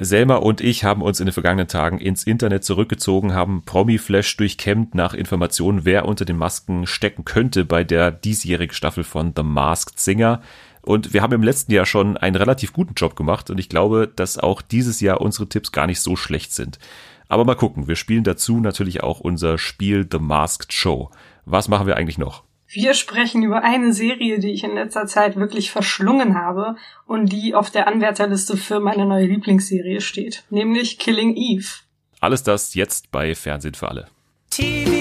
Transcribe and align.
Selma 0.00 0.36
und 0.36 0.60
ich 0.60 0.84
haben 0.84 1.02
uns 1.02 1.20
in 1.20 1.26
den 1.26 1.32
vergangenen 1.32 1.68
Tagen 1.68 1.98
ins 1.98 2.24
Internet 2.24 2.64
zurückgezogen, 2.64 3.34
haben 3.34 3.62
Promi-Flash 3.64 4.36
durchkämmt 4.36 4.94
nach 4.94 5.14
Informationen, 5.14 5.84
wer 5.84 6.06
unter 6.06 6.24
den 6.24 6.36
Masken 6.36 6.86
stecken 6.86 7.24
könnte 7.24 7.64
bei 7.64 7.84
der 7.84 8.10
diesjährigen 8.10 8.74
Staffel 8.74 9.04
von 9.04 9.32
The 9.36 9.42
Masked 9.42 9.98
Singer. 9.98 10.40
Und 10.82 11.12
wir 11.12 11.22
haben 11.22 11.32
im 11.32 11.42
letzten 11.42 11.72
Jahr 11.72 11.86
schon 11.86 12.16
einen 12.16 12.36
relativ 12.36 12.72
guten 12.72 12.94
Job 12.94 13.16
gemacht 13.16 13.50
und 13.50 13.58
ich 13.58 13.68
glaube, 13.68 14.10
dass 14.14 14.38
auch 14.38 14.62
dieses 14.62 15.00
Jahr 15.00 15.20
unsere 15.20 15.48
Tipps 15.48 15.72
gar 15.72 15.86
nicht 15.86 16.00
so 16.00 16.16
schlecht 16.16 16.52
sind. 16.52 16.78
Aber 17.28 17.44
mal 17.44 17.56
gucken, 17.56 17.88
wir 17.88 17.96
spielen 17.96 18.24
dazu 18.24 18.58
natürlich 18.60 19.02
auch 19.02 19.20
unser 19.20 19.58
Spiel 19.58 20.06
The 20.10 20.18
Masked 20.18 20.72
Show. 20.72 21.10
Was 21.44 21.68
machen 21.68 21.86
wir 21.86 21.96
eigentlich 21.96 22.18
noch? 22.18 22.47
Wir 22.70 22.92
sprechen 22.92 23.42
über 23.42 23.62
eine 23.62 23.94
Serie, 23.94 24.38
die 24.38 24.52
ich 24.52 24.62
in 24.62 24.74
letzter 24.74 25.06
Zeit 25.06 25.36
wirklich 25.36 25.70
verschlungen 25.70 26.34
habe 26.34 26.76
und 27.06 27.32
die 27.32 27.54
auf 27.54 27.70
der 27.70 27.88
Anwärterliste 27.88 28.58
für 28.58 28.78
meine 28.78 29.06
neue 29.06 29.24
Lieblingsserie 29.24 30.02
steht, 30.02 30.44
nämlich 30.50 30.98
Killing 30.98 31.34
Eve. 31.34 31.66
Alles 32.20 32.42
das 32.42 32.74
jetzt 32.74 33.10
bei 33.10 33.34
Fernsehen 33.34 33.74
für 33.74 33.88
alle. 33.88 34.08
TV 34.50 34.97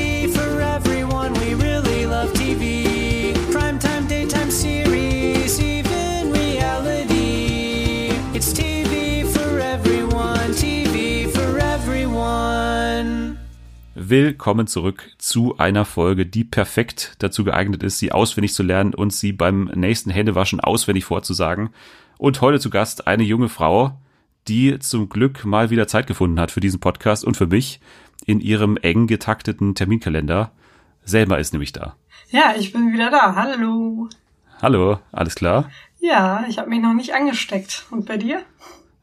Willkommen 14.10 14.68
zurück 14.68 15.12
zu 15.18 15.58
einer 15.58 15.84
Folge, 15.84 16.26
die 16.26 16.46
perfekt 16.46 17.18
dazu 17.20 17.44
geeignet 17.44 17.84
ist, 17.84 18.00
sie 18.00 18.14
auswendig 18.14 18.54
zu 18.54 18.64
lernen 18.64 18.94
und 18.94 19.12
sie 19.12 19.34
beim 19.34 19.66
nächsten 19.76 20.12
Händewaschen 20.12 20.62
auswendig 20.62 21.04
vorzusagen. 21.04 21.72
Und 22.18 22.40
heute 22.40 22.62
zu 22.62 22.70
Gast 22.70 23.06
eine 23.06 23.24
junge 23.24 23.50
Frau, 23.50 24.00
die 24.48 24.80
zum 24.80 25.10
Glück 25.10 25.44
mal 25.44 25.72
wieder 25.72 25.90
Zeit 25.90 26.08
gefunden 26.08 26.40
hat 26.40 26.52
für 26.52 26.62
diesen 26.62 26.80
Podcast 26.80 27.26
und 27.26 27.36
für 27.36 27.48
mich 27.48 27.82
in 28.26 28.40
ihrem 28.40 28.78
eng 28.78 29.08
getakteten 29.08 29.76
Terminkalender. 29.76 30.54
Selma 31.04 31.36
ist 31.36 31.52
nämlich 31.52 31.74
da. 31.74 31.98
Ja, 32.30 32.54
ich 32.58 32.72
bin 32.72 32.94
wieder 32.94 33.12
da. 33.12 33.36
Hallo. 33.36 34.08
Hallo, 34.62 35.00
alles 35.12 35.36
klar? 35.36 35.70
Ja, 36.00 36.46
ich 36.48 36.60
habe 36.60 36.70
mich 36.70 36.80
noch 36.80 36.94
nicht 36.94 37.14
angesteckt. 37.14 37.86
Und 37.92 38.06
bei 38.06 38.16
dir? 38.16 38.42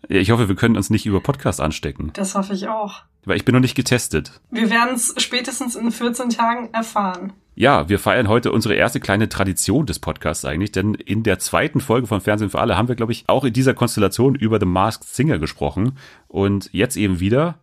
Ja, 0.08 0.16
Ich 0.20 0.30
hoffe, 0.30 0.48
wir 0.48 0.56
können 0.56 0.78
uns 0.78 0.88
nicht 0.88 1.04
über 1.04 1.20
Podcast 1.20 1.60
anstecken, 1.60 2.10
Das 2.14 2.34
hoffe 2.34 2.54
ich 2.54 2.68
auch. 2.68 3.02
Weil 3.24 3.36
ich 3.36 3.44
bin 3.44 3.54
noch 3.54 3.60
nicht 3.60 3.74
getestet. 3.74 4.40
Wir 4.50 4.70
werden 4.70 4.94
es 4.94 5.14
spätestens 5.18 5.76
in 5.76 5.90
14 5.90 6.30
Tagen 6.30 6.70
erfahren. 6.72 7.32
Ja, 7.56 7.88
wir 7.88 8.00
feiern 8.00 8.28
heute 8.28 8.50
unsere 8.50 8.74
erste 8.74 8.98
kleine 8.98 9.28
Tradition 9.28 9.86
des 9.86 10.00
Podcasts 10.00 10.44
eigentlich, 10.44 10.72
denn 10.72 10.94
in 10.94 11.22
der 11.22 11.38
zweiten 11.38 11.80
Folge 11.80 12.08
von 12.08 12.20
Fernsehen 12.20 12.50
für 12.50 12.58
alle 12.58 12.76
haben 12.76 12.88
wir, 12.88 12.96
glaube 12.96 13.12
ich, 13.12 13.24
auch 13.28 13.44
in 13.44 13.52
dieser 13.52 13.74
Konstellation 13.74 14.34
über 14.34 14.58
The 14.58 14.66
Masked 14.66 15.04
Singer 15.04 15.38
gesprochen 15.38 15.96
und 16.26 16.68
jetzt 16.72 16.96
eben 16.96 17.20
wieder. 17.20 17.58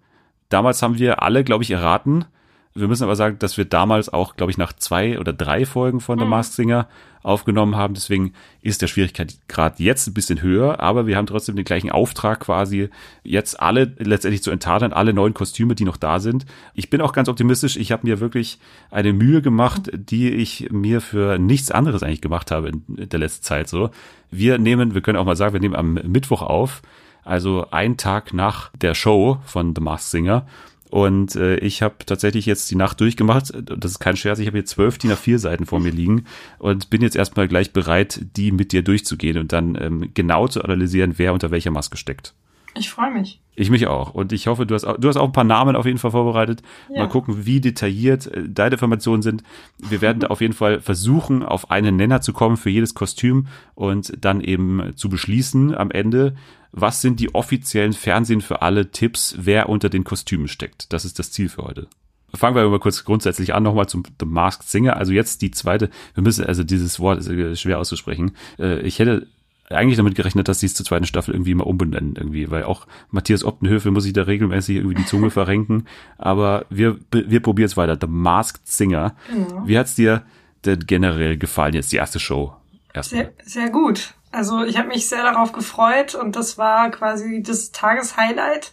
Damals 0.48 0.82
haben 0.82 0.98
wir 0.98 1.22
alle, 1.22 1.44
glaube 1.44 1.64
ich, 1.64 1.72
erraten. 1.72 2.26
Wir 2.74 2.88
müssen 2.88 3.04
aber 3.04 3.16
sagen, 3.16 3.38
dass 3.40 3.58
wir 3.58 3.66
damals 3.66 4.08
auch, 4.08 4.38
glaube 4.38 4.52
ich, 4.52 4.58
nach 4.58 4.74
zwei 4.74 5.20
oder 5.20 5.34
drei 5.34 5.66
Folgen 5.66 6.00
von 6.00 6.18
The 6.18 6.26
Masked 6.26 6.56
Singer 6.56 6.88
aufgenommen 7.24 7.76
haben. 7.76 7.94
Deswegen 7.94 8.34
ist 8.62 8.82
der 8.82 8.88
Schwierigkeitsgrad 8.88 9.80
jetzt 9.80 10.08
ein 10.08 10.14
bisschen 10.14 10.42
höher, 10.42 10.80
aber 10.80 11.06
wir 11.06 11.18
haben 11.18 11.28
trotzdem 11.28 11.56
den 11.56 11.66
gleichen 11.66 11.92
Auftrag 11.92 12.40
quasi, 12.40 12.90
jetzt 13.24 13.60
alle 13.60 13.94
letztendlich 13.98 14.42
zu 14.42 14.52
enttarnen, 14.52 14.94
alle 14.94 15.14
neuen 15.14 15.34
Kostüme, 15.34 15.76
die 15.76 15.84
noch 15.84 15.98
da 15.98 16.20
sind. 16.20 16.46
Ich 16.74 16.90
bin 16.90 17.02
auch 17.02 17.14
ganz 17.14 17.30
optimistisch. 17.30 17.76
Ich 17.76 17.92
habe 17.92 18.08
mir 18.08 18.20
wirklich 18.20 18.60
eine 18.90 19.14
Mühe 19.14 19.42
gemacht, 19.42 19.92
die 19.94 20.30
ich 20.30 20.70
mir 20.72 21.02
für 21.02 21.38
nichts 21.38 21.72
anderes 21.72 22.04
eigentlich 22.04 22.22
gemacht 22.22 22.52
habe 22.52 22.70
in 22.70 23.10
der 23.10 23.20
letzten 23.20 23.44
Zeit 23.44 23.70
so. 23.70 23.92
Wir 24.32 24.58
nehmen, 24.58 24.94
wir 24.94 25.02
können 25.02 25.18
auch 25.18 25.26
mal 25.26 25.36
sagen, 25.36 25.54
wir 25.54 25.60
nehmen 25.60 25.76
am 25.76 25.94
Mittwoch 25.94 26.42
auf, 26.42 26.82
also 27.24 27.70
einen 27.70 27.98
Tag 27.98 28.34
nach 28.34 28.72
der 28.82 28.96
Show 28.96 29.40
von 29.46 29.76
The 29.76 29.82
Masked 29.82 30.10
Singer. 30.10 30.48
Und 30.92 31.38
äh, 31.38 31.56
ich 31.56 31.82
habe 31.82 32.06
tatsächlich 32.06 32.46
jetzt 32.46 32.70
die 32.70 32.76
Nacht 32.76 33.00
durchgemacht. 33.00 33.54
Das 33.64 33.92
ist 33.92 34.00
kein 34.00 34.18
Scherz. 34.18 34.40
Ich 34.40 34.48
habe 34.48 34.58
hier 34.58 34.66
zwölf 34.66 34.98
DIN 34.98 35.14
A4 35.14 35.38
Seiten 35.38 35.66
vor 35.66 35.80
mir 35.80 35.92
liegen 35.92 36.26
und 36.60 36.90
bin 36.90 37.02
jetzt 37.02 37.16
erstmal 37.16 37.48
gleich 37.48 37.72
bereit, 37.72 38.20
die 38.36 38.52
mit 38.52 38.74
dir 38.74 38.84
durchzugehen 38.84 39.38
und 39.38 39.54
dann 39.54 39.78
ähm, 39.80 40.12
genau 40.14 40.50
zu 40.50 40.62
analysieren, 40.62 41.14
wer 41.16 41.32
unter 41.32 41.50
welcher 41.50 41.72
Maske 41.72 41.96
steckt. 41.96 42.34
Ich 42.74 42.90
freue 42.90 43.12
mich. 43.12 43.42
Ich 43.56 43.70
mich 43.70 43.88
auch. 43.88 44.14
Und 44.14 44.32
ich 44.32 44.48
hoffe, 44.48 44.66
du 44.66 44.76
hast 44.76 44.86
auch, 44.86 44.98
du 44.98 45.08
hast 45.10 45.18
auch 45.18 45.26
ein 45.26 45.34
paar 45.34 45.44
Namen 45.44 45.76
auf 45.76 45.86
jeden 45.86 45.98
Fall 45.98 46.12
vorbereitet. 46.12 46.62
Ja. 46.90 47.04
Mal 47.04 47.10
gucken, 47.10 47.46
wie 47.46 47.60
detailliert 47.60 48.28
äh, 48.28 48.48
deine 48.48 48.74
Informationen 48.74 49.22
sind. 49.22 49.44
Wir 49.78 50.02
werden 50.02 50.24
auf 50.24 50.42
jeden 50.42 50.54
Fall 50.54 50.80
versuchen, 50.80 51.44
auf 51.44 51.70
einen 51.70 51.98
Nenner 51.98 52.22
zu 52.22 52.32
kommen 52.34 52.58
für 52.58 52.70
jedes 52.70 52.94
Kostüm 52.94 53.48
und 53.76 54.14
dann 54.24 54.42
eben 54.42 54.94
zu 54.96 55.10
beschließen 55.10 55.76
am 55.76 55.92
Ende, 55.92 56.36
was 56.72 57.02
sind 57.02 57.20
die 57.20 57.36
offiziellen 57.36 57.92
Fernsehen 57.94 58.40
für 58.40 58.62
alle 58.62 58.92
Tipps, 58.92 59.36
wer 59.38 59.68
unter 59.68 59.90
den 59.90 60.06
Kostümen 60.06 60.48
steckt. 60.48 60.94
Das 60.94 61.04
ist 61.04 61.20
das 61.20 61.32
Ziel 61.32 61.50
für 61.50 61.64
heute. 61.64 61.88
Fangen 62.34 62.56
wir 62.56 62.68
mal 62.70 62.80
kurz 62.80 63.04
grundsätzlich 63.04 63.54
an, 63.54 63.64
nochmal 63.64 63.90
zum 63.90 64.04
The 64.20 64.26
Masked 64.26 64.70
Singer. 64.70 64.96
Also 64.96 65.12
jetzt 65.12 65.42
die 65.42 65.52
zweite, 65.52 65.90
wir 66.14 66.24
müssen, 66.24 66.46
also 66.46 66.64
dieses 66.64 67.02
Wort 67.02 67.20
ist 67.20 67.28
äh, 67.28 67.58
schwer 67.58 67.80
auszusprechen. 67.80 68.32
Äh, 68.58 68.80
Ich 68.82 69.00
hätte 69.00 69.28
eigentlich 69.74 69.98
damit 69.98 70.16
gerechnet, 70.16 70.48
dass 70.48 70.60
sie 70.60 70.66
es 70.66 70.74
zur 70.74 70.86
zweiten 70.86 71.06
Staffel 71.06 71.34
irgendwie 71.34 71.56
mal 71.56 71.64
umbenennen, 71.64 72.16
irgendwie, 72.16 72.50
weil 72.52 72.64
auch 72.64 72.88
Matthias 73.10 73.44
Optenhöfe 73.44 73.92
muss 73.92 74.04
sich 74.04 74.14
da 74.14 74.24
regelmäßig 74.24 74.78
irgendwie 74.78 74.96
die 74.96 75.06
Zunge 75.06 75.30
verrenken. 75.32 75.86
Aber 76.18 76.66
wir, 76.70 77.00
wir 77.12 77.42
probieren 77.42 77.68
es 77.68 77.78
weiter. 77.78 77.98
The 78.00 78.08
Masked 78.08 78.68
Singer. 78.68 79.16
Genau. 79.30 79.68
Wie 79.68 79.78
hat's 79.78 79.96
dir 79.96 80.24
denn 80.66 80.86
generell 80.86 81.38
gefallen, 81.38 81.74
jetzt 81.74 81.92
die 81.92 81.98
erste 81.98 82.20
Show? 82.20 82.56
Erstmal. 82.94 83.32
Sehr, 83.44 83.64
sehr 83.64 83.70
gut. 83.70 84.14
Also 84.32 84.64
ich 84.64 84.78
habe 84.78 84.88
mich 84.88 85.08
sehr 85.08 85.24
darauf 85.24 85.52
gefreut 85.52 86.16
und 86.16 86.36
das 86.36 86.58
war 86.58 86.90
quasi 86.92 87.44
das 87.44 87.72
Tageshighlight. 87.72 88.72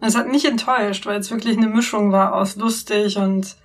Und 0.00 0.06
Es 0.06 0.16
hat 0.16 0.28
nicht 0.28 0.44
enttäuscht, 0.44 1.06
weil 1.06 1.18
es 1.18 1.30
wirklich 1.30 1.56
eine 1.56 1.68
Mischung 1.68 2.12
war 2.12 2.34
aus 2.34 2.56
lustig 2.56 3.16
und 3.16 3.56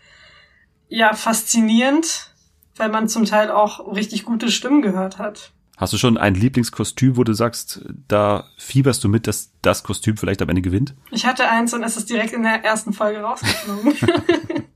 ja, 0.87 1.13
faszinierend, 1.13 2.31
weil 2.75 2.89
man 2.89 3.07
zum 3.07 3.25
Teil 3.25 3.51
auch 3.51 3.93
richtig 3.93 4.25
gute 4.25 4.49
Stimmen 4.49 4.81
gehört 4.81 5.17
hat. 5.17 5.51
Hast 5.77 5.91
du 5.91 5.97
schon 5.97 6.17
ein 6.17 6.35
Lieblingskostüm, 6.35 7.17
wo 7.17 7.23
du 7.23 7.33
sagst, 7.33 7.83
da 8.07 8.45
fieberst 8.57 9.03
du 9.03 9.09
mit, 9.09 9.25
dass 9.25 9.51
das 9.61 9.83
Kostüm 9.83 10.17
vielleicht 10.17 10.41
am 10.41 10.49
Ende 10.49 10.61
gewinnt? 10.61 10.93
Ich 11.11 11.25
hatte 11.25 11.49
eins 11.49 11.73
und 11.73 11.83
es 11.83 11.97
ist 11.97 12.09
direkt 12.09 12.33
in 12.33 12.43
der 12.43 12.63
ersten 12.63 12.93
Folge 12.93 13.21
rausgeflogen. 13.21 13.95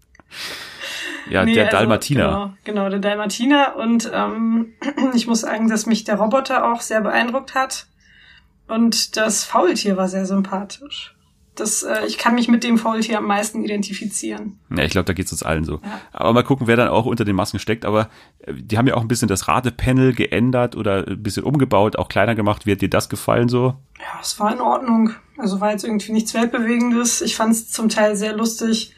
Ja, 1.30 1.44
Nee, 1.44 1.54
der 1.54 1.66
also, 1.66 1.78
Dalmatiner. 1.78 2.24
Genau, 2.24 2.54
genau, 2.64 2.90
der 2.90 3.00
Dalmatiner. 3.00 3.76
Und 3.76 4.10
ähm, 4.14 4.74
ich 5.14 5.28
muss 5.28 5.42
sagen, 5.42 5.68
dass 5.68 5.86
mich 5.86 6.04
der 6.04 6.16
Roboter 6.16 6.72
auch 6.72 6.82
sehr 6.82 7.02
beeindruckt 7.02 7.54
hat. 7.54 7.88
Und 8.68 9.18
das 9.18 9.44
Faultier 9.44 9.98
war 9.98 10.08
sehr 10.08 10.26
sympathisch. 10.26 11.17
Das, 11.58 11.84
äh, 11.84 12.06
ich 12.08 12.18
kann 12.18 12.36
mich 12.36 12.48
mit 12.48 12.64
dem 12.64 12.78
Faultier 12.78 13.18
am 13.18 13.26
meisten 13.26 13.64
identifizieren. 13.64 14.60
Ja, 14.70 14.84
ich 14.84 14.92
glaube, 14.92 15.06
da 15.06 15.14
geht's 15.14 15.32
uns 15.32 15.44
allen 15.44 15.66
so. 15.66 15.80
Ja. 15.84 16.02
Aber 16.14 16.34
mal 16.34 16.44
gucken, 16.44 16.68
wer 16.68 16.76
dann 16.76 16.90
auch 16.90 17.06
unter 17.06 17.26
den 17.26 17.36
Masken 17.36 17.60
steckt. 17.60 17.84
Aber 17.84 18.10
äh, 18.40 18.54
die 18.54 18.78
haben 18.78 18.88
ja 18.88 18.96
auch 18.96 19.02
ein 19.02 19.08
bisschen 19.08 19.28
das 19.28 19.48
Ratepanel 19.48 20.14
geändert 20.14 20.76
oder 20.76 21.08
ein 21.08 21.22
bisschen 21.22 21.44
umgebaut, 21.44 21.98
auch 21.98 22.10
kleiner 22.10 22.36
gemacht. 22.36 22.66
Wie 22.66 22.72
hat 22.72 22.82
dir 22.82 22.90
das 22.90 23.10
gefallen 23.10 23.50
so? 23.50 23.76
Ja, 24.00 24.20
es 24.22 24.40
war 24.40 24.54
in 24.54 24.62
Ordnung. 24.62 25.12
Also 25.38 25.60
war 25.60 25.72
jetzt 25.72 25.84
irgendwie 25.84 26.12
nichts 26.12 26.34
Weltbewegendes. 26.34 27.22
Ich 27.22 27.36
fand 27.36 27.52
es 27.52 27.70
zum 27.70 27.90
Teil 27.90 28.16
sehr 28.16 28.34
lustig, 28.34 28.94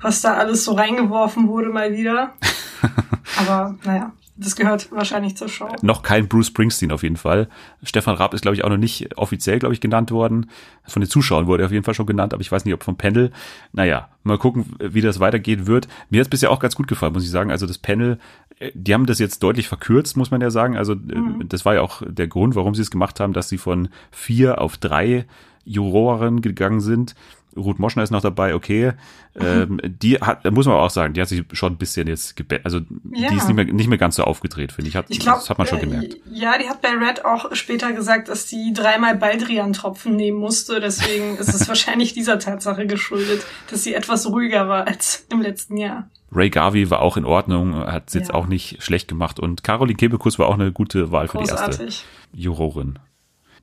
was 0.00 0.20
da 0.20 0.34
alles 0.34 0.64
so 0.64 0.72
reingeworfen 0.72 1.48
wurde 1.48 1.70
mal 1.70 1.92
wieder. 1.92 2.34
Aber 3.38 3.76
naja, 3.84 4.12
das 4.36 4.56
gehört 4.56 4.90
wahrscheinlich 4.92 5.36
zur 5.36 5.48
Show. 5.48 5.68
Noch 5.82 6.02
kein 6.02 6.28
Bruce 6.28 6.48
Springsteen 6.48 6.92
auf 6.92 7.02
jeden 7.02 7.16
Fall. 7.16 7.48
Stefan 7.82 8.16
Raab 8.16 8.34
ist, 8.34 8.42
glaube 8.42 8.54
ich, 8.54 8.64
auch 8.64 8.68
noch 8.68 8.76
nicht 8.76 9.16
offiziell, 9.16 9.58
glaube 9.58 9.74
ich, 9.74 9.80
genannt 9.80 10.10
worden. 10.10 10.50
Von 10.84 11.00
den 11.00 11.08
Zuschauern 11.08 11.46
wurde 11.46 11.62
er 11.62 11.66
auf 11.66 11.72
jeden 11.72 11.84
Fall 11.84 11.94
schon 11.94 12.06
genannt, 12.06 12.34
aber 12.34 12.42
ich 12.42 12.52
weiß 12.52 12.64
nicht, 12.64 12.74
ob 12.74 12.82
vom 12.82 12.96
Panel. 12.96 13.32
Naja, 13.72 14.08
mal 14.24 14.38
gucken, 14.38 14.76
wie 14.78 15.00
das 15.00 15.20
weitergehen 15.20 15.66
wird. 15.66 15.88
Mir 16.10 16.20
hat 16.20 16.26
es 16.26 16.30
bisher 16.30 16.50
auch 16.50 16.60
ganz 16.60 16.74
gut 16.74 16.88
gefallen, 16.88 17.12
muss 17.12 17.24
ich 17.24 17.30
sagen. 17.30 17.50
Also 17.50 17.66
das 17.66 17.78
Panel, 17.78 18.18
äh, 18.58 18.72
die 18.74 18.92
haben 18.92 19.06
das 19.06 19.18
jetzt 19.18 19.42
deutlich 19.42 19.68
verkürzt, 19.68 20.16
muss 20.16 20.30
man 20.30 20.40
ja 20.40 20.50
sagen. 20.50 20.76
Also 20.76 20.92
äh, 20.92 21.44
das 21.44 21.64
war 21.64 21.74
ja 21.74 21.80
auch 21.80 22.02
der 22.06 22.28
Grund, 22.28 22.54
warum 22.54 22.74
sie 22.74 22.82
es 22.82 22.90
gemacht 22.90 23.20
haben, 23.20 23.32
dass 23.32 23.48
sie 23.48 23.58
von 23.58 23.88
vier 24.10 24.60
auf 24.60 24.76
drei 24.76 25.26
Juroren 25.64 26.42
gegangen 26.42 26.80
sind. 26.80 27.14
Ruth 27.56 27.78
Moschner 27.78 28.02
ist 28.02 28.10
noch 28.10 28.20
dabei, 28.20 28.54
okay. 28.54 28.92
Ähm, 29.38 29.80
die 29.84 30.16
hat, 30.16 30.50
muss 30.50 30.66
man 30.66 30.76
auch 30.76 30.90
sagen, 30.90 31.12
die 31.14 31.20
hat 31.20 31.28
sich 31.28 31.44
schon 31.52 31.74
ein 31.74 31.76
bisschen 31.76 32.06
jetzt 32.08 32.36
gebett, 32.36 32.64
also 32.64 32.78
Ja. 33.12 33.28
die 33.30 33.36
ist 33.36 33.46
nicht 33.48 33.56
mehr, 33.56 33.64
nicht 33.64 33.88
mehr 33.88 33.98
ganz 33.98 34.16
so 34.16 34.24
aufgedreht, 34.24 34.72
finde 34.72 34.88
ich. 34.88 34.96
Hat, 34.96 35.06
Ich 35.08 35.18
glaube, 35.20 35.38
das 35.40 35.50
hat 35.50 35.58
man 35.58 35.66
schon 35.66 35.80
gemerkt. 35.80 36.16
Ja, 36.30 36.56
die 36.58 36.68
hat 36.68 36.80
bei 36.82 36.88
Red 36.90 37.24
auch 37.24 37.54
später 37.54 37.92
gesagt, 37.92 38.28
dass 38.28 38.48
sie 38.48 38.72
dreimal 38.72 39.14
Baldrian-Tropfen 39.16 40.16
nehmen 40.16 40.38
musste. 40.38 40.80
Deswegen 40.80 41.36
ist 41.36 41.54
es 41.54 41.68
wahrscheinlich 41.68 42.12
dieser 42.14 42.38
Tatsache 42.38 42.86
geschuldet, 42.86 43.44
dass 43.70 43.82
sie 43.84 43.94
etwas 43.94 44.26
ruhiger 44.26 44.68
war 44.68 44.86
als 44.86 45.26
im 45.30 45.40
letzten 45.42 45.76
Jahr. 45.76 46.08
Ray 46.32 46.50
Garvey 46.50 46.90
war 46.90 47.00
auch 47.02 47.16
in 47.16 47.24
Ordnung, 47.24 47.74
hat 47.76 48.08
es 48.08 48.14
jetzt 48.14 48.28
Ja. 48.30 48.34
auch 48.34 48.46
nicht 48.46 48.82
schlecht 48.82 49.06
gemacht 49.08 49.38
und 49.38 49.62
Caroline 49.62 49.96
Kebekus 49.96 50.38
war 50.38 50.48
auch 50.48 50.54
eine 50.54 50.72
gute 50.72 51.12
Wahl 51.12 51.28
für 51.28 51.38
die 51.38 51.48
erste 51.48 51.66
Großartig. 51.66 52.04
Jurorin. 52.32 52.98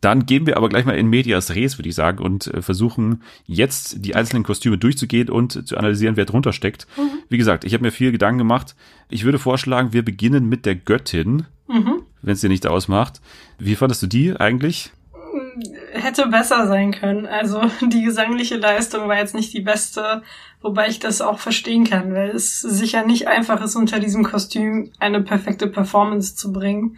Dann 0.03 0.25
gehen 0.25 0.45
wir 0.45 0.57
aber 0.57 0.67
gleich 0.67 0.83
mal 0.83 0.97
in 0.97 1.07
Medias 1.07 1.55
Res, 1.55 1.77
würde 1.77 1.87
ich 1.87 1.95
sagen, 1.95 2.21
und 2.21 2.47
äh, 2.47 2.61
versuchen 2.61 3.23
jetzt 3.45 4.03
die 4.05 4.15
einzelnen 4.15 4.43
Kostüme 4.43 4.77
durchzugehen 4.77 5.29
und 5.29 5.65
zu 5.65 5.77
analysieren, 5.77 6.17
wer 6.17 6.25
drunter 6.25 6.51
steckt. 6.51 6.87
Wie 7.29 7.37
gesagt, 7.37 7.63
ich 7.63 7.73
habe 7.73 7.83
mir 7.83 7.91
viel 7.91 8.11
Gedanken 8.11 8.39
gemacht. 8.39 8.75
Ich 9.09 9.23
würde 9.23 9.39
vorschlagen, 9.39 9.93
wir 9.93 10.03
beginnen 10.03 10.49
mit 10.49 10.65
der 10.65 10.75
Göttin, 10.75 11.45
wenn 12.21 12.33
es 12.33 12.41
dir 12.41 12.49
nicht 12.49 12.67
ausmacht. 12.67 13.21
Wie 13.59 13.75
fandest 13.75 14.03
du 14.03 14.07
die 14.07 14.35
eigentlich? 14.35 14.91
hätte 15.91 16.27
besser 16.27 16.67
sein 16.67 16.91
können. 16.91 17.25
Also 17.25 17.61
die 17.81 18.03
gesangliche 18.03 18.57
Leistung 18.57 19.07
war 19.07 19.17
jetzt 19.17 19.35
nicht 19.35 19.53
die 19.53 19.61
beste, 19.61 20.21
wobei 20.61 20.87
ich 20.87 20.99
das 20.99 21.21
auch 21.21 21.39
verstehen 21.39 21.85
kann, 21.85 22.13
weil 22.13 22.29
es 22.29 22.59
sicher 22.61 23.05
nicht 23.05 23.27
einfach 23.27 23.61
ist, 23.61 23.75
unter 23.75 23.99
diesem 23.99 24.23
Kostüm 24.23 24.91
eine 24.99 25.21
perfekte 25.21 25.67
Performance 25.67 26.35
zu 26.35 26.51
bringen. 26.51 26.97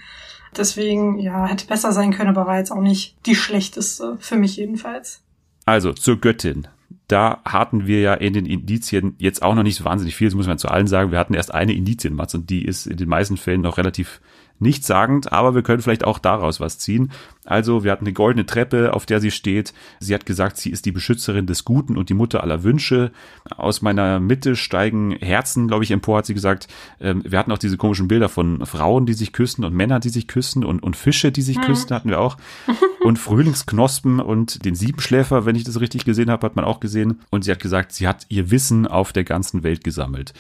Deswegen, 0.57 1.19
ja, 1.19 1.46
hätte 1.46 1.68
besser 1.68 1.92
sein 1.92 2.13
können, 2.13 2.30
aber 2.30 2.48
war 2.48 2.57
jetzt 2.57 2.72
auch 2.72 2.81
nicht 2.81 3.16
die 3.25 3.36
schlechteste, 3.36 4.18
für 4.19 4.36
mich 4.36 4.57
jedenfalls. 4.57 5.22
Also 5.66 5.94
zur 5.94 6.19
Göttin. 6.19 6.68
Da 7.07 7.42
hatten 7.46 7.86
wir 7.86 8.02
ja 8.02 8.13
in 8.16 8.34
den 8.34 8.46
Indizien 8.46 9.16
jetzt 9.19 9.44
auch 9.44 9.54
noch 9.54 9.63
nicht 9.63 9.75
so 9.75 9.86
wahnsinnig 9.86 10.16
viel, 10.16 10.28
das 10.28 10.36
muss 10.36 10.48
man 10.48 10.57
zu 10.57 10.69
allen 10.69 10.88
sagen. 10.88 11.12
Wir 11.12 11.19
hatten 11.19 11.36
erst 11.36 11.54
eine 11.54 11.74
Indizienmatz 11.74 12.34
und 12.34 12.50
die 12.50 12.66
ist 12.66 12.88
in 12.88 12.98
den 12.98 13.10
meisten 13.10 13.38
Fällen 13.38 13.62
noch 13.62 13.78
relativ 13.78 14.22
nichtssagend, 14.60 15.31
aber 15.31 15.56
wir 15.56 15.63
können 15.63 15.81
vielleicht 15.81 16.06
auch 16.06 16.19
daraus 16.19 16.60
was 16.60 16.78
ziehen. 16.78 17.12
Also, 17.46 17.84
wir 17.84 17.92
hatten 17.92 18.06
eine 18.06 18.13
goldene 18.13 18.46
Treppe, 18.46 18.94
auf 18.94 19.06
der 19.06 19.19
sie 19.19 19.30
steht. 19.30 19.74
Sie 20.00 20.13
hat 20.16 20.25
gesagt, 20.25 20.57
sie 20.57 20.72
ist 20.72 20.86
die 20.86 20.92
Beschützerin 20.92 21.46
des 21.46 21.63
Guten 21.63 21.96
und 21.96 22.10
die 22.10 22.16
Mutter 22.16 22.42
aller 22.42 22.63
Wünsche. 22.63 23.12
Aus 23.56 23.84
meiner 23.84 24.19
Mitte 24.19 24.56
steigen 24.56 25.12
Herzen, 25.12 25.68
glaube 25.68 25.84
ich, 25.84 25.92
empor, 25.92 26.18
hat 26.18 26.25
sie 26.25 26.34
gesagt. 26.34 26.68
Ähm, 27.00 27.22
wir 27.24 27.38
hatten 27.38 27.52
auch 27.52 27.60
diese 27.60 27.78
komischen 27.78 28.07
Bilder 28.07 28.30
von 28.30 28.66
Frauen, 28.66 29.06
die 29.06 29.13
sich 29.13 29.31
küssen 29.31 29.63
und 29.63 29.75
Männern, 29.75 30.02
die 30.02 30.10
sich 30.10 30.28
küssen 30.28 30.66
und, 30.66 30.81
und 30.81 30.96
Fische, 30.96 31.31
die 31.31 31.44
sich 31.44 31.62
küssen, 31.62 31.92
hatten 31.92 32.10
wir 32.10 32.19
auch. 32.19 32.38
Und 33.04 33.19
Frühlingsknospen 33.19 34.19
und 34.19 34.66
den 34.66 34.74
Siebenschläfer, 34.74 35.46
wenn 35.46 35.56
ich 35.56 35.63
das 35.63 35.80
richtig 35.80 36.06
gesehen 36.06 36.31
habe, 36.31 36.44
hat 36.44 36.56
man 36.56 36.66
auch 36.66 36.80
gesehen. 36.80 37.19
Und 37.30 37.44
sie 37.44 37.51
hat 37.51 37.60
gesagt, 37.60 37.92
sie 37.92 38.08
hat 38.08 38.25
ihr 38.30 38.50
Wissen 38.50 38.88
auf 38.88 39.13
der 39.13 39.24
ganzen 39.24 39.62
Welt 39.62 39.84
gesammelt. 39.84 40.34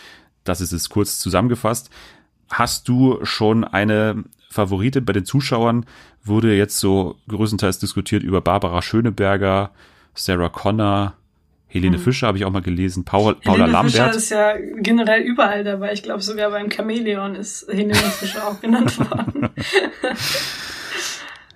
Das 0.43 0.61
ist 0.61 0.71
es 0.71 0.89
kurz 0.89 1.19
zusammengefasst. 1.19 1.91
Hast 2.51 2.87
du 2.87 3.19
schon 3.23 3.63
eine 3.63 4.23
Favorite 4.49 5.01
bei 5.01 5.13
den 5.13 5.25
Zuschauern? 5.25 5.85
Wurde 6.23 6.55
jetzt 6.55 6.79
so 6.79 7.17
größtenteils 7.27 7.79
diskutiert 7.79 8.23
über 8.23 8.41
Barbara 8.41 8.81
Schöneberger, 8.81 9.71
Sarah 10.13 10.49
Connor, 10.49 11.13
Helene 11.67 11.99
Fischer 11.99 12.27
habe 12.27 12.37
ich 12.37 12.45
auch 12.45 12.51
mal 12.51 12.61
gelesen, 12.61 13.03
Paul, 13.03 13.35
Paula 13.35 13.65
Helene 13.65 13.83
Fischer 13.89 13.97
Lambert. 13.99 14.15
ist 14.15 14.29
ja 14.29 14.53
generell 14.77 15.21
überall 15.23 15.63
dabei. 15.65 15.91
Ich 15.91 16.03
glaube 16.03 16.21
sogar 16.21 16.49
beim 16.49 16.71
Chamäleon 16.71 17.35
ist 17.35 17.67
Helene 17.67 17.93
Fischer 18.19 18.47
auch 18.47 18.61
genannt 18.61 18.97
worden. 18.97 19.49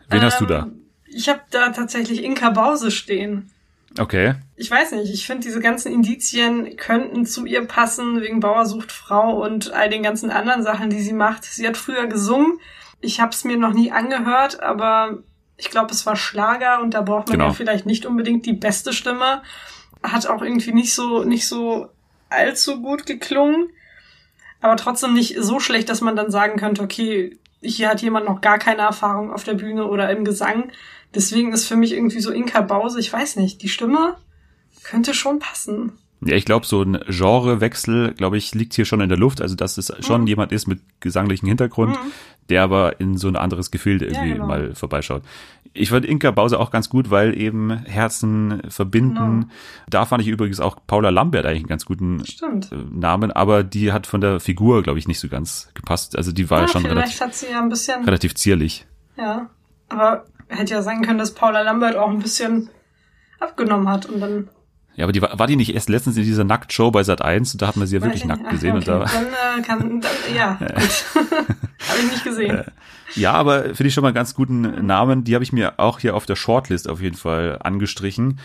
Wen 0.09 0.21
hast 0.21 0.41
du 0.41 0.45
da? 0.45 0.63
Ähm, 0.63 0.81
Ich 1.07 1.29
habe 1.29 1.39
da 1.51 1.69
tatsächlich 1.69 2.23
Inka 2.23 2.49
Bause 2.49 2.91
stehen. 2.91 3.49
Okay. 3.97 4.35
Ich 4.55 4.69
weiß 4.69 4.91
nicht, 4.91 5.11
ich 5.13 5.25
finde, 5.25 5.47
diese 5.47 5.59
ganzen 5.59 5.91
Indizien 5.91 6.77
könnten 6.77 7.25
zu 7.25 7.45
ihr 7.45 7.65
passen, 7.65 8.21
wegen 8.21 8.39
Bauer 8.39 8.65
sucht 8.65 8.91
Frau 8.91 9.43
und 9.43 9.71
all 9.73 9.89
den 9.89 10.03
ganzen 10.03 10.29
anderen 10.29 10.63
Sachen, 10.63 10.89
die 10.89 11.01
sie 11.01 11.13
macht. 11.13 11.43
Sie 11.43 11.67
hat 11.67 11.77
früher 11.77 12.05
gesungen. 12.07 12.59
Ich 13.01 13.19
habe 13.19 13.31
es 13.31 13.43
mir 13.45 13.57
noch 13.57 13.73
nie 13.73 13.91
angehört, 13.91 14.61
aber 14.61 15.19
ich 15.57 15.69
glaube, 15.69 15.91
es 15.91 16.05
war 16.05 16.15
Schlager 16.15 16.81
und 16.81 16.93
da 16.93 17.01
braucht 17.01 17.27
man 17.29 17.37
Genau. 17.37 17.47
ja 17.47 17.53
vielleicht 17.53 17.85
nicht 17.85 18.05
unbedingt 18.05 18.45
die 18.45 18.53
beste 18.53 18.93
Stimme. 18.93 19.41
Hat 20.03 20.27
auch 20.27 20.41
irgendwie 20.41 20.73
nicht 20.73 20.93
so, 20.93 21.23
nicht 21.23 21.47
so 21.47 21.89
allzu 22.29 22.81
gut 22.81 23.05
geklungen, 23.05 23.69
aber 24.61 24.75
trotzdem 24.75 25.13
nicht 25.13 25.35
so 25.39 25.59
schlecht, 25.59 25.89
dass 25.89 26.01
man 26.01 26.15
dann 26.15 26.31
sagen 26.31 26.59
könnte, 26.59 26.81
okay, 26.83 27.37
hier 27.61 27.89
hat 27.89 28.01
jemand 28.01 28.25
noch 28.25 28.39
gar 28.39 28.59
keine 28.59 28.83
Erfahrung 28.83 29.33
auf 29.33 29.43
der 29.43 29.55
Bühne 29.55 29.85
oder 29.85 30.09
im 30.11 30.23
Gesang. 30.23 30.71
Deswegen 31.15 31.53
ist 31.53 31.65
für 31.67 31.75
mich 31.75 31.93
irgendwie 31.93 32.19
so 32.19 32.31
Inka 32.31 32.61
Bause, 32.61 32.99
ich 32.99 33.11
weiß 33.11 33.35
nicht, 33.37 33.61
die 33.63 33.69
Stimme 33.69 34.15
könnte 34.83 35.13
schon 35.13 35.39
passen. 35.39 35.93
Ja, 36.21 36.35
ich 36.35 36.43
glaube, 36.45 36.65
so 36.65 36.81
ein 36.83 36.99
Genrewechsel, 37.07 38.13
glaube 38.13 38.37
ich, 38.37 38.53
liegt 38.53 38.73
hier 38.73 38.83
schon 38.85 38.99
in 38.99 39.07
der 39.09 39.17
Luft. 39.17 39.41
Also, 39.41 39.55
dass 39.55 39.77
es 39.77 39.91
schon 40.01 40.21
Mhm. 40.21 40.27
jemand 40.27 40.51
ist 40.51 40.67
mit 40.67 40.81
gesanglichem 40.99 41.47
Hintergrund, 41.47 41.91
Mhm. 41.91 42.11
der 42.49 42.63
aber 42.63 42.99
in 42.99 43.17
so 43.17 43.29
ein 43.29 43.37
anderes 43.37 43.71
Gefilde 43.71 44.05
irgendwie 44.07 44.33
genau. 44.33 44.45
mal 44.47 44.75
vorbeischaut. 44.75 45.23
Ich 45.73 45.89
fand 45.91 46.05
Inka 46.05 46.31
Bause 46.31 46.59
auch 46.59 46.71
ganz 46.71 46.89
gut, 46.89 47.09
weil 47.09 47.39
eben 47.39 47.71
Herzen 47.85 48.61
verbinden. 48.69 49.13
Genau. 49.15 49.45
Da 49.89 50.05
fand 50.05 50.21
ich 50.21 50.27
übrigens 50.27 50.59
auch 50.59 50.77
Paula 50.87 51.09
Lambert 51.09 51.45
eigentlich 51.45 51.59
einen 51.59 51.67
ganz 51.67 51.85
guten 51.85 52.25
Stimmt. 52.25 52.71
äh, 52.71 52.75
Namen, 52.91 53.31
aber 53.31 53.63
die 53.63 53.93
hat 53.93 54.05
von 54.05 54.19
der 54.19 54.39
Figur, 54.41 54.83
glaube 54.83 54.99
ich, 54.99 55.07
nicht 55.07 55.19
so 55.19 55.29
ganz 55.29 55.69
gepasst. 55.73 56.17
Also 56.17 56.31
die 56.33 56.49
war 56.49 56.61
Ja, 56.61 56.67
schon 56.67 56.81
vielleicht 56.81 56.97
relativ, 56.97 57.21
hat 57.21 57.35
sie 57.35 57.45
ja 57.51 57.61
ein 57.61 57.69
bisschen, 57.69 58.03
relativ 58.03 58.35
zierlich. 58.35 58.85
ja. 59.17 59.49
Aber 59.91 60.25
hätte 60.49 60.73
ja 60.73 60.81
sein 60.81 61.01
können, 61.01 61.19
dass 61.19 61.33
Paula 61.33 61.61
Lambert 61.61 61.95
auch 61.95 62.09
ein 62.09 62.19
bisschen 62.19 62.69
abgenommen 63.39 63.89
hat 63.89 64.05
und 64.05 64.19
dann. 64.19 64.49
Ja, 64.95 65.05
aber 65.05 65.13
die 65.13 65.21
war, 65.21 65.39
war 65.39 65.47
die 65.47 65.55
nicht 65.55 65.73
erst 65.73 65.87
letztens 65.87 66.17
in 66.17 66.23
dieser 66.23 66.43
Nacktshow 66.43 66.91
bei 66.91 67.03
Sat 67.03 67.21
1 67.21 67.53
und 67.53 67.61
da 67.61 67.67
hat 67.67 67.77
man 67.77 67.87
sie 67.87 67.95
ja 67.95 68.01
wirklich 68.01 68.25
nackt 68.25 68.49
gesehen 68.49 68.71
Ach, 68.71 68.75
und 68.75 68.87
da 68.87 69.01
okay. 69.01 69.11
Dann 69.13 69.59
äh, 69.59 69.61
kann, 69.63 70.01
dann, 70.01 70.35
ja. 70.35 70.59
Habe 70.59 71.99
ich 71.99 72.11
nicht 72.11 72.23
gesehen. 72.23 72.65
Ja, 73.15 73.33
aber 73.33 73.63
finde 73.63 73.87
ich 73.87 73.93
schon 73.93 74.01
mal 74.01 74.09
einen 74.09 74.15
ganz 74.15 74.35
guten 74.35 74.85
Namen. 74.85 75.23
Die 75.23 75.35
habe 75.35 75.43
ich 75.43 75.53
mir 75.53 75.79
auch 75.79 75.99
hier 75.99 76.15
auf 76.15 76.25
der 76.25 76.35
Shortlist 76.35 76.89
auf 76.89 77.01
jeden 77.01 77.15
Fall 77.15 77.59
angestrichen. 77.63 78.39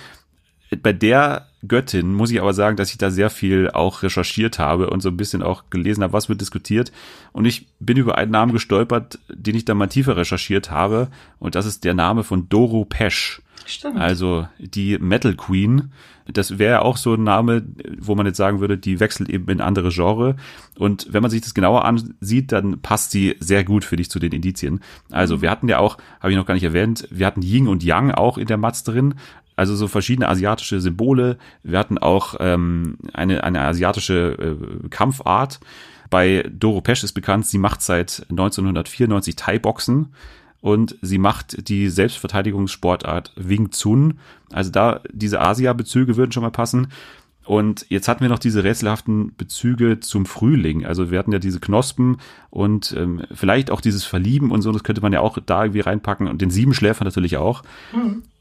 Bei 0.82 0.92
der 0.92 1.46
Göttin 1.66 2.12
muss 2.12 2.30
ich 2.30 2.40
aber 2.40 2.54
sagen, 2.54 2.76
dass 2.76 2.90
ich 2.90 2.98
da 2.98 3.10
sehr 3.10 3.30
viel 3.30 3.70
auch 3.70 4.02
recherchiert 4.02 4.58
habe 4.58 4.90
und 4.90 5.00
so 5.00 5.08
ein 5.08 5.16
bisschen 5.16 5.42
auch 5.42 5.64
gelesen 5.70 6.02
habe, 6.02 6.12
was 6.12 6.28
wird 6.28 6.40
diskutiert. 6.40 6.92
Und 7.32 7.44
ich 7.44 7.66
bin 7.80 7.96
über 7.96 8.18
einen 8.18 8.30
Namen 8.30 8.52
gestolpert, 8.52 9.18
den 9.28 9.54
ich 9.54 9.64
dann 9.64 9.78
mal 9.78 9.86
tiefer 9.86 10.16
recherchiert 10.16 10.70
habe. 10.70 11.08
Und 11.38 11.54
das 11.54 11.66
ist 11.66 11.84
der 11.84 11.94
Name 11.94 12.24
von 12.24 12.48
Doro 12.48 12.84
Pesch. 12.84 13.40
Stimmt. 13.66 13.98
Also 13.98 14.46
die 14.58 14.98
Metal 14.98 15.34
Queen, 15.34 15.92
das 16.26 16.58
wäre 16.58 16.82
auch 16.82 16.96
so 16.96 17.14
ein 17.14 17.24
Name, 17.24 17.62
wo 17.98 18.14
man 18.14 18.26
jetzt 18.26 18.36
sagen 18.36 18.60
würde, 18.60 18.78
die 18.78 19.00
wechselt 19.00 19.28
eben 19.28 19.48
in 19.48 19.60
andere 19.60 19.90
Genre. 19.90 20.36
Und 20.78 21.08
wenn 21.10 21.22
man 21.22 21.30
sich 21.30 21.40
das 21.40 21.54
genauer 21.54 21.84
ansieht, 21.84 22.52
dann 22.52 22.80
passt 22.80 23.10
sie 23.10 23.36
sehr 23.40 23.64
gut, 23.64 23.84
finde 23.84 24.02
ich, 24.02 24.10
zu 24.10 24.18
den 24.18 24.32
Indizien. 24.32 24.80
Also 25.10 25.42
wir 25.42 25.50
hatten 25.50 25.68
ja 25.68 25.78
auch, 25.78 25.98
habe 26.20 26.32
ich 26.32 26.36
noch 26.36 26.46
gar 26.46 26.54
nicht 26.54 26.64
erwähnt, 26.64 27.08
wir 27.10 27.26
hatten 27.26 27.42
Ying 27.42 27.66
und 27.66 27.82
Yang 27.82 28.12
auch 28.12 28.38
in 28.38 28.46
der 28.46 28.56
Matz 28.56 28.84
drin. 28.84 29.14
Also 29.56 29.76
so 29.76 29.88
verschiedene 29.88 30.28
asiatische 30.28 30.80
Symbole. 30.80 31.38
Wir 31.62 31.78
hatten 31.78 31.98
auch 31.98 32.34
ähm, 32.40 32.98
eine, 33.12 33.44
eine 33.44 33.60
asiatische 33.60 34.58
äh, 34.84 34.88
Kampfart. 34.88 35.60
Bei 36.10 36.44
Doro 36.50 36.80
Pesch 36.80 37.04
ist 37.04 37.12
bekannt, 37.12 37.46
sie 37.46 37.58
macht 37.58 37.82
seit 37.82 38.26
1994 38.30 39.36
Thai-Boxen 39.36 40.12
und 40.60 40.96
sie 41.02 41.18
macht 41.18 41.68
die 41.68 41.88
Selbstverteidigungssportart 41.88 43.32
Wing 43.36 43.70
Chun. 43.70 44.18
Also 44.52 44.70
da 44.70 45.00
diese 45.12 45.40
Asia-Bezüge 45.40 46.16
würden 46.16 46.32
schon 46.32 46.42
mal 46.42 46.50
passen. 46.50 46.88
Und 47.44 47.84
jetzt 47.90 48.08
hatten 48.08 48.22
wir 48.22 48.30
noch 48.30 48.38
diese 48.38 48.64
rätselhaften 48.64 49.34
Bezüge 49.36 50.00
zum 50.00 50.24
Frühling. 50.24 50.86
Also 50.86 51.10
wir 51.10 51.18
hatten 51.18 51.32
ja 51.32 51.38
diese 51.38 51.60
Knospen 51.60 52.16
und 52.48 52.94
ähm, 52.96 53.22
vielleicht 53.34 53.70
auch 53.70 53.82
dieses 53.82 54.04
Verlieben 54.04 54.50
und 54.50 54.62
so, 54.62 54.72
das 54.72 54.82
könnte 54.82 55.02
man 55.02 55.12
ja 55.12 55.20
auch 55.20 55.36
da 55.44 55.64
irgendwie 55.64 55.80
reinpacken 55.80 56.26
und 56.26 56.40
den 56.40 56.50
Siebenschläfer 56.50 57.04
natürlich 57.04 57.36
auch. 57.36 57.62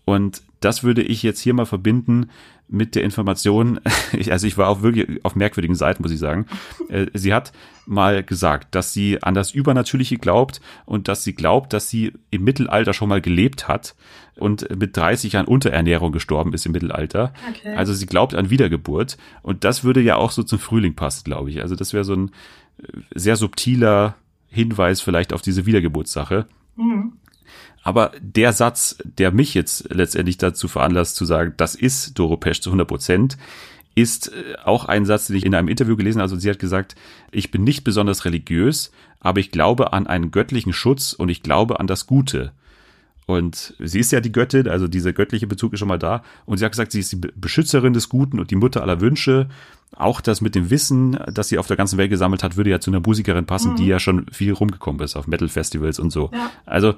Und 0.05 0.41
das 0.63 0.83
würde 0.83 1.01
ich 1.01 1.23
jetzt 1.23 1.39
hier 1.39 1.53
mal 1.53 1.65
verbinden 1.65 2.29
mit 2.67 2.95
der 2.95 3.03
Information, 3.03 3.79
ich, 4.13 4.31
also 4.31 4.47
ich 4.47 4.57
war 4.57 4.69
auch 4.69 4.81
wirklich 4.81 5.23
auf 5.23 5.35
merkwürdigen 5.35 5.75
Seiten, 5.75 6.01
muss 6.01 6.11
ich 6.11 6.19
sagen. 6.19 6.45
Äh, 6.89 7.07
Sie 7.13 7.33
hat 7.33 7.51
mal 7.85 8.23
gesagt, 8.23 8.75
dass 8.75 8.93
sie 8.93 9.21
an 9.21 9.33
das 9.33 9.51
Übernatürliche 9.51 10.17
glaubt 10.17 10.61
und 10.85 11.09
dass 11.09 11.23
sie 11.23 11.35
glaubt, 11.35 11.73
dass 11.73 11.89
sie 11.89 12.13
im 12.31 12.45
Mittelalter 12.45 12.93
schon 12.93 13.09
mal 13.09 13.19
gelebt 13.19 13.67
hat 13.67 13.95
und 14.37 14.67
mit 14.79 14.95
30 14.95 15.33
Jahren 15.33 15.47
Unterernährung 15.47 16.13
gestorben 16.13 16.53
ist 16.53 16.65
im 16.65 16.71
Mittelalter. 16.71 17.33
Okay. 17.49 17.75
Also 17.75 17.93
sie 17.93 18.05
glaubt 18.05 18.35
an 18.35 18.49
Wiedergeburt 18.49 19.17
und 19.41 19.65
das 19.65 19.83
würde 19.83 19.99
ja 19.99 20.15
auch 20.15 20.31
so 20.31 20.43
zum 20.43 20.59
Frühling 20.59 20.95
passen, 20.95 21.25
glaube 21.25 21.49
ich. 21.49 21.61
Also 21.61 21.75
das 21.75 21.93
wäre 21.93 22.05
so 22.05 22.13
ein 22.13 22.31
äh, 22.77 22.87
sehr 23.15 23.35
subtiler 23.35 24.15
Hinweis 24.47 25.01
vielleicht 25.01 25.33
auf 25.33 25.41
diese 25.41 25.65
Wiedergeburtssache. 25.65 26.47
Mhm. 26.75 27.13
Aber 27.83 28.11
der 28.21 28.53
Satz, 28.53 28.97
der 29.03 29.31
mich 29.31 29.53
jetzt 29.53 29.93
letztendlich 29.93 30.37
dazu 30.37 30.67
veranlasst 30.67 31.15
zu 31.15 31.25
sagen, 31.25 31.53
das 31.57 31.75
ist 31.75 32.17
Doro 32.17 32.37
Pesch 32.37 32.61
zu 32.61 32.69
100 32.69 32.87
Prozent, 32.87 33.37
ist 33.95 34.29
äh, 34.31 34.55
auch 34.63 34.85
ein 34.85 35.05
Satz, 35.05 35.27
den 35.27 35.35
ich 35.35 35.45
in 35.45 35.53
einem 35.53 35.67
Interview 35.67 35.95
gelesen 35.95 36.19
habe. 36.19 36.23
Also 36.31 36.37
sie 36.39 36.49
hat 36.49 36.59
gesagt, 36.59 36.95
ich 37.31 37.51
bin 37.51 37.63
nicht 37.63 37.83
besonders 37.83 38.25
religiös, 38.25 38.91
aber 39.19 39.39
ich 39.39 39.51
glaube 39.51 39.93
an 39.93 40.07
einen 40.07 40.31
göttlichen 40.31 40.73
Schutz 40.73 41.13
und 41.13 41.29
ich 41.29 41.43
glaube 41.43 41.79
an 41.79 41.87
das 41.87 42.07
Gute. 42.07 42.51
Und 43.25 43.73
sie 43.79 43.99
ist 43.99 44.11
ja 44.11 44.19
die 44.19 44.31
Göttin, 44.33 44.67
also 44.67 44.87
dieser 44.87 45.13
göttliche 45.13 45.47
Bezug 45.47 45.73
ist 45.73 45.79
schon 45.79 45.87
mal 45.87 45.99
da. 45.99 46.23
Und 46.45 46.57
sie 46.57 46.65
hat 46.65 46.73
gesagt, 46.73 46.91
sie 46.91 46.99
ist 46.99 47.11
die 47.13 47.15
Be- 47.17 47.31
Beschützerin 47.35 47.93
des 47.93 48.09
Guten 48.09 48.37
und 48.39 48.51
die 48.51 48.55
Mutter 48.57 48.81
aller 48.81 48.99
Wünsche. 48.99 49.47
Auch 49.95 50.19
das 50.19 50.41
mit 50.41 50.55
dem 50.55 50.69
Wissen, 50.69 51.17
das 51.31 51.47
sie 51.47 51.57
auf 51.57 51.67
der 51.67 51.77
ganzen 51.77 51.97
Welt 51.97 52.09
gesammelt 52.09 52.43
hat, 52.43 52.57
würde 52.57 52.71
ja 52.71 52.79
zu 52.81 52.91
einer 52.91 52.99
Musikerin 52.99 53.45
passen, 53.45 53.75
die 53.77 53.85
ja 53.85 53.99
schon 53.99 54.25
viel 54.31 54.51
rumgekommen 54.51 55.01
ist 55.01 55.15
auf 55.15 55.27
Metal-Festivals 55.27 55.99
und 55.99 56.09
so. 56.11 56.31
Ja. 56.33 56.51
Also 56.65 56.95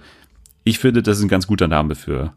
ich 0.66 0.80
finde, 0.80 1.02
das 1.02 1.20
ist 1.20 1.24
ein 1.24 1.30
ganz 1.30 1.48
guter 1.48 1.68
Name 1.68 1.96
für 1.96 2.34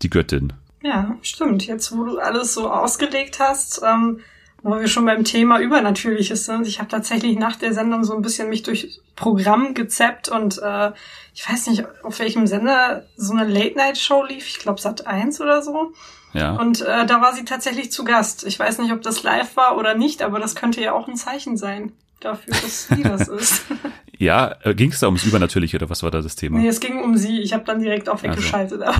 die 0.00 0.08
Göttin. 0.08 0.52
Ja, 0.82 1.16
stimmt. 1.20 1.66
Jetzt, 1.66 1.94
wo 1.96 2.04
du 2.04 2.18
alles 2.18 2.54
so 2.54 2.70
ausgelegt 2.70 3.38
hast, 3.40 3.82
ähm, 3.84 4.20
wo 4.62 4.78
wir 4.78 4.86
schon 4.86 5.04
beim 5.04 5.24
Thema 5.24 5.58
Übernatürliches 5.58 6.44
sind. 6.44 6.66
Ich 6.66 6.78
habe 6.78 6.88
tatsächlich 6.88 7.36
nach 7.36 7.56
der 7.56 7.74
Sendung 7.74 8.04
so 8.04 8.14
ein 8.14 8.22
bisschen 8.22 8.48
mich 8.48 8.62
durch 8.62 9.00
Programm 9.16 9.74
gezappt 9.74 10.28
und 10.28 10.58
äh, 10.62 10.92
ich 11.34 11.48
weiß 11.48 11.66
nicht, 11.66 11.84
auf 12.04 12.20
welchem 12.20 12.46
Sender 12.46 13.04
so 13.16 13.34
eine 13.34 13.46
Late-Night-Show 13.46 14.24
lief. 14.24 14.46
Ich 14.46 14.60
glaube 14.60 14.80
Sat 14.80 15.06
1 15.06 15.40
oder 15.40 15.60
so. 15.62 15.92
Ja. 16.32 16.52
Und 16.52 16.82
äh, 16.82 17.04
da 17.04 17.20
war 17.20 17.34
sie 17.34 17.44
tatsächlich 17.44 17.90
zu 17.90 18.04
Gast. 18.04 18.46
Ich 18.46 18.58
weiß 18.58 18.78
nicht, 18.78 18.92
ob 18.92 19.02
das 19.02 19.24
live 19.24 19.56
war 19.56 19.76
oder 19.76 19.94
nicht, 19.94 20.22
aber 20.22 20.38
das 20.38 20.54
könnte 20.54 20.80
ja 20.80 20.92
auch 20.92 21.08
ein 21.08 21.16
Zeichen 21.16 21.56
sein 21.56 21.92
dafür, 22.24 22.52
dass 22.52 22.88
sie 22.88 23.02
das 23.02 23.28
ist. 23.28 23.64
Ja, 24.18 24.54
ging 24.76 24.90
es 24.92 25.00
da 25.00 25.06
ums 25.06 25.24
Übernatürliche 25.24 25.76
oder 25.78 25.90
was 25.90 26.02
war 26.02 26.10
da 26.10 26.20
das 26.20 26.36
Thema? 26.36 26.58
Nee, 26.58 26.68
es 26.68 26.80
ging 26.80 27.02
um 27.02 27.16
sie. 27.16 27.40
Ich 27.40 27.52
habe 27.52 27.64
dann 27.64 27.80
direkt 27.80 28.08
auch 28.08 28.22
weggeschaltet. 28.22 28.80
Aber 28.82 28.94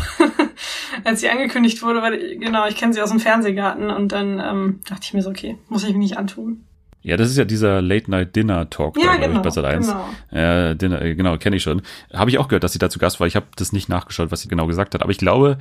als 1.05 1.21
sie 1.21 1.29
angekündigt 1.29 1.83
wurde, 1.83 2.03
weil 2.03 2.39
genau, 2.39 2.67
ich 2.67 2.77
kenne 2.77 2.93
sie 2.93 3.01
aus 3.01 3.11
dem 3.11 3.21
Fernsehgarten 3.21 3.91
und 3.91 4.11
dann 4.13 4.41
ähm, 4.41 4.81
dachte 4.89 5.03
ich 5.05 5.15
mir 5.15 5.23
so, 5.23 5.31
okay, 5.31 5.59
muss 5.69 5.85
ich 5.85 5.93
mir 5.93 5.99
nicht 5.99 6.19
antun. 6.19 6.65
Ja, 7.05 7.17
das 7.17 7.31
ist 7.31 7.37
ja 7.37 7.45
dieser 7.45 7.83
Late-Night-Dinner-Talk, 7.83 8.97
Ja, 8.97 9.03
glaube 9.17 9.21
genau, 9.27 9.37
ich, 9.41 9.43
bei 9.43 9.51
Sat 9.51 9.65
1. 9.65 9.87
genau. 9.89 10.09
Ja, 10.31 10.75
Dinner, 10.75 11.03
äh, 11.03 11.15
genau, 11.17 11.37
kenne 11.37 11.57
ich 11.57 11.63
schon. 11.65 11.83
Habe 12.13 12.31
ich 12.31 12.39
auch 12.39 12.47
gehört, 12.49 12.63
dass 12.63 12.73
sie 12.73 12.79
dazu 12.79 12.99
Gast 13.01 13.19
war. 13.19 13.27
Ich 13.27 13.35
habe 13.37 13.47
das 13.57 13.73
nicht 13.73 13.89
nachgeschaut, 13.89 14.31
was 14.31 14.41
sie 14.43 14.49
genau 14.49 14.67
gesagt 14.69 14.95
hat. 14.95 15.03
Aber 15.03 15.11
ich 15.11 15.19
glaube, 15.19 15.59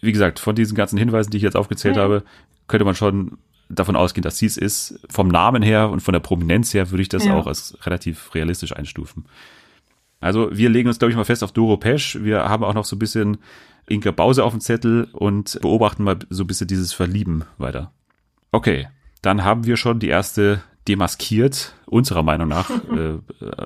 wie 0.00 0.12
gesagt, 0.12 0.38
von 0.38 0.54
diesen 0.54 0.76
ganzen 0.76 0.96
Hinweisen, 0.96 1.30
die 1.30 1.36
ich 1.38 1.42
jetzt 1.42 1.56
aufgezählt 1.56 1.96
Mhm. 1.96 2.00
habe, 2.00 2.22
könnte 2.68 2.84
man 2.84 2.94
schon 2.94 3.38
davon 3.68 3.96
ausgehen, 3.96 4.22
dass 4.22 4.38
sie 4.38 4.46
es 4.46 4.56
ist. 4.56 5.00
Vom 5.10 5.28
Namen 5.28 5.62
her 5.62 5.90
und 5.90 6.00
von 6.00 6.12
der 6.12 6.20
Prominenz 6.20 6.72
her 6.74 6.90
würde 6.90 7.02
ich 7.02 7.08
das 7.08 7.24
Ja. 7.24 7.34
auch 7.34 7.46
als 7.46 7.76
relativ 7.84 8.34
realistisch 8.34 8.74
einstufen. 8.76 9.26
Also 10.20 10.48
wir 10.52 10.68
legen 10.68 10.88
uns, 10.88 10.98
glaube 10.98 11.10
ich, 11.10 11.16
mal 11.16 11.24
fest 11.24 11.44
auf 11.44 11.52
Doro 11.52 11.76
Pesch. 11.76 12.18
Wir 12.20 12.48
haben 12.48 12.64
auch 12.64 12.74
noch 12.74 12.84
so 12.84 12.96
ein 12.96 12.98
bisschen 12.98 13.38
Inka 13.88 14.10
Bause 14.10 14.42
auf 14.44 14.52
dem 14.52 14.60
Zettel 14.60 15.08
und 15.12 15.58
beobachten 15.62 16.02
mal 16.02 16.18
so 16.30 16.44
ein 16.44 16.46
bisschen 16.46 16.66
dieses 16.66 16.92
Verlieben 16.92 17.44
weiter. 17.56 17.92
Okay, 18.50 18.88
dann 19.22 19.44
haben 19.44 19.64
wir 19.64 19.76
schon 19.76 19.98
die 20.00 20.08
erste 20.08 20.62
demaskiert, 20.88 21.74
unserer 21.86 22.22
Meinung 22.22 22.48
nach, 22.48 22.68
äh, 22.96 23.18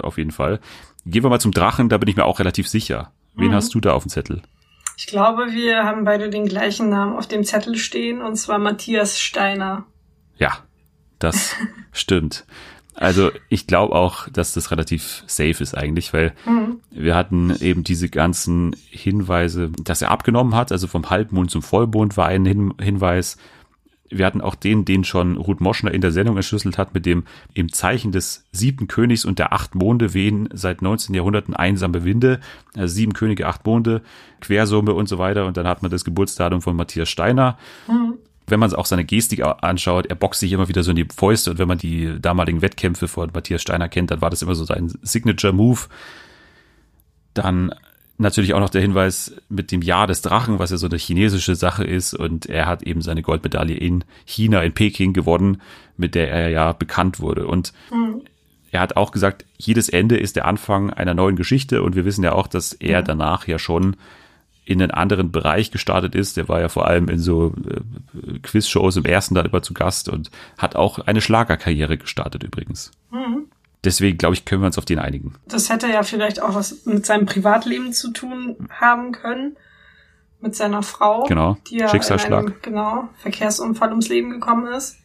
auf 0.02 0.18
jeden 0.18 0.30
Fall. 0.32 0.60
Gehen 1.06 1.22
wir 1.22 1.30
mal 1.30 1.40
zum 1.40 1.52
Drachen, 1.52 1.88
da 1.88 1.98
bin 1.98 2.08
ich 2.08 2.16
mir 2.16 2.24
auch 2.24 2.38
relativ 2.38 2.68
sicher. 2.68 3.12
Wen 3.34 3.48
Mhm. 3.48 3.54
hast 3.54 3.74
du 3.74 3.80
da 3.80 3.92
auf 3.92 4.04
dem 4.04 4.10
Zettel? 4.10 4.42
Ich 4.96 5.06
glaube, 5.06 5.46
wir 5.52 5.84
haben 5.84 6.04
beide 6.04 6.28
den 6.28 6.46
gleichen 6.46 6.90
Namen 6.90 7.16
auf 7.16 7.26
dem 7.26 7.44
Zettel 7.44 7.76
stehen, 7.76 8.20
und 8.20 8.36
zwar 8.36 8.58
Matthias 8.58 9.18
Steiner. 9.20 9.84
Ja, 10.38 10.58
das 11.18 11.54
stimmt. 11.92 12.44
Also 12.94 13.30
ich 13.48 13.66
glaube 13.66 13.94
auch, 13.94 14.28
dass 14.28 14.52
das 14.52 14.70
relativ 14.70 15.24
safe 15.26 15.62
ist 15.62 15.76
eigentlich, 15.76 16.12
weil 16.12 16.34
Mhm. 16.46 16.76
wir 16.90 17.14
hatten 17.14 17.54
eben 17.60 17.84
diese 17.84 18.08
ganzen 18.10 18.76
Hinweise, 18.90 19.70
dass 19.82 20.02
er 20.02 20.10
abgenommen 20.10 20.54
hat, 20.54 20.72
also 20.72 20.86
vom 20.86 21.08
Halbmond 21.08 21.50
zum 21.50 21.62
Vollmond 21.62 22.16
war 22.18 22.26
ein 22.26 22.44
Hin 22.44 22.74
Hinweis. 22.80 23.38
Wir 24.14 24.26
hatten 24.26 24.42
auch 24.42 24.54
den, 24.54 24.84
den 24.84 25.04
schon 25.04 25.38
Ruth 25.38 25.62
Moschner 25.62 25.90
in 25.94 26.02
der 26.02 26.12
Sendung 26.12 26.36
entschlüsselt 26.36 26.76
hat, 26.76 26.92
mit 26.92 27.06
dem 27.06 27.24
im 27.54 27.72
Zeichen 27.72 28.12
des 28.12 28.44
siebten 28.52 28.86
Königs 28.88 29.24
und 29.24 29.38
der 29.38 29.54
acht 29.54 29.74
Monde 29.74 30.12
wehen 30.12 30.50
seit 30.52 30.82
19 30.82 31.14
Jahrhunderten 31.14 31.54
einsame 31.56 32.04
Winde, 32.04 32.40
also 32.76 32.92
sieben 32.94 33.14
Könige, 33.14 33.46
acht 33.46 33.64
Monde, 33.64 34.02
Quersumme 34.42 34.92
und 34.92 35.08
so 35.08 35.16
weiter. 35.18 35.46
Und 35.46 35.56
dann 35.56 35.66
hat 35.66 35.80
man 35.80 35.90
das 35.90 36.04
Geburtsdatum 36.04 36.60
von 36.60 36.76
Matthias 36.76 37.08
Steiner 37.08 37.56
wenn 38.46 38.60
man 38.60 38.74
auch 38.74 38.86
seine 38.86 39.04
Gestik 39.04 39.42
anschaut, 39.44 40.06
er 40.06 40.16
boxt 40.16 40.40
sich 40.40 40.52
immer 40.52 40.68
wieder 40.68 40.82
so 40.82 40.90
in 40.90 40.96
die 40.96 41.06
Fäuste 41.14 41.50
und 41.50 41.58
wenn 41.58 41.68
man 41.68 41.78
die 41.78 42.20
damaligen 42.20 42.62
Wettkämpfe 42.62 43.08
von 43.08 43.30
Matthias 43.32 43.62
Steiner 43.62 43.88
kennt, 43.88 44.10
dann 44.10 44.20
war 44.20 44.30
das 44.30 44.42
immer 44.42 44.54
so 44.54 44.64
sein 44.64 44.92
Signature 45.02 45.52
Move. 45.52 45.80
Dann 47.34 47.74
natürlich 48.18 48.54
auch 48.54 48.60
noch 48.60 48.70
der 48.70 48.82
Hinweis 48.82 49.34
mit 49.48 49.72
dem 49.72 49.82
Jahr 49.82 50.06
des 50.06 50.22
Drachen, 50.22 50.58
was 50.58 50.70
ja 50.70 50.76
so 50.76 50.86
eine 50.86 50.98
chinesische 50.98 51.54
Sache 51.54 51.84
ist 51.84 52.14
und 52.14 52.46
er 52.46 52.66
hat 52.66 52.82
eben 52.82 53.00
seine 53.00 53.22
Goldmedaille 53.22 53.76
in 53.76 54.04
China, 54.24 54.62
in 54.62 54.74
Peking 54.74 55.12
gewonnen, 55.12 55.62
mit 55.96 56.14
der 56.14 56.30
er 56.30 56.48
ja 56.50 56.72
bekannt 56.72 57.20
wurde 57.20 57.46
und 57.46 57.72
er 58.72 58.80
hat 58.80 58.96
auch 58.96 59.12
gesagt, 59.12 59.44
jedes 59.58 59.90
Ende 59.90 60.16
ist 60.16 60.34
der 60.34 60.46
Anfang 60.46 60.90
einer 60.90 61.12
neuen 61.12 61.36
Geschichte 61.36 61.82
und 61.82 61.94
wir 61.94 62.06
wissen 62.06 62.24
ja 62.24 62.32
auch, 62.32 62.46
dass 62.46 62.72
er 62.72 63.02
danach 63.02 63.46
ja 63.46 63.58
schon 63.58 63.96
in 64.64 64.80
einen 64.80 64.92
anderen 64.92 65.32
Bereich 65.32 65.70
gestartet 65.70 66.14
ist. 66.14 66.36
Der 66.36 66.48
war 66.48 66.60
ja 66.60 66.68
vor 66.68 66.86
allem 66.86 67.08
in 67.08 67.18
so 67.18 67.54
äh, 67.68 68.38
Quizshows 68.40 68.96
im 68.96 69.04
ersten 69.04 69.34
dann 69.34 69.46
immer 69.46 69.62
zu 69.62 69.74
Gast 69.74 70.08
und 70.08 70.30
hat 70.56 70.76
auch 70.76 71.00
eine 71.00 71.20
Schlagerkarriere 71.20 71.98
gestartet 71.98 72.44
übrigens. 72.44 72.92
Deswegen 73.84 74.16
glaube 74.16 74.34
ich, 74.34 74.44
können 74.44 74.62
wir 74.62 74.66
uns 74.66 74.78
auf 74.78 74.84
den 74.84 75.00
einigen. 75.00 75.34
Das 75.46 75.68
hätte 75.68 75.88
ja 75.88 76.02
vielleicht 76.04 76.40
auch 76.40 76.54
was 76.54 76.86
mit 76.86 77.04
seinem 77.04 77.26
Privatleben 77.26 77.92
zu 77.92 78.12
tun 78.12 78.68
haben 78.70 79.12
können. 79.12 79.56
Mit 80.40 80.56
seiner 80.56 80.82
Frau. 80.82 81.24
Genau. 81.24 81.56
Die 81.68 81.78
ja 81.78 81.88
Schicksalsschlag. 81.88 82.42
in 82.42 82.48
einem, 82.48 82.62
genau, 82.62 83.08
Verkehrsunfall 83.18 83.90
ums 83.90 84.08
Leben 84.08 84.30
gekommen 84.30 84.66
ist. 84.72 84.96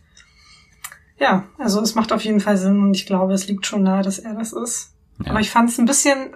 Ja, 1.19 1.43
also 1.57 1.81
es 1.81 1.95
macht 1.95 2.11
auf 2.11 2.23
jeden 2.23 2.39
Fall 2.39 2.57
Sinn 2.57 2.79
und 2.81 2.95
ich 2.95 3.05
glaube, 3.05 3.33
es 3.33 3.47
liegt 3.47 3.65
schon 3.65 3.83
nahe, 3.83 4.03
dass 4.03 4.19
er 4.19 4.33
das 4.33 4.53
ist. 4.53 4.93
Ja. 5.23 5.31
Aber 5.31 5.39
ich 5.39 5.49
fand 5.49 5.69
es 5.69 5.77
ein 5.77 5.85
bisschen 5.85 6.35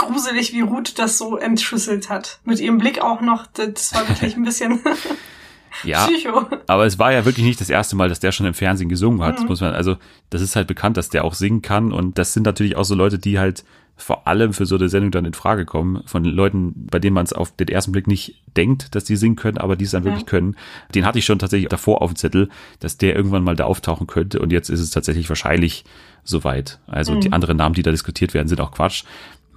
gruselig, 0.00 0.52
wie 0.52 0.62
Ruth 0.62 0.98
das 0.98 1.16
so 1.18 1.36
entschlüsselt 1.36 2.10
hat. 2.10 2.40
Mit 2.44 2.58
ihrem 2.60 2.78
Blick 2.78 3.00
auch 3.00 3.20
noch, 3.20 3.46
das 3.46 3.94
war 3.94 4.08
wirklich 4.08 4.36
ein 4.36 4.42
bisschen 4.44 4.80
Ja, 5.84 6.06
Psycho. 6.08 6.46
aber 6.66 6.84
es 6.84 6.98
war 6.98 7.12
ja 7.12 7.24
wirklich 7.24 7.46
nicht 7.46 7.60
das 7.60 7.70
erste 7.70 7.94
Mal, 7.96 8.08
dass 8.08 8.18
der 8.20 8.32
schon 8.32 8.44
im 8.46 8.54
Fernsehen 8.54 8.88
gesungen 8.88 9.22
hat. 9.22 9.40
Mhm. 9.40 9.46
Muss 9.46 9.60
man, 9.60 9.72
also 9.72 9.96
das 10.28 10.42
ist 10.42 10.56
halt 10.56 10.66
bekannt, 10.66 10.96
dass 10.96 11.08
der 11.10 11.24
auch 11.24 11.32
singen 11.34 11.62
kann 11.62 11.92
und 11.92 12.18
das 12.18 12.32
sind 12.34 12.44
natürlich 12.44 12.76
auch 12.76 12.84
so 12.84 12.94
Leute, 12.96 13.18
die 13.18 13.38
halt 13.38 13.64
vor 13.96 14.26
allem 14.26 14.52
für 14.54 14.64
so 14.66 14.76
eine 14.76 14.88
Sendung 14.88 15.10
dann 15.10 15.26
in 15.26 15.34
Frage 15.34 15.66
kommen, 15.66 16.02
von 16.06 16.24
Leuten, 16.24 16.86
bei 16.90 16.98
denen 16.98 17.12
man 17.14 17.24
es 17.24 17.34
auf 17.34 17.54
den 17.54 17.68
ersten 17.68 17.92
Blick 17.92 18.06
nicht 18.06 18.42
denkt, 18.56 18.94
dass 18.94 19.04
die 19.04 19.14
singen 19.14 19.36
können, 19.36 19.58
aber 19.58 19.76
die 19.76 19.84
es 19.84 19.90
dann 19.90 20.04
wirklich 20.04 20.22
Ja. 20.22 20.28
können. 20.28 20.56
Den 20.94 21.04
hatte 21.04 21.18
ich 21.18 21.24
schon 21.26 21.38
tatsächlich 21.38 21.68
davor 21.68 22.00
auf 22.02 22.12
dem 22.12 22.16
Zettel, 22.16 22.48
dass 22.80 22.96
der 22.96 23.14
irgendwann 23.14 23.44
mal 23.44 23.56
da 23.56 23.64
auftauchen 23.64 24.06
könnte 24.06 24.40
und 24.40 24.52
jetzt 24.52 24.70
ist 24.70 24.80
es 24.80 24.90
tatsächlich 24.90 25.28
wahrscheinlich 25.28 25.84
soweit. 26.24 26.80
Also 26.86 27.14
die 27.14 27.32
anderen 27.32 27.58
Namen, 27.58 27.74
die 27.74 27.82
da 27.82 27.90
diskutiert 27.90 28.32
werden, 28.34 28.48
sind 28.48 28.60
auch 28.60 28.72
Quatsch. 28.72 29.04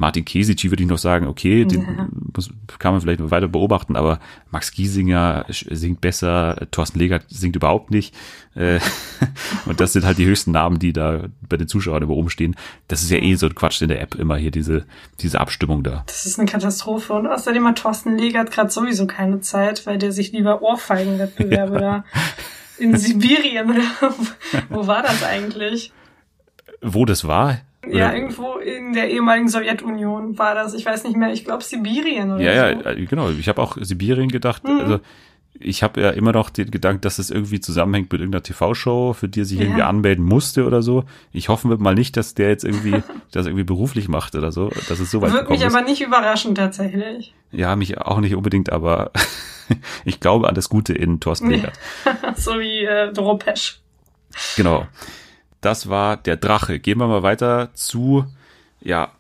Martin 0.04 0.26
Kesici 0.26 0.70
würde 0.70 0.84
ich 0.84 0.90
noch 0.90 0.98
sagen, 0.98 1.28
okay, 1.28 1.64
den 1.64 1.82
Ja. 1.82 2.10
muss, 2.36 2.50
kann 2.78 2.92
man 2.92 3.00
vielleicht 3.00 3.22
noch 3.22 3.32
weiter 3.32 3.48
beobachten, 3.48 3.96
aber 3.96 4.20
Max 4.52 4.74
Giesinger 4.74 5.46
singt 5.48 6.02
besser, 6.02 6.68
Thorsten 6.72 7.00
Legert 7.00 7.24
singt 7.30 7.56
überhaupt 7.56 7.90
nicht. 7.90 8.14
Äh, 8.54 8.82
und 9.66 9.80
das 9.80 9.94
sind 9.94 10.04
halt 10.04 10.18
die 10.18 10.26
höchsten 10.26 10.52
Namen, 10.52 10.78
die 10.78 10.92
da 10.92 11.28
bei 11.48 11.56
den 11.56 11.70
Zuschauern 11.70 12.04
immer 12.04 12.16
rumstehen. 12.16 12.58
Das 12.90 13.02
ist 13.02 13.12
ja 13.12 13.18
eh 13.18 13.36
so 13.36 13.46
ein 13.46 13.56
Quatsch 13.56 13.82
in 13.82 13.88
der 13.88 14.02
App, 14.02 14.16
immer 14.16 14.36
hier 14.36 14.52
diese, 14.52 14.86
diese 15.22 15.40
Abstimmung 15.40 15.84
da. 15.84 16.04
Das 16.08 16.26
ist 16.26 16.38
eine 16.38 16.52
Katastrophe. 16.52 17.14
Und 17.14 17.26
außerdem 17.28 17.66
hat 17.66 17.78
Thorsten 17.78 18.18
Legert 18.18 18.52
gerade 18.52 18.72
sowieso 18.72 19.08
keine 19.08 19.40
Zeit, 19.40 19.86
weil 19.86 20.00
der 20.00 20.12
sich 20.12 20.34
lieber 20.34 20.62
Ohrfeigenwettbewerbe 20.62 21.80
da 21.80 22.04
in 22.78 22.98
Sibirien 22.98 23.70
oder 23.72 24.14
wo 24.68 24.86
war 24.86 25.02
das 25.02 25.24
eigentlich? 25.24 25.94
Wo 26.82 27.06
das 27.06 27.26
war? 27.26 27.62
Ja, 27.90 28.08
Oder- 28.10 28.16
irgendwo 28.16 28.54
in 28.58 28.94
der 28.94 29.10
ehemaligen 29.10 29.50
Sowjetunion 29.50 30.38
war 30.38 30.56
das. 30.56 30.74
Ich 30.74 30.86
weiß 30.86 31.04
nicht 31.04 31.18
mehr. 31.18 31.34
Ich 31.34 31.44
glaube 31.46 31.64
Sibirien 31.64 32.32
oder 32.32 32.42
Ja, 32.42 32.70
so. 32.78 32.84
ja, 32.84 32.92
äh, 32.92 33.06
genau. 33.06 33.30
Ich 33.30 33.48
habe 33.50 33.62
auch 33.62 33.78
Sibirien 33.80 34.30
gedacht. 34.30 34.64
Mhm. 34.64 34.80
Also 34.80 35.00
ich 35.60 35.84
habe 35.84 36.02
ja 36.02 36.10
immer 36.10 36.32
noch 36.32 36.50
den 36.50 36.72
Gedanken, 36.72 37.02
dass 37.02 37.20
es 37.20 37.30
irgendwie 37.30 37.60
zusammenhängt 37.60 38.12
mit 38.12 38.20
irgendeiner 38.22 38.42
TV-Show, 38.42 39.14
für 39.14 39.30
die 39.30 39.42
er 39.42 39.46
sich 39.46 39.58
Ja. 39.60 39.66
irgendwie 39.66 39.84
anmelden 39.84 40.26
musste 40.26 40.66
oder 40.66 40.82
so. 40.82 41.04
Ich 41.32 41.48
hoffe 41.50 41.68
mal 41.78 41.94
nicht, 41.94 42.18
dass 42.18 42.34
der 42.34 42.50
jetzt 42.50 42.64
irgendwie 42.64 43.04
das 43.32 43.46
irgendwie 43.46 43.64
beruflich 43.64 44.08
macht 44.08 44.34
oder 44.36 44.52
so, 44.52 44.70
dass 44.90 45.00
es 45.00 45.12
so 45.12 45.22
weit 45.22 45.32
Würde 45.34 45.50
mich 45.52 45.62
ist. 45.62 45.74
aber 45.76 45.84
nicht 45.86 46.02
überraschen 46.02 46.56
tatsächlich. 46.56 47.34
Ja, 47.52 47.76
mich 47.76 48.00
auch 48.00 48.20
nicht 48.20 48.34
unbedingt, 48.36 48.72
aber 48.72 49.12
ich 50.06 50.20
glaube 50.20 50.48
an 50.50 50.56
das 50.56 50.70
Gute 50.70 50.94
in 50.94 51.20
Thorsten. 51.20 51.50
Legert. 51.52 51.74
so 52.36 52.60
wie 52.60 52.86
äh, 52.86 53.12
Doropesch. 53.14 53.80
Genau. 54.56 54.88
Das 55.64 55.90
war 55.90 56.18
der 56.18 56.36
Drache. 56.38 56.80
Gehen 56.80 57.00
wir 57.00 57.08
mal 57.08 57.24
weiter 57.24 57.74
zu, 57.74 58.26
ja, 58.82 59.12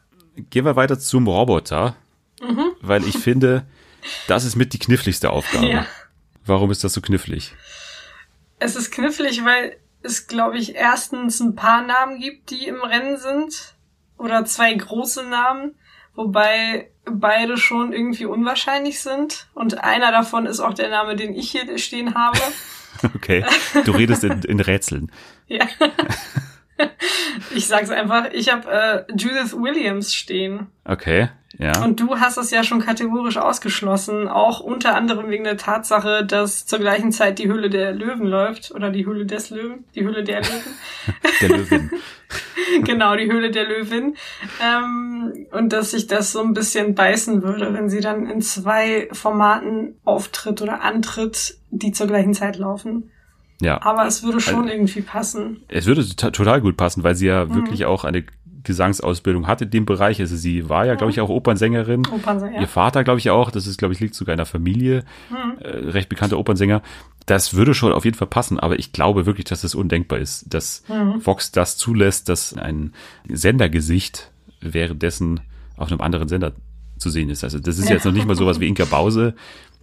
gehen 0.49 0.65
wir 0.65 0.75
weiter 0.75 0.99
zum 0.99 1.27
Roboter, 1.27 1.95
Mhm. 2.41 2.71
weil 2.81 3.07
ich 3.07 3.17
finde, 3.17 3.65
das 4.27 4.43
ist 4.43 4.55
mit 4.57 4.73
die 4.73 4.79
kniffligste 4.79 5.29
Aufgabe. 5.29 5.67
Ja. 5.67 5.85
Warum 6.45 6.69
ist 6.71 6.83
das 6.83 6.93
so 6.93 6.99
knifflig? 7.01 7.53
Es 8.59 8.75
ist 8.75 8.91
knifflig, 8.91 9.45
weil 9.45 9.77
es, 10.01 10.27
glaube 10.27 10.57
ich, 10.57 10.75
erstens 10.75 11.39
ein 11.39 11.55
paar 11.55 11.81
Namen 11.81 12.19
gibt, 12.19 12.49
die 12.49 12.67
im 12.67 12.81
Rennen 12.81 13.15
sind. 13.17 13.73
Oder 14.17 14.43
zwei 14.43 14.73
große 14.73 15.23
Namen. 15.23 15.75
Wobei 16.15 16.89
beide 17.05 17.57
schon 17.57 17.93
irgendwie 17.93 18.25
unwahrscheinlich 18.25 18.99
sind. 19.01 19.47
Und 19.53 19.81
einer 19.83 20.11
davon 20.11 20.45
ist 20.45 20.59
auch 20.59 20.73
der 20.73 20.89
Name, 20.89 21.15
den 21.15 21.33
ich 21.33 21.51
hier 21.51 21.77
stehen 21.77 22.13
habe. 22.15 22.37
Okay, 23.15 23.43
du 23.83 23.91
redest 23.91 24.23
in, 24.23 24.43
in 24.43 24.59
Rätseln. 24.61 25.11
Ja. 25.53 25.67
Ich 27.55 27.67
sag's 27.67 27.91
einfach, 27.91 28.31
ich 28.33 28.51
habe 28.51 28.69
äh, 28.69 29.03
Judith 29.15 29.53
Williams 29.53 30.13
stehen. 30.13 30.67
Okay, 30.85 31.29
ja. 31.57 31.83
Und 31.83 31.99
du 31.99 32.19
hast 32.19 32.37
es 32.37 32.49
ja 32.49 32.63
schon 32.63 32.81
kategorisch 32.81 33.37
ausgeschlossen, 33.37 34.27
auch 34.27 34.59
unter 34.59 34.95
anderem 34.95 35.29
wegen 35.29 35.43
der 35.43 35.57
Tatsache, 35.57 36.25
dass 36.25 36.65
zur 36.65 36.79
gleichen 36.79 37.11
Zeit 37.11 37.37
die 37.37 37.47
Höhle 37.47 37.69
der 37.69 37.93
Löwen 37.93 38.25
läuft 38.25 38.71
oder 38.71 38.89
die 38.89 39.05
Höhle 39.05 39.25
des 39.27 39.51
Löwen, 39.51 39.85
die 39.93 40.03
Höhle 40.03 40.23
der 40.23 40.41
Löwen. 40.41 40.73
Der 41.41 41.49
Löwin. 41.49 41.91
genau, 42.83 43.15
die 43.15 43.29
Höhle 43.29 43.51
der 43.51 43.67
Löwin. 43.67 44.15
Ähm, 44.61 45.47
und 45.51 45.73
dass 45.73 45.91
sich 45.91 46.07
das 46.07 46.31
so 46.31 46.41
ein 46.41 46.53
bisschen 46.53 46.95
beißen 46.95 47.43
würde, 47.43 47.73
wenn 47.73 47.89
sie 47.89 47.99
dann 47.99 48.27
in 48.27 48.41
zwei 48.41 49.09
Formaten 49.11 49.95
auftritt 50.05 50.61
oder 50.61 50.81
antritt, 50.81 51.57
die 51.69 51.91
zur 51.91 52.07
gleichen 52.07 52.33
Zeit 52.33 52.57
laufen. 52.57 53.11
Ja. 53.63 53.81
Aber 53.81 54.05
es 54.05 54.23
würde 54.23 54.39
schon 54.39 54.63
Also- 54.63 54.69
irgendwie 54.69 55.01
passen. 55.01 55.61
Es 55.69 55.85
würde 55.85 56.07
to- 56.07 56.31
total 56.31 56.61
gut 56.61 56.77
passen, 56.77 57.03
weil 57.03 57.15
sie 57.15 57.27
ja 57.27 57.45
Mhm. 57.45 57.55
wirklich 57.55 57.85
auch 57.85 58.03
eine 58.03 58.23
Gesangsausbildung 58.65 59.45
hat 59.47 59.61
in 59.61 59.69
dem 59.71 59.85
Bereich. 59.85 60.19
Also 60.21 60.35
sie 60.37 60.69
war 60.69 60.85
ja, 60.85 60.95
glaube 60.95 61.11
ich, 61.11 61.19
auch 61.19 61.27
Opernsängerin. 61.29 62.05
Opernsänger. 62.07 62.61
Ihr 62.61 62.67
Vater, 62.67 63.03
glaube 63.03 63.19
ich, 63.19 63.29
auch. 63.29 63.51
Das 63.51 63.67
ist, 63.67 63.77
glaube 63.77 63.93
ich, 63.93 63.99
liegt 63.99 64.15
sogar 64.15 64.33
in 64.33 64.37
der 64.37 64.45
Familie. 64.45 65.03
Äh, 65.59 65.67
recht 65.89 66.07
bekannter 66.07 66.37
Opernsänger. 66.39 66.81
Das 67.25 67.53
würde 67.55 67.73
schon 67.73 67.91
auf 67.91 68.05
jeden 68.05 68.15
Fall 68.17 68.27
passen, 68.27 68.59
aber 68.59 68.79
ich 68.79 68.91
glaube 68.93 69.25
wirklich, 69.25 69.45
dass 69.45 69.63
es 69.65 69.75
undenkbar 69.75 70.19
ist, 70.19 70.53
dass 70.53 70.83
Vox 71.23 71.51
das 71.51 71.77
zulässt, 71.77 72.29
dass 72.29 72.53
ein 72.57 72.93
Sendergesicht 73.29 74.31
währenddessen 74.61 75.41
auf 75.77 75.91
einem 75.91 76.01
anderen 76.01 76.27
Sender 76.29 76.53
zu 76.97 77.09
sehen 77.09 77.29
ist. 77.29 77.43
Also 77.43 77.59
das 77.59 77.77
ist 77.77 77.89
jetzt 77.89 78.05
noch 78.05 78.11
nicht 78.13 78.27
mal 78.27 78.35
sowas 78.35 78.59
wie 78.61 78.67
Inka 78.67 78.85
Bause, 78.85 79.33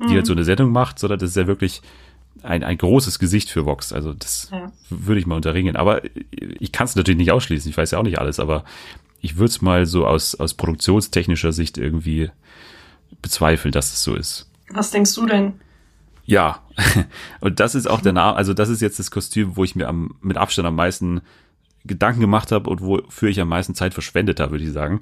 die 0.08 0.14
jetzt 0.14 0.26
so 0.28 0.32
eine 0.32 0.44
Sendung 0.44 0.72
macht, 0.72 0.98
sondern 0.98 1.18
das 1.18 1.30
ist 1.30 1.36
ja 1.36 1.46
wirklich 1.46 1.82
ein, 2.42 2.62
ein 2.64 2.78
großes 2.78 3.18
Gesicht 3.18 3.50
für 3.50 3.66
Vox. 3.66 3.92
Also 3.92 4.12
das 4.12 4.48
Ja. 4.52 4.72
würde 4.88 5.20
ich 5.20 5.26
mal 5.26 5.36
unterringen. 5.36 5.76
Aber 5.76 6.02
ich 6.30 6.72
kann 6.72 6.86
es 6.86 6.96
natürlich 6.96 7.18
nicht 7.18 7.32
ausschließen. 7.32 7.70
Ich 7.70 7.76
weiß 7.76 7.90
ja 7.92 7.98
auch 7.98 8.02
nicht 8.04 8.18
alles, 8.18 8.40
aber 8.40 8.64
ich 9.20 9.36
würde 9.36 9.50
es 9.50 9.60
mal 9.62 9.86
so 9.86 10.06
aus, 10.06 10.34
aus 10.34 10.54
produktionstechnischer 10.54 11.52
Sicht 11.52 11.78
irgendwie 11.78 12.30
bezweifeln, 13.22 13.72
dass 13.72 13.92
es 13.92 14.02
so 14.02 14.14
ist. 14.14 14.48
Was 14.70 14.90
denkst 14.90 15.14
du 15.14 15.26
denn? 15.26 15.54
Ja, 16.24 16.62
und 17.40 17.60
das 17.60 17.74
ist 17.74 17.88
auch 17.88 18.00
der 18.00 18.12
Name, 18.12 18.36
also 18.36 18.54
das 18.54 18.68
ist 18.68 18.80
jetzt 18.80 18.98
das 18.98 19.10
Kostüm, 19.10 19.56
wo 19.56 19.64
ich 19.64 19.74
mir 19.74 19.88
am, 19.88 20.14
mit 20.20 20.36
Abstand 20.36 20.68
am 20.68 20.76
meisten 20.76 21.22
Gedanken 21.84 22.20
gemacht 22.20 22.52
habe 22.52 22.70
und 22.70 22.80
wofür 22.82 23.28
ich 23.30 23.40
am 23.40 23.48
meisten 23.48 23.74
Zeit 23.74 23.94
verschwendet 23.94 24.38
habe, 24.38 24.52
würde 24.52 24.64
ich 24.64 24.72
sagen. 24.72 25.00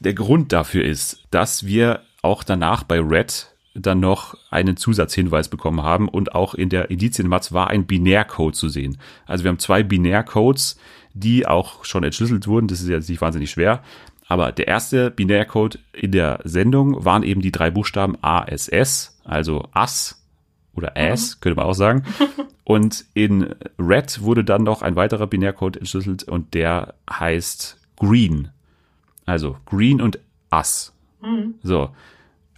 Der 0.00 0.14
Grund 0.14 0.52
dafür 0.52 0.84
ist, 0.84 1.24
dass 1.30 1.66
wir 1.66 2.02
auch 2.22 2.42
danach 2.42 2.84
bei 2.84 3.00
Red 3.00 3.51
dann 3.74 4.00
noch 4.00 4.36
einen 4.50 4.76
Zusatzhinweis 4.76 5.48
bekommen 5.48 5.82
haben 5.82 6.08
und 6.08 6.34
auch 6.34 6.54
in 6.54 6.68
der 6.68 6.90
Indizienmatz 6.90 7.52
war 7.52 7.68
ein 7.68 7.86
Binärcode 7.86 8.54
zu 8.54 8.68
sehen. 8.68 8.98
Also 9.26 9.44
wir 9.44 9.48
haben 9.50 9.58
zwei 9.58 9.82
Binärcodes, 9.82 10.78
die 11.14 11.46
auch 11.46 11.84
schon 11.84 12.04
entschlüsselt 12.04 12.46
wurden. 12.46 12.68
Das 12.68 12.80
ist 12.80 12.88
jetzt 12.88 13.08
nicht 13.08 13.20
wahnsinnig 13.20 13.50
schwer. 13.50 13.82
Aber 14.28 14.52
der 14.52 14.68
erste 14.68 15.10
Binärcode 15.10 15.78
in 15.92 16.12
der 16.12 16.40
Sendung 16.44 17.04
waren 17.04 17.22
eben 17.22 17.40
die 17.40 17.52
drei 17.52 17.70
Buchstaben 17.70 18.16
ASS, 18.22 19.20
also 19.24 19.68
AS 19.72 20.22
oder 20.74 20.96
AS, 20.96 21.40
könnte 21.40 21.56
man 21.56 21.66
auch 21.66 21.74
sagen. 21.74 22.04
Und 22.64 23.04
in 23.14 23.54
Red 23.78 24.22
wurde 24.22 24.44
dann 24.44 24.62
noch 24.62 24.82
ein 24.82 24.96
weiterer 24.96 25.26
Binärcode 25.26 25.76
entschlüsselt 25.76 26.24
und 26.24 26.54
der 26.54 26.94
heißt 27.10 27.78
Green. 27.96 28.48
Also 29.26 29.56
Green 29.66 30.00
und 30.00 30.18
Ass. 30.50 30.94
So. 31.62 31.90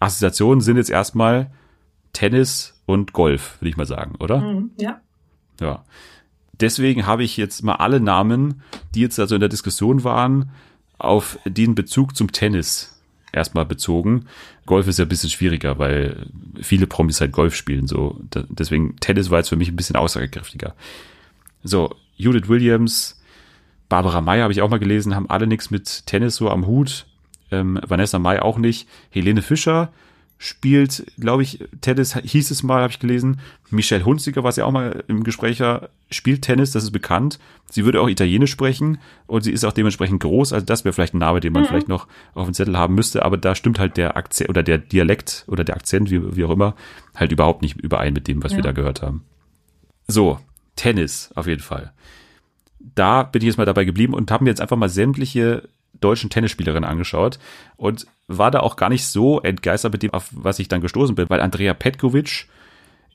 Assoziationen 0.04 0.60
sind 0.60 0.76
jetzt 0.76 0.90
erstmal 0.90 1.50
Tennis 2.12 2.80
und 2.86 3.12
Golf, 3.12 3.60
würde 3.60 3.70
ich 3.70 3.76
mal 3.76 3.86
sagen, 3.86 4.14
oder? 4.20 4.40
Hm, 4.40 4.70
ja. 4.78 5.00
Ja. 5.60 5.84
Deswegen 6.60 7.06
habe 7.06 7.24
ich 7.24 7.36
jetzt 7.36 7.62
mal 7.62 7.76
alle 7.76 8.00
Namen, 8.00 8.62
die 8.94 9.00
jetzt 9.00 9.18
also 9.18 9.34
in 9.34 9.40
der 9.40 9.48
Diskussion 9.48 10.04
waren, 10.04 10.50
auf 10.98 11.38
den 11.44 11.74
Bezug 11.74 12.16
zum 12.16 12.30
Tennis 12.30 13.02
erstmal 13.32 13.66
bezogen. 13.66 14.26
Golf 14.64 14.86
ist 14.86 14.98
ja 14.98 15.04
ein 15.04 15.08
bisschen 15.08 15.30
schwieriger, 15.30 15.78
weil 15.78 16.26
viele 16.60 16.86
Promis 16.86 17.20
halt 17.20 17.32
Golf 17.32 17.56
spielen, 17.56 17.88
so. 17.88 18.20
Deswegen 18.48 18.96
Tennis 18.96 19.30
war 19.30 19.38
jetzt 19.38 19.48
für 19.48 19.56
mich 19.56 19.68
ein 19.68 19.76
bisschen 19.76 19.96
aussagekräftiger. 19.96 20.74
So, 21.64 21.94
Judith 22.16 22.48
Williams, 22.48 23.20
Barbara 23.88 24.20
May 24.20 24.40
habe 24.40 24.52
ich 24.52 24.62
auch 24.62 24.70
mal 24.70 24.78
gelesen, 24.78 25.14
haben 25.14 25.28
alle 25.28 25.46
nichts 25.46 25.70
mit 25.70 26.06
Tennis 26.06 26.36
so 26.36 26.48
am 26.50 26.66
Hut. 26.66 27.06
Ähm, 27.60 27.78
Vanessa 27.86 28.18
May 28.18 28.38
auch 28.40 28.58
nicht. 28.58 28.88
Helene 29.10 29.42
Fischer 29.42 29.92
spielt, 30.36 31.06
glaube 31.18 31.42
ich, 31.42 31.60
Tennis, 31.80 32.14
hieß 32.16 32.50
es 32.50 32.62
mal, 32.62 32.82
habe 32.82 32.90
ich 32.90 32.98
gelesen. 32.98 33.40
Michelle 33.70 34.04
Hunziker, 34.04 34.44
was 34.44 34.56
ja 34.56 34.64
auch 34.64 34.72
mal 34.72 35.04
im 35.06 35.22
Gespräch 35.24 35.60
war, 35.60 35.88
spielt 36.10 36.42
Tennis, 36.42 36.72
das 36.72 36.82
ist 36.82 36.90
bekannt. 36.90 37.38
Sie 37.70 37.84
würde 37.84 38.00
auch 38.00 38.08
Italienisch 38.08 38.50
sprechen 38.50 38.98
und 39.26 39.42
sie 39.42 39.52
ist 39.52 39.64
auch 39.64 39.72
dementsprechend 39.72 40.20
groß. 40.22 40.52
Also 40.52 40.66
das 40.66 40.84
wäre 40.84 40.92
vielleicht 40.92 41.14
ein 41.14 41.18
Name, 41.18 41.40
den 41.40 41.52
man 41.52 41.64
vielleicht 41.64 41.88
noch 41.88 42.08
auf 42.34 42.46
dem 42.46 42.52
Zettel 42.54 42.76
haben 42.76 42.94
müsste. 42.94 43.24
Aber 43.24 43.36
da 43.36 43.54
stimmt 43.54 43.78
halt 43.78 43.96
der 43.96 44.16
Akzent 44.16 44.50
oder 44.50 44.62
der 44.62 44.78
Dialekt 44.78 45.44
oder 45.46 45.64
der 45.64 45.76
Akzent, 45.76 46.10
wie, 46.10 46.36
wie 46.36 46.44
auch 46.44 46.50
immer, 46.50 46.74
halt 47.14 47.32
überhaupt 47.32 47.62
nicht 47.62 47.76
überein 47.80 48.12
mit 48.12 48.28
dem, 48.28 48.42
was 48.42 48.52
wir 48.52 48.58
Ja. 48.58 48.64
da 48.64 48.72
gehört 48.72 49.02
haben. 49.02 49.24
So, 50.08 50.38
Tennis 50.76 51.30
auf 51.36 51.46
jeden 51.46 51.62
Fall. 51.62 51.92
Da 52.80 53.22
bin 53.22 53.40
ich 53.40 53.46
jetzt 53.46 53.56
mal 53.56 53.64
dabei 53.64 53.84
geblieben 53.84 54.12
und 54.14 54.30
habe 54.30 54.44
mir 54.44 54.50
jetzt 54.50 54.60
einfach 54.60 54.76
mal 54.76 54.88
sämtliche 54.90 55.68
deutschen 56.00 56.30
Tennisspielerinnen 56.30 56.88
angeschaut 56.88 57.38
und 57.76 58.06
war 58.26 58.50
da 58.50 58.60
auch 58.60 58.76
gar 58.76 58.88
nicht 58.88 59.06
so 59.06 59.40
entgeistert 59.40 59.92
mit 59.92 60.02
dem, 60.02 60.12
auf 60.12 60.28
was 60.32 60.58
ich 60.58 60.68
dann 60.68 60.80
gestoßen 60.80 61.14
bin, 61.14 61.28
weil 61.30 61.40
Andrea 61.40 61.74
Petkovic 61.74 62.46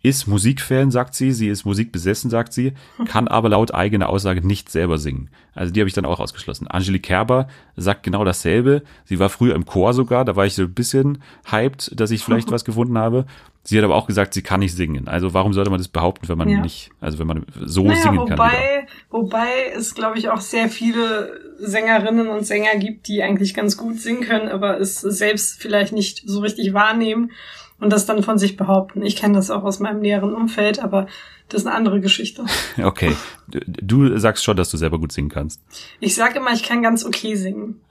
ist 0.02 0.28
Musikfan, 0.28 0.92
sagt 0.92 1.14
sie, 1.14 1.34
sie 1.34 1.50
ist 1.50 1.66
musikbesessen, 1.66 2.30
sagt 2.30 2.54
sie, 2.54 2.74
kann 3.06 3.28
aber 3.28 3.50
laut 3.50 3.74
eigener 3.74 4.08
Aussage 4.10 4.46
nicht 4.46 4.70
selber 4.70 4.98
singen. 4.98 5.30
Also 5.54 5.74
die 5.74 5.82
habe 5.82 5.90
ich 5.90 5.94
dann 5.94 6.06
auch 6.06 6.22
ausgeschlossen. 6.22 6.68
Angelique 6.68 7.04
Kerber 7.04 7.48
sagt 7.76 8.04
genau 8.04 8.24
dasselbe. 8.24 8.84
Sie 9.04 9.20
war 9.20 9.28
früher 9.30 9.56
im 9.56 9.66
Chor 9.66 9.94
sogar, 9.94 10.24
da 10.24 10.38
war 10.38 10.46
ich 10.46 10.54
so 10.56 10.62
ein 10.64 10.74
bisschen 10.74 11.22
hyped, 11.52 12.00
dass 12.00 12.12
ich 12.12 12.24
vielleicht 12.24 12.50
was 12.52 12.64
gefunden 12.64 12.98
habe. 12.98 13.26
Sie 13.64 13.78
hat 13.78 13.84
aber 13.84 13.96
auch 13.96 14.08
gesagt, 14.08 14.34
sie 14.34 14.42
kann 14.42 14.62
nicht 14.62 14.74
singen. 14.74 15.10
Also 15.10 15.34
warum 15.34 15.52
sollte 15.52 15.70
man 15.70 15.80
das 15.80 15.90
behaupten, 15.90 16.30
wenn 16.30 16.38
man 16.38 16.48
Ja. 16.48 16.62
nicht, 16.62 16.92
also 17.02 17.20
wenn 17.20 17.28
man 17.28 17.46
so 17.66 17.84
Naja, 17.84 17.96
singen 18.02 18.18
kann? 18.20 18.26
wie 18.26 18.36
da? 18.36 18.38
wobei, 18.38 18.88
wobei 19.10 19.48
es, 19.76 19.96
glaube 19.96 20.18
ich, 20.18 20.30
auch 20.30 20.40
sehr 20.42 20.70
viele 20.70 21.40
Sängerinnen 21.60 22.30
und 22.30 22.46
Sänger 22.48 22.78
gibt, 22.78 23.10
die 23.10 23.22
eigentlich 23.22 23.54
ganz 23.54 23.76
gut 23.76 24.00
singen 24.00 24.22
können, 24.22 24.48
aber 24.48 24.80
es 24.80 25.02
selbst 25.02 25.62
vielleicht 25.62 25.92
nicht 25.92 26.24
so 26.26 26.40
richtig 26.40 26.74
wahrnehmen 26.74 27.32
und 27.80 27.92
das 27.92 28.06
dann 28.06 28.24
von 28.24 28.38
sich 28.38 28.58
behaupten. 28.58 29.02
Ich 29.04 29.16
kenne 29.16 29.36
das 29.36 29.50
auch 29.50 29.64
aus 29.64 29.80
meinem 29.80 30.02
näheren 30.02 30.34
Umfeld, 30.34 30.80
aber 30.80 31.08
das 31.48 31.62
ist 31.62 31.68
eine 31.68 31.76
andere 31.76 32.02
Geschichte. 32.02 32.46
Okay, 32.82 33.16
du, 33.48 34.18
sagst 34.18 34.44
schon, 34.44 34.58
dass 34.58 34.70
du 34.70 34.78
selber 34.78 35.00
gut 35.00 35.12
singen 35.12 35.30
kannst. 35.30 35.62
Ich 36.00 36.16
sage 36.16 36.40
immer, 36.40 36.54
ich 36.54 36.64
kann 36.64 36.82
ganz 36.82 37.06
okay 37.06 37.36
singen. 37.36 37.82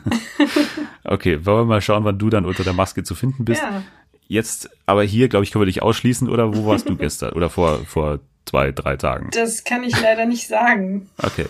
Okay, 1.05 1.47
wollen 1.47 1.61
wir 1.61 1.65
mal 1.65 1.81
schauen, 1.81 2.05
wann 2.05 2.19
du 2.19 2.29
dann 2.29 2.45
unter 2.45 2.63
der 2.63 2.75
Maske 2.75 3.03
zu 3.03 3.15
finden 3.15 3.47
bist. 3.47 3.63
Ja. 3.63 3.83
Jetzt, 4.27 4.69
aber 4.85 5.03
hier, 5.03 5.31
glaube 5.31 5.45
ich, 5.45 5.51
können 5.51 5.63
wir 5.63 5.67
dich 5.67 5.83
ausschließen 5.83 6.29
oder 6.29 6.55
wo 6.55 6.67
warst 6.67 6.87
du 6.87 6.97
gestern 6.99 7.33
oder 7.33 7.49
vor, 7.49 7.79
vor 7.87 8.21
zwei, 8.45 8.73
drei 8.73 8.99
Tagen? 8.99 9.31
Das 9.33 9.65
kann 9.65 9.83
ich 9.83 9.99
leider 9.99 10.27
nicht 10.27 10.47
sagen. 10.47 11.09
Okay, 11.17 11.47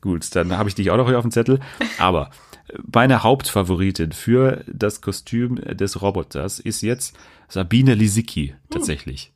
gut, 0.00 0.34
dann 0.34 0.56
habe 0.56 0.70
ich 0.70 0.74
dich 0.74 0.90
auch 0.90 0.96
noch 0.96 1.08
hier 1.08 1.18
auf 1.18 1.24
dem 1.24 1.30
Zettel. 1.30 1.60
Aber 1.98 2.30
meine 2.92 3.22
Hauptfavoritin 3.22 4.12
für 4.12 4.64
das 4.66 5.00
Kostüm 5.00 5.56
des 5.56 6.02
Roboters 6.02 6.58
ist 6.58 6.82
jetzt 6.82 7.16
Sabine 7.48 7.94
Lisicki 7.94 8.54
tatsächlich. 8.70 9.32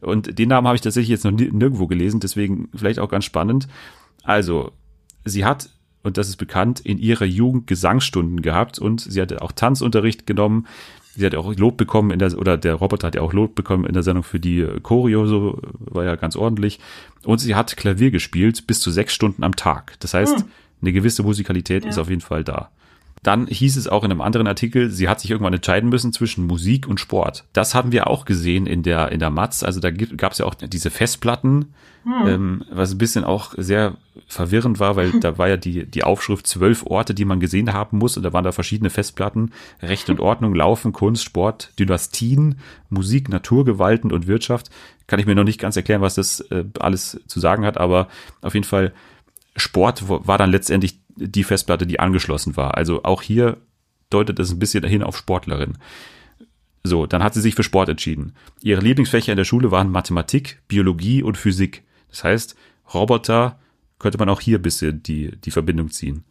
Und 0.00 0.38
den 0.38 0.48
Namen 0.50 0.66
habe 0.66 0.76
ich 0.76 0.82
tatsächlich 0.82 1.10
jetzt 1.10 1.24
noch 1.24 1.32
ni- 1.32 1.50
nirgendwo 1.50 1.86
gelesen, 1.86 2.20
deswegen 2.20 2.68
vielleicht 2.74 2.98
auch 2.98 3.08
ganz 3.08 3.24
spannend. 3.24 3.68
Also, 4.22 4.72
sie 5.24 5.44
hat, 5.44 5.70
und 6.02 6.16
das 6.18 6.28
ist 6.28 6.36
bekannt, 6.36 6.80
in 6.80 6.98
ihrer 6.98 7.24
Jugend 7.24 7.66
Gesangsstunden 7.66 8.42
gehabt 8.42 8.78
und 8.78 9.00
sie 9.00 9.20
hatte 9.20 9.42
auch 9.42 9.52
Tanzunterricht 9.52 10.26
genommen. 10.26 10.66
Sie 11.16 11.26
hat 11.26 11.34
auch 11.34 11.52
Lob 11.56 11.76
bekommen 11.78 12.12
in 12.12 12.20
der, 12.20 12.38
oder 12.38 12.56
der 12.56 12.74
Roboter 12.74 13.08
hat 13.08 13.16
ja 13.16 13.22
auch 13.22 13.32
Lob 13.32 13.56
bekommen 13.56 13.86
in 13.86 13.92
der 13.92 14.04
Sendung 14.04 14.22
für 14.22 14.38
die 14.38 14.64
Choreo, 14.82 15.26
so 15.26 15.60
war 15.80 16.04
ja 16.04 16.14
ganz 16.14 16.36
ordentlich. 16.36 16.78
Und 17.24 17.38
sie 17.38 17.56
hat 17.56 17.76
Klavier 17.76 18.12
gespielt 18.12 18.68
bis 18.68 18.78
zu 18.78 18.92
sechs 18.92 19.14
Stunden 19.14 19.42
am 19.42 19.56
Tag. 19.56 19.98
Das 19.98 20.14
heißt, 20.14 20.44
eine 20.80 20.92
gewisse 20.92 21.22
Musikalität 21.22 21.84
ist 21.84 21.98
auf 21.98 22.08
jeden 22.08 22.20
Fall 22.20 22.44
da. 22.44 22.70
Dann 23.22 23.46
hieß 23.46 23.76
es 23.76 23.88
auch 23.88 24.04
in 24.04 24.10
einem 24.10 24.20
anderen 24.20 24.46
Artikel, 24.46 24.90
sie 24.90 25.08
hat 25.08 25.20
sich 25.20 25.30
irgendwann 25.30 25.54
entscheiden 25.54 25.90
müssen 25.90 26.12
zwischen 26.12 26.46
Musik 26.46 26.86
und 26.86 27.00
Sport. 27.00 27.44
Das 27.52 27.74
haben 27.74 27.92
wir 27.92 28.06
auch 28.06 28.24
gesehen 28.24 28.66
in 28.66 28.82
der, 28.82 29.10
in 29.10 29.18
der 29.18 29.30
Matz. 29.30 29.62
Also 29.62 29.80
da 29.80 29.90
gab 29.90 30.32
es 30.32 30.38
ja 30.38 30.46
auch 30.46 30.54
diese 30.54 30.90
Festplatten, 30.90 31.74
ähm, 32.06 32.64
was 32.70 32.92
ein 32.92 32.98
bisschen 32.98 33.24
auch 33.24 33.54
sehr 33.56 33.96
verwirrend 34.28 34.78
war, 34.78 34.96
weil 34.96 35.12
da 35.20 35.36
war 35.36 35.48
ja 35.48 35.56
die, 35.56 35.84
die 35.84 36.04
Aufschrift 36.04 36.46
zwölf 36.46 36.86
Orte, 36.86 37.12
die 37.12 37.24
man 37.24 37.40
gesehen 37.40 37.72
haben 37.72 37.98
muss. 37.98 38.16
Und 38.16 38.22
da 38.22 38.32
waren 38.32 38.44
da 38.44 38.52
verschiedene 38.52 38.90
Festplatten. 38.90 39.52
Recht 39.82 40.08
und 40.10 40.20
Ordnung, 40.20 40.54
Laufen, 40.54 40.92
Kunst, 40.92 41.24
Sport, 41.24 41.72
Dynastien, 41.78 42.58
Musik, 42.88 43.28
Naturgewalten 43.28 44.12
und 44.12 44.26
Wirtschaft. 44.26 44.70
Kann 45.06 45.18
ich 45.18 45.26
mir 45.26 45.34
noch 45.34 45.44
nicht 45.44 45.60
ganz 45.60 45.76
erklären, 45.76 46.02
was 46.02 46.14
das 46.14 46.40
äh, 46.40 46.64
alles 46.78 47.20
zu 47.26 47.40
sagen 47.40 47.64
hat, 47.64 47.78
aber 47.78 48.08
auf 48.42 48.54
jeden 48.54 48.66
Fall 48.66 48.92
Sport 49.56 50.08
war 50.08 50.38
dann 50.38 50.50
letztendlich 50.50 51.00
die 51.16 51.44
Festplatte, 51.44 51.86
die 51.86 52.00
angeschlossen 52.00 52.56
war. 52.56 52.76
Also 52.76 53.02
auch 53.02 53.22
hier 53.22 53.58
deutet 54.10 54.38
es 54.38 54.50
ein 54.50 54.58
bisschen 54.58 54.82
dahin 54.82 55.02
auf 55.02 55.16
Sportlerin. 55.16 55.78
So, 56.84 57.06
dann 57.06 57.22
hat 57.22 57.34
sie 57.34 57.40
sich 57.40 57.54
für 57.54 57.64
Sport 57.64 57.88
entschieden. 57.88 58.34
Ihre 58.62 58.80
Lieblingsfächer 58.80 59.32
in 59.32 59.36
der 59.36 59.44
Schule 59.44 59.70
waren 59.70 59.90
Mathematik, 59.90 60.62
Biologie 60.68 61.22
und 61.22 61.36
Physik. 61.36 61.82
Das 62.08 62.24
heißt, 62.24 62.56
Roboter 62.94 63.58
könnte 63.98 64.18
man 64.18 64.28
auch 64.28 64.40
hier 64.40 64.58
ein 64.58 64.62
bisschen 64.62 65.02
die, 65.02 65.36
die 65.36 65.50
Verbindung 65.50 65.90
ziehen. 65.90 66.24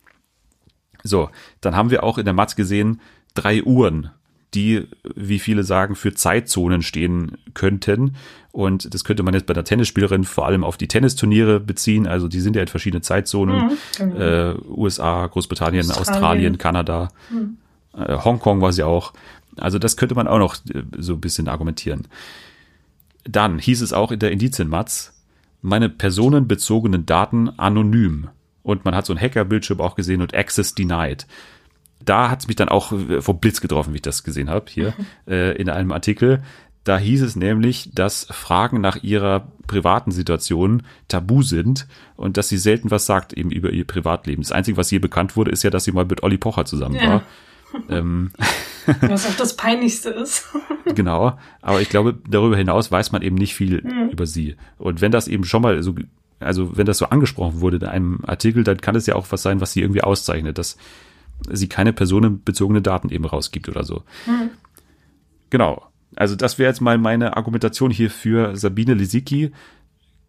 So, 1.04 1.30
dann 1.62 1.76
haben 1.76 1.92
wir 1.92 2.04
auch 2.04 2.18
in 2.18 2.26
der 2.26 2.34
Matz 2.34 2.56
gesehen 2.56 3.02
drei 3.34 3.62
Uhren, 3.62 4.10
die, 4.54 4.88
wie 5.16 5.40
viele 5.40 5.64
sagen, 5.64 5.96
für 5.96 6.14
Zeitzonen 6.14 6.82
stehen 6.82 7.38
könnten. 7.54 8.16
Und 8.52 8.94
das 8.94 9.04
könnte 9.04 9.24
man 9.24 9.34
jetzt 9.34 9.46
bei 9.46 9.54
der 9.54 9.66
Tennisspielerin 9.66 10.24
vor 10.24 10.46
allem 10.46 10.64
auf 10.64 10.78
die 10.78 10.88
Tennisturniere 10.88 11.60
beziehen. 11.60 12.08
Also 12.08 12.28
die 12.28 12.40
sind 12.40 12.56
ja 12.56 12.62
in 12.62 12.68
verschiedenen 12.68 13.04
Zeitzonen. 13.04 13.78
genau. 13.98 14.16
Äh, 14.16 14.56
USA, 14.70 15.28
Großbritannien, 15.28 15.82
Australien. 15.82 16.10
Australien, 16.10 16.58
Kanada, 16.58 17.10
äh, 17.94 18.18
Hongkong 18.18 18.62
war 18.62 18.74
sie 18.74 18.84
auch. 18.84 19.14
Also 19.58 19.80
das 19.80 19.98
könnte 19.98 20.16
man 20.16 20.28
auch 20.28 20.40
noch 20.40 20.56
äh, 20.74 20.84
so 20.98 21.14
ein 21.14 21.22
bisschen 21.22 21.50
argumentieren. 21.50 22.08
Dann 23.26 23.60
hieß 23.60 23.82
es 23.82 23.94
auch 23.94 24.12
in 24.12 24.20
der 24.20 24.32
Indizienmatz, 24.32 25.14
meine 25.62 25.90
personenbezogenen 25.90 27.06
Daten 27.06 27.50
anonym. 27.60 28.30
Und 28.64 28.86
man 28.86 28.96
hat 28.96 29.06
so 29.06 29.14
einen 29.14 29.22
Hackerbildschirm 29.22 29.82
auch 29.82 29.96
gesehen 29.96 30.22
und 30.22 30.34
Access 30.34 30.74
denied. 30.74 31.28
Da 32.04 32.30
hat 32.30 32.42
es 32.42 32.48
mich 32.48 32.56
dann 32.56 32.70
auch 32.70 32.92
äh, 32.92 33.22
vom 33.22 33.40
Blitz 33.40 33.62
getroffen, 33.62 33.94
wie 33.94 33.98
ich 33.98 34.02
das 34.02 34.24
gesehen 34.24 34.50
habe, 34.50 34.66
hier 34.70 34.94
äh, 35.28 35.56
in 35.58 35.70
einem 35.70 35.92
Artikel. 35.92 36.42
Da 36.84 36.98
hieß 36.98 37.22
es 37.22 37.36
nämlich, 37.36 37.90
dass 37.94 38.28
Fragen 38.32 38.80
nach 38.80 39.04
ihrer 39.04 39.48
privaten 39.68 40.12
Situation 40.12 40.84
tabu 41.10 41.42
sind 41.42 41.86
und 42.16 42.38
dass 42.38 42.48
sie 42.48 42.58
selten 42.58 42.92
was 42.92 43.06
sagt 43.06 43.34
eben 43.34 43.52
über 43.52 43.72
ihr 43.72 43.86
Privatleben. 43.86 44.42
Das 44.42 44.54
Einzige, 44.54 44.78
was 44.78 44.90
ihr 44.94 45.02
bekannt 45.02 45.36
wurde, 45.36 45.52
ist 45.52 45.64
ja, 45.64 45.70
dass 45.70 45.84
sie 45.84 45.92
mal 45.92 46.06
mit 46.06 46.24
Olli 46.24 46.38
Pocher 46.38 46.64
zusammen 46.64 46.96
Ja. 46.96 47.08
war. 47.08 47.24
ähm, 47.90 48.32
Was 49.02 49.28
auch 49.28 49.36
das 49.36 49.58
Peinlichste 49.58 50.12
ist. 50.12 50.48
genau. 50.96 51.38
Aber 51.62 51.82
ich 51.82 51.90
glaube, 51.90 52.18
darüber 52.30 52.56
hinaus 52.56 52.90
weiß 52.90 53.12
man 53.12 53.22
eben 53.22 53.36
nicht 53.36 53.54
viel 53.56 53.84
über 54.10 54.26
sie. 54.26 54.56
Und 54.78 55.02
wenn 55.02 55.12
das 55.12 55.28
eben 55.28 55.44
schon 55.44 55.62
mal 55.64 55.84
so, 55.84 55.94
also 56.40 56.78
wenn 56.78 56.86
das 56.86 57.00
so 57.00 57.08
angesprochen 57.08 57.60
wurde 57.60 57.78
in 57.78 57.84
einem 57.84 58.20
Artikel, 58.26 58.64
dann 58.64 58.80
kann 58.80 58.96
es 58.96 59.06
ja 59.06 59.16
auch 59.16 59.28
was 59.32 59.42
sein, 59.42 59.60
was 59.60 59.74
sie 59.74 59.82
irgendwie 59.82 60.04
auszeichnet, 60.04 60.58
dass 60.58 60.78
sie 61.50 61.68
keine 61.68 61.94
personenbezogene 61.94 62.82
Daten 62.82 63.10
eben 63.10 63.26
rausgibt 63.26 63.70
oder 63.70 63.84
so. 63.84 64.04
Genau. 65.50 65.84
Also 66.16 66.36
das 66.36 66.58
wäre 66.58 66.70
jetzt 66.70 66.82
mal 66.82 66.98
meine 66.98 67.38
Argumentation 67.38 67.92
hier 67.92 68.10
für 68.10 68.56
Sabine 68.56 68.94
Lisicki. 68.94 69.52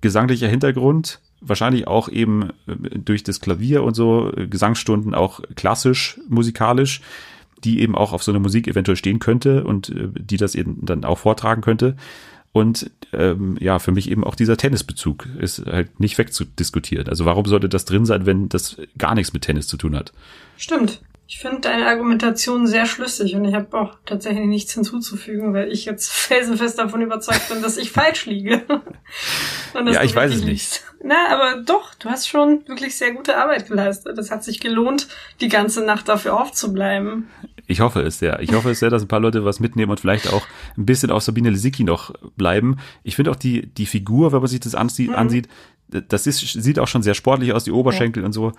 Gesanglicher 0.01 0.47
Hintergrund, 0.47 1.21
wahrscheinlich 1.41 1.89
auch 1.89 2.09
eben 2.09 2.51
äh, 2.67 2.99
durch 2.99 3.25
das 3.25 3.41
Klavier 3.41 3.83
und 3.83 3.95
so, 3.95 4.33
äh, 4.37 4.47
Gesangsstunden 4.47 5.15
auch 5.15 5.41
klassisch, 5.57 6.21
musikalisch, 6.29 7.01
die 7.65 7.81
eben 7.81 7.97
auch 7.97 8.13
auf 8.13 8.23
so 8.23 8.31
eine 8.31 8.39
Musik 8.39 8.69
eventuell 8.69 8.97
stehen 8.97 9.19
könnte 9.19 9.65
und 9.65 9.89
äh, 9.89 10.09
die 10.15 10.37
das 10.37 10.55
eben 10.55 10.79
dann 10.83 11.05
auch 11.05 11.19
vortragen 11.19 11.63
könnte. 11.63 11.97
Und 12.53 12.91
ähm, 13.13 13.57
ja, 13.61 13.79
für 13.79 13.93
mich 13.93 14.11
eben 14.11 14.25
auch 14.25 14.35
dieser 14.35 14.57
Tennisbezug 14.57 15.27
ist 15.39 15.67
halt 15.67 16.01
nicht 16.01 16.17
wegzudiskutieren. 16.17 17.09
Also 17.09 17.25
warum 17.25 17.45
sollte 17.47 17.69
das 17.69 17.85
drin 17.85 18.07
sein, 18.07 18.25
wenn 18.27 18.49
das 18.49 18.77
gar 18.97 19.15
nichts 19.15 19.33
mit 19.33 19.43
Tennis 19.43 19.67
zu 19.67 19.77
tun 19.77 19.95
hat? 19.97 20.13
Stimmt. 20.59 21.01
Ich 21.31 21.41
finde 21.41 21.61
deine 21.61 21.87
Argumentation 21.87 22.67
sehr 22.67 22.87
schlüssig 22.87 23.35
und 23.35 23.45
ich 23.45 23.55
habe 23.55 23.79
auch 23.79 23.97
tatsächlich 24.07 24.47
nichts 24.47 24.73
hinzuzufügen, 24.73 25.53
weil 25.53 25.71
ich 25.71 25.85
jetzt 25.85 26.11
felsenfest 26.13 26.79
davon 26.79 27.03
überzeugt 27.03 27.49
bin, 27.51 27.63
dass 27.63 27.77
ich 27.77 27.91
falsch 27.91 28.27
liege. 28.27 28.63
Ja, 29.75 30.03
ich 30.03 30.17
weiß 30.17 30.33
es 30.33 30.39
nicht. 30.39 30.49
liegst. 30.49 30.85
Na, 31.05 31.29
aber 31.31 31.63
doch, 31.63 31.95
du 31.95 32.09
hast 32.09 32.27
schon 32.27 32.67
wirklich 32.67 32.97
sehr 32.97 33.13
gute 33.13 33.37
Arbeit 33.37 33.69
geleistet. 33.69 34.19
Es 34.19 34.31
hat 34.31 34.43
sich 34.43 34.61
gelohnt, 34.61 35.07
die 35.41 35.49
ganze 35.49 35.85
Nacht 35.85 36.09
dafür 36.09 36.41
aufzubleiben. 36.41 37.29
Ich 37.67 37.81
hoffe 37.81 38.01
es 38.01 38.19
sehr. 38.19 38.41
Ich 38.41 38.53
hoffe 38.55 38.71
es 38.71 38.81
sehr, 38.81 38.89
dass 38.89 39.03
ein 39.03 39.09
paar 39.09 39.21
Leute 39.21 39.45
was 39.45 39.61
mitnehmen 39.61 39.91
und 39.91 40.01
vielleicht 40.01 40.33
auch 40.33 40.47
ein 40.77 40.87
bisschen 40.87 41.11
auf 41.11 41.23
Sabine 41.23 41.51
Lisicki 41.51 41.85
noch 41.85 42.13
bleiben. 42.37 42.79
Ich 43.05 43.15
finde 43.15 43.31
auch 43.31 43.37
die, 43.37 43.67
die 43.67 43.87
Figur, 43.87 44.33
wenn 44.33 44.41
man 44.41 44.49
sich 44.49 44.61
das 44.61 44.75
ansieht, 44.75 45.15
ansieht 45.15 45.49
das 45.89 46.27
ist, 46.27 46.41
sieht 46.41 46.79
auch 46.79 46.89
schon 46.89 47.03
sehr 47.03 47.15
sportlich 47.15 47.53
aus, 47.53 47.65
die 47.65 47.73
Oberschenkel 47.73 48.25
und 48.25 48.33
so. 48.33 48.53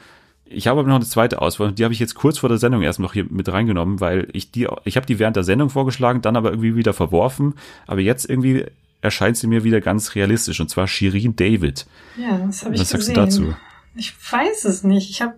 Ich 0.52 0.68
habe 0.68 0.80
aber 0.80 0.90
noch 0.90 0.96
eine 0.96 1.06
zweite 1.06 1.42
Auswahl 1.42 1.72
die 1.74 1.84
habe 1.84 1.94
ich 1.94 2.00
jetzt 2.00 2.16
kurz 2.16 2.40
vor 2.40 2.50
der 2.50 2.58
Sendung 2.58 2.82
erst 2.82 3.00
noch 3.00 3.14
hier 3.14 3.26
mit 3.30 3.48
reingenommen, 3.52 4.00
weil 4.00 4.28
ich 4.34 4.52
die, 4.52 4.68
ich 4.84 4.96
habe 4.96 5.06
die 5.06 5.20
während 5.20 5.36
der 5.36 5.44
Sendung 5.44 5.70
vorgeschlagen, 5.70 6.22
dann 6.22 6.36
aber 6.36 6.50
irgendwie 6.50 6.76
wieder 6.76 6.94
verworfen. 6.94 7.54
Aber 7.86 8.02
jetzt 8.02 8.28
irgendwie 8.28 8.66
erscheint 9.02 9.38
sie 9.38 9.48
mir 9.48 9.64
wieder 9.64 9.80
ganz 9.80 10.16
realistisch 10.16 10.60
und 10.60 10.70
zwar 10.70 10.88
Shirin 10.88 11.36
David. 11.36 11.86
Ja, 12.18 12.38
das 12.40 12.66
habe 12.66 12.74
ich 12.74 12.82
Was 12.82 12.90
sagst 12.90 13.08
gesehen. 13.08 13.16
du 13.16 13.22
dazu? 13.22 13.56
Ich 13.96 14.14
weiß 14.32 14.66
es 14.66 14.84
nicht. 14.84 15.10
Ich 15.12 15.22
habe, 15.22 15.36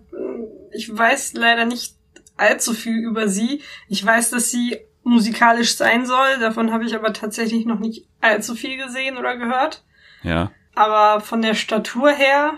ich 0.72 0.96
weiß 0.96 1.34
leider 1.34 1.66
nicht 1.66 1.94
allzu 2.36 2.72
viel 2.72 2.98
über 2.98 3.28
sie. 3.28 3.60
Ich 3.88 4.04
weiß, 4.04 4.30
dass 4.30 4.50
sie 4.50 4.78
musikalisch 5.04 5.76
sein 5.76 6.06
soll. 6.06 6.38
Davon 6.40 6.72
habe 6.72 6.84
ich 6.84 6.94
aber 6.94 7.12
tatsächlich 7.12 7.66
noch 7.66 7.78
nicht 7.78 8.06
allzu 8.20 8.54
viel 8.54 8.82
gesehen 8.82 9.16
oder 9.16 9.36
gehört. 9.36 9.84
Ja, 10.22 10.52
Aber 10.74 11.20
von 11.20 11.42
der 11.42 11.54
Statur 11.54 12.10
her 12.10 12.54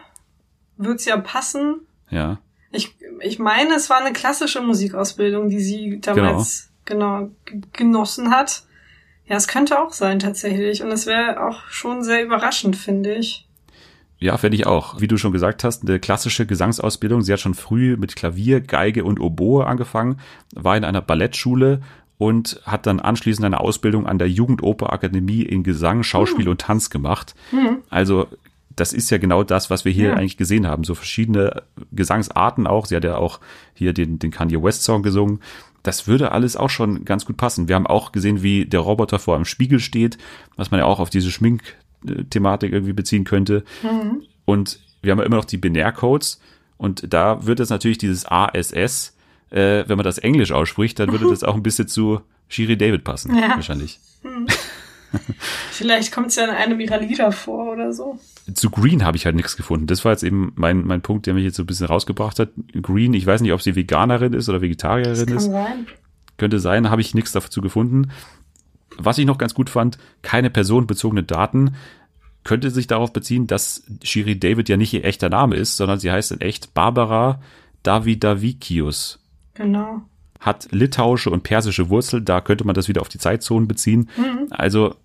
wird's 0.76 1.04
ja 1.04 1.16
passen. 1.16 1.80
Ja. 2.10 2.38
Ich, 2.70 2.94
ich 3.20 3.38
meine, 3.38 3.74
es 3.74 3.88
war 3.88 3.98
eine 3.98 4.12
klassische 4.12 4.60
Musikausbildung, 4.60 5.48
die 5.48 5.60
sie 5.60 6.00
damals 6.00 6.70
genau, 6.84 7.30
g- 7.44 7.60
genossen 7.72 8.30
hat. 8.30 8.64
Ja, 9.26 9.36
es 9.36 9.46
könnte 9.46 9.80
auch 9.80 9.92
sein 9.92 10.18
tatsächlich. 10.18 10.82
Und 10.82 10.90
es 10.90 11.06
wäre 11.06 11.46
auch 11.46 11.62
schon 11.68 12.02
sehr 12.02 12.24
überraschend, 12.24 12.76
finde 12.76 13.14
ich. 13.14 13.48
Ja, 14.18 14.36
finde 14.38 14.56
ich 14.56 14.66
auch. 14.66 15.00
Wie 15.00 15.06
du 15.08 15.16
schon 15.16 15.32
gesagt 15.32 15.64
hast, 15.64 15.82
eine 15.86 16.00
klassische 16.00 16.46
Gesangsausbildung. 16.46 17.22
Sie 17.22 17.32
hat 17.32 17.40
schon 17.40 17.54
früh 17.54 17.96
mit 17.96 18.16
Klavier, 18.16 18.60
Geige 18.60 19.04
und 19.04 19.20
Oboe 19.20 19.66
angefangen, 19.66 20.18
war 20.54 20.76
in 20.76 20.84
einer 20.84 21.00
Ballettschule 21.00 21.80
und 22.18 22.60
hat 22.64 22.86
dann 22.86 23.00
anschließend 23.00 23.44
eine 23.44 23.60
Ausbildung 23.60 24.06
an 24.06 24.18
der 24.18 24.28
Jugendoperakademie 24.28 25.42
in 25.42 25.62
Gesang, 25.62 26.02
Schauspiel 26.02 26.48
und 26.48 26.60
Tanz 26.60 26.90
gemacht. 26.90 27.34
Also 27.90 28.28
das 28.76 28.92
ist 28.92 29.10
ja 29.10 29.18
genau 29.18 29.42
das, 29.44 29.70
was 29.70 29.84
wir 29.84 29.92
hier 29.92 30.08
Ja. 30.10 30.14
eigentlich 30.14 30.36
gesehen 30.36 30.66
haben. 30.66 30.84
So 30.84 30.94
verschiedene 30.94 31.62
Gesangsarten 31.92 32.66
auch. 32.66 32.86
Sie 32.86 32.96
hat 32.96 33.04
ja 33.04 33.16
auch 33.16 33.40
hier 33.74 33.92
den, 33.92 34.18
den 34.18 34.30
Kanye 34.30 34.62
West 34.62 34.82
Song 34.82 35.02
gesungen. 35.02 35.40
Das 35.82 36.06
würde 36.06 36.32
alles 36.32 36.56
auch 36.56 36.70
schon 36.70 37.04
ganz 37.04 37.24
gut 37.26 37.36
passen. 37.36 37.68
Wir 37.68 37.74
haben 37.76 37.86
auch 37.86 38.10
gesehen, 38.12 38.42
wie 38.42 38.64
der 38.66 38.80
Roboter 38.80 39.18
vor 39.18 39.36
einem 39.36 39.44
Spiegel 39.44 39.80
steht, 39.80 40.18
was 40.56 40.70
man 40.70 40.80
ja 40.80 40.86
auch 40.86 40.98
auf 40.98 41.10
diese 41.10 41.30
Schminkthematik 41.30 42.72
irgendwie 42.72 42.92
beziehen 42.94 43.24
könnte. 43.24 43.64
Und 44.44 44.80
wir 45.02 45.12
haben 45.12 45.18
ja 45.18 45.24
immer 45.26 45.36
noch 45.36 45.44
die 45.44 45.58
Binärcodes. 45.58 46.40
Und 46.78 47.12
da 47.12 47.46
wird 47.46 47.60
es 47.60 47.70
natürlich 47.70 47.98
dieses 47.98 48.26
ASS, 48.26 49.14
äh, 49.50 49.84
wenn 49.86 49.96
man 49.96 50.04
das 50.04 50.18
Englisch 50.18 50.52
ausspricht, 50.52 50.98
dann 50.98 51.12
würde 51.12 51.28
das 51.30 51.44
auch 51.44 51.54
ein 51.54 51.62
bisschen 51.62 51.86
zu 51.86 52.20
Shiri 52.48 52.76
David 52.76 53.04
passen, 53.04 53.36
Ja. 53.36 53.50
wahrscheinlich. 53.54 54.00
Vielleicht 55.70 56.12
kommt 56.12 56.28
es 56.28 56.36
ja 56.36 56.44
in 56.44 56.50
einem 56.50 56.80
ihrer 56.80 57.00
Lieder 57.00 57.32
vor 57.32 57.72
oder 57.72 57.92
so. 57.92 58.18
Zu 58.52 58.70
Green 58.70 59.04
habe 59.04 59.16
ich 59.16 59.26
halt 59.26 59.36
nichts 59.36 59.56
gefunden. 59.56 59.86
Das 59.86 60.04
war 60.04 60.12
jetzt 60.12 60.22
eben 60.22 60.52
mein, 60.56 60.86
mein 60.86 61.02
Punkt, 61.02 61.26
der 61.26 61.34
mich 61.34 61.44
jetzt 61.44 61.56
so 61.56 61.62
ein 61.62 61.66
bisschen 61.66 61.86
rausgebracht 61.86 62.38
hat. 62.38 62.50
Green, 62.80 63.14
ich 63.14 63.26
weiß 63.26 63.40
nicht, 63.40 63.52
ob 63.52 63.62
sie 63.62 63.76
Veganerin 63.76 64.32
ist 64.32 64.48
oder 64.48 64.60
Vegetarierin 64.60 65.26
Kann 65.26 65.36
ist. 65.36 65.44
sein. 65.44 65.86
Könnte 66.36 66.58
sein, 66.58 66.90
habe 66.90 67.00
ich 67.00 67.14
nichts 67.14 67.32
dazu 67.32 67.60
gefunden. 67.60 68.10
Was 68.96 69.18
ich 69.18 69.26
noch 69.26 69.38
ganz 69.38 69.54
gut 69.54 69.70
fand, 69.70 69.98
keine 70.22 70.50
personenbezogene 70.50 71.22
Daten, 71.22 71.74
könnte 72.44 72.70
sich 72.70 72.86
darauf 72.86 73.12
beziehen, 73.12 73.46
dass 73.46 73.84
Shiri 74.02 74.38
David 74.38 74.68
ja 74.68 74.76
nicht 74.76 74.92
ihr 74.92 75.04
echter 75.04 75.30
Name 75.30 75.56
ist, 75.56 75.76
sondern 75.76 75.98
sie 75.98 76.12
heißt 76.12 76.32
in 76.32 76.40
echt 76.40 76.74
Barbara 76.74 77.40
Davidavikius. 77.82 79.18
Genau. 79.54 80.02
Hat 80.40 80.68
litauische 80.72 81.30
und 81.30 81.42
persische 81.42 81.88
Wurzel, 81.88 82.20
da 82.20 82.40
könnte 82.40 82.66
man 82.66 82.74
das 82.74 82.88
wieder 82.88 83.00
auf 83.00 83.08
die 83.08 83.18
Zeitzonen 83.18 83.66
beziehen. 83.66 84.10
Also, 84.50 84.96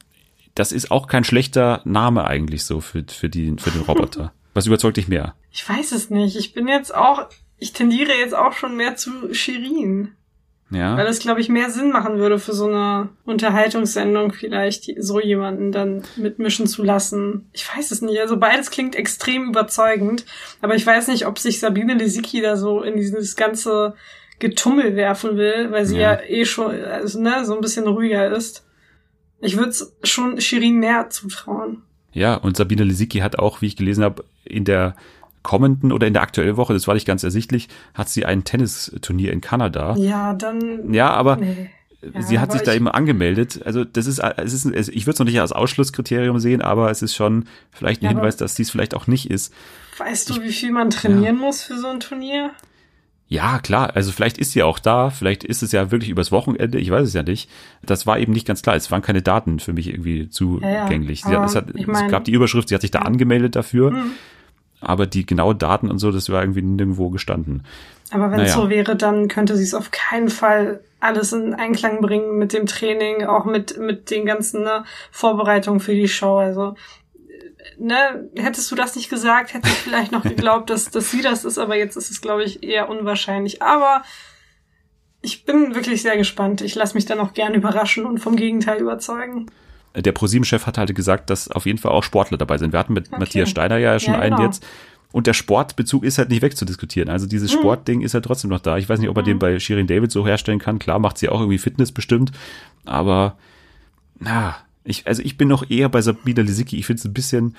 das 0.56 0.72
ist 0.72 0.92
auch 0.92 1.08
kein 1.08 1.24
schlechter 1.24 1.82
Name 1.86 2.26
eigentlich 2.26 2.66
so 2.66 2.82
für, 2.82 3.04
für, 3.08 3.30
die, 3.30 3.56
für 3.58 3.72
den 3.72 3.82
Roboter. 3.82 4.34
Was 4.54 4.66
überzeugt 4.68 4.98
dich 4.98 5.08
mehr? 5.08 5.36
Ich 5.52 5.68
weiß 5.68 5.92
es 5.92 6.10
nicht. 6.10 6.36
Ich 6.36 6.54
bin 6.54 6.68
jetzt 6.68 6.94
auch, 6.94 7.28
ich 7.58 7.74
tendiere 7.74 8.14
jetzt 8.14 8.36
auch 8.36 8.54
schon 8.54 8.76
mehr 8.76 8.96
zu 8.96 9.34
Shirin. 9.34 10.14
Ja. 10.72 10.96
Weil 10.98 11.06
das, 11.06 11.20
glaube 11.20 11.42
ich, 11.42 11.50
mehr 11.50 11.72
Sinn 11.72 11.92
machen 11.92 12.20
würde 12.20 12.38
für 12.38 12.54
so 12.54 12.68
eine 12.68 13.10
Unterhaltungssendung 13.26 14.34
vielleicht, 14.34 14.86
so 15.02 15.20
jemanden 15.20 15.72
dann 15.72 16.04
mitmischen 16.16 16.68
zu 16.68 16.84
lassen. 16.84 17.50
Ich 17.54 17.66
weiß 17.76 17.90
es 17.92 18.02
nicht. 18.04 18.20
Also 18.20 18.38
beides 18.38 18.70
klingt 18.70 18.96
extrem 18.96 19.50
überzeugend. 19.50 20.26
Aber 20.62 20.76
ich 20.76 20.86
weiß 20.86 21.08
nicht, 21.08 21.26
ob 21.26 21.40
sich 21.40 21.60
Sabine 21.60 21.96
Lisicki 21.96 22.42
da 22.42 22.56
so 22.56 22.82
in 22.84 22.98
dieses 22.98 23.36
ganze 23.36 23.96
Getummel 24.38 24.96
werfen 24.96 25.38
will, 25.38 25.72
weil 25.72 25.86
sie 25.86 25.98
ja, 25.98 26.14
Ja. 26.14 26.22
eh 26.22 26.46
schon, 26.46 26.72
also, 26.84 27.20
ne, 27.20 27.46
so 27.46 27.56
ein 27.56 27.62
bisschen 27.62 27.88
ruhiger 27.88 28.30
ist. 28.32 28.66
Ich 29.42 29.58
würde 29.58 29.70
es 29.70 29.94
schon 30.04 30.40
Shirin 30.42 30.80
mehr 30.80 31.10
zutrauen. 31.10 31.84
Ja, 32.12 32.36
und 32.36 32.58
Sabine 32.58 32.84
Lisicki 32.84 33.20
hat 33.20 33.38
auch, 33.40 33.62
wie 33.62 33.68
ich 33.68 33.76
gelesen 33.76 34.04
habe, 34.04 34.26
in 34.44 34.66
der 34.66 34.96
kommenden 35.44 35.92
oder 35.92 36.08
in 36.08 36.14
der 36.14 36.22
aktuellen 36.24 36.58
Woche, 36.58 36.74
das 36.74 36.88
war 36.88 36.94
nicht 36.96 37.08
ganz 37.08 37.24
ersichtlich, 37.24 37.70
hat 37.94 38.10
sie 38.10 38.26
ein 38.26 38.44
Tennisturnier 38.44 39.32
in 39.32 39.40
Kanada. 39.42 39.96
Ja, 39.98 40.34
dann. 40.34 40.94
Ja, 40.94 41.12
aber 41.12 41.38
Nee. 41.38 41.70
sie 42.20 42.36
Ja, 42.36 42.42
hat 42.42 42.50
aber 42.50 42.58
sich 42.58 42.66
da 42.66 42.72
ich- 42.72 42.78
eben 42.78 42.90
angemeldet. 42.90 43.62
Also 43.64 43.86
das 43.86 44.06
ist, 44.08 44.20
es 44.20 44.54
ist, 44.54 44.66
ich 44.90 45.06
würde 45.06 45.14
es 45.14 45.20
noch 45.20 45.26
nicht 45.26 45.40
als 45.40 45.52
Ausschlusskriterium 45.54 46.40
sehen, 46.40 46.62
aber 46.62 46.92
es 46.92 47.02
ist 47.02 47.16
schon 47.16 47.46
vielleicht 47.72 48.02
ein 48.02 48.06
Ja, 48.06 48.12
Hinweis, 48.12 48.36
dass 48.38 48.56
dies 48.56 48.70
vielleicht 48.70 48.94
auch 48.96 49.08
nicht 49.08 49.30
ist. 49.30 49.54
Weißt 49.98 50.30
du, 50.30 50.42
wie 50.42 50.52
viel 50.52 50.72
man 50.72 50.90
trainieren 50.90 51.38
muss 51.38 51.62
für 51.64 51.78
so 51.78 51.88
ein 51.88 52.00
Turnier? 52.02 52.52
Ja, 53.32 53.60
klar, 53.60 53.96
also 53.96 54.12
vielleicht 54.12 54.40
ist 54.40 54.54
sie 54.54 54.64
auch 54.64 54.80
da, 54.80 55.12
vielleicht 55.12 55.44
ist 55.44 55.62
es 55.62 55.72
ja 55.72 55.92
wirklich 55.92 56.10
übers 56.10 56.32
Wochenende, 56.32 56.80
ich 56.80 56.90
weiß 56.90 57.08
es 57.08 57.14
ja 57.14 57.22
nicht. 57.22 57.48
Das 57.84 58.08
war 58.08 58.18
eben 58.18 58.34
nicht 58.34 58.48
ganz 58.48 58.64
klar, 58.64 58.76
es 58.76 58.90
waren 58.90 59.04
keine 59.04 59.22
Daten 59.22 59.60
für 59.60 59.72
mich 59.72 59.88
irgendwie 59.88 60.30
zugänglich. 60.30 61.24
Ja, 61.26 61.34
ja, 61.34 61.46
es, 61.46 61.56
hat, 61.56 61.70
ich 61.76 61.82
es 61.82 61.88
mein- 61.88 62.10
gab 62.10 62.24
die 62.24 62.32
Überschrift, 62.32 62.70
sie 62.70 62.76
hat 62.76 62.82
sich 62.82 62.90
da 62.92 63.00
angemeldet 63.00 63.56
dafür, 63.56 63.92
Hm. 63.92 64.12
aber 64.82 65.06
die 65.06 65.28
genauen 65.28 65.60
Daten 65.60 65.92
und 65.92 66.00
so, 66.00 66.12
das 66.12 66.30
war 66.32 66.42
irgendwie 66.42 66.64
nirgendwo 66.64 67.12
gestanden. 67.12 67.64
Aber 68.12 68.32
wenn 68.32 68.40
es 68.40 68.56
Naja. 68.56 68.64
so 68.64 68.70
wäre, 68.72 68.96
dann 68.96 69.28
könnte 69.28 69.56
sie 69.56 69.64
es 69.64 69.76
auf 69.76 69.92
keinen 69.92 70.30
Fall 70.30 70.80
alles 71.00 71.32
in 71.32 71.54
Einklang 71.54 72.02
bringen 72.02 72.40
mit 72.40 72.52
dem 72.54 72.66
Training, 72.66 73.26
auch 73.28 73.46
mit, 73.46 73.78
mit 73.78 74.10
den 74.10 74.26
ganzen 74.26 74.64
ne, 74.64 74.84
Vorbereitungen 75.12 75.80
für 75.80 75.94
die 75.94 76.08
Show. 76.08 76.38
Also, 76.40 76.74
ne, 77.78 78.30
hättest 78.36 78.72
du 78.72 78.76
das 78.76 78.96
nicht 78.96 79.10
gesagt, 79.10 79.54
hätte 79.54 79.68
ich 79.70 79.76
vielleicht 79.76 80.12
noch 80.12 80.24
geglaubt, 80.24 80.70
dass, 80.70 80.90
dass 80.90 81.12
sie 81.12 81.22
das 81.22 81.46
ist, 81.46 81.58
aber 81.58 81.76
jetzt 81.78 81.96
ist 81.96 82.10
es, 82.12 82.22
glaube 82.22 82.44
ich, 82.44 82.64
eher 82.64 82.90
unwahrscheinlich. 82.90 83.62
Aber 83.62 84.04
ich 85.22 85.46
bin 85.46 85.76
wirklich 85.76 86.02
sehr 86.02 86.18
gespannt. 86.18 86.62
Ich 86.62 86.76
lasse 86.76 86.96
mich 86.96 87.06
dann 87.06 87.20
auch 87.20 87.34
gern 87.34 87.54
überraschen 87.54 88.06
und 88.06 88.20
vom 88.20 88.36
Gegenteil 88.36 88.80
überzeugen. 88.80 89.48
Der 89.96 90.12
ProSieben-Chef 90.12 90.66
hat 90.66 90.78
halt 90.78 90.94
gesagt, 90.96 91.30
dass 91.30 91.50
auf 91.52 91.66
jeden 91.66 91.80
Fall 91.80 91.92
auch 91.92 92.04
Sportler 92.04 92.38
dabei 92.38 92.58
sind. 92.58 92.72
Wir 92.74 92.80
hatten 92.80 92.94
mit 92.94 93.08
Okay. 93.08 93.20
Matthias 93.20 93.50
Steiner 93.50 93.78
ja 93.78 94.00
schon 94.00 94.14
Ja, 94.14 94.20
einen 94.20 94.36
genau. 94.36 94.48
jetzt. 94.48 94.66
Und 95.12 95.26
der 95.26 95.34
Sportbezug 95.34 96.04
ist 96.04 96.20
halt 96.20 96.30
nicht 96.30 96.44
wegzudiskutieren. 96.44 97.10
Also 97.10 97.26
dieses 97.26 97.52
Hm. 97.52 97.60
Sportding 97.60 98.02
ist 98.02 98.14
halt 98.14 98.26
trotzdem 98.26 98.52
noch 98.52 98.60
da. 98.60 98.78
Ich 98.78 98.88
weiß 98.88 99.00
nicht, 99.00 99.10
ob 99.10 99.18
er 99.18 99.24
den 99.24 99.40
bei 99.40 99.58
Shirin 99.60 99.88
David 99.88 100.12
so 100.12 100.26
herstellen 100.28 100.60
kann. 100.60 100.78
Klar 100.78 101.00
macht 101.00 101.18
sie 101.18 101.28
auch 101.30 101.40
irgendwie 101.40 101.58
Fitness 101.58 101.92
bestimmt. 101.92 102.32
Aber, 102.86 103.36
na, 104.20 104.56
ich, 104.90 105.08
also 105.08 105.22
ich 105.22 105.38
bin 105.38 105.48
noch 105.48 105.70
eher 105.70 105.90
bei 105.90 106.02
Sabina 106.02 106.42
Lisicki. 106.42 106.78
Ich 106.78 106.86
finde 106.86 107.00
es 107.00 107.06
ein 107.06 107.14
bisschen 107.14 107.56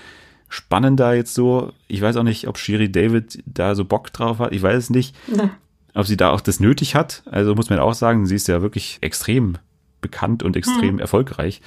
spannender 0.49 1.15
jetzt 1.15 1.35
so. 1.35 1.73
Ich 1.89 2.03
weiß 2.03 2.17
auch 2.17 2.25
nicht, 2.25 2.49
ob 2.49 2.59
Shirin 2.59 2.93
David 2.93 3.43
da 3.47 3.75
so 3.75 3.85
Bock 3.85 4.13
drauf 4.13 4.41
hat. 4.41 4.53
Ich 4.53 4.63
weiß 4.63 4.77
es 4.77 4.91
nicht. 4.91 5.15
Ne. 5.29 5.51
ob 5.95 6.07
sie 6.07 6.17
da 6.17 6.31
auch 6.31 6.41
das 6.41 6.61
nötig 6.61 6.95
hat. 6.95 7.23
Also 7.27 7.55
muss 7.55 7.71
man 7.71 7.79
auch 7.79 7.95
sagen, 7.95 8.27
sie 8.27 8.35
ist 8.35 8.49
ja 8.49 8.63
wirklich 8.63 8.99
extrem 9.01 9.59
bekannt 10.01 10.43
und 10.43 10.57
extrem 10.57 10.99
erfolgreich. 10.99 11.61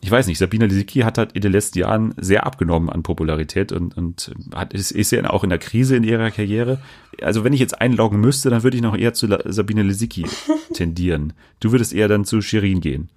Ich 0.00 0.10
weiß 0.10 0.26
nicht, 0.26 0.38
Sabina 0.38 0.66
Lisicki 0.66 1.00
hat 1.00 1.16
halt 1.16 1.32
in 1.32 1.40
den 1.40 1.52
letzten 1.52 1.78
Jahren 1.78 2.14
sehr 2.18 2.46
abgenommen 2.46 2.90
an 2.90 3.02
Popularität 3.02 3.72
und, 3.72 3.96
und 3.96 4.32
hat, 4.54 4.74
ist, 4.74 4.90
ist 4.90 5.12
ja 5.12 5.30
auch 5.30 5.44
in 5.44 5.50
der 5.50 5.58
Krise 5.58 5.96
in 5.96 6.04
ihrer 6.04 6.30
Karriere. 6.30 6.78
Also 7.22 7.42
wenn 7.42 7.54
ich 7.54 7.60
jetzt 7.60 7.80
einloggen 7.80 8.20
müsste, 8.20 8.50
dann 8.50 8.62
würde 8.62 8.76
ich 8.76 8.82
noch 8.82 8.96
eher 8.96 9.14
zu 9.14 9.26
La 9.26 9.40
Sabine 9.44 9.82
Lisicki 9.82 10.26
tendieren. 10.74 11.32
Du 11.60 11.72
würdest 11.72 11.94
eher 11.94 12.06
dann 12.06 12.26
zu 12.26 12.42
Shirin 12.42 12.80
gehen. 12.80 13.08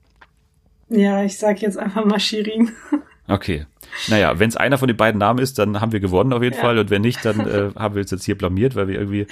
Ja, 0.90 1.24
ich 1.24 1.38
sag 1.38 1.62
jetzt 1.62 1.78
einfach 1.78 2.06
mal 2.06 2.20
Shirin. 2.20 2.72
Okay. 3.30 3.66
Naja, 4.08 4.40
wenn 4.40 4.48
es 4.48 4.56
einer 4.56 4.78
von 4.78 4.88
den 4.88 4.96
beiden 4.96 5.20
Namen 5.20 5.40
ist, 5.40 5.60
dann 5.60 5.82
haben 5.82 5.92
wir 5.92 6.00
gewonnen 6.00 6.32
auf 6.32 6.42
jeden 6.42 6.56
Ja. 6.56 6.62
Fall. 6.62 6.78
Und 6.80 6.90
wenn 6.90 7.02
nicht, 7.02 7.26
dann 7.26 7.42
äh, 7.42 7.72
haben 7.76 7.94
wir 7.96 8.02
uns 8.04 8.12
jetzt 8.12 8.24
hier 8.24 8.38
blamiert, 8.38 8.74
weil 8.78 8.88
wir 8.88 8.96
irgendwie 8.98 9.28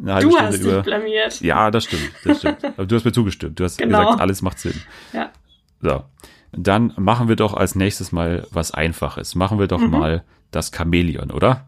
eine 0.00 0.14
halbe 0.14 0.28
Du 0.28 0.30
Stunde 0.36 0.46
hast 0.46 0.58
dich 0.58 0.66
über. 0.68 0.82
blamiert. 0.82 1.40
Ja, 1.40 1.72
das 1.72 1.82
stimmt, 1.82 2.12
das 2.24 2.38
stimmt. 2.38 2.64
Aber 2.64 2.86
du 2.86 2.94
hast 2.94 3.04
mir 3.04 3.10
zugestimmt. 3.10 3.58
Du 3.58 3.64
hast 3.64 3.76
Genau. 3.78 3.98
gesagt, 4.04 4.20
alles 4.20 4.40
macht 4.40 4.60
Sinn. 4.60 4.80
Ja. 5.12 5.32
So. 5.80 6.04
Dann 6.52 6.92
machen 6.96 7.26
wir 7.28 7.34
doch 7.34 7.54
als 7.54 7.74
nächstes 7.74 8.12
mal 8.12 8.46
was 8.52 8.70
Einfaches. 8.70 9.34
Machen 9.34 9.58
wir 9.58 9.66
doch 9.66 9.80
Mhm. 9.80 9.90
mal 9.90 10.24
das 10.52 10.70
Chamäleon, 10.72 11.32
oder? 11.32 11.66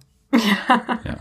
Ja. 1.02 1.16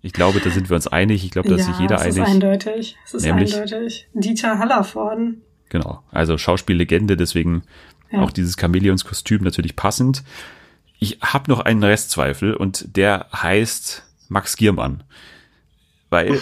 Ich 0.00 0.12
glaube, 0.12 0.38
da 0.38 0.50
sind 0.50 0.70
wir 0.70 0.76
uns 0.76 0.86
einig. 0.86 1.24
Ich 1.24 1.32
glaube, 1.32 1.48
da 1.48 1.56
ist 1.56 1.64
sich 1.66 1.78
jeder 1.80 1.96
es 1.96 2.06
ist 2.06 2.18
einig. 2.20 2.28
eindeutig. 2.34 2.96
Es 3.04 3.14
ist 3.14 3.24
Nämlich? 3.24 3.56
eindeutig. 3.56 4.08
Dieter 4.14 4.60
Hallervorden. 4.60 5.42
Genau. 5.70 6.02
Also 6.10 6.38
Schauspiellegende, 6.38 7.16
deswegen 7.16 7.62
Ja. 8.10 8.20
auch 8.22 8.30
dieses 8.30 8.56
Chamäleonskostüm 8.56 9.42
natürlich 9.42 9.76
passend. 9.76 10.22
Ich 10.98 11.18
habe 11.22 11.50
noch 11.50 11.60
einen 11.60 11.84
Restzweifel 11.84 12.54
und 12.54 12.96
der 12.96 13.26
heißt 13.34 14.04
Max 14.28 14.56
Giermann. 14.56 15.04
Weil 16.10 16.40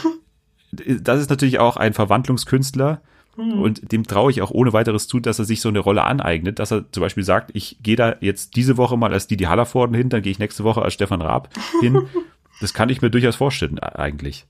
das 0.72 1.20
ist 1.20 1.30
natürlich 1.30 1.58
auch 1.58 1.76
ein 1.76 1.92
Verwandlungskünstler 1.92 3.00
Hm. 3.36 3.60
und 3.60 3.92
dem 3.92 4.06
traue 4.06 4.30
ich 4.30 4.40
auch 4.40 4.50
ohne 4.50 4.72
weiteres 4.72 5.08
zu, 5.08 5.20
dass 5.20 5.38
er 5.38 5.44
sich 5.44 5.60
so 5.60 5.68
eine 5.68 5.80
Rolle 5.80 6.04
aneignet, 6.04 6.58
dass 6.58 6.70
er 6.70 6.90
zum 6.90 7.02
Beispiel 7.02 7.22
sagt, 7.24 7.50
ich 7.54 7.76
gehe 7.82 7.96
da 7.96 8.16
jetzt 8.20 8.56
diese 8.56 8.76
Woche 8.78 8.96
mal 8.96 9.12
als 9.12 9.26
Didi 9.26 9.44
Hallervorden 9.44 9.94
hin, 9.94 10.08
dann 10.08 10.22
gehe 10.22 10.32
ich 10.32 10.38
nächste 10.38 10.64
Woche 10.64 10.80
als 10.82 10.94
Stefan 10.94 11.20
Raab 11.22 11.50
hin. 11.80 12.02
Das 12.58 12.72
kann 12.72 12.88
ich 12.88 13.02
mir 13.02 13.10
durchaus 13.10 13.36
vorstellen 13.36 13.78
eigentlich. 13.80 14.46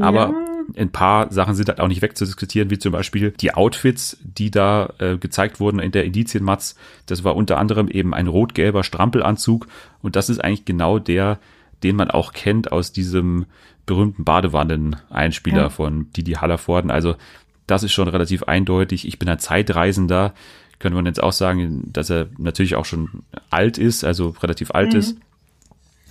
Aber 0.00 0.34
ein 0.76 0.90
paar 0.90 1.32
Sachen 1.32 1.54
sind 1.54 1.68
halt 1.68 1.80
auch 1.80 1.88
nicht 1.88 2.02
wegzudiskutieren, 2.02 2.70
wie 2.70 2.78
zum 2.78 2.92
Beispiel 2.92 3.30
die 3.30 3.54
Outfits, 3.54 4.18
die 4.22 4.50
da 4.50 4.92
äh, 4.98 5.16
gezeigt 5.16 5.60
wurden 5.60 5.78
in 5.78 5.92
der 5.92 6.04
Indizienmatz. 6.04 6.76
Das 7.06 7.24
war 7.24 7.36
unter 7.36 7.58
anderem 7.58 7.88
eben 7.88 8.14
ein 8.14 8.26
rot-gelber 8.26 8.82
Strampelanzug 8.82 9.68
und 10.02 10.16
das 10.16 10.28
ist 10.28 10.42
eigentlich 10.42 10.64
genau 10.64 10.98
der, 10.98 11.38
den 11.82 11.96
man 11.96 12.10
auch 12.10 12.32
kennt 12.32 12.72
aus 12.72 12.92
diesem 12.92 13.46
berühmten 13.86 14.24
Badewannen-Einspieler 14.24 15.62
Ja. 15.62 15.68
von 15.70 16.10
Didi 16.12 16.32
Hallervorden. 16.32 16.90
Also 16.90 17.14
das 17.66 17.82
ist 17.82 17.92
schon 17.92 18.08
relativ 18.08 18.42
eindeutig. 18.44 19.06
Ich 19.06 19.18
bin 19.18 19.28
ein 19.28 19.38
Zeitreisender. 19.38 20.34
Könnte 20.78 20.96
man 20.96 21.06
jetzt 21.06 21.22
auch 21.22 21.32
sagen, 21.32 21.90
dass 21.92 22.10
er 22.10 22.26
natürlich 22.38 22.74
auch 22.76 22.84
schon 22.84 23.22
alt 23.50 23.78
ist, 23.78 24.04
also 24.04 24.30
relativ 24.42 24.72
alt 24.72 24.94
ist. 24.94 25.16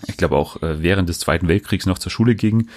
Ich 0.07 0.17
glaube 0.17 0.35
auch 0.35 0.61
äh, 0.63 0.81
während 0.81 1.09
des 1.09 1.19
Zweiten 1.19 1.47
Weltkriegs 1.47 1.85
noch 1.85 1.99
zur 1.99 2.11
Schule 2.11 2.35
ging. 2.35 2.69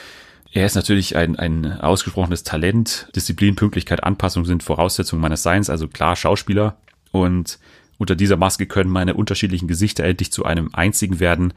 Er 0.52 0.64
ist 0.64 0.74
natürlich 0.74 1.16
ein, 1.16 1.36
ein 1.36 1.80
ausgesprochenes 1.80 2.42
Talent. 2.42 3.08
Disziplin, 3.14 3.54
Pünktlichkeit, 3.54 4.02
Anpassung 4.02 4.44
sind 4.44 4.62
Voraussetzungen 4.62 5.20
meines 5.20 5.42
Seins, 5.42 5.68
also 5.68 5.88
klar 5.88 6.16
Schauspieler. 6.16 6.78
Und 7.12 7.58
unter 7.98 8.16
dieser 8.16 8.36
Maske 8.36 8.66
können 8.66 8.90
meine 8.90 9.14
unterschiedlichen 9.14 9.68
Gesichter 9.68 10.04
endlich 10.04 10.32
zu 10.32 10.44
einem 10.44 10.70
einzigen 10.72 11.20
werden. 11.20 11.52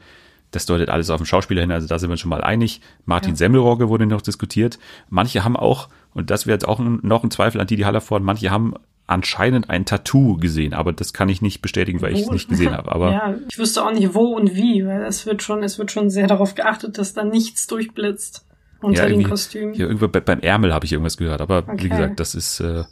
Das 0.50 0.66
deutet 0.66 0.90
alles 0.90 1.08
auf 1.08 1.18
den 1.20 1.26
Schauspieler 1.26 1.62
hin, 1.62 1.72
also 1.72 1.86
da 1.86 1.98
sind 1.98 2.10
wir 2.10 2.12
uns 2.12 2.20
schon 2.20 2.28
mal 2.28 2.44
einig. 2.44 2.82
Martin 3.06 3.30
Ja. 3.30 3.36
Semmelrogge 3.36 3.88
wurde 3.88 4.04
noch 4.04 4.20
diskutiert. 4.20 4.78
Manche 5.08 5.44
haben 5.44 5.56
auch, 5.56 5.88
und 6.12 6.30
das 6.30 6.46
wäre 6.46 6.54
jetzt 6.54 6.68
auch 6.68 6.78
noch 6.78 7.24
ein 7.24 7.30
Zweifel 7.30 7.60
an 7.60 7.66
Didi 7.66 7.82
Hallervorden, 7.82 8.26
manche 8.26 8.50
haben 8.50 8.74
anscheinend 9.06 9.70
ein 9.70 9.86
Tattoo 9.86 10.36
gesehen, 10.36 10.74
aber 10.74 10.92
das 10.92 11.14
kann 11.14 11.28
ich 11.30 11.40
nicht 11.40 11.62
bestätigen, 11.62 12.02
weil 12.02 12.12
ich 12.12 12.22
es 12.22 12.30
nicht 12.30 12.48
gesehen 12.50 12.72
habe. 12.72 12.92
Aber 12.92 13.12
ja, 13.12 13.34
ich 13.50 13.58
wüsste 13.58 13.84
auch 13.84 13.92
nicht 13.92 14.14
wo 14.14 14.36
und 14.36 14.54
wie, 14.54 14.84
weil 14.84 15.04
es 15.04 15.24
wird 15.24 15.42
schon, 15.42 15.62
es 15.62 15.78
wird 15.78 15.90
schon 15.90 16.10
sehr 16.10 16.26
darauf 16.26 16.54
geachtet, 16.54 16.98
dass 16.98 17.14
da 17.14 17.24
nichts 17.24 17.66
durchblitzt 17.66 18.44
unter 18.82 19.02
den 19.04 19.12
irgendwie- 19.14 19.30
Kostümen. 19.30 19.74
Hier 19.74 19.86
irgendwo 19.86 20.08
bei, 20.08 20.20
beim 20.20 20.40
Ärmel 20.40 20.72
habe 20.74 20.84
ich 20.84 20.92
irgendwas 20.92 21.16
gehört, 21.16 21.40
aber 21.40 21.58
Okay. 21.66 21.84
wie 21.84 21.88
gesagt, 21.88 22.20
das 22.20 22.34
ist. 22.34 22.60
Äh, 22.60 22.84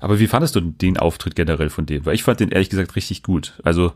aber 0.00 0.18
wie 0.20 0.26
fandest 0.28 0.54
du 0.56 0.60
den 0.60 0.96
Auftritt 0.96 1.34
generell 1.34 1.70
von 1.70 1.86
dem? 1.86 2.06
Weil 2.06 2.14
ich 2.14 2.22
fand 2.22 2.40
den 2.40 2.50
ehrlich 2.50 2.70
gesagt 2.70 2.94
richtig 2.96 3.22
gut. 3.22 3.58
Also 3.64 3.92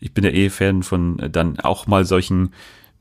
ich 0.00 0.12
bin 0.14 0.24
ja 0.24 0.30
eh 0.30 0.50
Fan 0.50 0.82
von 0.82 1.18
äh, 1.18 1.30
dann 1.30 1.58
auch 1.60 1.86
mal 1.86 2.04
solchen 2.04 2.52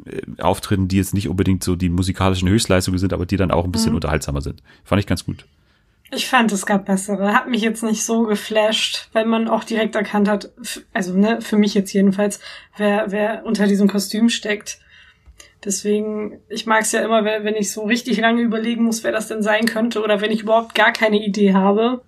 äh, 0.05 0.21
Auftritten, 0.41 0.87
die 0.87 0.97
jetzt 0.97 1.13
nicht 1.13 1.27
unbedingt 1.29 1.63
so 1.63 1.75
die 1.75 1.89
musikalischen 1.89 2.49
Höchstleistungen 2.49 2.97
sind, 2.99 3.13
aber 3.13 3.25
die 3.27 3.37
dann 3.37 3.51
auch 3.51 3.63
ein 3.63 3.67
Mhm. 3.67 3.73
bisschen 3.73 3.93
unterhaltsamer 3.95 4.41
sind. 4.41 4.63
Fand 4.83 4.99
ich 4.99 5.05
ganz 5.07 5.25
gut. 5.25 5.45
Ich 6.13 6.27
fand, 6.27 6.51
es 6.51 6.65
gab 6.65 6.87
bessere. 6.87 7.33
Hat 7.33 7.47
mich 7.47 7.61
jetzt 7.61 7.83
nicht 7.83 8.03
so 8.03 8.23
geflasht, 8.23 9.07
weil 9.13 9.25
man 9.25 9.47
auch 9.47 9.63
direkt 9.63 9.95
erkannt 9.95 10.27
hat, 10.27 10.49
also 10.93 11.13
ne, 11.17 11.39
für 11.41 11.55
mich 11.57 11.73
jetzt 11.73 11.93
jedenfalls, 11.93 12.41
wer, 12.75 13.05
wer 13.11 13.45
unter 13.45 13.65
diesem 13.67 13.87
Kostüm 13.87 14.27
steckt. 14.29 14.79
Deswegen, 15.63 16.39
ich 16.49 16.65
mag 16.65 16.81
es 16.81 16.91
ja 16.91 17.01
immer, 17.01 17.23
wenn 17.23 17.55
ich 17.55 17.71
so 17.71 17.83
richtig 17.83 18.19
lange 18.19 18.41
überlegen 18.41 18.83
muss, 18.83 19.03
wer 19.03 19.11
das 19.11 19.27
denn 19.27 19.43
sein 19.43 19.65
könnte, 19.65 20.01
oder 20.03 20.19
wenn 20.19 20.31
ich 20.31 20.41
überhaupt 20.41 20.73
gar 20.73 20.91
keine 20.91 21.23
Idee 21.23 21.53
habe. 21.53 22.01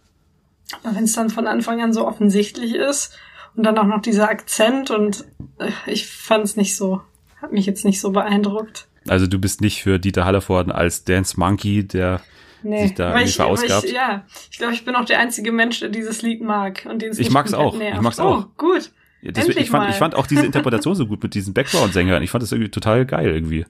Aber 0.83 0.95
wenn 0.95 1.03
es 1.03 1.13
dann 1.13 1.29
von 1.29 1.45
Anfang 1.45 1.81
an 1.81 1.93
so 1.93 2.07
offensichtlich 2.07 2.73
ist 2.73 3.15
und 3.55 3.63
dann 3.63 3.77
auch 3.77 3.85
noch 3.85 4.01
dieser 4.01 4.29
Akzent 4.29 4.89
und 4.89 5.25
äh, 5.59 5.69
ich 5.85 6.07
fand 6.07 6.45
es 6.45 6.55
nicht 6.55 6.75
so, 6.75 7.01
hat 7.41 7.51
mich 7.51 7.65
jetzt 7.67 7.85
nicht 7.85 8.01
so 8.01 8.11
beeindruckt. 8.11 8.87
Also 9.07 9.27
du 9.27 9.37
bist 9.37 9.61
nicht 9.61 9.83
für 9.83 9.99
Dieter 9.99 10.25
Hallervorden 10.25 10.71
als 10.71 11.03
Dance 11.03 11.39
Monkey, 11.39 11.87
der 11.87 12.21
Nee, 12.63 12.87
sich 12.87 12.93
da 12.95 13.09
ich, 13.09 13.13
weil 13.13 13.27
verausgabt. 13.27 13.83
ich, 13.85 13.91
ja, 13.91 14.25
ich 14.49 14.57
glaube, 14.57 14.73
ich 14.73 14.85
bin 14.85 14.95
auch 14.95 15.03
der 15.05 15.19
einzige 15.19 15.51
Mensch, 15.51 15.81
der 15.81 15.89
dieses 15.89 16.21
Lied 16.21 16.41
mag 16.41 16.87
und 16.89 17.01
den 17.01 17.11
es 17.11 17.19
Ich 17.19 17.25
nicht 17.27 17.33
mag's 17.33 17.51
komplett 17.51 17.67
auch. 17.67 17.73
Ich 17.73 17.79
nervt. 17.79 18.01
mag's 18.01 18.19
oh, 18.19 18.23
auch. 18.23 18.47
gut. 18.57 18.91
Endlich 19.23 19.57
ich, 19.57 19.69
fand, 19.69 19.85
mal. 19.85 19.89
ich 19.89 19.95
fand 19.97 20.15
auch 20.15 20.27
diese 20.27 20.45
Interpretation 20.45 20.95
so 20.95 21.07
gut 21.07 21.23
mit 21.23 21.33
diesen 21.33 21.53
Background-Sängern. 21.53 22.21
Ich 22.23 22.29
fand 22.31 22.41
das 22.43 22.51
irgendwie 22.51 22.71
total 22.71 23.05
geil 23.05 23.27
irgendwie. 23.29 23.65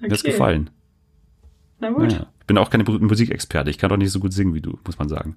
Mir 0.00 0.10
hat's 0.10 0.22
Okay. 0.22 0.32
gefallen. 0.32 0.70
Na 1.78 1.90
gut. 1.90 2.12
Ja. 2.12 2.26
Ich 2.40 2.46
bin 2.46 2.58
auch 2.58 2.70
keine 2.70 2.84
Mu- 2.84 2.98
Musikexperte. 2.98 3.70
Ich 3.70 3.78
kann 3.78 3.90
doch 3.90 3.96
nicht 3.96 4.10
so 4.12 4.20
gut 4.20 4.32
singen 4.32 4.54
wie 4.54 4.60
du, 4.60 4.78
muss 4.84 4.98
man 4.98 5.08
sagen. 5.08 5.36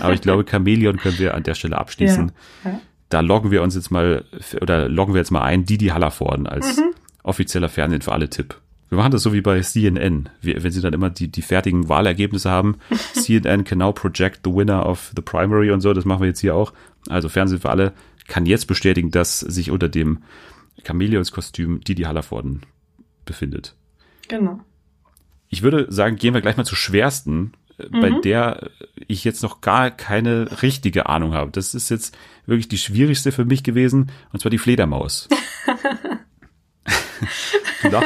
Aber 0.00 0.12
ich 0.12 0.20
glaube, 0.20 0.44
Chamäleon 0.48 0.96
können 0.98 1.18
wir 1.18 1.34
an 1.34 1.42
der 1.42 1.54
Stelle 1.54 1.78
abschließen. 1.78 2.32
Ja, 2.64 2.70
ja. 2.70 2.80
Da 3.08 3.20
loggen 3.20 3.50
wir 3.52 3.62
uns 3.62 3.74
jetzt 3.76 3.90
mal, 3.90 4.24
oder 4.60 4.88
loggen 4.88 5.14
wir 5.14 5.20
jetzt 5.20 5.30
mal 5.30 5.42
ein, 5.42 5.64
Didi 5.64 5.86
Hallervorden 5.88 6.46
als 6.46 6.76
Mhm. 6.76 6.92
offizieller 7.22 7.68
Fernsehen 7.68 8.02
für 8.02 8.12
alle 8.12 8.28
Tipp. 8.28 8.60
Wir 8.88 8.98
machen 8.98 9.12
das 9.12 9.22
so 9.22 9.32
wie 9.32 9.40
bei 9.40 9.60
CNN. 9.60 10.28
Wir, 10.40 10.62
wenn 10.62 10.70
sie 10.72 10.80
dann 10.80 10.92
immer 10.92 11.10
die, 11.10 11.28
die 11.28 11.42
fertigen 11.42 11.88
Wahlergebnisse 11.88 12.50
haben. 12.50 12.76
CNN 13.14 13.64
can 13.64 13.78
now 13.78 13.92
project 13.92 14.40
the 14.44 14.52
winner 14.52 14.84
of 14.86 15.12
the 15.16 15.22
primary 15.22 15.70
und 15.70 15.80
so. 15.80 15.92
Das 15.94 16.04
machen 16.04 16.20
wir 16.20 16.28
jetzt 16.28 16.40
hier 16.40 16.54
auch. 16.54 16.72
Also 17.08 17.28
Fernsehen 17.28 17.60
für 17.60 17.70
alle 17.70 17.92
kann 18.28 18.46
jetzt 18.46 18.66
bestätigen, 18.66 19.10
dass 19.10 19.40
sich 19.40 19.70
unter 19.70 19.88
dem 19.88 20.22
Chamäleonskostüm 20.84 21.80
Didi 21.82 22.02
Hallervorden 22.02 22.62
befindet. 23.24 23.74
Genau. 24.28 24.60
Ich 25.48 25.62
würde 25.62 25.86
sagen, 25.92 26.16
gehen 26.16 26.34
wir 26.34 26.40
gleich 26.40 26.56
mal 26.56 26.64
zur 26.64 26.76
schwersten, 26.78 27.52
äh, 27.78 27.88
bei 27.88 28.10
Mhm. 28.10 28.22
der 28.22 28.70
ich 29.06 29.24
jetzt 29.24 29.42
noch 29.42 29.60
gar 29.60 29.90
keine 29.90 30.62
richtige 30.62 31.08
Ahnung 31.08 31.34
habe. 31.34 31.50
Das 31.52 31.74
ist 31.74 31.88
jetzt 31.88 32.16
wirklich 32.46 32.68
die 32.68 32.78
schwierigste 32.78 33.32
für 33.32 33.44
mich 33.44 33.62
gewesen, 33.62 34.10
und 34.32 34.40
zwar 34.40 34.50
die 34.50 34.58
Fledermaus. 34.58 35.28
du 37.82 37.92
ha- 37.96 38.02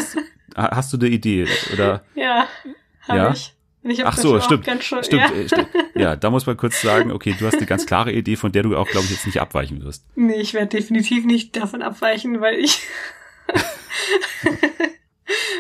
hast 0.77 0.93
du 0.93 0.99
eine 0.99 1.09
Idee? 1.09 1.47
Oder? 1.73 2.05
Ja, 2.15 2.47
habe 3.09 3.19
Ja? 3.19 3.33
ich. 3.33 3.55
Ich 3.83 4.05
Ach 4.05 4.17
so, 4.17 4.39
stimmt. 4.41 4.67
Ganz 4.67 4.85
schön, 4.85 5.03
Stimmt, 5.03 5.23
Ja. 5.23 5.33
äh, 5.33 5.47
stimmt. 5.47 5.69
Ja, 5.95 6.17
da 6.17 6.31
muss 6.31 6.47
man 6.47 6.57
kurz 6.57 6.81
sagen, 6.83 7.13
okay, 7.13 7.35
du 7.39 7.47
hast 7.47 7.57
eine 7.57 7.67
ganz 7.67 7.87
klare 7.87 8.13
Idee, 8.13 8.37
von 8.37 8.53
der 8.53 8.63
du 8.63 8.77
auch, 8.77 8.89
glaube 8.89 9.07
ich, 9.07 9.13
jetzt 9.13 9.27
nicht 9.27 9.41
abweichen 9.41 9.83
wirst. 9.83 10.05
Nee, 10.17 10.41
ich 10.41 10.55
werde 10.55 10.69
definitiv 10.69 11.25
nicht 11.25 11.57
davon 11.57 11.83
abweichen, 11.83 12.41
weil 12.41 12.59
ich 12.59 12.83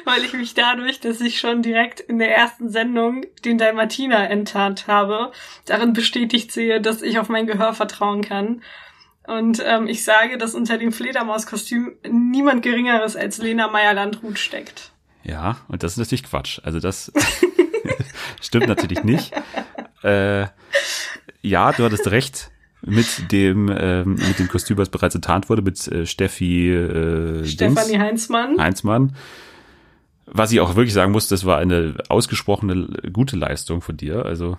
weil 0.04 0.24
ich 0.24 0.32
mich 0.32 0.54
dadurch, 0.54 1.00
dass 1.00 1.20
ich 1.20 1.40
schon 1.40 1.62
direkt 1.62 2.00
in 2.00 2.18
der 2.18 2.34
ersten 2.36 2.70
Sendung 2.70 3.24
den 3.44 3.58
Dalmatiner 3.58 4.30
enttarnt 4.30 4.86
habe, 4.86 5.32
darin 5.66 5.92
bestätigt 5.92 6.52
sehe, 6.52 6.80
dass 6.80 7.02
ich 7.02 7.18
auf 7.18 7.28
mein 7.28 7.46
Gehör 7.46 7.74
vertrauen 7.74 8.22
kann. 8.22 8.62
Und 9.26 9.62
ähm, 9.64 9.86
ich 9.86 10.04
sage, 10.04 10.38
dass 10.38 10.54
unter 10.54 10.78
dem 10.78 10.92
Fledermauskostüm 10.92 11.92
niemand 12.10 12.62
Geringeres 12.62 13.16
als 13.16 13.38
Lena 13.38 13.68
Meyer-Landrut 13.68 14.38
steckt. 14.38 14.92
Ja, 15.22 15.58
und 15.68 15.82
das 15.82 15.92
ist 15.92 15.98
natürlich 15.98 16.24
Quatsch. 16.24 16.60
Also 16.64 16.80
das 16.80 17.12
stimmt 18.40 18.68
natürlich 18.68 19.04
nicht. 19.04 19.32
Äh, 20.02 20.46
ja, 21.42 21.72
du 21.72 21.84
hattest 21.84 22.10
recht 22.10 22.50
mit 22.80 23.30
dem 23.30 23.68
ähm, 23.68 24.14
mit 24.14 24.38
dem 24.38 24.48
Kostüm, 24.48 24.78
was 24.78 24.88
bereits 24.88 25.14
enttarnt 25.14 25.50
wurde, 25.50 25.60
mit 25.60 25.86
äh, 25.88 26.06
Steffi 26.06 26.70
äh, 26.72 27.44
Stefanie 27.44 27.88
Dings, 27.90 28.00
Heinzmann. 28.02 28.58
Heinzmann. 28.58 29.16
Was 30.24 30.52
ich 30.52 30.60
auch 30.60 30.74
wirklich 30.74 30.94
sagen 30.94 31.12
muss, 31.12 31.28
das 31.28 31.44
war 31.44 31.58
eine 31.58 31.96
ausgesprochene 32.08 32.88
gute 33.12 33.36
Leistung 33.36 33.82
von 33.82 33.98
dir. 33.98 34.24
Also 34.24 34.56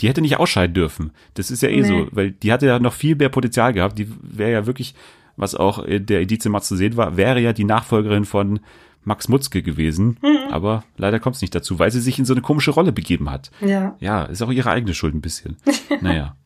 die 0.00 0.08
hätte 0.10 0.20
nicht 0.20 0.36
ausscheiden 0.38 0.74
dürfen. 0.74 1.12
Das 1.32 1.50
ist 1.50 1.62
ja 1.62 1.70
eh 1.70 1.80
Nee. 1.80 1.86
so, 1.88 2.08
weil 2.10 2.32
die 2.32 2.52
hatte 2.52 2.66
ja 2.66 2.78
noch 2.78 2.92
viel 2.92 3.14
mehr 3.16 3.30
Potenzial 3.30 3.72
gehabt. 3.72 3.98
Die 3.98 4.08
wäre 4.20 4.52
ja 4.52 4.66
wirklich, 4.66 4.94
was 5.36 5.54
auch 5.54 5.78
in 5.78 6.04
der 6.04 6.20
Edition 6.20 6.52
mal 6.52 6.60
zu 6.60 6.76
sehen 6.76 6.98
war, 6.98 7.16
wäre 7.16 7.40
ja 7.40 7.54
die 7.54 7.64
Nachfolgerin 7.64 8.26
von 8.26 8.60
Max 9.04 9.28
Mutzke 9.28 9.62
gewesen, 9.62 10.18
aber 10.50 10.84
leider 10.96 11.18
kommt 11.18 11.36
es 11.36 11.42
nicht 11.42 11.54
dazu, 11.54 11.78
weil 11.78 11.90
sie 11.90 12.00
sich 12.00 12.18
in 12.18 12.24
so 12.24 12.34
eine 12.34 12.40
komische 12.42 12.70
Rolle 12.70 12.92
begeben 12.92 13.30
hat. 13.30 13.50
Ja. 13.60 13.96
Ja, 14.00 14.24
ist 14.24 14.42
auch 14.42 14.50
ihre 14.52 14.70
eigene 14.70 14.94
Schuld 14.94 15.14
ein 15.14 15.20
bisschen. 15.20 15.56
naja. 16.00 16.36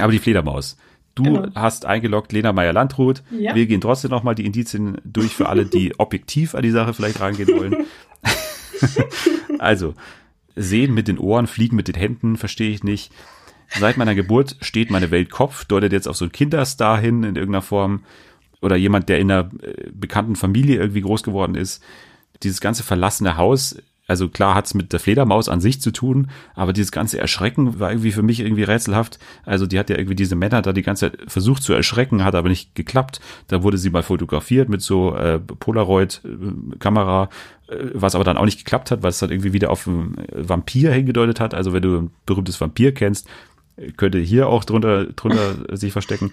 Aber 0.00 0.12
die 0.12 0.18
Fledermaus. 0.18 0.76
Du 1.14 1.24
Genau. 1.24 1.48
hast 1.54 1.84
eingeloggt 1.84 2.32
Lena 2.32 2.52
Meyer-Landrut. 2.52 3.22
Ja. 3.30 3.54
Wir 3.54 3.66
gehen 3.66 3.80
trotzdem 3.80 4.10
nochmal 4.10 4.34
die 4.36 4.46
Indizien 4.46 4.98
durch 5.04 5.34
für 5.34 5.48
alle, 5.48 5.66
die 5.66 5.92
objektiv 5.98 6.54
an 6.54 6.62
die 6.62 6.70
Sache 6.70 6.94
vielleicht 6.94 7.20
rangehen 7.20 7.48
wollen. 7.48 7.76
also, 9.58 9.94
sehen 10.56 10.94
mit 10.94 11.08
den 11.08 11.18
Ohren, 11.18 11.46
fliegen 11.46 11.76
mit 11.76 11.88
den 11.88 11.96
Händen, 11.96 12.36
verstehe 12.36 12.70
ich 12.70 12.84
nicht. 12.84 13.12
Seit 13.78 13.96
meiner 13.96 14.14
Geburt 14.14 14.56
steht 14.60 14.90
meine 14.90 15.10
Welt 15.10 15.30
Kopf, 15.30 15.64
deutet 15.66 15.92
jetzt 15.92 16.08
auf 16.08 16.16
so 16.16 16.24
einen 16.24 16.32
Kinderstar 16.32 16.98
hin 16.98 17.22
in 17.22 17.36
irgendeiner 17.36 17.62
Form. 17.62 18.04
Oder 18.60 18.76
jemand, 18.76 19.08
der 19.08 19.18
in 19.18 19.30
einer 19.30 19.50
äh, 19.62 19.90
bekannten 19.92 20.36
Familie 20.36 20.78
irgendwie 20.78 21.02
groß 21.02 21.22
geworden 21.22 21.54
ist. 21.54 21.82
Dieses 22.42 22.60
ganze 22.60 22.82
verlassene 22.82 23.36
Haus, 23.36 23.76
also 24.08 24.28
klar 24.28 24.54
hat's 24.54 24.72
mit 24.72 24.92
der 24.94 25.00
Fledermaus 25.00 25.50
an 25.50 25.60
sich 25.60 25.82
zu 25.82 25.92
tun, 25.92 26.30
aber 26.54 26.72
dieses 26.72 26.92
ganze 26.92 27.18
Erschrecken 27.18 27.78
war 27.78 27.90
irgendwie 27.90 28.10
für 28.10 28.22
mich 28.22 28.40
irgendwie 28.40 28.62
rätselhaft. 28.62 29.18
Also 29.44 29.66
die 29.66 29.78
hat 29.78 29.90
ja 29.90 29.98
irgendwie 29.98 30.16
diese 30.16 30.34
Männer 30.34 30.62
da 30.62 30.72
die 30.72 30.82
ganze 30.82 31.10
Zeit 31.12 31.30
versucht 31.30 31.62
zu 31.62 31.74
erschrecken, 31.74 32.24
hat 32.24 32.34
aber 32.34 32.48
nicht 32.48 32.74
geklappt. 32.74 33.20
Da 33.48 33.62
wurde 33.62 33.76
sie 33.76 33.90
mal 33.90 34.02
fotografiert 34.02 34.70
mit 34.70 34.80
so 34.80 35.14
äh, 35.14 35.38
Polaroid-Kamera, 35.38 37.28
äh, 37.68 37.76
was 37.92 38.14
aber 38.14 38.24
dann 38.24 38.38
auch 38.38 38.46
nicht 38.46 38.58
geklappt 38.58 38.90
hat, 38.90 39.02
weil 39.02 39.10
es 39.10 39.18
dann 39.18 39.30
irgendwie 39.30 39.52
wieder 39.52 39.70
auf 39.70 39.86
einen 39.86 40.16
Vampir 40.32 40.90
hingedeutet 40.90 41.38
hat. 41.38 41.52
Also 41.52 41.74
wenn 41.74 41.82
du 41.82 41.98
ein 41.98 42.10
berühmtes 42.24 42.58
Vampir 42.58 42.94
kennst, 42.94 43.28
könnte 43.98 44.18
hier 44.18 44.48
auch 44.48 44.64
drunter, 44.64 45.04
drunter 45.04 45.76
sich 45.76 45.92
verstecken. 45.92 46.32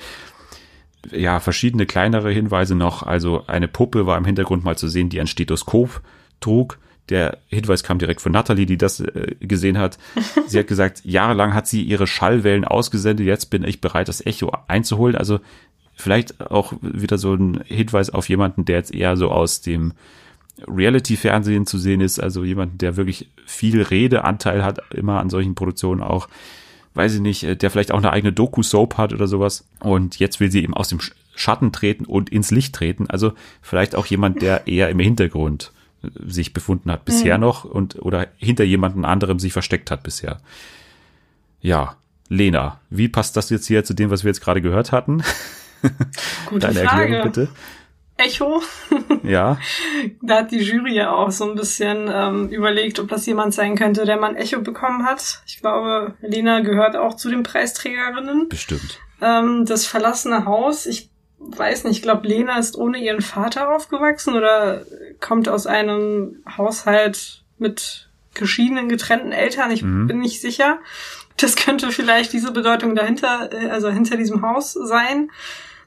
Ja, 1.12 1.40
verschiedene 1.40 1.86
kleinere 1.86 2.32
Hinweise 2.32 2.76
noch. 2.76 3.04
Also 3.04 3.46
eine 3.48 3.68
Puppe 3.68 4.06
war 4.06 4.18
im 4.18 4.26
Hintergrund 4.26 4.64
mal 4.64 4.78
zu 4.78 4.88
sehen, 4.88 5.10
die 5.10 5.20
ein 5.20 5.28
Stethoskop 5.28 6.02
trug. 6.40 6.80
Der 7.10 7.38
Hinweis 7.48 7.84
kam 7.84 8.00
direkt 8.00 8.22
von 8.22 8.32
Natalie, 8.32 8.66
die 8.66 8.78
das 8.78 9.00
äh, 9.00 9.36
gesehen 9.40 9.78
hat. 9.78 10.00
Sie 10.48 10.58
hat 10.58 10.68
gesagt, 10.68 11.02
jahrelang 11.04 11.54
hat 11.54 11.68
sie 11.68 11.84
ihre 11.84 12.08
Schallwellen 12.08 12.66
ausgesendet. 12.66 13.28
Jetzt 13.28 13.48
bin 13.52 13.64
ich 13.64 13.80
bereit, 13.80 14.08
das 14.08 14.26
Echo 14.26 14.52
einzuholen. 14.68 15.16
Also 15.16 15.40
vielleicht 15.94 16.42
auch 16.42 16.74
wieder 16.82 17.18
so 17.18 17.36
ein 17.36 17.62
Hinweis 17.66 18.10
auf 18.10 18.28
jemanden, 18.28 18.66
der 18.66 18.78
jetzt 18.78 18.94
eher 18.94 19.18
so 19.18 19.30
aus 19.30 19.62
dem 19.62 19.94
Reality-Fernsehen 20.68 21.68
zu 21.68 21.78
sehen 21.78 22.02
ist. 22.02 22.20
Also 22.20 22.44
jemanden, 22.44 22.80
der 22.80 22.98
wirklich 22.98 23.30
viel 23.46 23.82
Redeanteil 23.82 24.64
hat, 24.64 24.82
immer 24.94 25.20
an 25.20 25.30
solchen 25.30 25.54
Produktionen 25.54 26.02
auch 26.02 26.28
weiß 26.96 27.14
ich 27.16 27.22
nicht, 27.22 27.44
äh, 27.44 27.56
der 27.56 27.70
vielleicht 27.72 27.92
auch 27.92 27.98
eine 28.00 28.12
eigene 28.12 28.34
Doku-Soap 28.34 28.98
hat 28.98 29.14
oder 29.14 29.28
sowas. 29.28 29.66
Und 29.80 30.18
jetzt 30.20 30.40
will 30.40 30.50
sie 30.52 30.64
eben 30.64 30.74
aus 30.74 30.88
dem 30.90 31.00
Sch- 31.00 31.12
Schatten 31.36 31.72
treten 31.72 32.06
und 32.06 32.30
ins 32.30 32.50
Licht 32.52 32.74
treten. 32.74 33.10
Also 33.10 33.34
vielleicht 33.62 33.96
auch 33.96 34.06
jemand, 34.06 34.42
der 34.42 34.68
eher 34.68 34.90
im 34.90 35.00
Hintergrund 35.00 35.72
äh, 36.04 36.08
sich 36.26 36.54
befunden 36.54 36.92
hat 36.92 37.06
bisher 37.06 37.38
noch 37.38 37.66
und 37.66 37.98
oder 38.02 38.28
hinter 38.38 38.64
jemanden 38.64 39.06
anderem 39.06 39.40
sich 39.40 39.54
versteckt 39.54 39.92
hat 39.92 40.02
bisher. 40.04 40.40
Ja, 41.62 41.96
Lena, 42.30 42.80
wie 42.90 43.08
passt 43.08 43.38
das 43.38 43.50
jetzt 43.50 43.68
hier 43.68 43.84
zu 43.84 43.94
dem, 43.94 44.10
was 44.10 44.24
wir 44.24 44.30
jetzt 44.30 44.42
gerade 44.42 44.62
gehört 44.62 44.92
hatten? 44.92 45.22
Gute 46.48 46.60
Deine 46.68 46.80
Frage. 46.88 47.02
Erklärung 47.18 47.24
bitte. 47.32 47.48
Echo. 48.18 48.62
Ja, 49.24 49.58
Da 50.22 50.38
hat 50.40 50.52
die 50.52 50.60
Jury 50.62 50.94
ja 50.96 51.12
auch 51.12 51.32
so 51.32 51.50
ein 51.50 51.56
bisschen 51.56 52.10
ähm, 52.14 52.50
überlegt, 52.50 53.00
ob 53.00 53.08
das 53.08 53.26
jemand 53.26 53.54
sein 53.56 53.76
könnte, 53.76 54.06
der 54.06 54.18
mal 54.18 54.30
ein 54.30 54.36
Echo 54.36 54.62
bekommen 54.62 55.04
hat. 55.04 55.42
Ich 55.48 55.60
glaube, 55.62 56.14
Lena 56.22 56.60
gehört 56.60 56.96
auch 56.96 57.16
zu 57.16 57.30
den 57.32 57.42
Preisträgerinnen. 57.44 58.48
bestimmt. 58.50 59.00
Ähm, 59.22 59.66
das 59.66 59.88
verlassene 59.88 60.46
Haus, 60.46 60.86
ich 60.86 61.10
weiß 61.40 61.86
nicht, 61.86 61.98
ich 61.98 62.02
glaube, 62.04 62.28
Lena 62.28 62.60
ist 62.60 62.78
ohne 62.78 63.00
ihren 63.00 63.22
Vater 63.22 63.74
aufgewachsen 63.76 64.36
oder 64.36 64.84
kommt 65.20 65.50
aus 65.50 65.66
einem 65.66 66.44
Haushalt 66.58 67.44
mit 67.58 68.10
geschiedenen, 68.36 68.90
getrennten 68.90 69.32
Eltern. 69.32 69.72
Ich 69.72 69.82
Mhm. 69.82 70.06
bin 70.08 70.20
nicht 70.20 70.40
sicher. 70.40 70.78
Das 71.38 71.56
könnte 71.56 71.92
vielleicht 71.92 72.32
diese 72.32 72.52
Bedeutung 72.52 72.94
dahinter, 72.96 73.50
äh, 73.52 73.70
also 73.70 73.90
hinter 73.90 74.18
diesem 74.18 74.42
Haus 74.44 74.74
sein. 74.74 75.32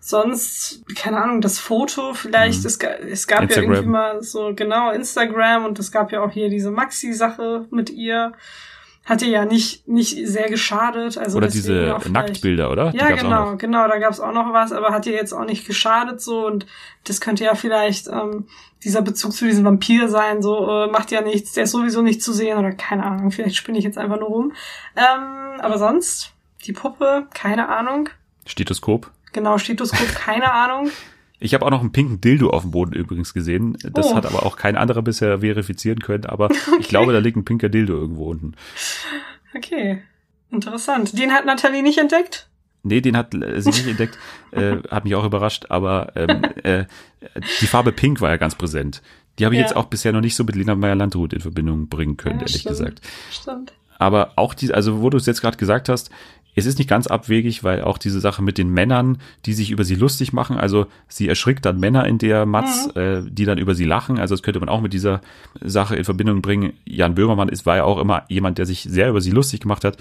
Sonst, 0.09 0.83
keine 0.97 1.23
Ahnung, 1.23 1.43
das 1.43 1.59
Foto 1.59 2.15
vielleicht, 2.15 2.65
es, 2.65 2.79
ga- 2.79 2.95
es 2.95 3.27
gab 3.27 3.41
Mhm. 3.41 3.45
Instagram. 3.49 3.71
ja 3.73 3.77
irgendwie 3.79 3.91
mal 3.91 4.23
so, 4.23 4.53
genau, 4.57 4.91
Instagram 4.91 5.67
und 5.67 5.79
es 5.79 5.93
gab 5.93 6.13
ja 6.13 6.23
auch 6.23 6.31
hier 6.31 6.49
diese 6.49 6.71
Maxi-Sache 6.71 7.67
mit 7.71 7.91
ihr. 7.91 8.33
Hat 9.05 9.21
ihr 9.21 9.29
ja 9.29 9.45
nicht, 9.45 9.87
nicht 9.87 10.27
sehr 10.27 10.49
geschadet. 10.49 11.19
Also 11.19 11.37
Oder 11.39 11.49
diese 11.49 11.99
Nacktbilder, 12.11 12.71
oder? 12.71 12.91
Die 12.93 12.97
ja, 12.99 13.11
genau, 13.15 13.57
genau, 13.57 13.87
da 13.87 13.99
gab's 13.99 14.19
auch 14.19 14.33
noch 14.33 14.53
was, 14.55 14.73
aber 14.73 14.91
hat 14.93 15.05
ihr 15.07 15.13
jetzt 15.13 15.35
auch 15.35 15.45
nicht 15.45 15.67
geschadet 15.67 16.23
so 16.23 16.47
und 16.47 16.65
das 17.05 17.21
könnte 17.21 17.45
ja 17.45 17.55
vielleicht 17.55 18.09
ähm, 18.09 18.49
dieser 18.85 19.03
Bezug 19.03 19.33
zu 19.35 19.45
diesem 19.45 19.65
Vampir 19.67 20.09
sein, 20.09 20.41
so 20.43 20.67
äh, 20.85 20.87
macht 20.91 21.11
ja 21.11 21.21
nichts, 21.21 21.53
der 21.53 21.65
ist 21.65 21.73
sowieso 21.73 22.01
nicht 22.01 22.23
zu 22.23 22.33
sehen 22.33 22.57
oder 22.59 22.73
keine 22.73 23.05
Ahnung, 23.05 23.31
vielleicht 23.31 23.57
spinne 23.57 23.77
ich 23.79 23.85
jetzt 23.85 23.99
einfach 23.99 24.19
nur 24.19 24.29
rum. 24.29 24.53
Ähm, 24.97 25.61
aber 25.61 25.77
sonst, 25.79 26.33
die 26.65 26.73
Puppe, 26.73 27.27
keine 27.35 27.69
Ahnung. 27.69 28.09
Stethoskop. 28.47 29.11
Genau, 29.33 29.59
Stethoskop, 29.59 30.15
keine 30.15 30.53
Ahnung. 30.53 30.91
Ich 31.41 31.55
habe 31.55 31.65
auch 31.65 31.71
noch 31.71 31.81
einen 31.81 31.93
pinken 31.93 32.21
Dildo 32.21 32.51
auf 32.51 32.63
dem 32.63 32.73
Boden 32.73 32.93
übrigens 32.93 33.33
gesehen. 33.33 33.77
Das 33.93 34.07
Oh. 34.07 34.17
hat 34.17 34.27
aber 34.27 34.45
auch 34.45 34.57
kein 34.57 34.77
anderer 34.77 35.03
bisher 35.03 35.39
verifizieren 35.41 36.01
können, 36.01 36.27
aber 36.27 36.49
ich 36.81 36.89
glaube, 36.89 37.13
da 37.13 37.19
liegt 37.21 37.37
ein 37.37 37.45
pinker 37.45 37.69
Dildo 37.69 37.95
irgendwo 37.95 38.29
unten. 38.31 38.55
Okay, 39.57 40.03
interessant. 40.51 41.19
Den 41.19 41.33
hat 41.33 41.47
Nathalie 41.47 41.83
nicht 41.83 41.99
entdeckt? 41.99 42.49
Nee, 42.83 43.01
den 43.01 43.17
hat 43.17 43.35
äh, 43.35 43.61
sie 43.61 43.71
nicht 43.71 43.87
entdeckt, 43.89 44.19
äh, 44.53 44.77
hat 44.91 45.05
mich 45.05 45.15
auch 45.15 45.25
überrascht, 45.25 45.67
aber 45.69 46.13
ähm, 46.17 46.43
äh, 46.63 46.85
die 47.61 47.67
Farbe 47.67 47.93
Pink 47.93 48.21
war 48.21 48.31
ja 48.31 48.37
ganz 48.37 48.55
präsent. 48.55 49.03
Die 49.39 49.45
habe 49.45 49.55
ich 49.55 49.61
Ja. 49.61 49.67
jetzt 49.67 49.77
auch 49.77 49.87
bisher 49.87 50.13
noch 50.13 50.21
nicht 50.21 50.35
so 50.37 50.45
mit 50.45 50.57
Lena 50.57 50.75
Meyer-Landrut 50.75 51.33
in 51.33 51.41
Verbindung 51.41 51.89
bringen 51.89 52.17
können, 52.17 52.37
Ja, 52.37 52.43
ehrlich 52.47 52.61
stimmt. 52.61 52.77
gesagt. 52.79 53.01
Stimmt. 53.31 53.73
Aber 54.01 54.33
auch 54.37 54.55
die, 54.55 54.73
also 54.73 55.03
wo 55.03 55.11
du 55.11 55.17
es 55.17 55.27
jetzt 55.27 55.41
gerade 55.41 55.57
gesagt 55.57 55.89
hast, 55.89 56.11
es 56.59 56.67
ist 56.67 56.79
nicht 56.79 56.89
ganz 56.91 57.07
abwegig, 57.07 57.65
weil 57.65 57.83
auch 57.83 57.97
diese 57.99 58.21
Sache 58.21 58.43
mit 58.43 58.59
den 58.59 58.71
Männern, 58.71 59.19
die 59.47 59.53
sich 59.55 59.71
über 59.71 59.85
sie 59.85 59.95
lustig 59.95 60.33
machen, 60.33 60.57
also 60.59 60.87
sie 61.09 61.29
erschrickt 61.29 61.65
dann 61.65 61.79
Männer 61.81 62.07
in 62.07 62.19
der 62.19 62.45
Matz, 62.47 62.89
äh, 62.97 63.23
die 63.29 63.45
dann 63.45 63.59
über 63.59 63.75
sie 63.75 63.85
lachen. 63.85 64.19
Also 64.19 64.35
das 64.35 64.43
könnte 64.43 64.61
man 64.61 64.69
auch 64.69 64.81
mit 64.81 64.93
dieser 64.93 65.21
Sache 65.61 65.97
in 65.97 66.05
Verbindung 66.05 66.43
bringen. 66.43 66.73
Jan 66.85 67.15
Böhmermann 67.15 67.49
ist, 67.49 67.65
war 67.67 67.77
ja 67.77 67.85
auch 67.85 67.99
immer 67.99 68.25
jemand, 68.29 68.59
der 68.59 68.67
sich 68.67 68.83
sehr 68.83 69.09
über 69.09 69.21
sie 69.21 69.31
lustig 69.31 69.61
gemacht 69.61 69.85
hat. 69.85 69.97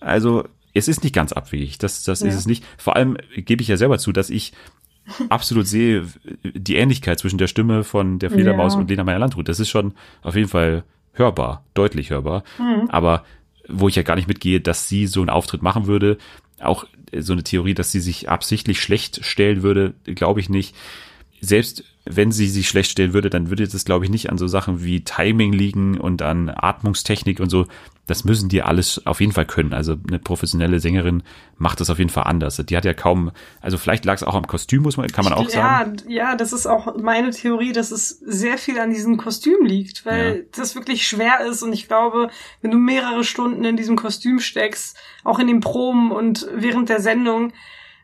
Also 0.00 0.44
es 0.74 0.88
ist 0.88 1.02
nicht 1.02 1.14
ganz 1.14 1.32
abwegig. 1.32 1.78
Das, 1.78 2.02
das 2.04 2.22
ist 2.22 2.32
Ja. 2.34 2.38
es 2.38 2.46
nicht. 2.46 2.64
Vor 2.76 2.96
allem 2.96 3.16
gebe 3.36 3.62
ich 3.62 3.68
ja 3.68 3.76
selber 3.76 3.98
zu, 3.98 4.12
dass 4.12 4.30
ich 4.30 4.52
absolut 5.30 5.66
sehe 5.66 6.04
die 6.44 6.76
Ähnlichkeit 6.76 7.18
zwischen 7.18 7.38
der 7.38 7.46
Stimme 7.46 7.82
von 7.84 8.18
der 8.18 8.30
Fledermaus 8.30 8.74
Ja. 8.74 8.80
und 8.80 8.90
Lena 8.90 9.04
Meyer-Landrut. 9.04 9.48
Das 9.48 9.58
ist 9.60 9.68
schon 9.70 9.94
auf 10.22 10.36
jeden 10.36 10.48
Fall 10.48 10.84
hörbar, 11.14 11.64
deutlich 11.74 12.10
hörbar. 12.10 12.44
Aber 12.90 13.24
wo 13.68 13.88
ich 13.88 13.96
ja 13.96 14.02
gar 14.02 14.16
nicht 14.16 14.28
mitgehe, 14.28 14.60
dass 14.60 14.88
sie 14.88 15.06
so 15.06 15.20
einen 15.20 15.30
Auftritt 15.30 15.62
machen 15.62 15.86
würde, 15.86 16.18
auch 16.60 16.86
so 17.16 17.32
eine 17.32 17.44
Theorie, 17.44 17.74
dass 17.74 17.92
sie 17.92 18.00
sich 18.00 18.28
absichtlich 18.28 18.80
schlecht 18.80 19.24
stellen 19.24 19.62
würde, 19.62 19.94
glaube 20.04 20.40
ich 20.40 20.48
nicht. 20.48 20.74
Selbst 21.40 21.84
wenn 22.04 22.32
sie 22.32 22.48
sich 22.48 22.68
schlecht 22.68 22.90
stellen 22.90 23.12
würde, 23.12 23.30
dann 23.30 23.50
würde 23.50 23.68
das, 23.68 23.84
glaube 23.84 24.04
ich, 24.04 24.10
nicht 24.10 24.30
an 24.30 24.38
so 24.38 24.46
Sachen 24.46 24.82
wie 24.82 25.02
Timing 25.02 25.52
liegen 25.52 25.98
und 25.98 26.22
an 26.22 26.48
Atmungstechnik 26.48 27.38
und 27.40 27.50
so. 27.50 27.66
Das 28.08 28.24
müssen 28.24 28.48
die 28.48 28.62
alles 28.62 29.06
auf 29.06 29.20
jeden 29.20 29.32
Fall 29.32 29.46
können. 29.46 29.72
Also 29.72 29.96
eine 30.08 30.18
professionelle 30.18 30.80
Sängerin 30.80 31.22
macht 31.56 31.80
das 31.80 31.90
auf 31.90 31.98
jeden 31.98 32.10
Fall 32.10 32.24
anders. 32.24 32.56
Die 32.56 32.76
hat 32.76 32.84
ja 32.84 32.94
kaum, 32.94 33.30
also 33.60 33.78
vielleicht 33.78 34.04
lag 34.04 34.14
es 34.16 34.22
auch 34.24 34.34
am 34.34 34.46
Kostüm, 34.46 34.82
muss 34.82 34.96
man, 34.96 35.06
kann 35.08 35.24
man 35.24 35.32
auch 35.34 35.48
sagen. 35.48 35.96
Ja, 36.08 36.30
ja, 36.30 36.36
das 36.36 36.52
ist 36.52 36.66
auch 36.66 36.96
meine 36.96 37.30
Theorie, 37.30 37.72
dass 37.72 37.90
es 37.92 38.08
sehr 38.08 38.58
viel 38.58 38.80
an 38.80 38.90
diesem 38.90 39.16
Kostüm 39.18 39.64
liegt, 39.64 40.04
weil 40.04 40.36
Ja. 40.36 40.42
das 40.56 40.74
wirklich 40.74 41.06
schwer 41.06 41.40
ist 41.48 41.62
und 41.62 41.72
ich 41.72 41.86
glaube, 41.86 42.30
wenn 42.62 42.70
du 42.72 42.78
mehrere 42.78 43.22
Stunden 43.22 43.64
in 43.64 43.76
diesem 43.76 43.96
Kostüm 43.96 44.40
steckst, 44.40 44.96
auch 45.22 45.38
in 45.38 45.46
den 45.46 45.60
Proben 45.60 46.10
und 46.10 46.48
während 46.54 46.88
der 46.88 47.00
Sendung, 47.00 47.52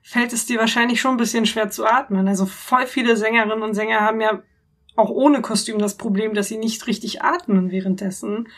fällt 0.02 0.34
es 0.34 0.44
dir 0.44 0.58
wahrscheinlich 0.58 1.00
schon 1.00 1.12
ein 1.12 1.16
bisschen 1.16 1.46
schwer 1.46 1.70
zu 1.70 1.86
atmen. 1.86 2.28
Also 2.28 2.44
voll 2.44 2.86
viele 2.86 3.16
Sängerinnen 3.16 3.62
und 3.62 3.72
Sänger 3.74 4.00
haben 4.02 4.20
ja 4.20 4.42
auch 4.96 5.08
ohne 5.10 5.40
Kostüm 5.40 5.78
das 5.78 5.96
Problem, 5.96 6.34
dass 6.34 6.48
sie 6.48 6.58
nicht 6.58 6.86
richtig 6.86 7.22
atmen 7.22 7.70
währenddessen. 7.70 8.48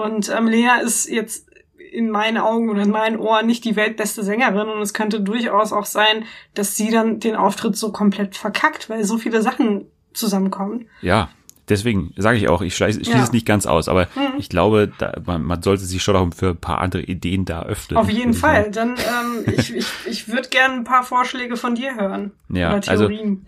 Und 0.00 0.28
ähm, 0.28 0.46
Lea 0.48 0.80
ist 0.82 1.08
jetzt 1.08 1.48
in 1.92 2.10
meinen 2.10 2.38
Augen 2.38 2.70
oder 2.70 2.82
in 2.82 2.90
meinen 2.90 3.16
Ohren 3.18 3.46
nicht 3.46 3.64
die 3.64 3.74
weltbeste 3.76 4.22
Sängerin 4.22 4.68
und 4.68 4.80
es 4.80 4.94
könnte 4.94 5.20
durchaus 5.20 5.72
auch 5.72 5.86
sein, 5.86 6.24
dass 6.54 6.76
sie 6.76 6.90
dann 6.90 7.18
den 7.18 7.34
Auftritt 7.34 7.76
so 7.76 7.90
komplett 7.90 8.36
verkackt, 8.36 8.88
weil 8.88 9.02
so 9.04 9.18
viele 9.18 9.42
Sachen 9.42 9.86
zusammenkommen. 10.12 10.86
Ja, 11.02 11.30
deswegen 11.68 12.12
sage 12.16 12.38
ich 12.38 12.48
auch, 12.48 12.62
ich 12.62 12.76
schließe 12.76 13.00
Ja. 13.10 13.22
es 13.24 13.32
nicht 13.32 13.44
ganz 13.46 13.66
aus, 13.66 13.88
aber 13.88 14.06
Mhm. 14.14 14.34
ich 14.38 14.48
glaube, 14.48 14.92
da, 14.98 15.14
man, 15.26 15.42
man 15.42 15.62
sollte 15.62 15.84
sich 15.84 16.00
schon 16.02 16.14
auch 16.14 16.28
für 16.32 16.50
ein 16.50 16.56
paar 16.58 16.78
andere 16.80 17.02
Ideen 17.02 17.44
da 17.44 17.62
öffnen. 17.64 17.96
Auf 17.98 18.08
jeden 18.10 18.34
Fall. 18.34 18.70
Dann 18.70 18.90
ähm, 18.90 19.44
ich, 19.56 19.74
ich, 19.74 19.86
ich 20.06 20.28
würde 20.28 20.48
gerne 20.48 20.74
ein 20.74 20.84
paar 20.84 21.02
Vorschläge 21.02 21.56
von 21.56 21.74
dir 21.74 21.96
hören. 21.96 22.30
Ja, 22.50 22.70
also 22.70 23.08
Theorien. 23.08 23.46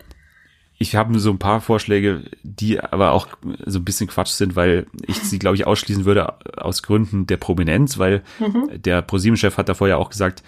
Ich 0.83 0.95
habe 0.97 1.17
so 1.19 1.29
ein 1.31 1.39
paar 1.39 1.61
Vorschläge, 1.61 2.23
die 2.43 2.79
aber 2.81 3.11
auch 3.13 3.27
so 3.65 3.79
ein 3.79 3.85
bisschen 3.85 4.07
Quatsch 4.09 4.31
sind, 4.31 4.55
weil 4.57 4.85
ich 5.07 5.15
sie, 5.17 5.39
glaube 5.39 5.55
ich, 5.55 5.65
ausschließen 5.65 6.03
würde 6.05 6.33
aus 6.57 6.83
Gründen 6.83 7.25
der 7.25 7.37
Prominenz, 7.37 7.97
weil 7.99 8.21
Mhm. 8.39 8.69
der 8.81 9.01
ProSieben-Chef 9.01 9.57
hat 9.57 9.69
davor 9.69 9.87
ja 9.87 9.95
auch 9.97 10.09
gesagt, 10.09 10.43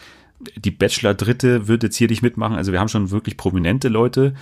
die 0.58 0.72
Bachelor-Dritte 0.72 1.68
wird 1.70 1.84
jetzt 1.84 1.96
hier 1.96 2.10
nicht 2.10 2.22
mitmachen. 2.22 2.58
Also 2.58 2.72
wir 2.74 2.80
haben 2.82 2.90
schon 2.90 3.12
wirklich 3.12 3.38
prominente 3.38 3.88
Leute. 3.88 4.34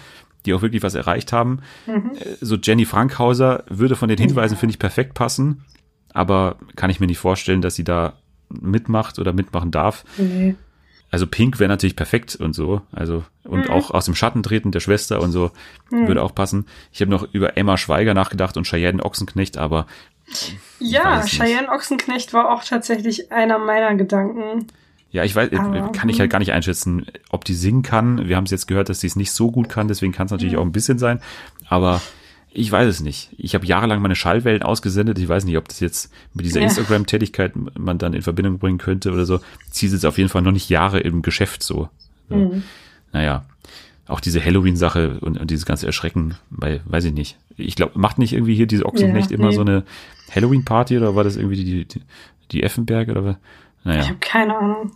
die 0.45 0.53
auch 0.53 0.61
wirklich 0.61 0.83
was 0.83 0.93
erreicht 0.95 1.31
haben. 1.31 1.59
Äh, 1.87 2.35
So 2.41 2.57
Jenny 2.57 2.83
Frankhauser 2.83 3.63
würde 3.69 3.95
von 3.95 4.09
den 4.09 4.17
Hinweisen, 4.17 4.57
finde 4.57 4.71
ich, 4.73 4.79
perfekt 4.79 5.13
passen. 5.13 5.63
Aber 6.13 6.57
kann 6.75 6.89
ich 6.89 6.99
mir 6.99 7.07
nicht 7.07 7.17
vorstellen, 7.19 7.61
dass 7.61 7.75
sie 7.75 7.85
da 7.85 8.13
mitmacht 8.49 9.19
oder 9.19 9.31
mitmachen 9.31 9.71
darf. 9.71 10.03
Nee. 10.17 10.55
Also 11.13 11.27
Pink 11.27 11.59
wäre 11.59 11.67
natürlich 11.67 11.95
perfekt 11.95 12.35
und 12.37 12.53
so. 12.53 12.81
Also, 12.91 13.23
und 13.43 13.69
auch 13.69 13.91
aus 13.91 14.05
dem 14.05 14.15
Schatten 14.15 14.41
treten 14.41 14.71
der 14.71 14.79
Schwester 14.79 15.21
und 15.21 15.31
so 15.31 15.51
würde 15.91 16.23
auch 16.23 16.33
passen. 16.33 16.65
Ich 16.91 17.01
habe 17.01 17.11
noch 17.11 17.31
über 17.33 17.55
Emma 17.55 17.77
Schweiger 17.77 18.15
nachgedacht 18.15 18.57
und 18.57 18.65
Cheyenne 18.65 19.05
Ochsenknecht, 19.05 19.59
aber 19.59 19.85
Ja. 20.79 21.23
Cheyenne 21.27 21.69
Ochsenknecht 21.69 22.33
war 22.33 22.51
auch 22.51 22.63
tatsächlich 22.63 23.31
einer 23.31 23.59
meiner 23.59 23.93
Gedanken. 23.93 24.65
Ja, 25.11 25.23
ich 25.23 25.35
weiß, 25.35 25.51
äh, 25.51 25.57
Aber, 25.57 25.91
kann 25.91 26.09
ich 26.09 26.19
halt 26.19 26.31
gar 26.31 26.39
nicht 26.39 26.51
einschätzen, 26.51 27.05
ob 27.29 27.45
die 27.45 27.53
singen 27.53 27.83
kann. 27.83 28.27
Wir 28.27 28.35
haben 28.35 28.45
es 28.45 28.51
jetzt 28.51 28.67
gehört, 28.67 28.89
dass 28.89 28.99
sie 28.99 29.05
es 29.05 29.15
nicht 29.15 29.33
so 29.33 29.51
gut 29.51 29.69
kann, 29.69 29.87
deswegen 29.87 30.13
kann 30.13 30.25
es 30.25 30.31
natürlich 30.31 30.57
auch 30.57 30.65
ein 30.65 30.71
bisschen 30.71 30.97
sein. 30.97 31.21
Aber 31.69 32.01
ich 32.55 32.71
weiß 32.71 32.87
es 32.87 33.01
nicht. 33.01 33.29
Ich 33.37 33.55
habe 33.55 33.65
jahrelang 33.65 34.01
meine 34.01 34.15
Schallwellen 34.15 34.61
ausgesendet. 34.61 35.17
Ich 35.19 35.27
weiß 35.27 35.45
nicht, 35.45 35.57
ob 35.57 35.67
das 35.67 35.79
jetzt 35.79 36.11
mit 36.33 36.45
dieser 36.45 36.59
Ja. 36.59 36.67
Instagram-Tätigkeit 36.67 37.53
man 37.77 37.97
dann 37.97 38.13
in 38.13 38.21
Verbindung 38.21 38.59
bringen 38.59 38.77
könnte 38.77 39.11
oder 39.11 39.25
so. 39.25 39.39
Sie 39.71 39.87
ist 39.87 39.93
jetzt 39.93 40.05
auf 40.05 40.17
jeden 40.17 40.29
Fall 40.29 40.41
noch 40.43 40.51
nicht 40.51 40.69
Jahre 40.69 40.99
im 40.99 41.21
Geschäft 41.23 41.63
so. 41.63 41.89
so. 42.29 42.35
Mhm. 42.35 42.63
Naja, 43.11 43.45
auch 44.07 44.19
diese 44.19 44.43
Halloween-Sache 44.43 45.19
und, 45.21 45.39
und 45.39 45.49
dieses 45.49 45.65
ganze 45.65 45.85
Erschrecken, 45.87 46.35
weil, 46.49 46.81
weiß 46.85 47.05
ich 47.05 47.13
nicht. 47.13 47.37
Ich 47.57 47.75
glaube, 47.75 47.97
macht 47.97 48.17
nicht 48.19 48.33
irgendwie 48.33 48.55
hier 48.55 48.67
diese 48.67 48.85
Ochsenknecht 48.85 49.31
Ja, 49.31 49.37
immer 49.37 49.49
nee. 49.49 49.55
so 49.55 49.61
eine 49.61 49.83
Halloween-Party 50.33 50.97
oder 50.97 51.15
war 51.15 51.23
das 51.23 51.35
irgendwie 51.37 51.63
die, 51.63 51.85
die, 51.85 52.01
die 52.51 52.63
Effenberg 52.63 53.09
oder 53.09 53.25
was? 53.25 53.35
Naja. 53.83 54.01
Ich 54.01 54.09
habe 54.09 54.19
keine 54.19 54.57
Ahnung. 54.57 54.91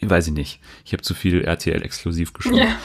Weiß 0.00 0.28
ich 0.28 0.32
nicht. 0.32 0.60
Ich 0.84 0.92
habe 0.92 1.02
zu 1.02 1.14
viel 1.14 1.42
RTL-exklusiv 1.42 2.32
geschaut. 2.32 2.56
Ja. 2.56 2.66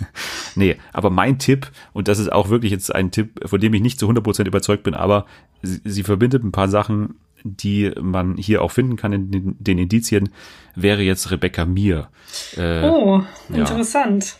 Nee, 0.54 0.76
aber 0.94 1.10
mein 1.10 1.38
Tipp, 1.38 1.70
und 1.92 2.08
das 2.08 2.18
ist 2.18 2.32
auch 2.32 2.48
wirklich 2.48 2.72
jetzt 2.72 2.94
ein 2.94 3.10
Tipp, 3.10 3.40
von 3.46 3.60
dem 3.60 3.74
ich 3.74 3.82
nicht 3.82 3.98
zu 3.98 4.08
100% 4.08 4.46
überzeugt 4.46 4.84
bin, 4.84 4.94
aber 4.94 5.26
sie, 5.62 5.80
sie 5.84 6.02
verbindet 6.02 6.42
ein 6.44 6.52
paar 6.52 6.68
Sachen, 6.68 7.16
die 7.44 7.92
man 8.00 8.36
hier 8.38 8.62
auch 8.62 8.70
finden 8.70 8.96
kann 8.96 9.12
in 9.12 9.30
den, 9.30 9.56
den 9.58 9.78
Indizien, 9.78 10.30
wäre 10.74 11.02
jetzt 11.02 11.30
Rebecca 11.30 11.66
Mir. 11.66 12.08
Äh, 12.56 12.88
Oh, 12.88 13.22
ja. 13.50 13.56
interessant. 13.56 14.36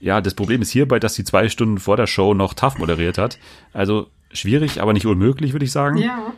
Ja, 0.00 0.22
das 0.22 0.32
Problem 0.34 0.62
ist 0.62 0.70
hierbei, 0.70 0.98
dass 0.98 1.14
sie 1.14 1.24
zwei 1.24 1.48
Stunden 1.50 1.78
vor 1.78 1.98
der 1.98 2.06
Show 2.06 2.32
noch 2.32 2.54
TAF 2.54 2.78
moderiert 2.78 3.18
hat. 3.18 3.38
Also 3.74 4.06
schwierig, 4.32 4.80
aber 4.80 4.94
nicht 4.94 5.04
unmöglich, 5.06 5.52
würde 5.52 5.66
ich 5.66 5.72
sagen. 5.72 5.98
Ja. 5.98 6.32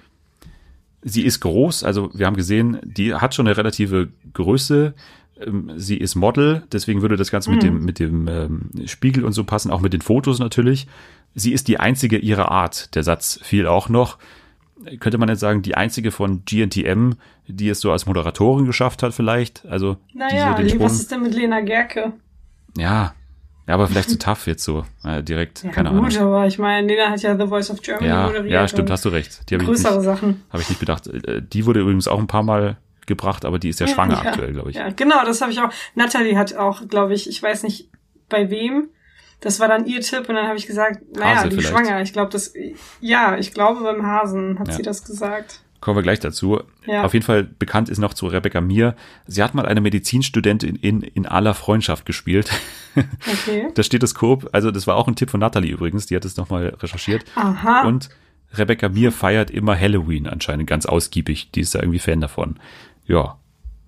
Sie 1.04 1.22
ist 1.22 1.40
groß, 1.40 1.82
also 1.84 2.10
wir 2.14 2.26
haben 2.26 2.36
gesehen, 2.36 2.78
die 2.84 3.14
hat 3.14 3.34
schon 3.34 3.46
eine 3.46 3.56
relative 3.56 4.08
Größe. 4.34 4.94
Ähm, 5.46 5.72
Sie 5.76 5.96
ist 5.96 6.14
Model, 6.14 6.62
deswegen 6.72 7.02
würde 7.02 7.16
das 7.16 7.30
Ganze 7.30 7.50
mit 7.50 7.62
dem, 7.62 7.84
mit 7.84 7.98
dem 7.98 8.28
ähm, 8.28 8.70
Spiegel 8.86 9.24
und 9.24 9.32
so 9.32 9.44
passen, 9.44 9.70
auch 9.70 9.80
mit 9.80 9.92
den 9.92 10.00
Fotos 10.02 10.38
natürlich. 10.38 10.86
Sie 11.34 11.52
ist 11.52 11.68
die 11.68 11.80
einzige 11.80 12.18
ihrer 12.18 12.50
Art. 12.50 12.94
Der 12.94 13.02
Satz 13.02 13.38
fiel 13.42 13.66
auch 13.66 13.88
noch. 13.88 14.18
Könnte 14.98 15.16
man 15.18 15.28
jetzt 15.28 15.40
sagen, 15.40 15.62
die 15.62 15.76
einzige 15.76 16.10
von 16.10 16.42
GNTM, 16.44 17.12
die 17.46 17.68
es 17.68 17.80
so 17.80 17.92
als 17.92 18.06
Moderatorin 18.06 18.66
geschafft 18.66 19.02
hat, 19.02 19.14
vielleicht. 19.14 19.64
Also 19.66 19.96
Naja, 20.12 20.54
die 20.60 20.68
so 20.70 20.80
was 20.80 20.94
ist 20.94 21.10
denn 21.12 21.22
mit 21.22 21.34
Lena 21.34 21.60
Gerke? 21.60 22.12
Ja. 22.76 23.14
Ja, 23.68 23.74
aber 23.74 23.86
vielleicht 23.86 24.10
zu 24.10 24.18
tough 24.18 24.48
jetzt 24.48 24.64
so. 24.64 24.84
Äh, 25.04 25.22
direkt, 25.22 25.62
Ja, 25.62 25.70
keine 25.70 25.90
gut, 25.90 26.16
Ahnung. 26.16 26.32
aber 26.34 26.46
ich 26.48 26.58
meine, 26.58 26.84
Lena 26.88 27.10
hat 27.10 27.22
ja 27.22 27.38
The 27.38 27.46
Voice 27.46 27.70
of 27.70 27.80
Germany 27.80 28.08
Ja, 28.08 28.26
moderiert. 28.26 28.50
ja, 28.52 28.66
stimmt, 28.66 28.90
hast 28.90 29.04
du 29.04 29.10
recht. 29.10 29.48
Die 29.48 29.54
habe 29.54 29.62
ich, 29.62 29.70
nicht- 29.70 29.82
Größere 29.84 30.02
Sachen. 30.02 30.42
hab 30.50 30.60
ich 30.60 30.68
nicht 30.68 30.80
bedacht. 30.80 31.06
Äh, 31.06 31.40
Die 31.42 31.64
wurde 31.64 31.78
übrigens 31.80 32.08
auch 32.08 32.18
ein 32.18 32.26
paar 32.26 32.42
Mal 32.42 32.76
gebracht, 33.06 33.44
aber 33.44 33.58
die 33.58 33.68
ist 33.68 33.80
ja 33.80 33.86
schwanger 33.86 34.22
ja, 34.22 34.30
aktuell, 34.30 34.52
glaube 34.52 34.70
ich. 34.70 34.76
Ja, 34.76 34.90
genau, 34.90 35.24
das 35.24 35.40
habe 35.40 35.52
ich 35.52 35.60
auch. 35.60 35.70
Natalie 35.94 36.36
hat 36.36 36.54
auch, 36.56 36.86
glaube 36.88 37.14
ich, 37.14 37.28
ich 37.28 37.42
weiß 37.42 37.62
nicht 37.64 37.88
bei 38.28 38.50
wem. 38.50 38.88
Das 39.40 39.58
war 39.58 39.66
dann 39.68 39.86
ihr 39.86 40.00
Tipp 40.00 40.28
und 40.28 40.36
dann 40.36 40.46
habe 40.46 40.56
ich 40.56 40.66
gesagt, 40.66 41.00
naja, 41.16 41.36
Hase 41.36 41.48
die 41.48 41.56
vielleicht. 41.56 41.68
schwanger. 41.74 42.00
Ich 42.02 42.12
glaube, 42.12 42.30
das, 42.30 42.54
ja, 43.00 43.36
ich 43.38 43.52
glaube 43.52 43.82
beim 43.82 44.06
Hasen 44.06 44.58
hat 44.60 44.68
Ja. 44.68 44.74
sie 44.74 44.82
das 44.82 45.04
gesagt. 45.04 45.60
Kommen 45.80 45.96
wir 45.98 46.02
gleich 46.04 46.20
dazu. 46.20 46.60
Ja. 46.86 47.02
Auf 47.02 47.12
jeden 47.12 47.24
Fall 47.26 47.42
bekannt 47.42 47.88
ist 47.88 47.98
noch 47.98 48.14
zu 48.14 48.28
Rebecca 48.28 48.60
Mir. 48.60 48.94
Sie 49.26 49.42
hat 49.42 49.52
mal 49.54 49.66
eine 49.66 49.80
Medizinstudentin 49.80 50.76
in, 50.76 51.02
in 51.02 51.26
aller 51.26 51.54
Freundschaft 51.54 52.06
gespielt. 52.06 52.50
Okay. 52.94 53.68
Das 53.74 53.86
Stethoskop, 53.86 54.50
also 54.52 54.70
das 54.70 54.86
war 54.86 54.96
auch 54.96 55.08
ein 55.08 55.16
Tipp 55.16 55.30
von 55.30 55.40
Natalie 55.40 55.72
übrigens, 55.72 56.04
die 56.04 56.14
hat 56.14 56.26
es 56.26 56.36
nochmal 56.36 56.76
recherchiert. 56.78 57.24
Aha. 57.36 57.84
Und 57.86 58.10
Rebecca 58.52 58.90
Mir 58.90 59.12
feiert 59.12 59.50
immer 59.50 59.74
Halloween 59.80 60.26
anscheinend 60.26 60.66
ganz 60.66 60.84
ausgiebig. 60.84 61.50
Die 61.52 61.60
ist 61.62 61.74
da 61.74 61.78
irgendwie 61.80 61.98
Fan 62.00 62.20
davon. 62.20 62.58
Ja, 63.06 63.36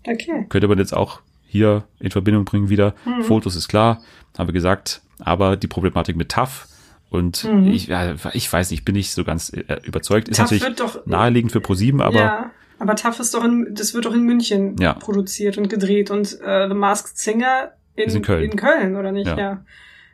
Okay. 0.07 0.47
könnte 0.49 0.69
man 0.69 0.79
jetzt 0.79 0.95
auch 0.95 1.21
hier 1.47 1.85
in 2.01 2.11
Verbindung 2.11 2.45
bringen 2.45 2.69
wieder. 2.69 2.95
Mhm. 3.05 3.23
Fotos 3.25 3.57
ist 3.57 3.69
klar, 3.69 4.03
haben 4.37 4.49
wir 4.49 4.53
gesagt, 4.53 5.01
aber 5.19 5.57
die 5.57 5.69
Problematik 5.69 6.17
mit 6.17 6.29
TAF 6.31 6.69
und 7.11 7.45
ich, 7.67 7.87
ja, 7.87 8.15
ich 8.33 8.53
weiß 8.53 8.71
nicht, 8.71 8.81
ich 8.81 8.85
bin 8.85 8.95
nicht 8.97 9.13
so 9.13 9.23
ganz 9.25 9.51
äh, 9.51 9.79
überzeugt. 9.85 10.29
Ist 10.29 10.37
TAF 10.39 10.47
natürlich 10.51 10.63
Mhm. 10.65 10.67
wird 10.69 10.81
doch- 10.81 11.07
naheliegend 11.07 11.53
für 11.53 11.61
ProSieben, 11.61 12.01
aber 12.03 12.19
ja, 12.19 12.51
aber 12.79 12.97
TAF 12.97 13.21
ist 13.21 13.33
doch 13.35 13.45
in, 13.45 13.69
das 13.73 13.95
wird 13.95 14.05
doch 14.05 14.13
in 14.15 14.25
München 14.25 14.77
Ja. 14.79 14.95
produziert 14.95 15.57
und 15.57 15.69
gedreht 15.71 16.11
und 16.11 16.39
äh, 16.43 16.69
The 16.69 16.75
Masked 16.75 17.17
Singer 17.17 17.71
in, 17.95 18.09
Ist 18.09 18.17
in 18.17 18.23
Köln. 18.23 18.51
in 18.51 18.57
Köln, 18.57 18.97
oder 18.97 19.13
nicht? 19.13 19.29
Ja. 19.29 19.39
Ja. 19.39 19.65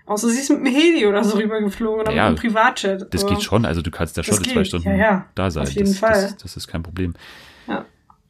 Außer 0.07 0.29
sie 0.29 0.41
ist 0.41 0.51
mit 0.51 0.59
dem 0.61 0.67
Heli 0.67 1.07
oder 1.07 1.25
so 1.25 1.39
rübergeflogen 1.39 2.01
oder 2.03 2.13
Ja, 2.13 2.29
mit 2.31 2.41
einem 2.41 2.53
Privatjet. 2.53 3.07
Das 3.15 3.27
geht 3.27 3.43
schon, 3.43 3.65
also 3.65 3.81
du 3.81 3.91
kannst 3.91 4.19
da 4.19 4.23
schon 4.25 4.43
zwei 4.45 4.65
Stunden 4.65 4.89
ja, 4.89 4.97
ja, 4.97 5.27
da 5.37 5.51
sein. 5.51 5.63
auf 5.63 5.71
jeden 5.71 5.87
das, 5.89 5.99
Fall. 5.99 6.13
Das, 6.23 6.37
das 6.37 6.57
ist 6.57 6.67
kein 6.67 6.83
Problem. 6.83 7.15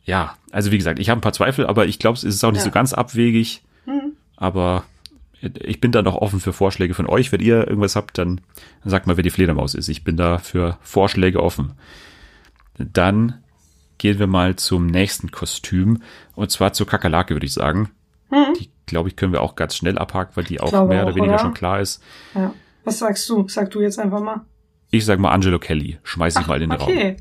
Ja. 0.05 0.36
Also 0.51 0.70
wie 0.72 0.78
gesagt, 0.78 0.98
ich 0.98 1.09
habe 1.11 1.18
ein 1.18 1.22
paar 1.22 1.32
Zweifel, 1.32 1.66
aber 1.66 1.86
ich 1.86 1.98
glaube, 1.98 2.16
es 2.16 2.24
ist 2.24 2.42
auch 2.44 2.51
nicht 2.53 2.61
Ja. 2.61 2.64
so 2.66 2.70
ganz 2.70 2.92
abwegig. 2.92 3.62
Mhm. 3.86 4.12
Aber 4.36 4.84
ich 5.40 5.80
bin 5.80 5.92
da 5.92 6.03
noch 6.03 6.16
offen 6.16 6.40
für 6.40 6.53
Vorschläge 6.53 6.94
von 6.94 7.07
euch. 7.07 7.32
Wenn 7.32 7.40
ihr 7.40 7.66
irgendwas 7.66 7.96
habt, 7.96 8.18
dann 8.18 8.40
sagt 8.84 9.07
mal, 9.07 9.16
wer 9.16 9.22
die 9.24 9.30
Fledermaus 9.30 9.74
ist. 9.74 9.88
Ich 9.88 10.05
bin 10.05 10.16
da 10.16 10.38
für 10.38 10.78
Vorschläge 10.82 11.42
offen. 11.42 11.72
Dann 12.78 13.42
gehen 13.98 14.18
wir 14.18 14.26
mal 14.26 14.57
zum 14.57 14.86
nächsten 14.86 15.30
Kostüm. 15.30 16.03
Und 16.34 16.51
zwar 16.51 16.72
zur 16.72 16.86
Kakerlake, 16.86 17.34
würde 17.34 17.46
ich 17.46 17.53
sagen. 17.53 17.90
Die, 18.59 18.70
glaube 18.86 19.09
ich, 19.09 19.16
können 19.16 19.32
wir 19.32 19.42
auch 19.42 19.57
ganz 19.57 19.74
schnell 19.76 19.98
abhaken, 19.98 20.32
weil 20.36 20.44
die 20.44 20.61
auch 20.61 20.72
Mhm. 20.72 20.88
mehr 20.88 21.03
oder 21.03 21.12
auch, 21.12 21.16
weniger 21.16 21.34
oder? 21.34 21.42
schon 21.42 21.55
klar 21.55 21.80
ist. 21.80 22.03
Ja. 22.34 22.53
Was 22.84 22.98
sagst 23.01 23.28
du? 23.28 23.46
Sag 23.48 23.70
du 23.72 23.80
jetzt 23.80 23.98
einfach 23.98 24.20
mal. 24.20 24.42
Ich 24.90 25.05
sage 25.05 25.20
mal 25.20 25.30
Angelo 25.30 25.59
Kelly. 25.59 25.98
Schmeiß 26.03 26.36
ich 26.38 26.46
mal 26.46 26.61
in 26.62 26.70
den 26.70 26.78
Raum. 26.78 26.88
Okay. 26.90 27.16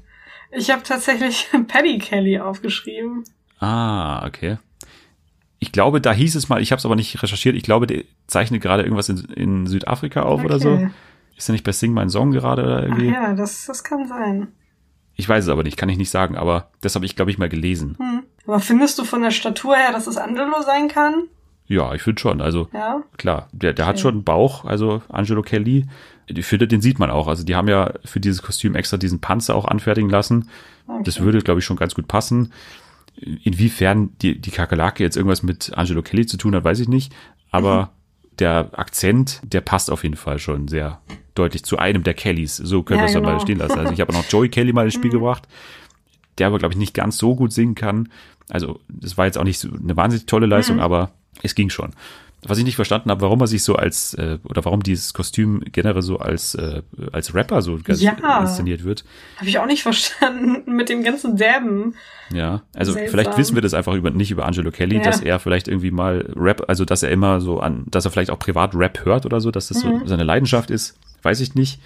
Ich 0.52 0.72
habe 0.72 0.84
tatsächlich 0.84 1.48
Paddy 1.68 2.00
Kelly 2.00 2.40
aufgeschrieben. 2.40 3.24
Ah, 3.60 4.26
okay. 4.26 4.58
Ich 5.60 5.72
glaube, 5.72 6.00
da 6.00 6.14
hieß 6.14 6.36
es 6.36 6.48
mal, 6.48 6.62
ich 6.62 6.72
habe 6.72 6.80
es 6.80 6.86
aber 6.86 6.96
nicht 6.96 7.22
recherchiert, 7.22 7.56
ich 7.56 7.64
glaube, 7.64 7.86
der 7.86 8.04
zeichnet 8.28 8.62
gerade 8.62 8.84
irgendwas 8.84 9.10
in, 9.10 9.26
in 9.36 9.68
Südafrika 9.68 10.22
auf 10.22 10.44
oder 10.44 10.60
so. 10.60 10.72
Okay. 10.72 10.90
Ist 11.36 11.50
er 11.50 11.54
nicht 11.54 11.66
bei 11.66 11.72
Sing 11.72 11.94
My 11.94 12.10
Song 12.10 12.32
gerade 12.32 12.64
oder 12.64 12.78
Ach 12.78 12.84
irgendwie? 12.84 13.08
ja, 13.08 13.34
das, 13.34 13.66
das 13.66 13.84
kann 13.84 14.08
sein. 14.08 14.48
Ich 15.16 15.28
weiß 15.28 15.44
es 15.44 15.50
aber 15.50 15.64
nicht, 15.64 15.76
kann 15.76 15.90
ich 15.90 15.98
nicht 15.98 16.10
sagen, 16.10 16.38
aber 16.38 16.72
das 16.80 16.96
habe 16.96 17.06
ich, 17.06 17.16
glaube 17.16 17.30
ich, 17.30 17.38
mal 17.38 17.50
gelesen. 17.50 17.98
Hm. 18.00 18.24
Aber 18.48 18.62
findest 18.62 18.98
du 19.00 19.04
von 19.04 19.22
der 19.22 19.32
Statur 19.32 19.76
her, 19.76 19.92
dass 19.92 20.08
es 20.08 20.18
Angelo 20.18 20.62
sein 20.62 20.88
kann? 20.88 21.26
Ja, 21.70 21.94
ich 21.94 22.02
finde 22.02 22.20
schon. 22.20 22.42
Also 22.42 22.68
Ja. 22.74 23.02
klar, 23.18 23.48
der, 23.54 23.72
der 23.74 23.86
hat 23.86 24.00
schon 24.00 24.16
einen 24.16 24.24
Bauch, 24.26 24.66
also 24.66 25.02
Angelo 25.08 25.42
Kelly. 25.44 25.86
Ich 26.28 26.46
finde, 26.46 26.68
den 26.68 26.82
sieht 26.82 27.00
man 27.00 27.10
auch. 27.12 27.28
Also 27.28 27.44
die 27.46 27.56
haben 27.56 27.68
ja 27.70 27.94
für 28.04 28.20
dieses 28.20 28.42
Kostüm 28.42 28.76
extra 28.76 28.98
diesen 28.98 29.20
Panzer 29.22 29.56
auch 29.56 29.66
anfertigen 29.66 30.10
lassen. 30.10 30.50
Okay. 30.88 31.04
Das 31.06 31.20
würde, 31.22 31.40
glaube 31.40 31.60
ich, 31.60 31.66
schon 31.66 31.78
ganz 31.78 31.96
gut 31.96 32.08
passen. 32.08 32.52
Inwiefern 33.16 34.12
die, 34.22 34.40
die 34.40 34.52
Kakerlake 34.52 35.04
jetzt 35.04 35.18
irgendwas 35.18 35.44
mit 35.44 35.72
Angelo 35.76 36.02
Kelly 36.02 36.26
zu 36.26 36.38
tun 36.38 36.56
hat, 36.56 36.64
weiß 36.64 36.80
ich 36.80 36.88
nicht. 36.88 37.14
Aber 37.52 37.92
der 38.40 38.70
Akzent, 38.74 39.42
der 39.44 39.62
passt 39.62 39.92
auf 39.92 40.04
jeden 40.04 40.16
Fall 40.16 40.40
schon 40.40 40.68
sehr 40.68 41.02
deutlich 41.36 41.64
zu 41.66 41.78
einem 41.78 42.04
der 42.04 42.14
Kellys. 42.14 42.56
So 42.58 42.84
können 42.84 43.00
Ja, 43.00 43.04
wir 43.06 43.08
es 43.10 43.14
doch 43.14 43.22
mal 43.22 43.32
genau. 43.32 43.42
stehen 43.42 43.58
lassen. 43.60 43.78
Also 43.80 43.92
ich 43.94 44.00
habe 44.02 44.14
auch 44.14 44.18
noch 44.18 44.26
Joey 44.32 44.50
Kelly 44.50 44.72
mal 44.72 44.86
ins 44.86 44.94
Spiel 44.94 45.12
gebracht, 45.12 45.48
der 46.38 46.48
aber, 46.48 46.58
glaube 46.60 46.74
ich, 46.74 46.80
nicht 46.80 46.94
ganz 46.94 47.18
so 47.18 47.36
gut 47.36 47.52
singen 47.52 47.76
kann. 47.76 48.10
Also 48.50 48.80
das 48.88 49.18
war 49.18 49.26
jetzt 49.26 49.38
auch 49.38 49.44
nicht 49.44 49.60
so 49.60 49.70
eine 49.70 49.98
wahnsinnig 49.98 50.26
tolle 50.26 50.46
Leistung, 50.48 50.78
Mhm. 50.78 50.82
aber 50.84 51.12
es 51.44 51.56
ging 51.56 51.70
schon. 51.70 51.92
Was 52.48 52.58
ich 52.58 52.64
nicht 52.64 52.78
verstanden 52.78 53.10
habe, 53.12 53.20
warum 53.20 53.42
er 53.42 53.48
sich 53.48 53.64
so 53.64 53.76
als, 53.76 54.14
äh, 54.14 54.38
oder 54.46 54.64
warum 54.64 54.82
dieses 54.82 55.14
Kostüm 55.14 55.62
generell 55.74 56.02
so 56.02 56.20
als, 56.20 56.56
äh, 56.56 56.84
als 57.12 57.36
Rapper 57.36 57.62
so 57.62 57.78
ganz 57.84 58.02
Ja. 58.02 58.14
inszeniert 58.40 58.86
wird. 58.86 59.04
Habe 59.36 59.50
ich 59.50 59.60
auch 59.60 59.66
nicht 59.66 59.84
verstanden 59.84 60.74
mit 60.74 60.88
dem 60.88 61.04
ganzen 61.04 61.36
Derben. 61.36 61.96
Ja, 62.34 62.62
also 62.74 62.94
Seltsam. 62.94 63.12
vielleicht 63.12 63.38
wissen 63.38 63.56
wir 63.56 63.62
das 63.62 63.74
einfach 63.74 63.94
über, 63.94 64.10
nicht 64.12 64.32
über 64.32 64.46
Angelo 64.46 64.72
Kelly, 64.72 64.98
Ja. 64.98 65.02
dass 65.04 65.20
er 65.20 65.38
vielleicht 65.40 65.68
irgendwie 65.68 65.92
mal 65.92 66.32
Rap, 66.34 66.64
also 66.70 66.86
dass 66.86 67.04
er 67.04 67.12
immer 67.12 67.42
so 67.42 67.60
an, 67.60 67.84
dass 67.88 68.06
er 68.06 68.12
vielleicht 68.12 68.32
auch 68.32 68.40
privat 68.40 68.74
Rap 68.74 69.04
hört 69.04 69.26
oder 69.26 69.42
so, 69.42 69.52
dass 69.52 69.68
das 69.68 69.84
Mhm. 69.84 70.00
so 70.00 70.06
seine 70.08 70.24
Leidenschaft 70.24 70.72
ist, 70.72 70.98
weiß 71.24 71.42
ich 71.42 71.56
nicht. 71.56 71.82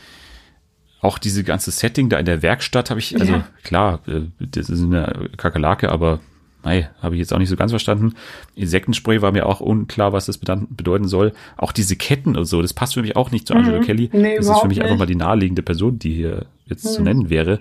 Auch 1.02 1.18
diese 1.18 1.44
ganze 1.44 1.72
Setting 1.72 2.10
da 2.10 2.18
in 2.20 2.26
der 2.26 2.44
Werkstatt 2.44 2.92
habe 2.92 3.00
ich, 3.00 3.20
also 3.20 3.34
Ja. 3.34 3.48
klar, 3.64 4.02
äh, 4.08 4.22
das 4.40 4.70
ist 4.70 4.84
eine 4.84 5.30
Kakerlake, 5.36 5.90
aber 5.92 6.20
nein, 6.64 6.88
habe 7.02 7.16
ich 7.16 7.20
jetzt 7.20 7.34
auch 7.34 7.38
nicht 7.40 7.50
so 7.50 7.56
ganz 7.56 7.72
verstanden. 7.72 8.14
Insektenspray 8.56 9.22
war 9.22 9.32
mir 9.32 9.46
auch 9.46 9.60
unklar, 9.60 10.14
was 10.14 10.26
das 10.26 10.38
bedeuten 10.38 11.08
soll. 11.08 11.34
Auch 11.58 11.72
diese 11.72 11.96
Ketten 11.96 12.36
und 12.36 12.46
so, 12.46 12.62
das 12.62 12.74
passt 12.74 12.94
für 12.94 13.02
mich 13.02 13.16
auch 13.16 13.32
nicht 13.32 13.48
zu 13.48 13.54
Angelo 13.54 13.82
Kelly. 13.82 14.10
Mhm. 14.12 14.22
Nee, 14.22 14.38
das 14.38 14.48
ist 14.48 14.60
für 14.60 14.68
mich 14.68 14.80
einfach 14.82 14.92
nicht. 14.92 15.00
mal 15.00 15.06
die 15.06 15.16
naheliegende 15.16 15.62
Person, 15.62 16.00
die 16.00 16.14
hier 16.14 16.46
jetzt 16.66 16.84
zu 16.94 17.00
Mhm. 17.02 17.06
nennen 17.06 17.30
wäre. 17.30 17.60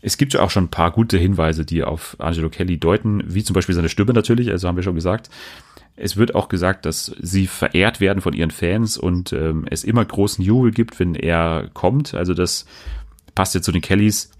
Es 0.00 0.18
gibt 0.18 0.34
ja 0.34 0.42
auch 0.42 0.50
schon 0.50 0.64
ein 0.64 0.68
paar 0.70 0.90
gute 0.90 1.16
Hinweise, 1.16 1.64
die 1.64 1.82
auf 1.82 2.16
Angelo 2.18 2.50
Kelly 2.50 2.78
deuten, 2.78 3.22
wie 3.26 3.42
zum 3.42 3.54
Beispiel 3.54 3.74
seine 3.74 3.88
Stimme 3.88 4.12
natürlich, 4.12 4.50
also 4.50 4.68
haben 4.68 4.76
wir 4.76 4.82
schon 4.82 4.94
gesagt. 4.94 5.30
Es 5.96 6.16
wird 6.16 6.34
auch 6.34 6.48
gesagt, 6.48 6.84
dass 6.86 7.14
sie 7.20 7.46
verehrt 7.46 8.00
werden 8.00 8.20
von 8.20 8.34
ihren 8.34 8.50
Fans 8.50 8.98
und 8.98 9.32
ähm, 9.32 9.64
es 9.70 9.82
immer 9.84 10.04
großen 10.04 10.44
Jubel 10.44 10.72
gibt, 10.72 10.98
wenn 11.00 11.14
er 11.14 11.70
kommt. 11.72 12.14
Also 12.14 12.34
das 12.34 12.66
passt 13.34 13.54
ja 13.54 13.62
zu 13.62 13.72
den 13.72 13.80
Kellys. 13.80 14.30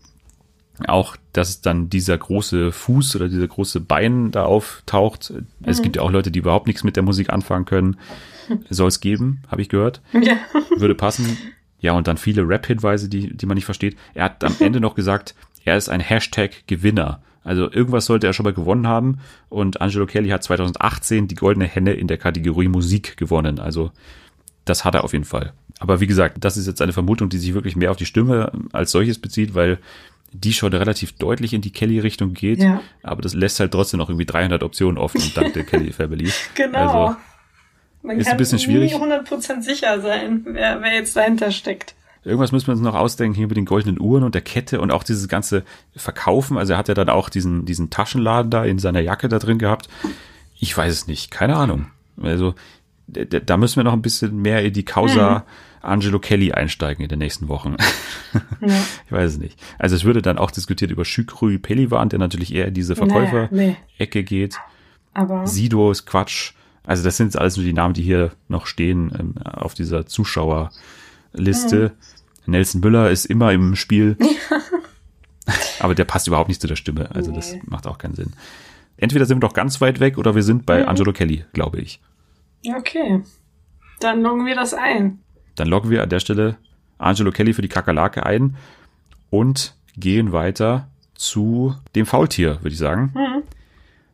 Auch, 0.86 1.16
dass 1.32 1.60
dann 1.60 1.88
dieser 1.88 2.18
große 2.18 2.72
Fuß 2.72 3.16
oder 3.16 3.28
dieser 3.28 3.46
große 3.46 3.80
Bein 3.80 4.32
da 4.32 4.44
auftaucht. 4.44 5.32
Es 5.62 5.82
gibt 5.82 5.96
ja 5.96 6.02
auch 6.02 6.10
Leute, 6.10 6.32
die 6.32 6.40
überhaupt 6.40 6.66
nichts 6.66 6.82
mit 6.82 6.96
der 6.96 7.04
Musik 7.04 7.30
anfangen 7.30 7.64
können. 7.64 7.96
Soll 8.70 8.88
es 8.88 9.00
geben, 9.00 9.42
habe 9.48 9.62
ich 9.62 9.68
gehört. 9.68 10.00
Ja. 10.12 10.36
Würde 10.76 10.94
passen. 10.94 11.36
Ja, 11.80 11.92
und 11.92 12.08
dann 12.08 12.16
viele 12.16 12.48
Rap-Hinweise, 12.48 13.08
die, 13.08 13.36
die 13.36 13.46
man 13.46 13.56
nicht 13.56 13.66
versteht. 13.66 13.96
Er 14.14 14.24
hat 14.24 14.42
am 14.42 14.56
Ende 14.58 14.80
noch 14.80 14.94
gesagt, 14.94 15.34
er 15.64 15.76
ist 15.76 15.88
ein 15.88 16.00
Hashtag-Gewinner. 16.00 17.20
Also 17.44 17.70
irgendwas 17.70 18.06
sollte 18.06 18.26
er 18.26 18.32
schon 18.32 18.44
mal 18.44 18.54
gewonnen 18.54 18.86
haben. 18.86 19.18
Und 19.50 19.80
Angelo 19.80 20.06
Kelly 20.06 20.30
hat 20.30 20.42
2018 20.42 21.28
die 21.28 21.34
Goldene 21.34 21.66
Henne 21.66 21.92
in 21.92 22.08
der 22.08 22.16
Kategorie 22.16 22.68
Musik 22.68 23.16
gewonnen. 23.16 23.60
Also 23.60 23.92
das 24.64 24.84
hat 24.84 24.94
er 24.94 25.04
auf 25.04 25.12
jeden 25.12 25.26
Fall. 25.26 25.52
Aber 25.78 26.00
wie 26.00 26.06
gesagt, 26.06 26.38
das 26.40 26.56
ist 26.56 26.66
jetzt 26.66 26.80
eine 26.80 26.92
Vermutung, 26.92 27.28
die 27.28 27.38
sich 27.38 27.52
wirklich 27.52 27.76
mehr 27.76 27.90
auf 27.90 27.96
die 27.96 28.06
Stimme 28.06 28.50
als 28.72 28.90
solches 28.90 29.18
bezieht, 29.18 29.54
weil 29.54 29.78
die 30.34 30.52
schon 30.52 30.72
relativ 30.72 31.12
deutlich 31.12 31.54
in 31.54 31.60
die 31.60 31.70
Kelly-Richtung 31.70 32.34
geht. 32.34 32.60
Ja. 32.60 32.80
Aber 33.02 33.22
das 33.22 33.34
lässt 33.34 33.60
halt 33.60 33.72
trotzdem 33.72 33.98
noch 33.98 34.08
irgendwie 34.08 34.26
300 34.26 34.62
Optionen 34.62 34.98
offen, 34.98 35.22
dank 35.34 35.54
der 35.54 35.64
Kelly 35.64 35.92
Family. 35.92 36.30
Genau. 36.54 36.78
Also, 36.78 37.16
Man 38.02 38.18
ist 38.18 38.26
kann 38.26 38.32
ein 38.32 38.38
bisschen 38.38 38.58
nie 38.58 38.64
schwierig. 38.64 38.94
100% 38.96 39.62
sicher 39.62 40.00
sein, 40.00 40.42
wer, 40.44 40.82
wer 40.82 40.92
jetzt 40.92 41.16
dahinter 41.16 41.52
steckt. 41.52 41.94
Irgendwas 42.24 42.52
müssen 42.52 42.68
wir 42.68 42.72
uns 42.72 42.80
noch 42.80 42.94
ausdenken 42.94 43.36
hier 43.36 43.46
mit 43.46 43.56
den 43.56 43.66
goldenen 43.66 44.00
Uhren 44.00 44.24
und 44.24 44.34
der 44.34 44.42
Kette 44.42 44.80
und 44.80 44.90
auch 44.90 45.04
dieses 45.04 45.28
ganze 45.28 45.62
Verkaufen. 45.94 46.56
Also 46.56 46.72
er 46.72 46.78
hat 46.78 46.88
ja 46.88 46.94
dann 46.94 47.10
auch 47.10 47.28
diesen, 47.28 47.66
diesen 47.66 47.90
Taschenladen 47.90 48.50
da 48.50 48.64
in 48.64 48.78
seiner 48.78 49.00
Jacke 49.00 49.28
da 49.28 49.38
drin 49.38 49.58
gehabt. 49.58 49.88
Ich 50.58 50.76
weiß 50.76 50.90
es 50.90 51.06
nicht, 51.06 51.30
keine 51.30 51.56
Ahnung. 51.56 51.86
Also 52.20 52.54
da 53.06 53.56
müssen 53.58 53.76
wir 53.76 53.84
noch 53.84 53.92
ein 53.92 54.02
bisschen 54.02 54.40
mehr 54.40 54.64
in 54.64 54.72
die 54.72 54.84
Causa 54.84 55.44
Angelo 55.86 56.18
Kelly 56.18 56.52
einsteigen 56.52 57.02
in 57.02 57.08
den 57.08 57.18
nächsten 57.18 57.48
Wochen. 57.48 57.76
Ja. 58.60 58.74
Ich 59.06 59.12
weiß 59.12 59.32
es 59.34 59.38
nicht. 59.38 59.60
Also 59.78 59.94
es 59.94 60.02
würde 60.04 60.20
dann 60.20 60.38
auch 60.38 60.50
diskutiert 60.50 60.90
über 60.90 61.04
Shukru 61.04 61.56
Pelivan, 61.58 62.08
der 62.08 62.18
natürlich 62.18 62.52
eher 62.52 62.66
in 62.66 62.74
diese 62.74 62.94
Naja, 62.94 63.04
nee. 63.04 63.76
Verkäufer-Ecke 63.98 64.24
geht. 64.24 64.56
Aber 65.12 65.46
Sido 65.46 65.90
ist 65.92 66.04
Quatsch. 66.06 66.52
Also 66.82 67.04
das 67.04 67.16
sind 67.16 67.26
jetzt 67.28 67.38
alles 67.38 67.56
nur 67.56 67.64
die 67.64 67.72
Namen, 67.72 67.94
die 67.94 68.02
hier 68.02 68.32
noch 68.48 68.66
stehen 68.66 69.12
ähm, 69.18 69.34
auf 69.44 69.74
dieser 69.74 70.06
Zuschauerliste. 70.06 71.92
Nelson 72.46 72.80
Müller 72.80 73.10
ist 73.10 73.24
immer 73.26 73.52
im 73.52 73.76
Spiel. 73.76 74.16
Aber 75.78 75.94
der 75.94 76.04
passt 76.04 76.26
überhaupt 76.26 76.48
nicht 76.48 76.60
zu 76.60 76.66
der 76.66 76.76
Stimme. 76.76 77.10
Also 77.14 77.30
das 77.32 77.52
Nee. 77.52 77.62
macht 77.66 77.86
auch 77.86 77.98
keinen 77.98 78.14
Sinn. 78.14 78.32
Entweder 78.96 79.26
sind 79.26 79.36
wir 79.36 79.46
doch 79.48 79.54
ganz 79.54 79.80
weit 79.80 80.00
weg 80.00 80.18
oder 80.18 80.34
wir 80.34 80.42
sind 80.42 80.66
bei 80.66 80.86
Angelo 80.86 81.12
Kelly, 81.12 81.44
glaube 81.52 81.80
ich. 81.80 82.00
okay. 82.76 83.22
Dann 84.00 84.22
loggen 84.22 84.44
wir 84.46 84.54
das 84.56 84.74
ein. 84.74 85.20
Dann 85.56 85.68
loggen 85.68 85.90
wir 85.90 86.02
an 86.02 86.08
der 86.08 86.20
Stelle 86.20 86.56
Angelo 86.98 87.30
Kelly 87.30 87.52
für 87.52 87.62
die 87.62 87.68
Kakerlake 87.68 88.24
ein 88.24 88.56
und 89.30 89.74
gehen 89.96 90.32
weiter 90.32 90.88
zu 91.14 91.74
dem 91.94 92.06
Faultier, 92.06 92.58
würde 92.62 92.72
ich 92.72 92.78
sagen. 92.78 93.12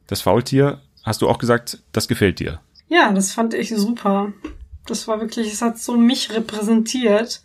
Das 0.07 0.21
Faultier, 0.23 0.81
hast 1.03 1.23
du 1.23 1.29
auch 1.29 1.39
gesagt, 1.39 1.79
das 1.93 2.09
gefällt 2.09 2.41
dir. 2.41 2.61
Ja, 2.89 3.13
das 3.13 3.33
fand 3.33 3.55
ich 3.55 3.71
super. 3.71 4.33
Das 4.87 5.07
war 5.07 5.21
wirklich, 5.21 5.53
es 5.53 5.63
hat 5.63 5.79
so 5.79 5.97
mich 5.97 6.33
repräsentiert. 6.33 7.43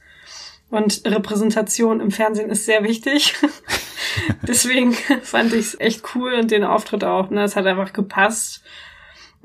Und 0.72 1.04
Repräsentation 1.06 2.02
im 2.02 2.12
Fernsehen 2.12 2.50
ist 2.50 2.66
sehr 2.66 2.84
wichtig. 2.84 3.36
Deswegen 4.48 4.94
fand 5.22 5.54
ich 5.54 5.68
es 5.68 5.80
echt 5.80 6.04
cool 6.16 6.34
und 6.34 6.50
den 6.50 6.64
Auftritt 6.64 7.04
auch. 7.04 7.30
Ne? 7.30 7.44
Es 7.44 7.56
hat 7.56 7.68
einfach 7.68 7.94
gepasst. 7.94 8.64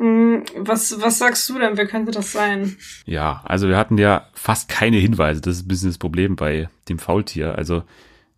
Hm, 0.00 0.44
Was, 0.56 0.98
was 1.02 1.18
sagst 1.18 1.46
du 1.50 1.58
denn? 1.58 1.76
Wer 1.76 1.86
könnte 1.86 2.10
das 2.10 2.32
sein? 2.32 2.76
Ja, 3.04 3.42
also 3.44 3.68
wir 3.68 3.76
hatten 3.76 3.98
ja 3.98 4.26
fast 4.32 4.68
keine 4.70 4.96
Hinweise. 4.96 5.42
Das 5.42 5.56
ist 5.56 5.64
ein 5.66 5.68
bisschen 5.68 5.90
das 5.90 5.98
Problem 5.98 6.36
bei 6.36 6.68
dem 6.88 6.98
Faultier. 6.98 7.56
Also 7.56 7.82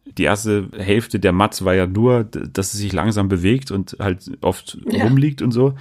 die 0.04 0.24
erste 0.24 0.68
Hälfte 0.76 1.20
der 1.20 1.30
Matz 1.32 1.62
war 1.64 1.74
ja 1.74 1.86
nur, 1.86 2.24
dass 2.24 2.74
es 2.74 2.80
sich 2.80 2.92
langsam 2.92 3.28
bewegt 3.28 3.70
und 3.70 3.96
halt 4.00 4.32
oft 4.40 4.76
Ja. 4.90 5.04
rumliegt 5.04 5.40
und 5.40 5.52
so. 5.52 5.74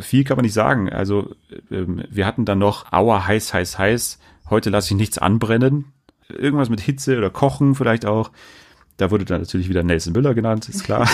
Viel 0.00 0.24
kann 0.24 0.36
man 0.36 0.44
nicht 0.44 0.54
sagen. 0.54 0.88
Also 0.90 1.34
ähm, 1.70 2.04
wir 2.08 2.24
hatten 2.24 2.46
dann 2.46 2.58
noch 2.58 2.90
Aua, 2.90 3.26
heiß, 3.26 3.52
heiß, 3.52 3.78
heiß. 3.78 4.18
Heute 4.48 4.70
lasse 4.70 4.94
ich 4.94 4.96
nichts 4.98 5.18
anbrennen. 5.18 5.84
Irgendwas 6.30 6.70
mit 6.70 6.80
Hitze 6.80 7.18
oder 7.18 7.28
Kochen 7.30 7.74
vielleicht 7.74 8.06
auch. 8.06 8.30
Da 8.96 9.10
wurde 9.10 9.26
dann 9.26 9.42
natürlich 9.42 9.68
wieder 9.68 9.82
Nelson 9.82 10.14
Müller 10.14 10.34
genannt, 10.34 10.68
ist 10.68 10.84
klar. 10.84 11.06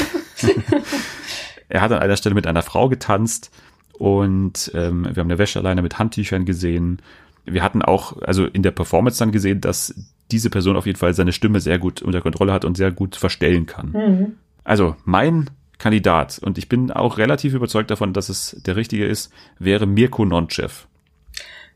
er 1.69 1.81
hat 1.81 1.93
an 1.93 1.99
einer 1.99 2.17
Stelle 2.17 2.35
mit 2.35 2.47
einer 2.47 2.63
Frau 2.63 2.89
getanzt 2.89 3.51
und 3.99 4.71
ähm, 4.75 5.05
wir 5.05 5.21
haben 5.21 5.31
eine 5.31 5.39
Wäscheleine 5.39 5.83
mit 5.83 5.99
Handtüchern 5.99 6.45
gesehen. 6.45 7.01
Wir 7.45 7.63
hatten 7.63 7.83
auch, 7.83 8.21
also 8.23 8.47
in 8.47 8.63
der 8.63 8.71
Performance 8.71 9.19
dann 9.19 9.33
gesehen, 9.33 9.61
dass 9.61 9.95
diese 10.31 10.51
Person 10.51 10.77
auf 10.77 10.87
jeden 10.87 10.99
Fall 10.99 11.15
seine 11.15 11.33
Stimme 11.33 11.61
sehr 11.61 11.79
gut 11.79 12.03
unter 12.03 12.21
Kontrolle 12.21 12.53
hat 12.53 12.65
und 12.65 12.77
sehr 12.77 12.91
gut 12.91 13.17
verstellen 13.17 13.67
kann. 13.67 14.35
Also 14.65 14.97
mein 15.05 15.51
Kandidat, 15.79 16.39
und 16.43 16.57
ich 16.57 16.69
bin 16.69 16.91
auch 16.91 17.19
relativ 17.19 17.53
überzeugt 17.53 17.91
davon, 17.91 18.13
dass 18.13 18.29
es 18.29 18.57
der 18.65 18.77
richtige 18.77 19.07
ist, 19.07 19.33
wäre 19.59 19.87
Mirko 19.87 20.25
Nonchev. 20.25 20.87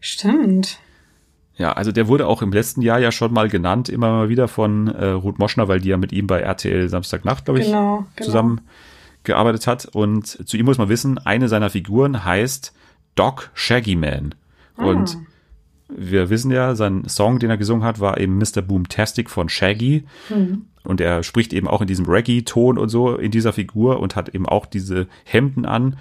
Stimmt. 0.00 0.78
Ja, 1.56 1.72
also 1.72 1.90
der 1.90 2.06
wurde 2.06 2.26
auch 2.26 2.40
im 2.40 2.52
letzten 2.52 2.82
Jahr 2.82 3.00
ja 3.00 3.10
schon 3.10 3.32
mal 3.32 3.48
genannt, 3.48 3.88
immer 3.88 4.12
mal 4.12 4.28
wieder 4.28 4.46
von 4.46 4.86
äh, 4.88 5.08
Ruth 5.08 5.40
Moschner, 5.40 5.66
weil 5.66 5.80
die 5.80 5.88
ja 5.88 5.96
mit 5.96 6.12
ihm 6.12 6.28
bei 6.28 6.40
RTL 6.40 6.88
Samstagnacht, 6.88 7.44
glaube 7.44 7.60
ich, 7.60 7.66
Genau, 7.66 8.06
genau. 8.14 8.24
zusammen 8.24 8.60
gearbeitet 9.28 9.66
hat. 9.68 9.86
Und 9.86 10.26
zu 10.26 10.56
ihm 10.56 10.64
muss 10.66 10.78
man 10.78 10.88
wissen, 10.88 11.18
eine 11.18 11.48
seiner 11.48 11.70
Figuren 11.70 12.24
heißt 12.24 12.72
Doc 13.14 13.50
Shaggy 13.54 13.94
Man. 13.94 14.34
Und 14.76 15.16
Ah. 15.16 15.20
wir 15.88 16.30
wissen 16.30 16.50
ja, 16.50 16.74
sein 16.74 17.08
Song, 17.08 17.38
den 17.38 17.50
er 17.50 17.56
gesungen 17.56 17.84
hat, 17.84 18.00
war 18.00 18.18
eben 18.18 18.38
Mr. 18.38 18.62
Boomtastic 18.62 19.30
von 19.30 19.48
Shaggy. 19.48 20.04
Mhm. 20.28 20.66
Und 20.84 21.00
er 21.00 21.22
spricht 21.22 21.52
eben 21.52 21.68
auch 21.68 21.80
in 21.80 21.86
diesem 21.86 22.06
Reggae-Ton 22.06 22.78
und 22.78 22.88
so 22.88 23.16
in 23.16 23.30
dieser 23.30 23.52
Figur 23.52 24.00
und 24.00 24.16
hat 24.16 24.30
eben 24.34 24.46
auch 24.46 24.66
diese 24.66 25.06
Hemden 25.24 25.64
an. 25.66 25.96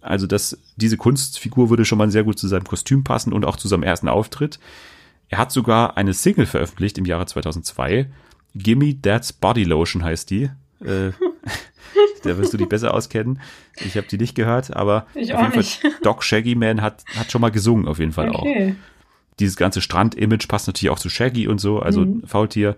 Also 0.00 0.26
das, 0.26 0.58
diese 0.76 0.96
Kunstfigur 0.96 1.68
würde 1.70 1.84
schon 1.84 1.98
mal 1.98 2.10
sehr 2.10 2.24
gut 2.24 2.38
zu 2.38 2.48
seinem 2.48 2.64
Kostüm 2.64 3.04
passen 3.04 3.32
und 3.32 3.44
auch 3.44 3.56
zu 3.56 3.68
seinem 3.68 3.82
ersten 3.82 4.08
Auftritt. 4.08 4.58
Er 5.28 5.38
hat 5.38 5.52
sogar 5.52 5.96
eine 5.96 6.14
Single 6.14 6.46
veröffentlicht 6.46 6.96
im 6.98 7.04
Jahre 7.04 7.26
2002. 7.26 8.08
Gimme 8.54 9.00
That's 9.00 9.32
Body 9.32 9.64
Lotion 9.64 10.02
heißt 10.02 10.30
die. 10.30 10.50
Äh, 10.84 11.10
da 12.22 12.38
wirst 12.38 12.52
du 12.52 12.56
dich 12.56 12.68
besser 12.68 12.94
auskennen. 12.94 13.40
Ich 13.84 13.96
habe 13.96 14.06
die 14.06 14.18
nicht 14.18 14.34
gehört, 14.34 14.74
aber 14.76 15.06
Ich 15.14 15.32
auf 15.34 15.40
auch 15.40 15.44
jeden 15.44 15.56
nicht. 15.58 15.80
Fall 15.80 15.92
Doc 16.02 16.22
Shaggy 16.24 16.54
Man 16.54 16.82
hat, 16.82 17.04
hat 17.16 17.30
schon 17.32 17.40
mal 17.40 17.50
gesungen, 17.50 17.88
auf 17.88 17.98
jeden 17.98 18.12
Fall 18.12 18.30
auch 18.30 18.42
Okay. 18.42 18.74
dieses 19.38 19.56
ganze 19.56 19.80
Strand-Image 19.80 20.48
passt 20.48 20.66
natürlich 20.66 20.90
auch 20.90 20.98
zu 20.98 21.08
Shaggy 21.08 21.48
und 21.48 21.58
so, 21.60 21.80
also 21.80 22.06
Faultier. 22.26 22.76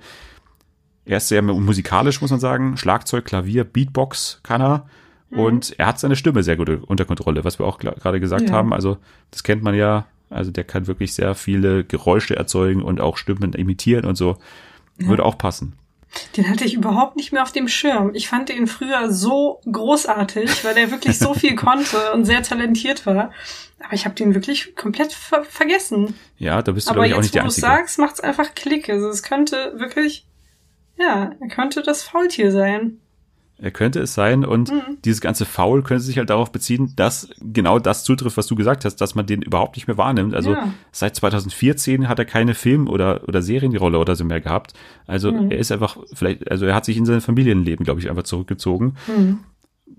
Er 1.05 1.17
ist 1.17 1.29
sehr 1.29 1.43
musikalisch, 1.43 2.21
muss 2.21 2.31
man 2.31 2.39
sagen. 2.41 2.77
Schlagzeug, 2.77 3.25
Klavier, 3.25 3.65
Beatbox 3.65 4.41
kann 4.45 4.61
er. 4.61 4.87
Und 5.31 5.75
er 5.79 5.87
hat 5.87 5.99
seine 5.99 6.15
Stimme 6.15 6.43
sehr 6.43 6.57
gut 6.57 6.69
unter 6.69 7.07
Kontrolle, 7.07 7.43
was 7.43 7.59
wir 7.59 7.65
auch 7.67 7.79
gerade 7.79 8.21
gesagt 8.21 8.51
Ja. 8.51 8.53
haben. 8.53 8.73
Also, 8.75 8.99
das 9.31 9.43
kennt 9.43 9.63
man 9.63 9.75
ja. 9.75 10.05
Also, 10.29 10.51
der 10.51 10.63
kann 10.65 10.87
wirklich 10.87 11.15
sehr 11.15 11.35
viele 11.35 11.85
Geräusche 11.85 12.37
erzeugen 12.37 12.83
und 12.83 13.01
auch 13.01 13.17
Stimmen 13.17 13.55
imitieren 13.55 14.05
und 14.05 14.15
so. 14.17 14.37
Würde 14.99 15.25
auch 15.25 15.39
passen. 15.39 15.73
Den 16.37 16.49
hatte 16.49 16.65
ich 16.65 16.75
überhaupt 16.75 17.17
nicht 17.17 17.33
mehr 17.33 17.43
auf 17.43 17.53
dem 17.53 17.69
Schirm. 17.69 18.11
Ich 18.15 18.29
fand 18.29 18.51
ihn 18.51 18.67
früher 18.67 19.11
so 19.11 19.61
großartig, 19.71 20.65
weil 20.65 20.77
er 20.77 20.91
wirklich 20.91 21.19
so 21.19 21.35
viel 21.35 21.55
konnte 21.57 22.13
und 22.13 22.25
sehr 22.25 22.43
talentiert 22.43 23.07
war. 23.07 23.33
Aber 23.85 23.95
ich 23.95 24.05
habe 24.05 24.15
den 24.15 24.35
wirklich 24.35 24.75
komplett 24.77 25.13
ver 25.13 25.45
vergessen. 25.45 26.15
Ja, 26.39 26.63
da 26.63 26.73
bist 26.73 26.87
du, 26.87 26.91
Aber 26.93 27.01
glaube 27.01 27.09
ich, 27.09 27.15
auch 27.15 27.17
jetzt, 27.19 27.25
nicht 27.25 27.35
der 27.35 27.43
wo 27.43 27.47
du 27.47 27.49
Einzige. 27.51 27.67
sagst, 27.67 27.99
macht's 27.99 28.21
einfach 28.21 28.55
Klick. 28.55 28.89
Also 28.89 29.09
es 29.09 29.23
könnte 29.23 29.75
wirklich, 29.77 30.27
ja, 30.99 31.33
er 31.39 31.49
könnte 31.49 31.83
das 31.83 32.03
Faultier 32.03 32.53
sein. 32.53 32.99
Er 33.63 33.71
könnte 33.71 34.01
es 34.01 34.13
sein 34.13 34.45
und 34.45 34.73
Mhm. 34.73 34.99
dieses 35.05 35.21
ganze 35.21 35.45
Foul 35.47 35.83
könnte 35.85 36.03
sich 36.03 36.19
halt 36.19 36.31
darauf 36.31 36.51
beziehen, 36.51 36.93
dass 36.97 37.29
genau 37.41 37.79
das 37.79 38.03
zutrifft, 38.03 38.37
was 38.37 38.49
du 38.49 38.57
gesagt 38.57 38.85
hast, 38.85 38.97
dass 38.97 39.15
man 39.15 39.25
den 39.25 39.41
überhaupt 39.41 39.77
nicht 39.77 39.87
mehr 39.87 39.97
wahrnimmt. 39.97 40.35
Also 40.35 40.53
Ja. 40.55 40.75
seit 40.91 41.15
2014 41.15 42.09
hat 42.09 42.19
er 42.19 42.25
keine 42.25 42.55
Film- 42.55 42.89
oder, 42.89 43.23
oder 43.29 43.41
Serienrolle 43.41 43.99
oder 43.99 44.17
so 44.17 44.25
mehr 44.25 44.41
gehabt. 44.41 44.75
Also 45.07 45.31
Mhm. 45.33 45.53
er 45.53 45.59
ist 45.59 45.71
einfach, 45.71 45.97
vielleicht, 46.13 46.51
also 46.51 46.67
er 46.67 46.75
hat 46.75 46.85
sich 46.85 46.97
in 46.97 47.07
sein 47.07 47.21
Familienleben, 47.21 47.85
glaube 47.85 48.01
ich, 48.01 48.11
einfach 48.11 48.25
zurückgezogen. 48.25 48.97
Mhm. 49.07 49.39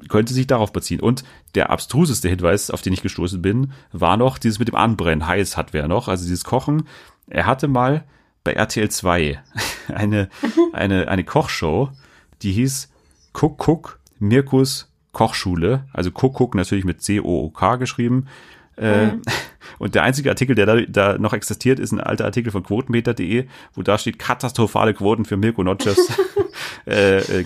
Könnte 0.09 0.34
sich 0.34 0.47
darauf 0.47 0.74
beziehen. 0.74 0.99
Und 0.99 1.24
der 1.55 1.70
abstruseste 1.70 2.28
Hinweis, 2.28 2.70
auf 2.70 2.82
den 2.82 2.91
ich 2.91 3.01
gestoßen 3.01 3.41
bin, 3.41 3.72
war 3.93 4.18
noch 4.18 4.38
dieses 4.39 4.59
mit 4.59 4.68
dem 4.68 4.76
Anbrennen. 4.76 5.26
Heiß 5.26 5.55
hat 5.55 5.72
wer 5.72 5.88
noch, 5.88 6.09
also 6.09 6.24
dieses 6.26 6.43
Kochen. 6.43 6.84
Er 7.28 7.45
hatte 7.45 7.70
mal 7.70 8.03
bei 8.43 8.51
RTL 8.53 8.89
2 8.89 9.39
eine, 9.93 10.28
eine, 10.74 11.07
eine 11.07 11.24
Kochshow, 11.24 11.91
die 12.41 12.51
hieß 12.51 12.89
Cook 13.34 14.00
Mirkus 14.20 14.90
Kochschule. 15.12 15.86
Also 15.94 16.10
Cook 16.12 16.56
natürlich 16.56 16.86
mit 16.86 17.02
C-O-O-K 17.02 17.76
geschrieben. 17.78 18.28
Äh, 18.76 19.12
Und 19.80 19.96
der 19.96 20.04
einzige 20.04 20.30
Artikel, 20.30 20.56
der 20.56 20.66
da, 20.66 20.82
da 20.82 21.18
noch 21.18 21.34
existiert, 21.34 21.80
ist 21.80 21.92
ein 21.92 22.00
alter 22.02 22.26
Artikel 22.26 22.52
von 22.52 22.64
quotenmeter.de, 22.64 23.48
wo 23.74 23.82
da 23.82 23.98
steht 23.98 24.20
katastrophale 24.20 24.94
Quoten 24.94 25.26
für 25.26 25.38
Mirko 25.38 25.64
Notchefs 25.64 26.18
äh, 26.86 27.18
äh, 27.20 27.42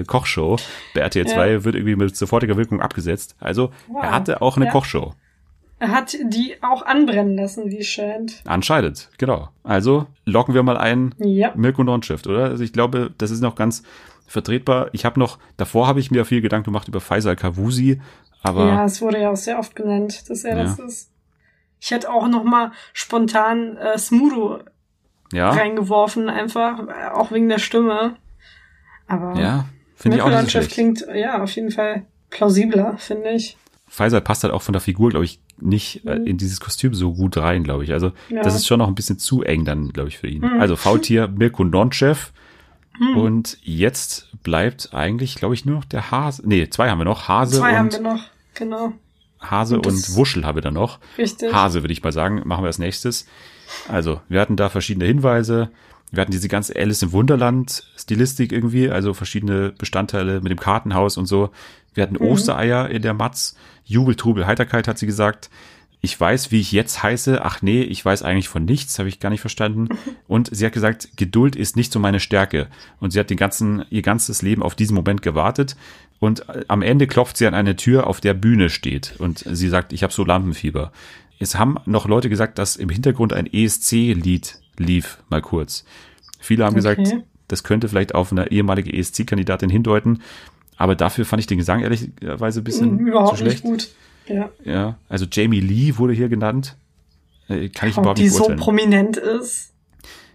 äh, 0.00 0.04
Kochshow. 0.04 0.56
Bei 0.94 1.00
RTL 1.00 1.26
2 1.26 1.50
Ja. 1.52 1.64
wird 1.64 1.74
irgendwie 1.74 1.96
mit 1.96 2.16
sofortiger 2.16 2.56
Wirkung 2.56 2.80
abgesetzt. 2.80 3.36
Also 3.40 3.70
Wow. 3.88 4.02
er 4.04 4.10
hatte 4.12 4.42
auch 4.42 4.56
eine 4.56 4.66
Ja. 4.66 4.72
Kochshow. 4.72 5.14
Er 5.78 5.88
hat 5.90 6.14
die 6.28 6.54
auch 6.62 6.84
anbrennen 6.86 7.36
lassen, 7.36 7.70
wie 7.70 7.78
es 7.78 7.86
scheint. 7.88 8.42
Anscheinend, 8.44 9.10
genau. 9.18 9.48
Also 9.64 10.06
locken 10.24 10.54
wir 10.54 10.62
mal 10.62 10.76
ein 10.78 11.14
Ja. 11.18 11.52
Mirko 11.56 11.82
Nonchef, 11.82 12.24
oder? 12.26 12.44
Also 12.44 12.62
ich 12.64 12.72
glaube, 12.72 13.12
das 13.18 13.30
ist 13.30 13.40
noch 13.40 13.54
ganz 13.54 13.82
vertretbar. 14.26 14.88
Ich 14.92 15.04
habe 15.04 15.18
noch, 15.20 15.38
davor 15.56 15.86
habe 15.86 16.00
ich 16.00 16.10
mir 16.10 16.24
viel 16.24 16.40
Gedanken 16.40 16.66
gemacht 16.66 16.88
über 16.88 17.00
Faisal 17.00 17.36
Kavusi, 17.36 18.00
aber 18.42 18.66
Ja, 18.68 18.84
es 18.84 19.00
wurde 19.00 19.20
ja 19.20 19.30
auch 19.30 19.36
sehr 19.36 19.58
oft 19.58 19.74
genannt, 19.76 20.28
dass 20.28 20.44
er 20.44 20.56
Ja. 20.56 20.62
das 20.64 20.78
ist. 20.78 21.10
Ich 21.80 21.90
hätte 21.90 22.10
auch 22.10 22.28
noch 22.28 22.44
mal 22.44 22.72
spontan 22.92 23.76
äh, 23.76 23.98
Smudo 23.98 24.60
ja, 25.32 25.50
reingeworfen, 25.50 26.28
einfach, 26.30 26.78
äh, 26.88 27.10
auch 27.12 27.30
wegen 27.32 27.48
der 27.48 27.58
Stimme. 27.58 28.16
Aber 29.06 29.38
ja, 29.38 29.66
finde 29.96 30.16
ich 30.18 30.22
auch 30.22 30.30
nicht 30.30 30.50
so 30.50 30.60
klingt 30.60 31.04
ja 31.14 31.42
auf 31.42 31.50
jeden 31.52 31.70
Fall 31.70 32.04
plausibler, 32.30 32.96
finde 32.98 33.30
ich. 33.32 33.56
Faisal 33.86 34.22
passt 34.22 34.42
halt 34.44 34.52
auch 34.52 34.62
von 34.62 34.72
der 34.72 34.80
Figur, 34.80 35.10
glaube 35.10 35.24
ich, 35.24 35.40
nicht 35.60 36.04
äh, 36.06 36.18
Mhm. 36.18 36.26
in 36.26 36.36
dieses 36.38 36.58
Kostüm 36.60 36.94
so 36.94 37.12
gut 37.12 37.36
rein, 37.36 37.62
glaube 37.64 37.84
ich. 37.84 37.92
Also 37.92 38.12
Ja. 38.28 38.42
das 38.42 38.54
ist 38.54 38.66
schon 38.66 38.78
noch 38.78 38.88
ein 38.88 38.94
bisschen 38.94 39.18
zu 39.18 39.42
eng 39.42 39.64
dann, 39.64 39.92
glaube 39.92 40.08
ich, 40.08 40.18
für 40.18 40.26
ihn. 40.26 40.40
Mhm. 40.42 40.60
Also 40.60 40.74
Faultier, 40.76 41.28
Mirko 41.28 41.64
Nonchef. 41.64 42.32
Hm. 42.98 43.16
Und 43.16 43.58
jetzt 43.62 44.28
bleibt 44.42 44.90
eigentlich, 44.92 45.34
glaube 45.34 45.54
ich, 45.54 45.64
nur 45.64 45.76
noch 45.76 45.84
der 45.84 46.10
Hase. 46.10 46.42
Nee, 46.44 46.68
zwei 46.70 46.90
haben 46.90 46.98
wir 46.98 47.04
noch. 47.04 47.28
Hase 47.28 47.58
Zwei 47.58 47.76
haben 47.76 47.86
und 47.86 47.92
wir 47.92 48.00
noch, 48.00 48.22
genau, 48.54 48.92
Hase 49.40 49.76
Und 49.76 49.86
und 49.86 50.16
Wuschel 50.16 50.44
haben 50.44 50.56
wir 50.56 50.62
dann 50.62 50.74
noch. 50.74 50.98
richtig. 51.18 51.52
Hase, 51.52 51.82
würde 51.82 51.92
ich 51.92 52.02
mal 52.02 52.12
sagen, 52.12 52.42
machen 52.44 52.62
wir 52.62 52.68
als 52.68 52.78
nächstes. 52.78 53.26
Also, 53.88 54.20
wir 54.28 54.40
hatten 54.40 54.56
da 54.56 54.68
verschiedene 54.68 55.06
Hinweise. 55.06 55.70
Wir 56.10 56.20
hatten 56.20 56.30
diese 56.32 56.48
ganze 56.48 56.76
Alice 56.76 57.02
im 57.02 57.12
Wunderland-Stilistik 57.12 58.52
irgendwie, 58.52 58.88
also 58.88 59.14
verschiedene 59.14 59.72
Bestandteile 59.76 60.40
mit 60.40 60.50
dem 60.50 60.60
Kartenhaus 60.60 61.16
und 61.16 61.26
so. 61.26 61.50
Wir 61.94 62.04
hatten 62.04 62.16
Ostereier 62.16 62.88
in 62.90 63.02
der 63.02 63.14
Matz. 63.14 63.56
Jubel, 63.84 64.14
Trubel, 64.14 64.46
Heiterkeit 64.46 64.86
hat 64.86 64.98
sie 64.98 65.06
gesagt. 65.06 65.50
Ich 66.04 66.20
weiß, 66.20 66.50
wie 66.50 66.60
ich 66.60 66.70
jetzt 66.70 67.02
heiße. 67.02 67.42
Ach 67.42 67.62
nee, 67.62 67.80
ich 67.82 68.04
weiß 68.04 68.22
eigentlich 68.22 68.48
von 68.48 68.66
nichts, 68.66 68.98
habe 68.98 69.08
ich 69.08 69.20
gar 69.20 69.30
nicht 69.30 69.40
verstanden. 69.40 69.88
Und 70.28 70.54
sie 70.54 70.66
hat 70.66 70.72
gesagt, 70.74 71.08
Geduld 71.16 71.56
ist 71.56 71.76
nicht 71.76 71.90
so 71.92 71.98
meine 71.98 72.20
Stärke. 72.20 72.68
Und 73.00 73.12
sie 73.12 73.18
hat 73.20 73.30
den 73.30 73.38
ganzen, 73.38 73.84
ihr 73.88 74.02
ganzes 74.02 74.42
Leben 74.42 74.62
auf 74.62 74.74
diesen 74.74 74.94
Moment 74.94 75.22
gewartet. 75.22 75.76
Und 76.20 76.46
äh, 76.50 76.64
am 76.68 76.82
Ende 76.82 77.06
klopft 77.06 77.38
sie 77.38 77.46
an 77.46 77.54
eine 77.54 77.76
Tür, 77.76 78.06
auf 78.06 78.20
der 78.20 78.34
Bühne 78.34 78.68
steht. 78.68 79.14
Und 79.18 79.44
sie 79.50 79.68
sagt, 79.70 79.94
ich 79.94 80.02
habe 80.02 80.12
so 80.12 80.24
Lampenfieber. 80.24 80.92
Es 81.38 81.56
haben 81.58 81.78
noch 81.86 82.06
Leute 82.06 82.28
gesagt, 82.28 82.58
dass 82.58 82.76
im 82.76 82.90
Hintergrund 82.90 83.32
ein 83.32 83.46
ESC-Lied 83.52 84.58
lief, 84.78 85.18
mal 85.30 85.40
kurz. 85.42 85.84
Viele 86.38 86.64
haben 86.64 86.74
Okay. 86.78 86.94
gesagt, 87.02 87.16
das 87.48 87.64
könnte 87.64 87.88
vielleicht 87.88 88.14
auf 88.14 88.30
eine 88.30 88.50
ehemalige 88.50 88.92
ESC-Kandidatin 88.92 89.70
hindeuten. 89.70 90.20
Aber 90.76 90.94
dafür 90.96 91.24
fand 91.24 91.40
ich 91.40 91.46
den 91.46 91.58
Gesang 91.58 91.80
ehrlicherweise 91.80 92.60
ein 92.60 92.64
bisschen 92.64 92.96
Mhm, 92.96 93.06
Überhaupt 93.06 93.38
zu 93.38 93.44
nicht 93.44 93.58
schlecht. 93.60 93.64
gut. 93.64 93.88
Ja. 94.26 94.50
Ja, 94.64 94.98
also 95.08 95.26
Jamie 95.30 95.60
Lee 95.60 95.94
wurde 95.98 96.12
hier 96.14 96.28
genannt. 96.28 96.76
Äh, 97.48 97.68
Kann 97.68 97.88
ich 97.88 97.96
Ob 97.96 98.02
überhaupt 98.04 98.18
die 98.18 98.22
nicht 98.24 98.32
so 98.32 98.38
beurteilen. 98.38 98.58
prominent 98.60 99.16
ist. 99.18 99.72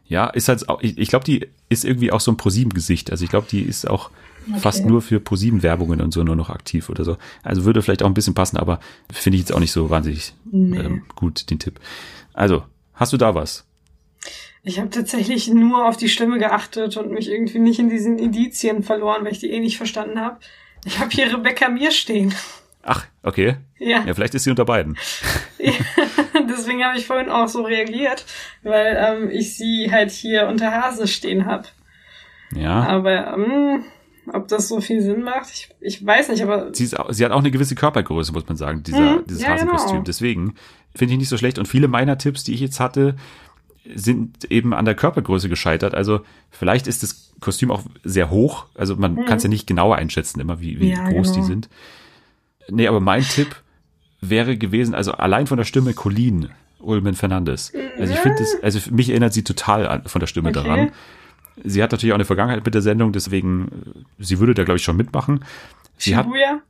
ja, 0.07 0.27
ist 0.27 0.47
halt, 0.47 0.67
auch- 0.69 0.81
ich, 0.81 0.97
ich 0.97 1.09
glaube, 1.09 1.25
die 1.25 1.47
ist 1.69 1.85
irgendwie 1.85 2.11
auch 2.11 2.19
so 2.21 2.31
ein 2.31 2.37
ProSieben-Gesicht. 2.37 3.11
Also 3.11 3.23
ich 3.23 3.29
glaube, 3.29 3.47
die 3.49 3.61
ist 3.61 3.87
auch 3.89 4.11
fast 4.57 4.85
nur 4.85 5.01
für 5.03 5.19
ProSieben-Werbungen 5.19 6.01
und 6.01 6.11
so 6.11 6.23
nur 6.23 6.35
noch 6.35 6.49
aktiv 6.49 6.89
oder 6.89 7.03
so. 7.03 7.17
Also 7.43 7.65
würde 7.65 7.81
vielleicht 7.83 8.01
auch 8.03 8.07
ein 8.07 8.13
bisschen 8.15 8.33
passen, 8.33 8.57
aber 8.57 8.79
finde 9.11 9.35
ich 9.35 9.41
jetzt 9.41 9.53
auch 9.53 9.59
nicht 9.59 9.71
so 9.71 9.89
wahnsinnig 9.91 10.33
Nee. 10.51 10.77
ähm, 10.79 11.03
gut, 11.15 11.49
den 11.51 11.59
Tipp. 11.59 11.79
Also, 12.33 12.63
hast 12.93 13.13
du 13.13 13.17
da 13.17 13.35
was? 13.35 13.65
Ich 14.63 14.79
habe 14.79 14.89
tatsächlich 14.89 15.47
nur 15.49 15.87
auf 15.87 15.97
die 15.97 16.09
Stimme 16.09 16.37
geachtet 16.39 16.97
und 16.97 17.11
mich 17.11 17.29
irgendwie 17.29 17.59
nicht 17.59 17.79
in 17.79 17.89
diesen 17.89 18.17
Indizien 18.19 18.81
verloren, 18.83 19.23
weil 19.23 19.31
ich 19.33 19.39
die 19.39 19.51
eh 19.51 19.59
nicht 19.59 19.77
verstanden 19.77 20.19
habe. 20.19 20.37
Ich 20.85 20.99
habe 20.99 21.09
hier 21.11 21.31
Rebecca 21.33 21.69
Mir 21.69 21.91
stehen. 21.91 22.33
Ach, 22.83 23.05
okay. 23.23 23.57
Ja, 23.77 24.03
Ja, 24.05 24.13
vielleicht 24.13 24.35
ist 24.35 24.43
sie 24.43 24.49
unter 24.49 24.65
beiden. 24.65 24.97
deswegen 26.49 26.83
habe 26.83 26.97
ich 26.97 27.05
vorhin 27.05 27.29
auch 27.29 27.47
so 27.47 27.63
reagiert, 27.63 28.25
weil 28.63 28.97
ähm, 28.99 29.29
ich 29.29 29.55
sie 29.57 29.89
halt 29.91 30.11
hier 30.11 30.47
unter 30.47 30.71
Hase 30.71 31.07
stehen 31.07 31.45
habe. 31.45 31.65
Ja. 32.55 32.83
Aber 32.83 33.33
ähm, 33.33 33.83
ob 34.31 34.47
das 34.47 34.67
so 34.67 34.79
viel 34.81 35.01
Sinn 35.01 35.21
macht, 35.23 35.49
ich, 35.51 35.69
ich 35.81 36.05
weiß 36.05 36.29
nicht, 36.29 36.41
aber 36.43 36.73
Sie, 36.73 36.83
ist, 36.83 36.97
auch- 36.99 37.11
sie 37.11 37.23
hat 37.25 37.31
auch 37.31 37.39
eine 37.39 37.51
gewisse 37.51 37.75
Körpergröße, 37.75 38.31
muss 38.31 38.47
man 38.47 38.57
sagen, 38.57 38.83
dieser, 38.83 39.17
Mhm, 39.17 39.23
dieses 39.27 39.43
ja, 39.43 39.49
Hasenkostüm. 39.49 39.91
genau. 39.93 40.03
Deswegen 40.03 40.55
finde 40.95 41.13
ich 41.13 41.19
nicht 41.19 41.29
so 41.29 41.37
schlecht. 41.37 41.59
Und 41.59 41.67
viele 41.67 41.87
meiner 41.87 42.17
Tipps, 42.17 42.43
die 42.43 42.53
ich 42.53 42.59
jetzt 42.61 42.79
hatte, 42.79 43.15
sind 43.93 44.49
eben 44.51 44.73
an 44.73 44.85
der 44.85 44.95
Körpergröße 44.95 45.49
gescheitert. 45.49 45.95
Also 45.95 46.21
vielleicht 46.51 46.87
ist 46.87 47.01
das 47.03 47.31
Kostüm 47.39 47.71
auch 47.71 47.83
sehr 48.03 48.29
hoch. 48.29 48.65
Also 48.75 48.95
man 48.95 49.25
kann 49.25 49.37
es 49.37 49.43
ja 49.43 49.49
nicht 49.49 49.67
genauer 49.67 49.95
einschätzen, 49.95 50.39
immer 50.39 50.59
wie, 50.61 50.79
wie. 50.79 50.91
Ja, 50.91 51.09
groß 51.09 51.31
genau. 51.31 51.41
die 51.41 51.47
sind. 51.47 51.69
Nee, 52.71 52.87
aber 52.87 52.99
mein 52.99 53.23
Tipp 53.23 53.55
wäre 54.21 54.57
gewesen, 54.57 54.93
also 54.95 55.13
allein 55.13 55.47
von 55.47 55.57
der 55.57 55.65
Stimme 55.65 55.93
Colleen 55.93 56.49
Ulmen 56.79 57.13
Fernandes. 57.15 57.73
Also 57.97 58.13
ich 58.13 58.19
finde 58.19 58.37
das, 58.39 58.55
also 58.63 58.79
mich 58.91 59.09
erinnert 59.09 59.33
sie 59.33 59.43
total 59.43 59.85
an, 59.87 60.03
von 60.05 60.19
der 60.19 60.27
Stimme 60.27 60.49
Okay. 60.49 60.63
daran. 60.63 60.91
Sie 61.63 61.83
hat 61.83 61.91
natürlich 61.91 62.13
auch 62.13 62.17
eine 62.17 62.25
Vergangenheit 62.25 62.63
mit 62.63 62.73
der 62.73 62.81
Sendung, 62.81 63.11
deswegen, 63.11 63.67
äh, 64.19 64.23
sie 64.23 64.39
würde 64.39 64.53
da, 64.53 64.63
glaube 64.63 64.77
ich, 64.77 64.83
schon 64.83 64.95
mitmachen. 64.95 65.43
Sie 65.97 66.15
hat, 66.15 66.25
Shibuya? 66.25 66.61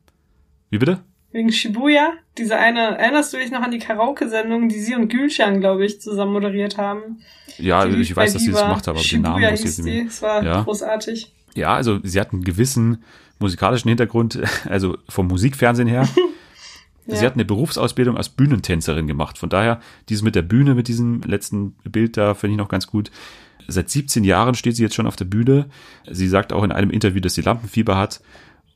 wie 0.71 0.79
bitte? 0.79 0.99
Wegen 1.31 1.51
Shibuya? 1.51 2.13
Diese 2.39 2.57
eine, 2.57 2.97
erinnerst 2.97 3.31
du 3.33 3.37
dich 3.37 3.51
noch 3.51 3.61
an 3.61 3.69
die 3.69 3.77
Karaoke-Sendung, 3.77 4.67
die 4.67 4.79
sie 4.79 4.95
und 4.95 5.09
Gülcan, 5.09 5.59
glaube 5.59 5.85
ich, 5.85 6.01
zusammen 6.01 6.33
moderiert 6.33 6.79
haben? 6.79 7.19
Ja, 7.59 7.85
Die 7.85 7.97
ich 8.01 8.15
weiß, 8.15 8.33
dass 8.33 8.41
sie 8.41 8.51
das 8.51 8.63
gemacht 8.63 8.87
haben, 8.87 8.95
aber 8.95 9.03
den 9.03 9.07
Shibuya 9.07 9.29
Namen 9.31 9.51
muss 9.51 9.59
ich 9.59 9.65
jetzt 9.67 9.77
nicht 9.85 9.93
mehr. 9.95 10.05
Es 10.07 10.21
war 10.23 10.43
Ja. 10.43 10.61
großartig. 10.63 11.31
Ja, 11.53 11.75
also 11.75 11.99
sie 12.01 12.19
hat 12.19 12.33
einen 12.33 12.43
gewissen 12.43 13.03
musikalischen 13.39 13.89
Hintergrund, 13.89 14.39
also 14.69 14.97
vom 15.07 15.27
Musikfernsehen 15.27 15.87
her. 15.87 16.07
Sie 17.07 17.15
Ja. 17.15 17.21
hat 17.23 17.33
eine 17.33 17.45
Berufsausbildung 17.45 18.17
als 18.17 18.29
Bühnentänzerin 18.29 19.07
gemacht. 19.07 19.39
Von 19.39 19.49
daher, 19.49 19.79
dieses 20.09 20.21
mit 20.21 20.35
der 20.35 20.43
Bühne, 20.43 20.75
mit 20.75 20.87
diesem 20.87 21.21
letzten 21.21 21.71
Bild 21.83 22.17
da, 22.17 22.35
finde 22.35 22.51
ich 22.53 22.57
noch 22.59 22.69
ganz 22.69 22.85
gut. 22.85 23.09
Seit 23.67 23.89
17 23.89 24.23
Jahren 24.23 24.53
steht 24.53 24.75
sie 24.75 24.83
jetzt 24.83 24.93
schon 24.95 25.07
auf 25.07 25.15
der 25.15 25.25
Bühne. 25.25 25.65
Sie 26.09 26.27
sagt 26.27 26.53
auch 26.53 26.63
in 26.63 26.71
einem 26.71 26.91
Interview, 26.91 27.19
dass 27.19 27.33
sie 27.33 27.41
Lampenfieber 27.41 27.97
hat 27.97 28.21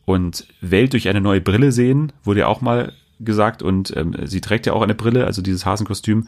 und 0.05 0.47
Welt 0.61 0.93
durch 0.93 1.09
eine 1.09 1.21
neue 1.21 1.41
Brille 1.41 1.71
sehen, 1.71 2.11
wurde 2.23 2.41
ja 2.41 2.47
auch 2.47 2.61
mal 2.61 2.93
gesagt. 3.19 3.61
Und 3.61 3.95
ähm, 3.95 4.15
sie 4.23 4.41
trägt 4.41 4.65
ja 4.65 4.73
auch 4.73 4.81
eine 4.81 4.95
Brille, 4.95 5.25
also 5.25 5.41
dieses 5.43 5.65
Hasenkostüm. 5.67 6.27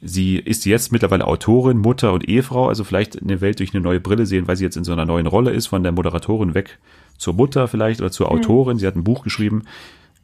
Sie 0.00 0.36
ist 0.36 0.66
jetzt 0.66 0.92
mittlerweile 0.92 1.26
Autorin, 1.26 1.78
Mutter 1.78 2.12
und 2.12 2.28
Ehefrau, 2.28 2.68
also 2.68 2.84
vielleicht 2.84 3.20
eine 3.20 3.40
Welt 3.40 3.60
durch 3.60 3.74
eine 3.74 3.82
neue 3.82 4.00
Brille 4.00 4.26
sehen, 4.26 4.46
weil 4.46 4.56
sie 4.56 4.64
jetzt 4.64 4.76
in 4.76 4.84
so 4.84 4.92
einer 4.92 5.06
neuen 5.06 5.26
Rolle 5.26 5.52
ist, 5.52 5.66
von 5.66 5.82
der 5.82 5.92
Moderatorin 5.92 6.54
weg 6.54 6.78
zur 7.16 7.34
Mutter 7.34 7.66
vielleicht 7.66 8.00
oder 8.00 8.10
zur 8.10 8.30
Autorin. 8.30 8.78
Sie 8.78 8.86
hat 8.86 8.96
ein 8.96 9.04
Buch 9.04 9.24
geschrieben, 9.24 9.64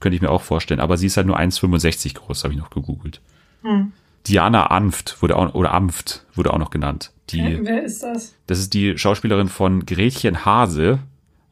könnte 0.00 0.16
ich 0.16 0.22
mir 0.22 0.30
auch 0.30 0.42
vorstellen, 0.42 0.80
aber 0.80 0.96
sie 0.96 1.06
ist 1.06 1.16
halt 1.16 1.26
nur 1.26 1.38
1,65 1.38 2.14
groß, 2.14 2.44
habe 2.44 2.52
ich 2.52 2.60
noch 2.60 2.70
gegoogelt. 2.70 3.20
Hm. 3.62 3.92
Diana 4.26 4.66
Anft 4.66 5.20
wurde 5.22 5.36
auch, 5.36 5.54
oder 5.54 5.72
Amft 5.72 6.26
wurde 6.34 6.52
auch 6.52 6.58
noch 6.58 6.70
genannt. 6.70 7.12
Die, 7.30 7.40
Hä, 7.40 7.60
Wer 7.62 7.82
ist 7.82 8.02
das? 8.02 8.34
das 8.46 8.58
ist 8.58 8.74
die 8.74 8.98
Schauspielerin 8.98 9.48
von 9.48 9.86
Gretchen 9.86 10.44
Hase 10.44 11.00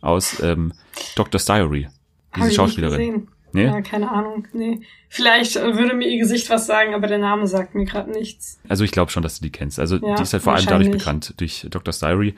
aus 0.01 0.41
ähm, 0.41 0.73
Doctor's 1.17 1.47
Diary. 1.47 1.89
Diese 2.37 2.53
Schauspielerin. 2.53 3.29
Nee? 3.53 3.65
Ja, 3.65 3.81
keine 3.81 4.11
Ahnung. 4.11 4.47
Nee. 4.53 4.81
Vielleicht 5.09 5.57
äh, 5.57 5.77
würde 5.77 5.95
mir 5.95 6.09
ihr 6.09 6.19
Gesicht 6.19 6.49
was 6.51 6.67
sagen, 6.67 6.95
aber 6.95 7.07
der 7.07 7.19
Name 7.19 7.47
sagt 7.47 7.75
mir 7.75 7.85
gerade 7.85 8.11
nichts. 8.11 8.61
Also 8.69 8.85
ich 8.85 8.93
glaube 8.93 9.11
schon, 9.11 9.23
dass 9.23 9.39
du 9.39 9.43
die 9.43 9.51
kennst. 9.51 9.79
Also 9.81 9.97
Ja, 9.97 10.15
die 10.15 10.23
ist 10.23 10.33
halt 10.33 10.43
vor 10.43 10.55
allem 10.55 10.67
dadurch 10.67 10.91
bekannt, 10.91 11.35
durch 11.39 11.67
Doctor's 11.69 11.99
Diary. 11.99 12.35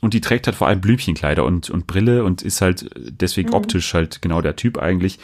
Und 0.00 0.14
die 0.14 0.20
trägt 0.20 0.46
halt 0.46 0.56
vor 0.56 0.68
allem 0.68 0.80
Blümchenkleider 0.80 1.44
und, 1.44 1.68
und 1.70 1.86
Brille 1.86 2.24
und 2.24 2.42
ist 2.42 2.60
halt 2.60 2.90
deswegen 2.96 3.50
Mhm. 3.50 3.54
optisch 3.54 3.92
halt 3.94 4.22
genau 4.22 4.40
der 4.40 4.56
Typ 4.56 4.78
eigentlich. 4.78 5.18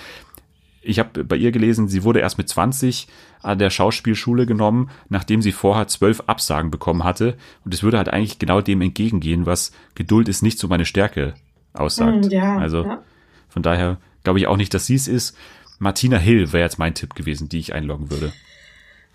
Ich 0.87 0.99
habe 0.99 1.25
bei 1.25 1.37
ihr 1.37 1.51
gelesen, 1.51 1.89
sie 1.89 2.05
wurde 2.05 2.20
erst 2.20 2.37
mit 2.37 2.49
20 2.49 3.09
an 3.43 3.59
der 3.59 3.70
Schauspielschule 3.70 4.45
genommen, 4.45 4.91
nachdem 5.09 5.41
sie 5.41 5.53
vorher 5.53 5.89
zwölf 5.89 6.22
Absagen 6.27 6.70
bekommen 6.70 7.05
hatte. 7.05 7.37
Und 7.64 7.72
es 7.72 7.83
würde 7.83 7.97
halt 7.97 8.11
eigentlich 8.11 8.39
genau 8.39 8.61
dem 8.61 8.83
entgegengehen, 8.83 9.47
was 9.47 9.72
Geduld 9.95 10.29
ist 10.29 10.43
nicht 10.43 10.59
so 10.59 10.68
meine 10.68 10.85
Stärke 10.85 11.35
aussagt. 11.72 12.27
Hm, 12.27 12.31
ja, 12.31 12.59
also 12.59 12.85
ja. 12.85 13.03
von 13.49 13.62
daher 13.62 13.97
glaube 14.25 14.39
ich 14.41 14.47
auch 14.47 14.57
nicht, 14.57 14.75
dass 14.75 14.87
sie 14.87 14.97
es 14.97 15.09
ist. 15.09 15.37
Martina 15.79 16.16
Hill 16.18 16.53
wäre 16.53 16.64
jetzt 16.64 16.79
mein 16.79 16.95
Tipp 16.95 17.14
gewesen, 17.14 17.49
die 17.49 17.59
ich 17.59 17.75
einloggen 17.75 18.11
würde. 18.11 18.33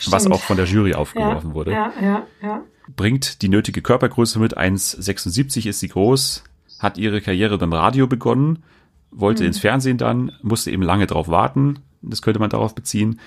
Was 0.08 0.24
Stimmt. 0.24 0.36
auch 0.36 0.42
von 0.42 0.56
der 0.56 0.66
Jury 0.66 0.92
ja, 0.92 0.98
aufgeworfen 0.98 1.54
wurde 1.54 1.72
Ja, 1.72 1.92
ja, 2.02 2.28
ja. 2.42 2.64
bringt 2.96 3.42
die 3.42 3.50
nötige 3.50 3.82
Körpergröße 3.82 4.40
mit. 4.40 4.58
1,76 4.58 5.68
ist 5.68 5.82
sie 5.82 5.90
groß, 5.90 6.44
hat 6.80 6.98
ihre 6.98 7.20
Karriere 7.20 7.58
beim 7.58 7.74
Radio 7.74 8.08
begonnen, 8.08 8.64
wollte 9.12 9.44
ins 9.44 9.60
Fernsehen 9.60 9.98
dann, 9.98 10.32
musste 10.42 10.72
eben 10.72 10.84
lange 10.84 11.08
drauf 11.08 11.28
warten. 11.28 11.80
Das 12.02 12.22
könnte 12.22 12.40
man 12.40 12.50
darauf 12.50 12.76
beziehen. 12.76 13.20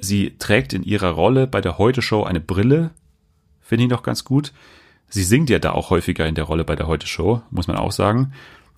Sie 0.00 0.34
trägt 0.38 0.72
in 0.72 0.82
ihrer 0.82 1.10
Rolle 1.10 1.46
bei 1.46 1.60
der 1.60 1.78
Heute-Show 1.78 2.24
eine 2.24 2.40
Brille. 2.40 2.90
Finde 3.60 3.84
ich 3.84 3.90
noch 3.90 4.02
ganz 4.02 4.24
gut. 4.24 4.52
Sie 5.08 5.22
singt 5.22 5.48
ja 5.48 5.60
da 5.60 5.72
auch 5.72 5.90
häufiger 5.90 6.26
in 6.26 6.34
der 6.34 6.44
Rolle 6.44 6.64
bei 6.64 6.74
der 6.74 6.88
Heute-Show, 6.88 7.42
muss 7.50 7.68
man 7.68 7.76
auch 7.76 7.92
sagen. 7.92 8.32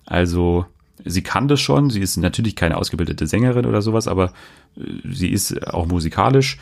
Also, 0.05 0.67
sie 1.03 1.21
kann 1.21 1.47
das 1.47 1.61
schon. 1.61 1.89
Sie 1.89 2.01
ist 2.01 2.17
natürlich 2.17 2.55
keine 2.55 2.77
ausgebildete 2.77 3.27
Sängerin 3.27 3.65
oder 3.65 3.81
sowas, 3.81 4.07
aber 4.07 4.33
äh, 4.77 4.81
sie 5.11 5.29
ist 5.29 5.67
auch 5.67 5.85
musikalisch. 5.85 6.57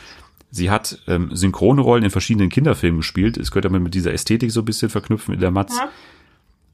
Sie 0.50 0.70
hat 0.70 0.98
ähm, 1.08 1.34
Synchronrollen 1.34 2.04
in 2.04 2.10
verschiedenen 2.10 2.50
Kinderfilmen 2.50 2.98
gespielt. 2.98 3.38
Es 3.38 3.50
könnte 3.50 3.70
man 3.70 3.82
mit 3.82 3.94
dieser 3.94 4.12
Ästhetik 4.12 4.50
so 4.50 4.60
ein 4.60 4.66
bisschen 4.66 4.90
verknüpfen 4.90 5.34
in 5.34 5.40
der 5.40 5.50
Matz. 5.50 5.78
Ja. 5.78 5.90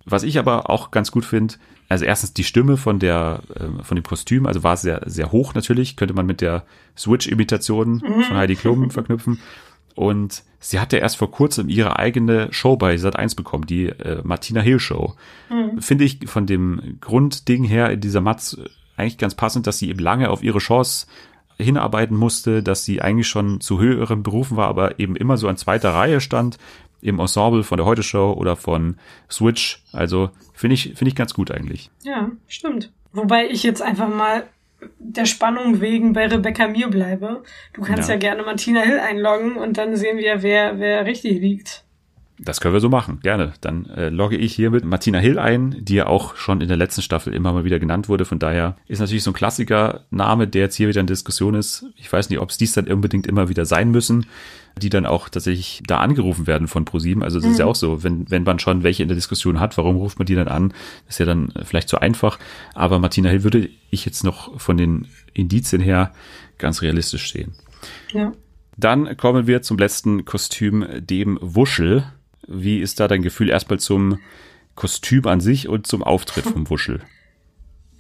Was 0.05 0.23
ich 0.23 0.39
aber 0.39 0.71
auch 0.71 0.91
ganz 0.91 1.13
gut 1.13 1.25
finde, 1.25 1.55
also 1.89 2.05
erstens 2.05 2.33
die 2.33 2.45
Stimme 2.45 2.77
von 2.77 2.99
der 2.99 3.41
äh, 3.55 3.85
von 3.85 3.95
dem 3.95 4.03
Kostüm, 4.03 4.47
also 4.47 4.63
war 4.63 4.77
sehr 4.77 5.03
sehr 5.07 5.33
hoch 5.33 5.55
natürlich, 5.55 5.97
könnte 5.97 6.15
man 6.15 6.27
mit 6.27 6.41
der 6.41 6.65
Switch-Imitation 6.97 8.01
von 8.01 8.37
Heidi 8.37 8.57
Klum 8.57 8.91
verknüpfen. 8.91 9.39
Und 9.99 10.45
sie 10.61 10.79
hatte 10.79 10.99
erst 10.99 11.17
vor 11.17 11.33
kurzem 11.33 11.69
ihre 11.69 11.99
eigene 11.99 12.53
Show 12.53 12.77
bei 12.77 12.95
Sat1 12.95 13.35
bekommen, 13.35 13.67
die 13.67 13.87
äh, 13.87 14.23
Martina 14.23 14.61
Hill 14.61 14.79
Show. 14.79 15.15
Finde 15.81 16.05
ich 16.05 16.21
von 16.27 16.47
dem 16.47 16.99
Grundding 17.01 17.65
her 17.65 17.91
in 17.91 18.01
dieser 18.01 18.21
Matz 18.21 18.57
eigentlich 18.97 19.19
ganz 19.19 19.35
passend, 19.35 19.67
dass 19.67 19.81
sie 19.81 19.89
eben 19.89 19.99
lange 19.99 20.31
auf 20.31 20.45
ihre 20.45 20.61
Chance 20.61 21.09
hinarbeiten 21.57 22.17
musste, 22.17 22.63
dass 22.63 22.85
sie 22.85 23.03
eigentlich 23.03 23.27
schon 23.27 23.61
zu 23.61 23.81
höheren 23.81 24.23
Berufen 24.23 24.57
war, 24.57 24.69
aber 24.69 25.01
eben 25.01 25.17
immer 25.17 25.37
so 25.37 25.49
an 25.49 25.57
zweiter 25.57 25.95
Reihe 25.95 26.21
stand 26.21 26.59
im 27.01 27.19
Ensemble 27.19 27.65
von 27.65 27.77
der 27.77 27.87
Heute 27.87 28.05
Show 28.05 28.33
oder 28.33 28.55
von 28.55 28.99
Switch. 29.29 29.83
Also 29.93 30.31
finde 30.55 30.75
ich 30.75 30.95
finde 30.95 31.09
ich 31.09 31.17
ganz 31.17 31.35
gut 31.35 31.51
eigentlich. 31.51 31.91
Ja, 32.05 32.31
stimmt. 32.47 32.93
Wobei 33.13 33.49
ich 33.49 33.65
jetzt 33.65 33.83
einfach 33.83 34.09
mal 34.09 34.45
der 34.99 35.25
Spannung 35.25 35.81
wegen 35.81 36.13
bei 36.13 36.27
Rebecca 36.27 36.69
Mir 36.69 36.89
bleibe. 36.89 37.43
Du 37.73 37.83
kannst 37.83 38.09
Ja. 38.09 38.15
ja, 38.15 38.21
gerne 38.21 38.43
Martina 38.43 38.81
Hill 38.83 39.01
einloggen 39.01 39.57
und 39.57 39.79
dann 39.79 39.97
sehen 39.97 40.19
wir, 40.19 40.43
wer, 40.43 40.79
wer 40.79 41.05
richtig 41.05 41.41
liegt. 41.41 41.85
Das 42.41 42.61
können 42.61 42.73
wir 42.73 42.81
so 42.81 42.89
machen, 42.89 43.19
gerne. 43.21 43.53
Dann 43.61 43.87
äh, 43.87 44.11
logge 44.11 44.37
ich 44.37 44.55
hier 44.55 44.71
mit 44.71 44.85
Martina 44.85 45.19
Hill 45.19 45.39
ein, 45.39 45.77
die 45.81 45.95
ja 45.95 46.07
auch 46.07 46.37
schon 46.37 46.61
in 46.61 46.69
der 46.69 46.77
letzten 46.77 47.03
Staffel 47.03 47.35
immer 47.35 47.53
mal 47.53 47.65
wieder 47.65 47.81
genannt 47.81 48.09
wurde. 48.09 48.25
Von 48.25 48.39
daher 48.39 48.77
ist 48.87 49.01
natürlich 49.01 49.25
so 49.25 49.33
ein 49.33 49.35
Klassiker-Name, 49.35 50.47
der 50.47 50.63
jetzt 50.63 50.77
hier 50.77 50.89
wieder 50.89 51.01
in 51.01 51.09
Diskussion 51.09 51.55
ist. 51.55 51.87
Ich 51.97 52.13
weiß 52.13 52.31
nicht, 52.31 52.39
ob 52.39 52.51
es 52.51 52.57
dies 52.57 52.73
dann 52.73 52.87
unbedingt 52.87 53.27
immer 53.27 53.49
wieder 53.49 53.65
sein 53.65 53.91
müssen, 53.91 54.27
die 54.81 54.89
dann 54.89 55.05
auch 55.05 55.29
tatsächlich 55.29 55.83
da 55.85 55.99
angerufen 55.99 56.47
werden 56.47 56.69
von 56.69 56.85
ProSieben. 56.85 57.25
Also 57.25 57.39
es 57.39 57.45
ist 57.45 57.59
ja 57.59 57.67
auch 57.67 57.75
so, 57.75 58.05
wenn, 58.05 58.31
wenn 58.31 58.45
man 58.45 58.61
schon 58.61 58.85
welche 58.85 59.03
in 59.03 59.09
der 59.09 59.17
Diskussion 59.17 59.59
hat, 59.59 59.77
warum 59.77 59.97
ruft 59.97 60.21
man 60.21 60.27
die 60.27 60.37
dann 60.37 60.49
an? 60.49 60.73
Das 61.07 61.17
ist 61.17 61.19
ja 61.19 61.27
dann 61.27 61.51
äh, 61.51 61.65
vielleicht 61.65 61.89
zu 61.89 61.99
einfach. 61.99 62.39
Aber 62.75 63.01
Martina 63.01 63.31
Hill 63.31 63.43
würde 63.43 63.69
ich 63.91 64.05
jetzt 64.05 64.23
noch 64.23 64.61
von 64.61 64.77
den 64.77 65.09
Indizien 65.35 65.83
her 65.83 66.13
ganz 66.59 66.83
realistisch 66.83 67.33
sehen. 67.33 67.55
Ja. 68.13 68.33
Dann 68.77 69.17
kommen 69.17 69.49
wir 69.49 69.63
zum 69.63 69.77
letzten 69.77 70.25
Kostüm, 70.25 70.87
dem 71.01 71.37
Wuschel. 71.41 72.05
Wie 72.49 72.81
ist 72.81 72.99
da 72.99 73.07
dein 73.09 73.23
Gefühl 73.23 73.51
erstmal 73.51 73.79
zum 73.79 74.19
Kostüm 74.75 75.27
an 75.27 75.41
sich 75.41 75.69
und 75.69 75.87
zum 75.87 76.03
Auftritt 76.03 76.45
vom 76.53 76.69
Wuschel? 76.69 77.01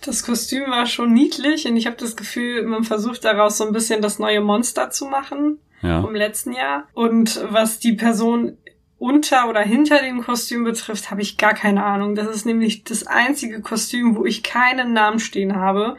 Das 0.00 0.22
Kostüm 0.22 0.70
war 0.70 0.86
schon 0.86 1.12
niedlich 1.12 1.66
und 1.66 1.76
ich 1.76 1.86
habe 1.86 1.96
das 1.96 2.16
Gefühl, 2.16 2.64
man 2.64 2.84
versucht 2.84 3.24
daraus 3.24 3.58
so 3.58 3.66
ein 3.66 3.72
bisschen 3.72 4.00
das 4.00 4.18
neue 4.18 4.40
Monster 4.40 4.90
zu 4.90 5.06
machen 5.06 5.58
Ja, 5.82 6.02
vom 6.02 6.14
letzten 6.14 6.52
Jahr. 6.52 6.88
Und 6.94 7.44
was 7.50 7.78
die 7.78 7.94
Person 7.94 8.56
unter 8.98 9.48
oder 9.48 9.60
hinter 9.60 10.00
dem 10.00 10.22
Kostüm 10.22 10.64
betrifft, 10.64 11.10
habe 11.10 11.22
ich 11.22 11.36
gar 11.36 11.54
keine 11.54 11.84
Ahnung. 11.84 12.14
Das 12.14 12.28
ist 12.28 12.46
nämlich 12.46 12.84
das 12.84 13.06
einzige 13.06 13.60
Kostüm, 13.60 14.16
wo 14.16 14.24
ich 14.24 14.42
keinen 14.42 14.92
Namen 14.92 15.20
stehen 15.20 15.56
habe. 15.56 15.96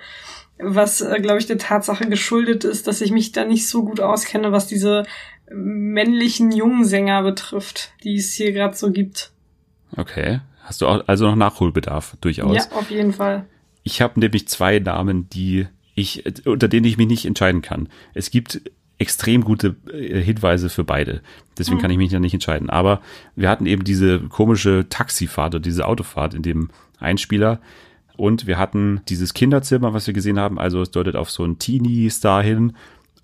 Was, 0.57 0.99
äh, 0.99 1.19
glaube 1.21 1.39
ich, 1.39 1.45
der 1.45 1.57
Tatsache 1.57 2.07
geschuldet 2.09 2.65
ist, 2.65 2.87
dass 2.87 2.99
ich 2.99 3.11
mich 3.11 3.31
da 3.31 3.45
nicht 3.45 3.67
so 3.69 3.83
gut 3.85 4.01
auskenne, 4.01 4.51
was 4.51 4.67
diese 4.67 5.05
männlichen 5.53 6.51
jungen 6.51 6.85
Sänger 6.85 7.23
betrifft, 7.23 7.91
die 8.03 8.15
es 8.15 8.33
hier 8.33 8.51
gerade 8.51 8.75
so 8.75 8.91
gibt. 8.91 9.31
okay. 9.95 10.41
Hast 10.69 10.81
du 10.81 10.87
auch 10.87 11.07
also 11.07 11.25
noch 11.25 11.35
Nachholbedarf 11.35 12.15
durchaus? 12.21 12.55
Ja, 12.55 12.77
auf 12.77 12.91
jeden 12.91 13.11
Fall. 13.11 13.47
Ich 13.81 14.03
habe 14.03 14.19
nämlich 14.19 14.47
zwei 14.47 14.77
Namen, 14.77 15.27
die 15.31 15.65
ich, 15.95 16.45
unter 16.45 16.67
denen 16.67 16.85
ich 16.85 16.97
mich 16.97 17.07
nicht 17.07 17.25
entscheiden 17.25 17.63
kann. 17.63 17.89
Es 18.13 18.29
gibt 18.29 18.61
extrem 18.99 19.43
gute 19.43 19.77
äh, 19.91 20.21
Hinweise 20.21 20.69
für 20.69 20.83
beide. 20.83 21.21
Deswegen 21.57 21.79
kann 21.79 21.89
ich 21.89 21.97
mich 21.97 22.11
ja 22.11 22.19
nicht 22.19 22.35
entscheiden. 22.35 22.69
Aber 22.69 23.01
wir 23.35 23.49
hatten 23.49 23.65
eben 23.65 23.83
diese 23.83 24.19
komische 24.19 24.85
Taxifahrt 24.89 25.55
oder 25.55 25.63
diese 25.63 25.87
Autofahrt 25.87 26.35
in 26.35 26.43
dem 26.43 26.69
Einspieler. 26.99 27.59
Und 28.15 28.45
wir 28.45 28.59
hatten 28.59 29.01
dieses 29.09 29.33
Kinderzimmer, 29.33 29.93
was 29.95 30.05
wir 30.05 30.13
gesehen 30.13 30.39
haben. 30.39 30.59
Also 30.59 30.83
es 30.83 30.91
deutet 30.91 31.15
auf 31.15 31.31
so 31.31 31.43
einen 31.43 31.57
Teenie-Star 31.57 32.43
hin. 32.43 32.73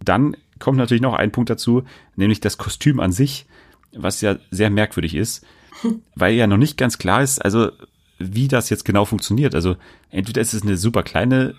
Dann 0.03 0.35
kommt 0.59 0.77
natürlich 0.77 1.01
noch 1.01 1.13
ein 1.13 1.31
Punkt 1.31 1.49
dazu, 1.49 1.83
nämlich 2.15 2.39
das 2.39 2.57
Kostüm 2.57 2.99
an 2.99 3.11
sich, 3.11 3.45
was 3.93 4.21
ja 4.21 4.37
sehr 4.51 4.69
merkwürdig 4.69 5.15
ist, 5.15 5.45
weil 6.15 6.35
ja 6.35 6.47
noch 6.47 6.57
nicht 6.57 6.77
ganz 6.77 6.97
klar 6.97 7.21
ist, 7.21 7.43
also 7.43 7.71
wie 8.17 8.47
das 8.47 8.69
jetzt 8.69 8.85
genau 8.85 9.05
funktioniert. 9.05 9.55
Also 9.55 9.75
entweder 10.09 10.41
ist 10.41 10.53
es 10.53 10.63
eine 10.63 10.77
super 10.77 11.03
kleine 11.03 11.55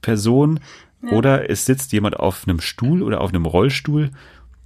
Person 0.00 0.60
oder 1.10 1.50
es 1.50 1.66
sitzt 1.66 1.92
jemand 1.92 2.18
auf 2.18 2.46
einem 2.46 2.60
Stuhl 2.60 3.02
oder 3.02 3.20
auf 3.20 3.30
einem 3.30 3.46
Rollstuhl. 3.46 4.10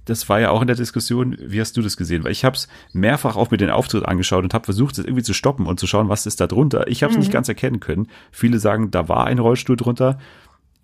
Das 0.05 0.29
war 0.29 0.39
ja 0.39 0.51
auch 0.51 0.61
in 0.61 0.67
der 0.67 0.75
Diskussion. 0.75 1.37
Wie 1.39 1.59
hast 1.59 1.75
du 1.75 1.81
das 1.81 1.97
gesehen? 1.97 2.23
Weil 2.23 2.31
ich 2.31 2.45
habe 2.45 2.55
es 2.55 2.67
mehrfach 2.93 3.35
auch 3.35 3.51
mit 3.51 3.59
den 3.59 3.69
Auftritt 3.69 4.05
angeschaut 4.05 4.43
und 4.43 4.53
habe 4.53 4.63
versucht, 4.63 4.97
das 4.97 5.05
irgendwie 5.05 5.23
zu 5.23 5.33
stoppen 5.33 5.65
und 5.65 5.79
zu 5.79 5.87
schauen, 5.87 6.07
was 6.07 6.25
ist 6.25 6.39
da 6.39 6.47
drunter. 6.47 6.87
Ich 6.87 7.03
habe 7.03 7.11
es 7.11 7.19
nicht 7.19 7.31
ganz 7.31 7.49
erkennen 7.49 7.81
können. 7.81 8.07
Viele 8.31 8.59
sagen, 8.59 8.89
da 8.89 9.09
war 9.09 9.25
ein 9.25 9.39
Rollstuhl 9.39 9.75
drunter. 9.75 10.17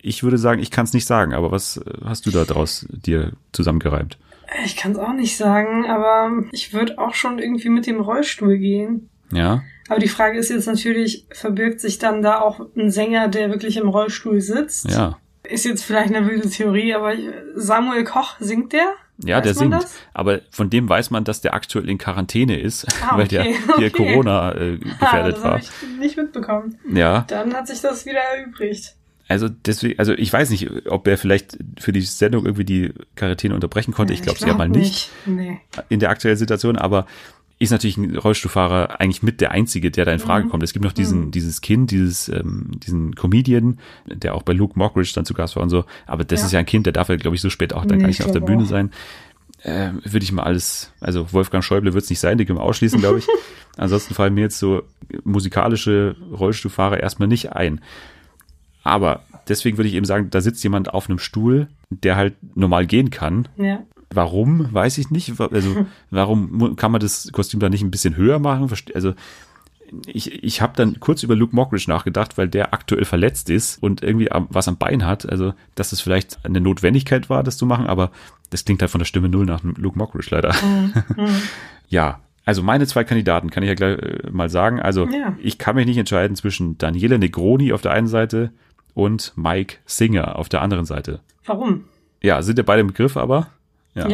Ich 0.03 0.21
würde 0.21 0.37
sagen, 0.37 0.61
ich 0.61 0.69
kann 0.69 0.83
es 0.85 0.93
nicht 0.93 1.05
sagen. 1.05 1.33
Aber 1.33 1.51
was 1.51 1.77
äh, 1.77 1.81
hast 2.05 2.25
du 2.27 2.31
da 2.31 2.43
draus 2.45 2.85
dir 2.91 3.31
zusammengereimt? 3.53 4.17
Ich 4.65 4.75
kann 4.75 4.91
es 4.91 4.99
auch 4.99 5.13
nicht 5.13 5.35
sagen, 5.37 5.85
aber 5.89 6.43
ich 6.51 6.73
würde 6.73 6.99
auch 6.99 7.15
schon 7.15 7.39
irgendwie 7.39 7.69
mit 7.69 7.87
dem 7.87 7.99
Rollstuhl 7.99 8.57
gehen. 8.59 9.09
Ja, 9.31 9.63
Aber 9.89 9.99
die 9.99 10.09
Frage 10.09 10.37
ist 10.37 10.49
jetzt 10.49 10.67
natürlich, 10.67 11.25
verbirgt 11.31 11.79
sich 11.81 11.97
dann 11.97 12.21
da 12.21 12.39
auch 12.39 12.59
ein 12.77 12.91
Sänger, 12.91 13.29
der 13.29 13.49
wirklich 13.49 13.77
im 13.77 13.87
Rollstuhl 13.89 14.41
sitzt? 14.41 14.89
ja. 14.91 15.17
Ist 15.45 15.65
jetzt 15.65 15.83
vielleicht 15.83 16.13
eine 16.15 16.25
wilde 16.25 16.49
Theorie, 16.49 16.93
aber 16.93 17.13
Samuel 17.55 18.05
Koch, 18.05 18.35
singt 18.39 18.71
der? 18.71 18.93
Ja, 19.25 19.37
Weiß 19.37 19.43
der 19.43 19.53
singt. 19.55 19.73
das? 19.73 19.93
Aber 20.13 20.39
von 20.51 20.69
dem 20.69 20.87
weiß 20.87 21.11
man, 21.11 21.25
dass 21.25 21.41
der 21.41 21.53
aktuell 21.53 21.89
in 21.89 21.97
Quarantäne 21.97 22.57
ist, 22.59 22.87
Ah, 23.03 23.17
weil 23.17 23.27
der 23.27 23.41
okay, 23.41 23.55
hier 23.77 23.87
okay. 23.87 23.89
Corona 24.13 24.51
äh, 24.53 24.79
Ah, 24.99 25.05
gefährdet 25.05 25.35
das 25.35 25.43
war. 25.43 25.51
habe 25.51 25.61
ich 25.61 25.99
nicht 25.99 26.15
mitbekommen. 26.15 26.77
Ja, 26.93 27.25
Dann 27.27 27.53
hat 27.53 27.67
sich 27.67 27.81
das 27.81 28.05
wieder 28.05 28.19
erübrigt. 28.37 28.95
Also 29.27 29.47
deswegen, 29.49 29.99
also 29.99 30.13
ich 30.13 30.31
weiß 30.31 30.49
nicht, 30.49 30.69
ob 30.87 31.07
er 31.07 31.17
vielleicht 31.17 31.57
für 31.79 31.91
die 31.93 32.01
Sendung 32.01 32.45
irgendwie 32.45 32.65
die 32.65 32.93
Quarantäne 33.15 33.55
unterbrechen 33.55 33.93
konnte. 33.93 34.13
Ich 34.13 34.21
glaube 34.21 34.35
es 34.35 34.41
ja 34.41 34.47
glaub 34.47 34.57
mal 34.57 34.69
nicht 34.69 35.09
Nee. 35.25 35.59
in 35.89 35.99
der 35.99 36.09
aktuellen 36.09 36.37
Situation, 36.37 36.77
aber 36.77 37.07
ist 37.59 37.71
natürlich 37.71 37.95
ein 37.97 38.17
Rollstuhlfahrer 38.17 38.99
eigentlich 38.99 39.23
mit 39.23 39.39
der 39.39 39.51
einzige, 39.51 39.89
der 39.91 40.03
da 40.05 40.11
in 40.11 40.17
Mhm. 40.19 40.23
Frage 40.23 40.47
kommt. 40.49 40.63
Es 40.63 40.73
gibt 40.73 40.83
noch 40.83 40.91
diesen, 40.91 41.31
dieses 41.31 41.61
Kind, 41.61 41.91
dieses, 41.91 42.27
ähm, 42.27 42.71
diesen 42.85 43.15
Comedian, 43.15 43.79
der 44.07 44.35
auch 44.35 44.43
bei 44.43 44.51
Luke 44.53 44.77
Mockridge 44.77 45.11
dann 45.15 45.23
zu 45.23 45.33
Gast 45.33 45.55
war 45.55 45.63
und 45.63 45.69
so. 45.69 45.85
Aber 46.05 46.25
das 46.25 46.41
Ja. 46.41 46.45
ist 46.47 46.51
ja 46.51 46.59
ein 46.59 46.65
Kind, 46.65 46.85
der 46.87 46.93
darf 46.93 47.07
ja, 47.09 47.15
glaube 47.15 47.35
ich, 47.35 47.41
so 47.41 47.49
spät 47.49 47.71
auch 47.73 47.85
dann 47.85 47.97
Nee, 47.99 48.03
gar 48.03 48.09
ich 48.09 48.19
nicht 48.19 48.25
auf 48.25 48.33
der 48.33 48.41
Bühne 48.41 48.63
auch. 48.63 48.67
sein. 48.67 48.91
Ähm, 49.63 50.01
Würde 50.03 50.23
ich 50.25 50.31
mal 50.33 50.43
alles, 50.43 50.91
also 50.99 51.31
Wolfgang 51.31 51.63
Schäuble 51.63 51.93
wird 51.93 52.03
es 52.03 52.09
nicht 52.09 52.19
sein, 52.19 52.37
die 52.37 52.43
können 52.45 52.59
wir 52.59 52.63
ausschließen, 52.63 52.99
glaube 52.99 53.19
ich. 53.19 53.27
Ansonsten 53.77 54.13
fallen 54.13 54.33
mir 54.33 54.41
jetzt 54.41 54.59
so 54.59 54.83
musikalische 55.23 56.15
Rollstuhlfahrer 56.37 56.99
erstmal 56.99 57.29
nicht 57.29 57.53
ein. 57.53 57.79
Aber 58.83 59.21
deswegen 59.47 59.77
würde 59.77 59.87
ich 59.89 59.95
eben 59.95 60.05
sagen, 60.05 60.29
da 60.29 60.41
sitzt 60.41 60.63
jemand 60.63 60.93
auf 60.93 61.09
einem 61.09 61.19
Stuhl, 61.19 61.67
der 61.89 62.15
halt 62.15 62.35
normal 62.55 62.85
gehen 62.85 63.09
kann. 63.09 63.47
Ja. 63.57 63.79
Warum, 64.13 64.71
weiß 64.71 64.99
ich 64.99 65.09
nicht. 65.09 65.39
Also, 65.39 65.85
warum 66.11 66.75
kann 66.75 66.91
man 66.91 67.01
das 67.01 67.31
Kostüm 67.31 67.59
da 67.59 67.69
nicht 67.69 67.81
ein 67.81 67.91
bisschen 67.91 68.15
höher 68.15 68.37
machen? 68.39 68.69
Also, 68.93 69.13
ich, 70.05 70.43
ich 70.43 70.61
habe 70.61 70.73
dann 70.75 70.99
kurz 70.99 71.23
über 71.23 71.35
Luke 71.35 71.55
Mockridge 71.55 71.85
nachgedacht, 71.87 72.37
weil 72.37 72.47
der 72.47 72.73
aktuell 72.73 73.05
verletzt 73.05 73.49
ist 73.49 73.81
und 73.81 74.03
irgendwie 74.03 74.29
was 74.31 74.67
am 74.67 74.77
Bein 74.77 75.05
hat. 75.05 75.27
Also, 75.27 75.53
dass 75.75 75.91
es 75.93 76.01
vielleicht 76.01 76.45
eine 76.45 76.61
Notwendigkeit 76.61 77.29
war, 77.29 77.43
das 77.43 77.57
zu 77.57 77.65
machen, 77.65 77.87
aber 77.87 78.11
das 78.49 78.65
klingt 78.65 78.81
halt 78.81 78.91
von 78.91 78.99
der 78.99 79.05
Stimme 79.05 79.29
null 79.29 79.45
nach 79.45 79.63
Luke 79.63 79.97
Mockridge 79.97 80.27
leider. 80.31 80.53
ja, 81.89 82.19
also 82.45 82.61
meine 82.61 82.85
zwei 82.87 83.03
Kandidaten 83.03 83.49
kann 83.49 83.63
ich 83.63 83.69
ja 83.69 83.75
gleich 83.75 83.97
äh, 83.99 84.29
mal 84.31 84.49
sagen. 84.49 84.79
Also, 84.79 85.07
Ja. 85.07 85.35
ich 85.41 85.57
kann 85.57 85.75
mich 85.75 85.85
nicht 85.85 85.97
entscheiden 85.97 86.35
zwischen 86.35 86.77
Daniele 86.77 87.17
Negroni 87.19 87.73
auf 87.73 87.81
der 87.81 87.91
einen 87.91 88.07
Seite 88.07 88.51
und 88.93 89.33
Mike 89.35 89.77
Singer 89.85 90.37
auf 90.37 90.49
der 90.49 90.61
anderen 90.61 90.85
Seite. 90.85 91.19
Warum? 91.45 91.85
Ja, 92.21 92.41
sind 92.41 92.57
ja 92.57 92.63
beide 92.63 92.81
im 92.81 92.87
Begriff, 92.87 93.17
aber 93.17 93.47
Ja. 93.95 94.07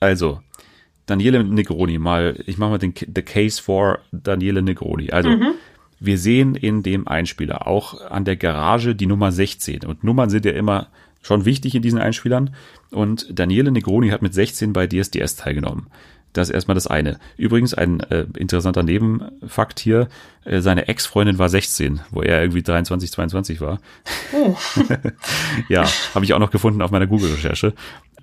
also, 0.00 0.40
Daniele 1.06 1.44
Negroni, 1.44 1.98
mal, 1.98 2.38
ich 2.46 2.56
mache 2.56 2.70
mal 2.70 2.78
den 2.78 2.94
The 2.96 3.22
Case 3.22 3.62
for 3.62 3.98
Daniele 4.12 4.62
Negroni. 4.62 5.10
Also, 5.10 5.28
wir 6.00 6.18
sehen 6.18 6.54
in 6.54 6.82
dem 6.82 7.06
Einspieler 7.08 7.66
auch 7.66 8.00
an 8.10 8.24
der 8.24 8.36
Garage 8.36 8.94
die 8.94 9.06
Nummer 9.06 9.32
16. 9.32 9.84
Und 9.84 10.02
Nummern 10.04 10.30
sind 10.30 10.44
ja 10.44 10.52
immer 10.52 10.88
schon 11.22 11.44
wichtig 11.44 11.74
in 11.74 11.82
diesen 11.82 11.98
Einspielern. 11.98 12.54
Und 12.90 13.26
Daniele 13.38 13.70
Negroni 13.70 14.10
hat 14.10 14.22
mit 14.22 14.34
16 14.34 14.72
bei 14.72 14.86
DSDS 14.86 15.36
teilgenommen. 15.36 15.86
Das 16.34 16.48
ist 16.48 16.54
erstmal 16.54 16.74
das 16.74 16.86
eine. 16.86 17.18
Übrigens 17.38 17.72
ein 17.72 18.00
äh, 18.00 18.26
interessanter 18.36 18.82
Nebenfakt 18.82 19.80
hier. 19.80 20.08
Äh, 20.44 20.60
seine 20.60 20.88
Ex-Freundin 20.88 21.38
war 21.38 21.48
16, 21.48 22.00
wo 22.10 22.20
er 22.20 22.42
irgendwie 22.42 22.62
23, 22.62 23.10
22 23.10 23.60
war. 23.62 23.80
Oh. 24.32 24.56
Ja, 25.68 25.88
habe 26.14 26.24
ich 26.24 26.34
auch 26.34 26.38
noch 26.40 26.50
gefunden 26.50 26.82
auf 26.82 26.90
meiner 26.90 27.06
Google-Recherche. 27.06 27.72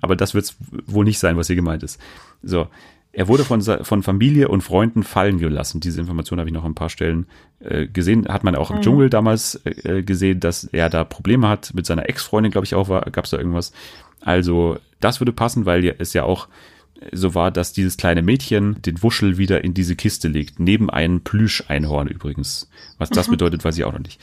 Aber 0.00 0.14
das 0.14 0.34
wird 0.34 0.44
es 0.44 0.56
wohl 0.86 1.04
nicht 1.04 1.18
sein, 1.18 1.36
was 1.36 1.46
hier 1.46 1.56
gemeint 1.56 1.82
ist. 1.82 1.98
So, 2.42 2.68
Er 3.12 3.28
wurde 3.28 3.44
von, 3.44 3.62
von 3.62 4.02
Familie 4.02 4.48
und 4.48 4.60
Freunden 4.62 5.02
fallen 5.02 5.38
gelassen. 5.38 5.80
Diese 5.80 6.00
Information 6.00 6.38
habe 6.38 6.48
ich 6.50 6.54
noch 6.54 6.64
an 6.64 6.72
ein 6.72 6.74
paar 6.74 6.90
Stellen 6.90 7.26
äh, 7.60 7.86
gesehen. 7.86 8.28
Hat 8.28 8.44
man 8.44 8.56
auch 8.56 8.70
im 8.70 8.82
Dschungel 8.82 9.08
damals 9.10 9.60
äh, 9.64 10.02
gesehen, 10.02 10.40
dass 10.40 10.64
er 10.64 10.90
da 10.90 11.04
Probleme 11.04 11.48
hat 11.48 11.72
mit 11.74 11.86
seiner 11.86 12.08
Ex-Freundin, 12.08 12.52
glaube 12.52 12.66
ich 12.66 12.74
auch, 12.74 12.88
war, 12.88 13.02
gab 13.10 13.24
es 13.24 13.30
da 13.30 13.38
irgendwas. 13.38 13.72
Also 14.20 14.78
das 15.00 15.20
würde 15.20 15.32
passen, 15.32 15.66
weil 15.66 15.94
es 15.98 16.12
ja 16.12 16.24
auch 16.24 16.48
so 17.10 17.34
war, 17.34 17.50
dass 17.50 17.72
dieses 17.72 17.96
kleine 17.96 18.22
Mädchen 18.22 18.80
den 18.82 19.02
Wuschel 19.02 19.38
wieder 19.38 19.64
in 19.64 19.74
diese 19.74 19.96
Kiste 19.96 20.28
legt, 20.28 20.60
neben 20.60 20.90
einem 20.90 21.22
Plüscheinhorn 21.22 22.08
übrigens. 22.08 22.70
Was 22.98 23.10
das 23.10 23.28
bedeutet, 23.28 23.64
weiß 23.64 23.76
ich 23.78 23.84
auch 23.84 23.92
noch 23.92 24.00
nicht. 24.00 24.20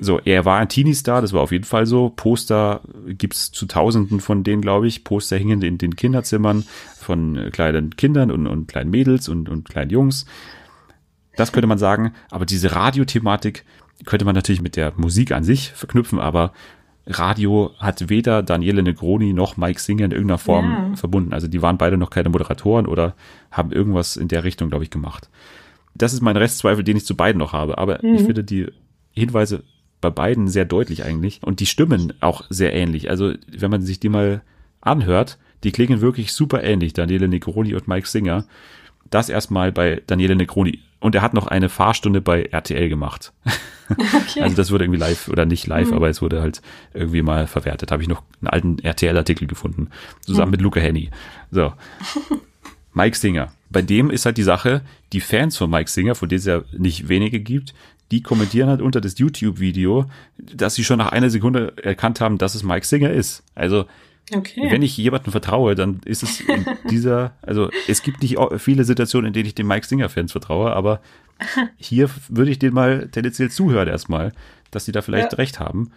So, 0.00 0.20
er 0.20 0.44
war 0.44 0.58
ein 0.58 0.68
Teenie-Star, 0.68 1.20
das 1.20 1.32
war 1.32 1.40
auf 1.40 1.50
jeden 1.50 1.64
Fall 1.64 1.84
so. 1.84 2.12
Poster 2.14 2.82
gibt's 3.08 3.50
zu 3.50 3.66
Tausenden 3.66 4.20
von 4.20 4.44
denen, 4.44 4.62
glaube 4.62 4.86
ich. 4.86 5.02
Poster 5.02 5.36
hingen 5.36 5.60
in 5.62 5.76
den 5.76 5.96
Kinderzimmern 5.96 6.64
von 6.96 7.36
äh, 7.36 7.50
kleinen 7.50 7.96
Kindern 7.96 8.30
und, 8.30 8.46
und 8.46 8.68
kleinen 8.68 8.90
Mädels 8.90 9.28
und, 9.28 9.48
und 9.48 9.68
kleinen 9.68 9.90
Jungs. 9.90 10.24
Das 11.36 11.50
könnte 11.50 11.66
man 11.66 11.78
sagen. 11.78 12.12
Aber 12.30 12.46
diese 12.46 12.76
Radiothematik 12.76 13.64
könnte 14.04 14.24
man 14.24 14.36
natürlich 14.36 14.62
mit 14.62 14.76
der 14.76 14.92
Musik 14.96 15.32
an 15.32 15.42
sich 15.42 15.72
verknüpfen, 15.72 16.20
aber 16.20 16.52
Radio 17.08 17.72
hat 17.78 18.08
weder 18.10 18.42
Daniele 18.42 18.82
Negroni 18.82 19.32
noch 19.32 19.56
Mike 19.56 19.80
Singer 19.80 20.04
in 20.04 20.12
irgendeiner 20.12 20.38
Form 20.38 20.64
Ja. 20.70 20.96
verbunden. 20.96 21.32
Also 21.32 21.48
die 21.48 21.62
waren 21.62 21.78
beide 21.78 21.96
noch 21.96 22.10
keine 22.10 22.28
Moderatoren 22.28 22.86
oder 22.86 23.14
haben 23.50 23.72
irgendwas 23.72 24.16
in 24.16 24.28
der 24.28 24.44
Richtung, 24.44 24.68
glaube 24.68 24.84
ich, 24.84 24.90
gemacht. 24.90 25.28
Das 25.94 26.12
ist 26.12 26.20
mein 26.20 26.36
Restzweifel, 26.36 26.84
den 26.84 26.96
ich 26.96 27.06
zu 27.06 27.16
beiden 27.16 27.38
noch 27.38 27.52
habe. 27.52 27.78
Aber 27.78 28.04
ich 28.04 28.22
finde 28.22 28.44
die 28.44 28.66
Hinweise 29.12 29.64
bei 30.00 30.10
beiden 30.10 30.46
sehr 30.48 30.64
deutlich 30.64 31.04
eigentlich 31.04 31.40
und 31.42 31.60
die 31.60 31.66
Stimmen 31.66 32.12
auch 32.20 32.44
sehr 32.50 32.72
ähnlich. 32.72 33.10
Also 33.10 33.32
wenn 33.50 33.70
man 33.70 33.82
sich 33.82 33.98
die 33.98 34.08
mal 34.08 34.42
anhört, 34.80 35.38
die 35.64 35.72
klingen 35.72 36.00
wirklich 36.00 36.32
super 36.32 36.62
ähnlich, 36.62 36.92
Daniele 36.92 37.26
Negroni 37.26 37.74
und 37.74 37.88
Mike 37.88 38.06
Singer. 38.06 38.44
Das 39.10 39.28
erstmal 39.28 39.72
bei 39.72 40.02
Daniele 40.06 40.36
Negroni. 40.36 40.80
Und 41.00 41.14
er 41.14 41.22
hat 41.22 41.34
noch 41.34 41.46
eine 41.46 41.68
Fahrstunde 41.68 42.20
bei 42.20 42.42
RTL 42.42 42.88
gemacht. 42.88 43.32
Okay. 44.14 44.42
Also 44.42 44.56
das 44.56 44.70
wurde 44.70 44.84
irgendwie 44.84 45.00
live 45.00 45.28
oder 45.28 45.46
nicht 45.46 45.66
live, 45.66 45.92
aber 45.92 46.08
es 46.08 46.20
wurde 46.20 46.42
halt 46.42 46.60
irgendwie 46.94 47.22
mal 47.22 47.46
verwertet. 47.46 47.90
Habe 47.90 48.02
ich 48.02 48.08
noch 48.08 48.22
einen 48.40 48.48
alten 48.48 48.78
RTL-Artikel 48.80 49.46
gefunden, 49.46 49.88
zusammen 50.20 50.50
mit 50.50 50.60
Luca 50.60 50.80
Henny. 50.80 51.10
So. 51.50 51.72
Mike 52.92 53.16
Singer. 53.16 53.52
Bei 53.70 53.82
dem 53.82 54.10
ist 54.10 54.26
halt 54.26 54.38
die 54.38 54.42
Sache, 54.42 54.82
die 55.12 55.20
Fans 55.20 55.56
von 55.56 55.70
Mike 55.70 55.90
Singer, 55.90 56.14
von 56.14 56.28
denen 56.28 56.40
es 56.40 56.46
ja 56.46 56.62
nicht 56.72 57.08
wenige 57.08 57.40
gibt, 57.40 57.74
die 58.10 58.22
kommentieren 58.22 58.68
halt 58.68 58.80
unter 58.80 59.00
das 59.00 59.18
YouTube-Video, 59.18 60.06
dass 60.38 60.74
sie 60.74 60.84
schon 60.84 60.98
nach 60.98 61.12
einer 61.12 61.30
Sekunde 61.30 61.74
erkannt 61.82 62.20
haben, 62.20 62.38
dass 62.38 62.54
es 62.54 62.62
Mike 62.62 62.86
Singer 62.86 63.10
ist. 63.10 63.42
Also 63.54 63.84
okay. 64.34 64.70
wenn 64.70 64.82
ich 64.82 64.96
jemandem 64.96 65.32
vertraue, 65.32 65.74
dann 65.74 66.00
ist 66.04 66.22
es 66.22 66.40
in 66.40 66.64
dieser, 66.90 67.32
also 67.42 67.70
es 67.86 68.02
gibt 68.02 68.22
nicht 68.22 68.36
viele 68.58 68.84
Situationen, 68.84 69.28
in 69.28 69.32
denen 69.32 69.46
ich 69.46 69.54
den 69.54 69.66
Mike 69.66 69.86
Singer-Fans 69.86 70.32
vertraue, 70.32 70.72
aber 70.72 71.00
hier 71.76 72.10
würde 72.28 72.50
ich 72.50 72.58
denen 72.58 72.74
mal 72.74 73.08
tendenziell 73.08 73.50
zuhören 73.50 73.88
erstmal, 73.88 74.32
dass 74.70 74.84
sie 74.84 74.92
da 74.92 75.02
vielleicht 75.02 75.32
Ja. 75.32 75.36
recht 75.36 75.60
haben. 75.60 75.90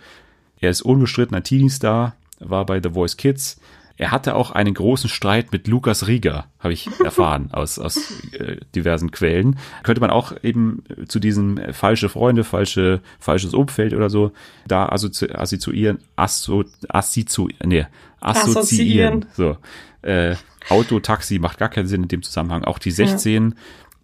Er 0.60 0.70
ist 0.70 0.82
unbestrittener 0.82 1.44
Teenie-Star, 1.44 2.16
war 2.40 2.66
bei 2.66 2.80
The 2.82 2.90
Voice 2.92 3.18
Kids. 3.18 3.60
Er 3.98 4.12
hatte 4.12 4.36
auch 4.36 4.52
einen 4.52 4.74
großen 4.74 5.10
Streit 5.10 5.52
mit 5.52 5.68
Lukas 5.68 6.08
Rieger, 6.08 6.46
habe 6.60 6.74
ich 6.74 6.90
erfahren 7.04 7.50
aus, 7.52 7.80
aus 7.80 7.98
äh, 8.34 8.58
diversen 8.76 9.12
Quellen. 9.12 9.58
Könnte 9.84 10.02
man 10.02 10.10
auch 10.10 10.34
eben 10.44 10.84
zu 11.08 11.20
diesen 11.20 11.58
äh, 11.58 11.74
falsche 11.74 12.10
Freunde, 12.10 12.44
falsche, 12.44 13.02
falsches 13.20 13.54
Umfeld 13.54 13.94
oder 13.94 14.10
so 14.10 14.32
da 14.68 14.88
assozi 14.88 15.30
assoziieren, 15.32 16.00
asso, 16.16 16.64
assozi, 16.88 17.56
nee, 17.64 17.86
assoziieren. 18.20 18.58
Assoziieren. 18.58 19.26
So. 19.34 19.58
Äh, 20.02 20.36
Auto, 20.70 21.00
Taxi 21.00 21.40
macht 21.40 21.58
gar 21.58 21.70
keinen 21.70 21.88
Sinn 21.88 22.04
in 22.04 22.08
dem 22.08 22.24
Zusammenhang. 22.24 22.64
Auch 22.64 22.80
die 22.80 22.92
16 22.92 23.56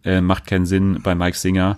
äh, 0.03 0.21
macht 0.21 0.47
keinen 0.47 0.65
Sinn 0.65 1.01
bei 1.03 1.15
Mike 1.15 1.38
Singer. 1.38 1.77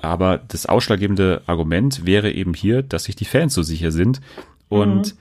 Aber 0.00 0.38
das 0.38 0.66
ausschlaggebende 0.66 1.42
Argument 1.46 2.06
wäre 2.06 2.30
eben 2.30 2.54
hier, 2.54 2.82
dass 2.82 3.04
sich 3.04 3.16
die 3.16 3.24
Fans 3.24 3.54
so 3.54 3.62
sicher 3.62 3.92
sind. 3.92 4.20
Und 4.68 5.14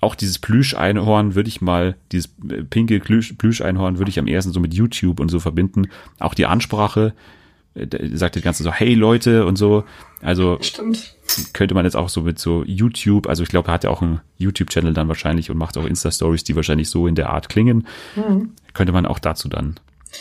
auch 0.00 0.14
dieses 0.14 0.38
Plüscheinhorn 0.38 1.34
würde 1.34 1.48
ich 1.48 1.60
mal, 1.60 1.96
dieses 2.12 2.34
äh, 2.48 2.62
pinke 2.62 2.98
Plüsch- 2.98 3.34
Plüscheinhorn 3.36 3.98
würde 3.98 4.10
ich 4.10 4.18
am 4.18 4.26
ersten 4.26 4.52
so 4.52 4.60
mit 4.60 4.74
YouTube 4.74 5.20
und 5.20 5.30
so 5.30 5.40
verbinden. 5.40 5.88
Auch 6.18 6.34
die 6.34 6.46
Ansprache, 6.46 7.14
äh, 7.74 7.86
der 7.86 8.16
sagt 8.16 8.36
das 8.36 8.42
Ganze 8.42 8.62
so, 8.62 8.72
hey 8.72 8.94
Leute 8.94 9.46
und 9.46 9.56
so. 9.56 9.84
Also 10.20 10.58
Stimmt. 10.62 11.14
könnte 11.52 11.74
man 11.74 11.84
jetzt 11.84 11.96
auch 11.96 12.08
so 12.08 12.22
mit 12.22 12.38
so 12.38 12.64
YouTube, 12.66 13.26
also 13.26 13.42
ich 13.42 13.48
glaube, 13.48 13.68
er 13.68 13.74
hat 13.74 13.84
ja 13.84 13.90
auch 13.90 14.02
einen 14.02 14.20
YouTube-Channel 14.38 14.94
dann 14.94 15.08
wahrscheinlich 15.08 15.50
und 15.50 15.58
macht 15.58 15.76
auch 15.76 15.84
Insta-Stories, 15.84 16.44
die 16.44 16.56
wahrscheinlich 16.56 16.88
so 16.88 17.06
in 17.06 17.14
der 17.14 17.30
Art 17.30 17.48
klingen. 17.48 17.86
Könnte 18.72 18.92
man 18.92 19.06
auch 19.06 19.18
dazu 19.18 19.48
dann, 19.48 19.74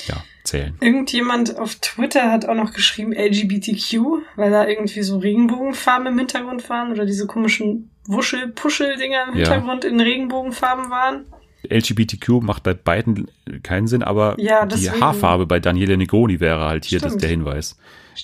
ja, 0.07 0.16
zählen. 0.44 0.76
Irgendjemand 0.82 1.58
auf 1.58 1.76
Twitter 1.76 2.32
hat 2.32 2.46
auch 2.48 2.56
noch 2.56 2.74
geschrieben 2.74 3.14
LGBTQ, 3.14 3.98
weil 4.36 4.52
da 4.52 4.68
irgendwie 4.68 5.02
so 5.04 5.18
Regenbogenfarben 5.18 6.08
im 6.08 6.18
Hintergrund 6.18 6.70
waren 6.70 6.91
oder 6.91 7.06
diese 7.06 7.28
komischen 7.28 7.89
Wuschel-Puschel-Dinger 8.08 9.28
im 9.32 9.39
Ja. 9.39 9.52
Hintergrund 9.52 9.86
in 9.86 10.00
Regenbogenfarben 10.00 10.89
waren. 10.89 11.26
LGBTQ 11.70 12.41
macht 12.41 12.64
bei 12.64 12.74
beiden 12.74 13.30
keinen 13.64 13.88
Sinn, 13.88 14.04
aber 14.04 14.36
Ja, 14.38 14.66
die. 14.66 14.91
Haarfarbe 14.91 15.46
bei 15.46 15.60
Daniele 15.62 15.96
Negroni 15.98 16.39
wäre 16.41 16.66
halt 16.66 16.84
hier 16.86 17.00
das, 17.00 17.12
Stimmt. 17.12 17.24
der 17.24 17.30
Hinweis. 17.30 17.78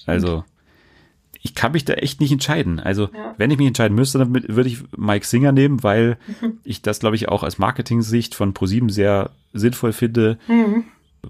Also, 0.05 0.43
ich 1.41 1.55
kann 1.55 1.71
mich 1.71 1.85
da 1.85 1.93
echt 1.93 2.19
nicht 2.19 2.33
entscheiden. 2.33 2.81
Also, 2.81 3.03
Ja. 3.13 3.33
wenn 3.37 3.49
ich 3.49 3.57
mich 3.57 3.67
entscheiden 3.67 3.95
müsste, 3.95 4.17
dann 4.17 4.33
würde 4.33 4.67
ich 4.67 4.79
Mike 4.97 5.25
Singer 5.25 5.53
nehmen, 5.53 5.83
weil 5.83 6.17
ich 6.65 6.81
das, 6.81 6.99
glaube 6.99 7.15
ich, 7.15 7.29
auch 7.29 7.43
als 7.43 7.57
Marketing-Sicht 7.57 8.35
von 8.35 8.53
ProSieben 8.53 8.89
sehr 8.89 9.29
sinnvoll 9.53 9.93
finde. 9.93 10.37
Mhm. 10.49 10.83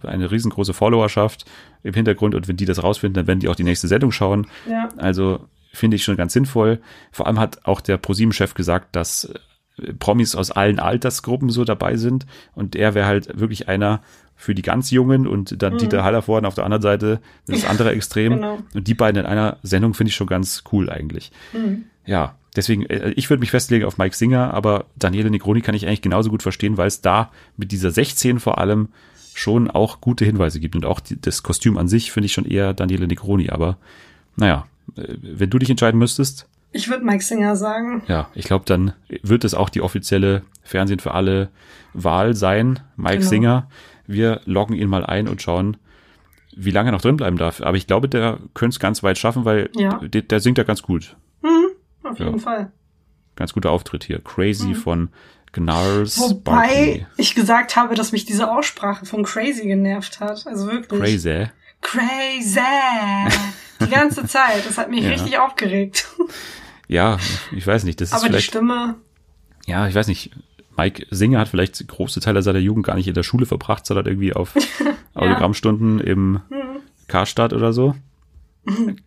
Eine 0.04 0.32
riesengroße 0.32 0.74
Followerschaft 0.74 1.46
im 1.84 1.94
Hintergrund 1.94 2.36
und 2.36 2.48
wenn 2.48 2.58
die 2.58 2.66
das 2.66 2.84
rausfinden, 2.84 3.16
dann 3.16 3.28
werden 3.28 3.40
die 3.40 3.48
auch 3.48 3.56
die 3.56 3.64
nächste 3.64 3.88
Sendung 3.88 4.12
schauen. 4.12 4.48
Ja. 4.70 4.90
Also 4.98 5.48
finde 5.74 5.96
ich 5.96 6.04
schon 6.04 6.18
ganz 6.18 6.34
sinnvoll. 6.34 6.80
Vor 7.12 7.28
allem 7.28 7.40
hat 7.40 7.66
auch 7.66 7.82
der 7.82 7.98
ProSieben-Chef 7.98 8.54
gesagt, 8.54 8.96
dass 8.96 9.26
äh, 9.82 9.94
Promis 9.94 10.36
aus 10.36 10.52
allen 10.52 10.80
Altersgruppen 10.80 11.50
so 11.50 11.64
dabei 11.64 11.96
sind 11.96 12.26
und 12.54 12.76
er 12.76 12.96
wäre 12.96 13.08
halt 13.08 13.40
wirklich 13.40 13.68
einer 13.68 14.02
für 14.36 14.56
die 14.56 14.62
ganz 14.62 14.90
Jungen 14.90 15.28
und 15.28 15.62
dann 15.62 15.78
Dieter 15.78 16.06
Hallervorden 16.06 16.46
auf 16.46 16.56
der 16.56 16.64
anderen 16.64 16.82
Seite, 16.82 17.20
das 17.46 17.66
andere 17.66 17.92
Extrem. 17.92 18.34
Genau. 18.40 18.60
Und 18.74 18.88
die 18.88 18.94
beiden 18.94 19.20
in 19.20 19.26
einer 19.26 19.58
Sendung 19.64 19.94
finde 19.94 20.10
ich 20.10 20.16
schon 20.16 20.28
ganz 20.28 20.64
cool 20.72 20.90
eigentlich. 20.90 21.32
Ja, 22.06 22.36
deswegen, 22.56 22.86
äh, 22.86 23.12
ich 23.12 23.30
würde 23.30 23.42
mich 23.42 23.52
festlegen 23.52 23.86
auf 23.86 23.98
Mike 23.98 24.16
Singer, 24.16 24.54
aber 24.54 24.86
Daniele 24.96 25.30
Negroni 25.30 25.62
kann 25.62 25.76
ich 25.76 25.86
eigentlich 25.86 26.02
genauso 26.02 26.30
gut 26.30 26.42
verstehen, 26.42 26.78
weil 26.78 26.88
es 26.88 27.02
da 27.02 27.32
mit 27.58 27.74
dieser 27.74 27.92
16 27.92 28.40
vor 28.40 28.60
allem 28.60 28.90
schon 29.34 29.69
auch 29.69 30.01
gute 30.01 30.25
Hinweise 30.25 30.59
gibt. 30.59 30.75
Und 30.75 30.86
auch 30.86 30.99
die, 30.99 31.19
das 31.19 31.43
Kostüm 31.43 31.77
an 31.77 31.88
sich 31.88 32.11
finde 32.11 32.25
ich 32.27 32.34
schon 32.34 32.45
eher 32.45 32.73
Daniele 32.73 33.07
Negroni, 33.07 33.49
aber 33.49 33.77
naja, 34.36 34.67
äh, 34.95 35.15
wenn 35.21 35.49
du 35.49 35.59
dich 35.59 35.69
entscheiden 35.69 35.97
müsstest, 35.99 36.47
Ich 36.71 36.89
würde 36.89 37.03
Mike 37.05 37.23
Singer 37.23 37.55
sagen. 37.55 38.03
ja, 38.07 38.30
ich 38.36 38.45
glaube, 38.45 38.65
dann 38.65 38.93
wird 39.23 39.43
es 39.43 39.53
auch 39.53 39.69
die 39.69 39.82
offizielle 39.82 40.43
Fernsehen 40.63 40.99
für 40.99 41.13
alle 41.13 41.49
Wahl 41.93 42.36
sein. 42.36 42.80
Mike 42.95 43.17
Genau. 43.19 43.30
Singer. 43.30 43.69
Wir 44.07 44.41
loggen 44.45 44.75
ihn 44.75 44.88
mal 44.89 45.05
ein 45.05 45.27
und 45.27 45.41
schauen, 45.41 45.77
wie 46.55 46.71
lange 46.71 46.89
er 46.89 46.91
noch 46.93 47.01
drin 47.01 47.17
bleiben 47.17 47.38
darf. 47.38 47.61
Aber 47.61 47.77
ich 47.77 47.88
glaube, 47.88 48.09
der 48.09 48.39
könnte 48.53 48.73
es 48.75 48.80
ganz 48.80 49.01
weit 49.03 49.17
schaffen, 49.17 49.45
weil 49.45 49.69
Ja. 49.75 49.99
der, 49.99 50.21
der 50.23 50.39
singt 50.39 50.57
ja 50.57 50.63
ganz 50.63 50.82
gut. 50.82 51.15
Auf 52.03 52.19
Ja. 52.19 52.25
jeden 52.25 52.39
Fall. 52.39 52.71
Ganz 53.36 53.53
guter 53.53 53.71
Auftritt 53.71 54.03
hier. 54.03 54.19
Crazy 54.19 54.73
von 54.73 55.09
Gnars 55.52 56.18
Mhm. 56.18 56.22
Wobei 56.24 56.52
Barkley. 56.52 57.06
ich 57.18 57.36
gesagt 57.36 57.76
habe, 57.76 57.95
dass 57.95 58.12
mich 58.12 58.26
diese 58.26 58.52
Aussprache 58.52 59.06
von 59.06 59.24
Crazy 59.24 59.64
genervt 59.68 60.20
hat. 60.20 60.45
Also 60.47 60.68
wirklich. 60.68 61.00
Crazy. 61.02 61.47
Crazy. 61.82 62.60
Die 63.82 63.89
ganze 63.89 64.26
Zeit. 64.28 64.66
Das 64.68 64.78
hat 64.78 64.89
mich 64.89 65.04
Ja. 65.04 65.10
richtig 65.12 65.38
aufgeregt. 65.39 66.08
Ja, 66.88 67.18
ich 67.56 67.66
weiß 67.66 67.84
nicht. 67.84 68.02
Das 68.02 68.10
ist 68.10 68.14
Aber 68.16 68.24
die 68.26 68.30
vielleicht, 68.30 68.47
Stimme, 68.50 68.95
ja, 69.66 69.88
ich 69.88 69.95
weiß 69.95 70.08
nicht. 70.08 70.32
Mike 70.78 71.06
Singer 71.10 71.39
hat 71.39 71.50
vielleicht 71.50 71.86
große 71.88 72.22
Teile 72.22 72.41
seiner 72.41 72.60
Jugend 72.60 72.86
gar 72.86 72.95
nicht 72.95 73.08
in 73.08 73.14
der 73.14 73.24
Schule 73.24 73.45
verbracht, 73.45 73.86
sondern 73.86 74.06
irgendwie 74.06 74.34
auf 74.34 74.54
Autogrammstunden 75.14 76.00
im 76.00 76.32
Mhm. 76.50 76.82
Karstadt 77.08 77.54
oder 77.54 77.74
so. 77.74 77.95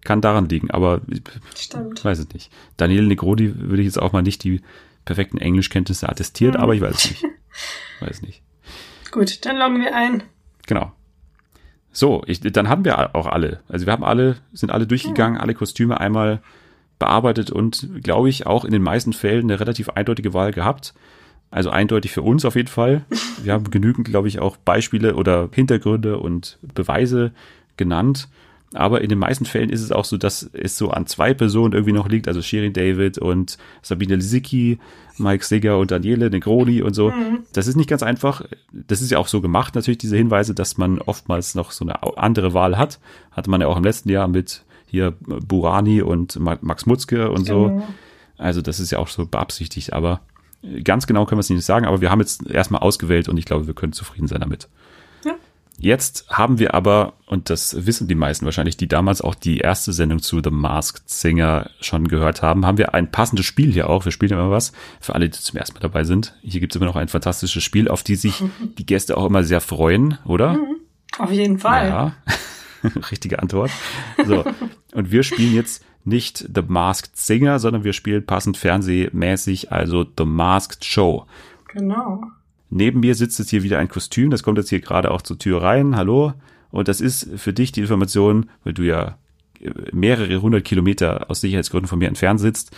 Kann 0.04 0.20
daran 0.20 0.48
liegen, 0.48 0.70
aber 0.70 1.02
ich 1.08 1.22
stimmt. 1.56 2.04
weiß 2.04 2.18
es 2.18 2.28
nicht. 2.34 2.50
Daniel 2.78 3.06
Negrodi 3.06 3.54
würde 3.56 3.80
ich 3.82 3.86
jetzt 3.86 4.00
auch 4.00 4.12
mal 4.12 4.22
nicht 4.22 4.42
die 4.44 4.60
perfekten 5.04 5.38
Englischkenntnisse 5.38 6.08
attestiert, 6.08 6.56
aber 6.56 6.74
ich 6.74 6.80
weiß 6.80 6.96
es 6.96 7.10
nicht. 7.10 7.24
Weiß 8.00 8.22
nicht. 8.22 8.42
Gut, 9.10 9.44
dann 9.44 9.58
loggen 9.58 9.80
wir 9.80 9.94
ein. 9.94 10.22
Genau. 10.66 10.92
So, 11.92 12.22
ich, 12.26 12.40
dann 12.40 12.68
haben 12.68 12.84
wir 12.84 13.14
auch 13.14 13.26
alle. 13.26 13.60
Also 13.68 13.84
wir 13.84 13.92
haben 13.92 14.02
alle, 14.04 14.36
sind 14.52 14.72
alle 14.72 14.86
durchgegangen, 14.86 15.38
alle 15.38 15.54
Kostüme 15.54 16.00
einmal 16.00 16.40
bearbeitet 16.98 17.50
und 17.50 17.88
glaube 18.02 18.30
ich 18.30 18.46
auch 18.46 18.64
in 18.64 18.70
den 18.70 18.82
meisten 18.82 19.12
Fällen 19.12 19.44
eine 19.44 19.60
relativ 19.60 19.90
eindeutige 19.90 20.32
Wahl 20.32 20.52
gehabt. 20.52 20.94
Also 21.50 21.68
eindeutig 21.68 22.12
für 22.12 22.22
uns 22.22 22.46
auf 22.46 22.56
jeden 22.56 22.68
Fall. 22.68 23.04
Wir 23.42 23.52
haben 23.52 23.70
genügend, 23.70 24.08
glaube 24.08 24.28
ich, 24.28 24.38
auch 24.38 24.56
Beispiele 24.56 25.14
oder 25.16 25.50
Hintergründe 25.52 26.18
und 26.18 26.58
Beweise 26.62 27.32
genannt. 27.76 28.28
Aber 28.74 29.02
in 29.02 29.08
den 29.08 29.18
meisten 29.18 29.44
Fällen 29.44 29.68
ist 29.70 29.82
es 29.82 29.92
auch 29.92 30.04
so, 30.04 30.16
dass 30.16 30.48
es 30.54 30.78
so 30.78 30.90
an 30.90 31.06
zwei 31.06 31.34
Personen 31.34 31.74
irgendwie 31.74 31.92
noch 31.92 32.08
liegt, 32.08 32.26
also 32.26 32.40
Shirin 32.40 32.72
David 32.72 33.18
und 33.18 33.58
Sabine 33.82 34.16
Lisicki, 34.16 34.78
Mike 35.18 35.44
Sigger 35.44 35.78
und 35.78 35.90
Daniele 35.90 36.30
Negroni 36.30 36.80
und 36.80 36.94
so. 36.94 37.12
Das 37.52 37.66
ist 37.66 37.76
nicht 37.76 37.90
ganz 37.90 38.02
einfach. 38.02 38.42
Das 38.72 39.02
ist 39.02 39.10
ja 39.10 39.18
auch 39.18 39.28
so 39.28 39.42
gemacht, 39.42 39.74
natürlich, 39.74 39.98
diese 39.98 40.16
Hinweise, 40.16 40.54
dass 40.54 40.78
man 40.78 41.00
oftmals 41.00 41.54
noch 41.54 41.70
so 41.70 41.84
eine 41.84 42.02
andere 42.16 42.54
Wahl 42.54 42.78
hat. 42.78 42.98
Hatte 43.30 43.50
man 43.50 43.60
ja 43.60 43.66
auch 43.66 43.76
im 43.76 43.84
letzten 43.84 44.08
Jahr 44.08 44.26
mit 44.26 44.64
hier 44.86 45.14
Burani 45.20 46.00
und 46.00 46.38
Ma- 46.38 46.58
Max 46.62 46.86
Mutzke 46.86 47.30
und 47.30 47.46
so. 47.46 47.68
Genau. 47.68 47.88
Also 48.38 48.62
das 48.62 48.80
ist 48.80 48.90
ja 48.90 48.98
auch 48.98 49.08
so 49.08 49.26
beabsichtigt, 49.26 49.92
aber 49.92 50.20
ganz 50.82 51.06
genau 51.06 51.26
können 51.26 51.38
wir 51.38 51.42
es 51.42 51.50
nicht 51.50 51.64
sagen, 51.64 51.86
aber 51.86 52.00
wir 52.00 52.10
haben 52.10 52.20
jetzt 52.20 52.48
erstmal 52.48 52.80
ausgewählt 52.80 53.28
und 53.28 53.36
ich 53.36 53.44
glaube, 53.44 53.66
wir 53.66 53.74
können 53.74 53.92
zufrieden 53.92 54.28
sein 54.28 54.40
damit. 54.40 54.68
Jetzt 55.78 56.28
haben 56.28 56.58
wir 56.58 56.74
aber, 56.74 57.14
und 57.26 57.50
das 57.50 57.86
wissen 57.86 58.06
die 58.06 58.14
meisten 58.14 58.44
wahrscheinlich, 58.44 58.76
die 58.76 58.88
damals 58.88 59.20
auch 59.20 59.34
die 59.34 59.58
erste 59.58 59.92
Sendung 59.92 60.20
zu 60.20 60.40
The 60.42 60.50
Masked 60.50 61.08
Singer 61.08 61.70
schon 61.80 62.08
gehört 62.08 62.42
haben, 62.42 62.66
haben 62.66 62.78
wir 62.78 62.94
ein 62.94 63.10
passendes 63.10 63.46
Spiel 63.46 63.72
hier 63.72 63.88
auch. 63.88 64.04
Wir 64.04 64.12
spielen 64.12 64.32
immer 64.32 64.50
was 64.50 64.72
für 65.00 65.14
alle, 65.14 65.28
die 65.28 65.38
zum 65.38 65.58
ersten 65.58 65.74
Mal 65.74 65.80
dabei 65.80 66.04
sind. 66.04 66.36
Hier 66.42 66.60
gibt 66.60 66.72
es 66.72 66.76
immer 66.76 66.86
noch 66.86 66.96
ein 66.96 67.08
fantastisches 67.08 67.64
Spiel, 67.64 67.88
auf 67.88 68.02
die 68.02 68.16
sich 68.16 68.44
die 68.78 68.86
Gäste 68.86 69.16
auch 69.16 69.26
immer 69.26 69.44
sehr 69.44 69.60
freuen, 69.60 70.18
oder? 70.24 70.58
Auf 71.18 71.32
jeden 71.32 71.58
Fall. 71.58 71.88
Ja. 71.88 72.12
Richtige 73.10 73.40
Antwort. 73.40 73.70
So. 74.26 74.44
Und 74.92 75.10
wir 75.10 75.22
spielen 75.22 75.54
jetzt 75.54 75.84
nicht 76.04 76.48
The 76.54 76.62
Masked 76.66 77.16
Singer, 77.16 77.58
sondern 77.58 77.84
wir 77.84 77.92
spielen 77.92 78.26
passend 78.26 78.56
fernsehmäßig, 78.56 79.72
also 79.72 80.04
The 80.18 80.24
Masked 80.24 80.84
Show. 80.84 81.26
Genau. 81.68 82.22
Neben 82.74 83.00
mir 83.00 83.14
sitzt 83.14 83.38
jetzt 83.38 83.50
hier 83.50 83.62
wieder 83.62 83.78
ein 83.78 83.88
Kostüm, 83.88 84.30
das 84.30 84.42
kommt 84.42 84.56
jetzt 84.56 84.70
hier 84.70 84.80
gerade 84.80 85.10
auch 85.10 85.20
zur 85.20 85.38
Tür 85.38 85.60
rein. 85.62 85.94
Hallo. 85.94 86.32
Und 86.70 86.88
das 86.88 87.02
ist 87.02 87.28
für 87.36 87.52
dich 87.52 87.70
die 87.70 87.82
Information, 87.82 88.48
weil 88.64 88.72
du 88.72 88.82
ja 88.82 89.18
äh, 89.60 89.70
mehrere 89.92 90.40
hundert 90.40 90.64
Kilometer 90.64 91.30
aus 91.30 91.42
Sicherheitsgründen 91.42 91.86
von 91.86 91.98
mir 91.98 92.08
entfernt 92.08 92.40
sitzt. 92.40 92.74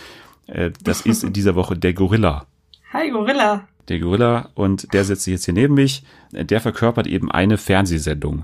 Äh, 0.47 0.71
Das 0.83 0.99
ist 1.01 1.23
in 1.23 1.31
dieser 1.31 1.55
Woche 1.55 1.77
der 1.77 1.93
Gorilla. 1.93 2.45
Hi 2.91 3.09
Gorilla. 3.09 3.69
Der 3.87 3.99
Gorilla 3.99 4.49
und 4.53 4.93
der 4.93 5.05
sitzt 5.05 5.27
jetzt 5.27 5.45
hier 5.45 5.53
neben 5.53 5.75
mich. 5.75 6.03
Der 6.33 6.59
verkörpert 6.59 7.07
eben 7.07 7.31
eine 7.31 7.57
Fernsehsendung. 7.57 8.43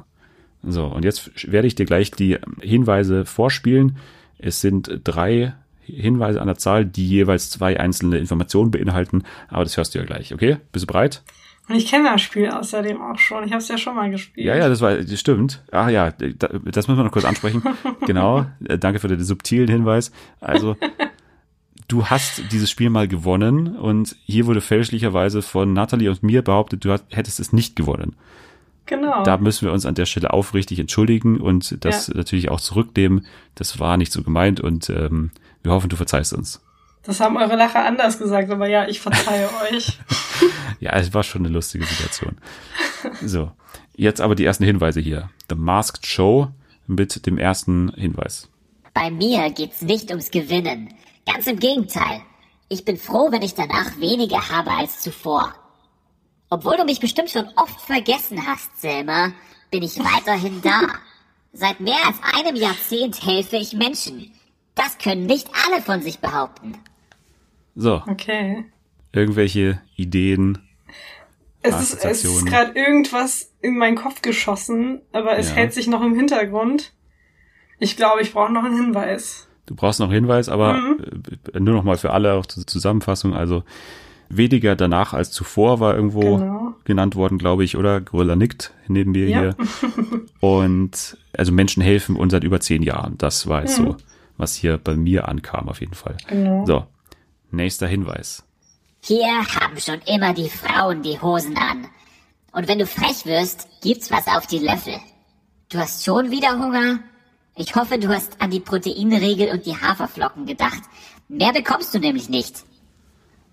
So, 0.63 0.85
und 0.85 1.03
jetzt 1.03 1.51
werde 1.51 1.67
ich 1.67 1.75
dir 1.75 1.85
gleich 1.85 2.11
die 2.11 2.37
Hinweise 2.61 3.25
vorspielen. 3.25 3.97
Es 4.37 4.61
sind 4.61 5.01
drei 5.03 5.53
Hinweise 5.81 6.39
an 6.39 6.47
der 6.47 6.57
Zahl, 6.57 6.85
die 6.85 7.09
jeweils 7.09 7.49
zwei 7.49 7.77
einzelne 7.77 8.19
Informationen 8.19 8.71
beinhalten. 8.71 9.23
Aber 9.49 9.63
das 9.65 9.75
hörst 9.75 9.95
du 9.95 9.99
ja 9.99 10.05
gleich, 10.05 10.33
okay? 10.33 10.57
Bist 10.71 10.83
du 10.83 10.87
bereit? 10.87 11.23
Und 11.71 11.77
ich 11.77 11.85
kenne 11.89 12.09
das 12.11 12.21
Spiel 12.21 12.49
außerdem 12.49 13.01
auch 13.01 13.17
schon. 13.17 13.45
Ich 13.45 13.51
habe 13.51 13.61
es 13.61 13.67
ja 13.69 13.77
schon 13.77 13.95
mal 13.95 14.09
gespielt. 14.11 14.45
Ja, 14.45 14.55
ja, 14.57 14.67
das 14.67 14.81
war, 14.81 14.97
das 14.97 15.17
stimmt. 15.19 15.63
Ah 15.71 15.87
ja, 15.87 16.11
da- 16.11 16.49
das 16.65 16.87
müssen 16.89 16.97
wir 16.99 17.03
noch 17.05 17.11
kurz 17.13 17.23
ansprechen. 17.23 17.63
genau. 18.05 18.45
Äh, 18.67 18.77
Danke 18.77 18.99
für 18.99 19.07
den 19.07 19.23
subtilen 19.23 19.69
Hinweis. 19.69 20.11
Also, 20.41 20.75
du 21.87 22.05
hast 22.07 22.43
dieses 22.51 22.69
Spiel 22.69 22.89
mal 22.89 23.07
gewonnen 23.07 23.77
und 23.77 24.17
hier 24.25 24.47
wurde 24.47 24.59
fälschlicherweise 24.59 25.41
von 25.41 25.71
Natalie 25.71 26.09
und 26.09 26.23
mir 26.23 26.41
behauptet, 26.41 26.83
du 26.83 26.93
hättest 27.09 27.39
es 27.39 27.53
nicht 27.53 27.77
gewonnen. 27.77 28.15
Genau. 28.85 29.23
Da 29.23 29.37
müssen 29.37 29.65
wir 29.65 29.71
uns 29.71 29.85
an 29.85 29.95
der 29.95 30.05
Stelle 30.05 30.33
aufrichtig 30.33 30.77
entschuldigen 30.79 31.39
und 31.39 31.85
das 31.85 32.07
Ja. 32.07 32.15
natürlich 32.17 32.49
auch 32.49 32.59
zurücknehmen. 32.59 33.25
Das 33.55 33.79
war 33.79 33.95
nicht 33.95 34.11
so 34.11 34.23
gemeint 34.23 34.59
und 34.59 34.89
ähm, 34.89 35.31
wir 35.63 35.71
hoffen, 35.71 35.87
du 35.89 35.95
verzeihst 35.95 36.33
uns. 36.33 36.61
Das 37.03 37.19
haben 37.19 37.37
eure 37.37 37.55
Lacher 37.55 37.83
anders 37.85 38.19
gesagt, 38.19 38.49
aber 38.51 38.67
ja, 38.67 38.87
ich 38.87 38.99
verzeihe 38.99 39.49
euch. 39.71 39.99
Ja, 40.79 40.91
es 40.93 41.13
war 41.13 41.23
schon 41.23 41.45
eine 41.45 41.53
lustige 41.53 41.85
Situation. 41.85 42.37
So, 43.25 43.51
jetzt 43.95 44.21
aber 44.21 44.35
die 44.35 44.45
ersten 44.45 44.63
Hinweise 44.63 44.99
hier. 44.99 45.29
The 45.49 45.55
Masked 45.55 46.05
Show 46.05 46.49
mit 46.87 47.25
dem 47.25 47.37
ersten 47.37 47.91
Hinweis. 47.95 48.49
Bei 48.93 49.09
mir 49.09 49.49
geht's 49.51 49.81
nicht 49.81 50.09
ums 50.09 50.31
Gewinnen. 50.31 50.93
Ganz 51.25 51.47
im 51.47 51.59
Gegenteil. 51.59 52.21
Ich 52.69 52.85
bin 52.85 52.97
froh, 52.97 53.31
wenn 53.31 53.41
ich 53.41 53.53
danach 53.53 53.99
weniger 53.99 54.49
habe 54.49 54.71
als 54.71 55.01
zuvor. 55.01 55.53
Obwohl 56.49 56.77
du 56.77 56.83
mich 56.83 56.99
bestimmt 56.99 57.29
schon 57.29 57.47
oft 57.55 57.79
vergessen 57.81 58.45
hast, 58.45 58.79
Selma, 58.79 59.31
bin 59.71 59.83
ich 59.83 59.97
weiterhin 59.99 60.61
da. 60.61 60.81
Seit 61.53 61.79
mehr 61.79 62.05
als 62.05 62.17
einem 62.37 62.55
Jahrzehnt 62.55 63.25
helfe 63.25 63.57
ich 63.57 63.73
Menschen. 63.73 64.31
Das 64.75 64.97
können 64.97 65.25
nicht 65.25 65.49
alle 65.65 65.81
von 65.81 66.01
sich 66.01 66.19
behaupten. 66.19 66.77
So, 67.75 68.01
Okay. 68.07 68.65
irgendwelche 69.13 69.81
Ideen. 69.95 70.57
Es 71.63 71.79
ist, 71.79 72.03
es 72.03 72.23
ist 72.23 72.45
gerade 72.47 72.71
irgendwas 72.77 73.51
in 73.61 73.77
meinen 73.77 73.95
Kopf 73.95 74.21
geschossen, 74.21 75.01
aber 75.11 75.37
es 75.37 75.49
Ja. 75.49 75.57
hält 75.57 75.73
sich 75.73 75.87
noch 75.87 76.01
im 76.01 76.15
Hintergrund. 76.15 76.93
Ich 77.79 77.95
glaube, 77.97 78.21
ich 78.21 78.33
brauche 78.33 78.51
noch 78.51 78.63
einen 78.63 78.75
Hinweis. 78.75 79.47
Du 79.67 79.75
brauchst 79.75 79.99
noch 79.99 80.07
einen 80.07 80.15
Hinweis, 80.15 80.49
aber 80.49 80.75
äh, 81.53 81.59
nur 81.59 81.75
noch 81.75 81.83
mal 81.83 81.97
für 81.97 82.11
alle 82.11 82.33
auch 82.33 82.45
zur 82.47 82.65
Zusammenfassung. 82.65 83.33
Also 83.35 83.63
weniger 84.27 84.75
danach 84.75 85.13
als 85.13 85.31
zuvor 85.31 85.79
war 85.79 85.95
irgendwo 85.95 86.37
Genau. 86.37 86.73
genannt 86.83 87.15
worden, 87.15 87.37
glaube 87.37 87.63
ich, 87.63 87.77
oder? 87.77 88.01
Gorilla 88.01 88.35
nickt 88.35 88.73
neben 88.87 89.11
mir 89.11 89.27
Ja. 89.29 89.39
hier. 89.39 89.55
Und 90.39 91.17
also 91.37 91.51
Menschen 91.51 91.83
helfen 91.83 92.15
uns 92.15 92.31
seit 92.31 92.43
über 92.43 92.59
zehn 92.59 92.81
Jahren. 92.81 93.17
Das 93.19 93.47
war 93.47 93.61
jetzt 93.61 93.75
so, 93.75 93.95
was 94.37 94.55
hier 94.55 94.77
bei 94.79 94.95
mir 94.95 95.27
ankam 95.27 95.69
auf 95.69 95.79
jeden 95.79 95.93
Fall. 95.93 96.17
Genau. 96.27 96.65
So, 96.65 96.85
nächster 97.51 97.87
Hinweis. 97.87 98.43
Hier 99.01 99.27
haben 99.45 99.79
schon 99.79 99.99
immer 100.05 100.33
die 100.33 100.49
Frauen 100.49 101.01
die 101.01 101.19
Hosen 101.21 101.57
an. 101.57 101.87
Und 102.51 102.67
wenn 102.67 102.79
du 102.79 102.85
frech 102.85 103.25
wirst, 103.25 103.67
gibt's 103.81 104.11
was 104.11 104.27
auf 104.27 104.45
die 104.47 104.59
Löffel. 104.59 104.95
Du 105.69 105.79
hast 105.79 106.03
schon 106.03 106.29
wieder 106.31 106.59
Hunger? 106.59 106.99
Ich 107.55 107.75
hoffe, 107.75 107.97
du 107.97 108.09
hast 108.09 108.41
an 108.41 108.51
die 108.51 108.59
Proteinregel 108.59 109.49
und 109.49 109.65
die 109.65 109.75
Haferflocken 109.75 110.45
gedacht. 110.45 110.81
Mehr 111.29 111.53
bekommst 111.53 111.93
du 111.93 111.99
nämlich 111.99 112.29
nicht. 112.29 112.63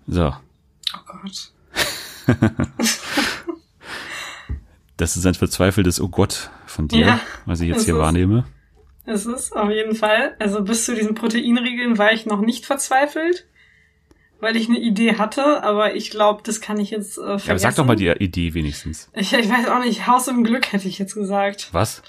So, 0.07 0.33
Oh 0.95 0.99
Gott. 1.05 1.51
das 4.97 5.15
ist 5.17 5.25
ein 5.25 5.35
verzweifeltes 5.35 6.01
Oh 6.01 6.09
Gott 6.09 6.49
von 6.65 6.87
dir, 6.87 7.05
Ja, 7.05 7.19
was 7.45 7.61
ich 7.61 7.69
jetzt 7.69 7.85
hier 7.85 7.95
ist- 7.95 7.99
wahrnehme. 8.01 8.45
Es 9.05 9.25
ist 9.25 9.55
auf 9.55 9.69
jeden 9.71 9.95
Fall. 9.95 10.35
Also 10.39 10.61
bis 10.63 10.85
zu 10.85 10.93
diesen 10.93 11.15
Proteinregeln 11.15 11.97
war 11.97 12.11
ich 12.13 12.27
noch 12.27 12.41
nicht 12.41 12.65
verzweifelt, 12.67 13.47
weil 14.39 14.55
ich 14.55 14.69
eine 14.69 14.79
Idee 14.79 15.15
hatte, 15.17 15.63
aber 15.63 15.95
ich 15.95 16.11
glaube, 16.11 16.41
das 16.43 16.61
kann 16.61 16.79
ich 16.79 16.91
jetzt 16.91 17.17
äh, 17.17 17.21
vergessen. 17.21 17.47
Ja, 17.47 17.51
aber 17.51 17.59
sag 17.59 17.75
doch 17.75 17.85
mal 17.85 17.95
die 17.95 18.07
Idee 18.07 18.53
wenigstens. 18.53 19.09
Ich, 19.19 19.33
ich 19.33 19.49
weiß 19.49 19.67
auch 19.67 19.83
nicht, 19.83 20.07
Haus 20.07 20.27
im 20.27 20.43
Glück 20.43 20.71
hätte 20.71 20.87
ich 20.87 20.97
jetzt 20.97 21.13
gesagt. 21.13 21.69
Was? 21.71 22.01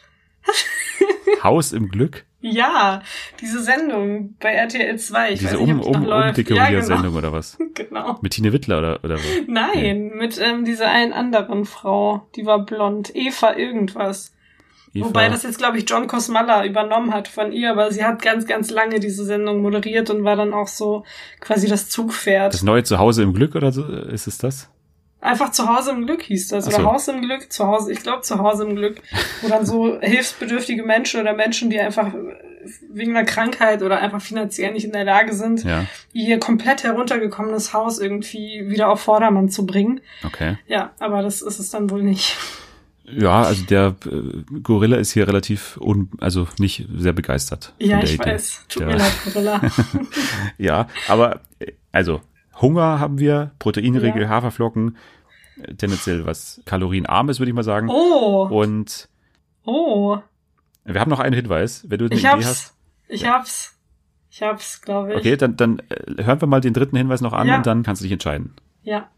Haus 1.42 1.72
im 1.72 1.88
Glück? 1.88 2.24
Ja, 2.42 3.02
diese 3.40 3.62
Sendung 3.62 4.36
bei 4.40 4.52
RTL 4.52 4.98
2. 4.98 5.32
Ich 5.32 5.40
Diese 5.40 5.52
weiß 5.52 5.60
nicht, 5.60 5.70
um, 5.70 5.80
um, 5.80 6.02
noch 6.02 6.08
läuft. 6.08 6.38
Umdekoriersendung 6.38 7.14
oder 7.14 7.32
was? 7.32 7.58
Ja, 7.58 7.66
genau. 7.74 7.90
genau. 8.04 8.18
Mit 8.22 8.32
Tine 8.32 8.52
Wittler 8.52 8.78
oder, 8.78 9.04
oder 9.04 9.16
wo? 9.16 9.44
Nein, 9.46 10.12
mit 10.14 10.38
ähm, 10.38 10.64
dieser 10.64 10.90
einen 10.90 11.12
anderen 11.12 11.66
Frau, 11.66 12.26
die 12.36 12.46
war 12.46 12.64
blond. 12.64 13.14
Eva 13.14 13.56
irgendwas. 13.56 14.34
Eva? 14.92 15.06
Wobei 15.06 15.28
das 15.28 15.42
jetzt, 15.44 15.58
glaube 15.58 15.78
ich, 15.78 15.88
John 15.88 16.06
Cosmalla 16.06 16.64
übernommen 16.64 17.12
hat 17.14 17.28
von 17.28 17.52
ihr, 17.52 17.70
aber 17.70 17.92
sie 17.92 18.04
hat 18.04 18.20
ganz, 18.22 18.46
ganz 18.46 18.70
lange 18.70 18.98
diese 19.00 19.24
Sendung 19.24 19.62
moderiert 19.62 20.10
und 20.10 20.24
war 20.24 20.36
dann 20.36 20.52
auch 20.52 20.68
so 20.68 21.04
quasi 21.40 21.68
das 21.68 21.88
Zugpferd. 21.88 22.52
das 22.54 22.62
neue 22.62 22.82
Zuhause 22.82 23.22
im 23.22 23.32
Glück 23.34 23.54
oder 23.54 23.70
so? 23.72 23.84
Ist 23.84 24.26
es 24.26 24.38
das? 24.38 24.68
Einfach 25.22 25.52
zu 25.52 25.68
Hause 25.68 25.90
im 25.90 26.06
Glück 26.06 26.22
hieß 26.22 26.48
das. 26.48 26.66
Oder 26.66 26.76
so. 26.76 26.84
Haus 26.84 27.08
im 27.08 27.20
Glück, 27.20 27.52
zu 27.52 27.66
Hause, 27.66 27.92
ich 27.92 28.02
glaube 28.02 28.22
zu 28.22 28.38
Hause 28.38 28.64
im 28.64 28.74
Glück. 28.74 29.02
Wo 29.42 29.48
dann 29.48 29.66
so 29.66 29.98
hilfsbedürftige 30.00 30.82
Menschen 30.82 31.20
oder 31.20 31.34
Menschen, 31.34 31.68
die 31.68 31.78
einfach 31.78 32.12
wegen 32.90 33.16
einer 33.16 33.24
Krankheit 33.26 33.82
oder 33.82 33.98
einfach 34.00 34.20
finanziell 34.20 34.72
nicht 34.72 34.84
in 34.84 34.92
der 34.92 35.04
Lage 35.04 35.34
sind, 35.34 35.62
Ja, 35.64 35.84
ihr 36.12 36.38
komplett 36.40 36.84
heruntergekommenes 36.84 37.72
Haus 37.74 37.98
irgendwie 37.98 38.64
wieder 38.68 38.88
auf 38.88 39.00
Vordermann 39.02 39.50
zu 39.50 39.66
bringen. 39.66 40.00
okay. 40.24 40.56
Ja, 40.66 40.92
aber 41.00 41.22
das 41.22 41.42
ist 41.42 41.58
es 41.58 41.70
dann 41.70 41.90
wohl 41.90 42.02
nicht. 42.02 42.36
Ja, 43.16 43.42
also 43.42 43.64
der 43.64 43.94
äh, 44.06 44.58
Gorilla 44.62 44.96
ist 44.96 45.12
hier 45.12 45.26
relativ 45.26 45.76
un, 45.80 46.10
also 46.20 46.46
nicht 46.58 46.86
sehr 46.96 47.12
begeistert. 47.12 47.74
Ja, 47.78 47.96
der 47.98 48.04
ich 48.04 48.14
Idee. 48.14 48.30
weiß. 48.32 48.64
Tut 48.68 48.82
Ja. 48.82 48.88
mir 48.88 48.96
leid, 48.96 49.12
Gorilla. 49.24 49.60
Ja, 50.58 50.88
aber 51.08 51.40
äh, 51.58 51.72
also 51.92 52.20
Hunger 52.60 52.98
haben 53.00 53.18
wir, 53.18 53.52
Proteinregel, 53.58 54.22
Ja. 54.22 54.28
Haferflocken, 54.28 54.96
äh, 55.62 55.74
tendenziell 55.74 56.26
was 56.26 56.60
kalorienarmes, 56.66 57.38
würde 57.40 57.50
ich 57.50 57.54
mal 57.56 57.62
sagen. 57.64 57.88
Oh, 57.90 58.46
Und 58.50 59.08
oh. 59.64 60.18
wir 60.84 61.00
haben 61.00 61.10
noch 61.10 61.20
einen 61.20 61.34
Hinweis, 61.34 61.84
wenn 61.88 61.98
du 61.98 62.04
eine 62.06 62.14
Ich 62.14 62.20
Idee 62.20 62.28
hab's. 62.28 62.46
hast. 62.46 62.74
Ich 63.08 63.26
hab's. 63.26 63.76
Ich 64.32 64.42
hab's, 64.42 64.80
glaube 64.82 65.12
ich. 65.12 65.18
Okay, 65.18 65.36
dann, 65.36 65.56
dann 65.56 65.80
äh, 65.88 66.22
hören 66.22 66.40
wir 66.40 66.46
mal 66.46 66.60
den 66.60 66.72
dritten 66.74 66.96
Hinweis 66.96 67.20
noch 67.20 67.32
an 67.32 67.48
Ja. 67.48 67.56
und 67.56 67.66
dann 67.66 67.82
kannst 67.82 68.00
du 68.00 68.04
dich 68.04 68.12
entscheiden. 68.12 68.54
Ja. 68.82 69.08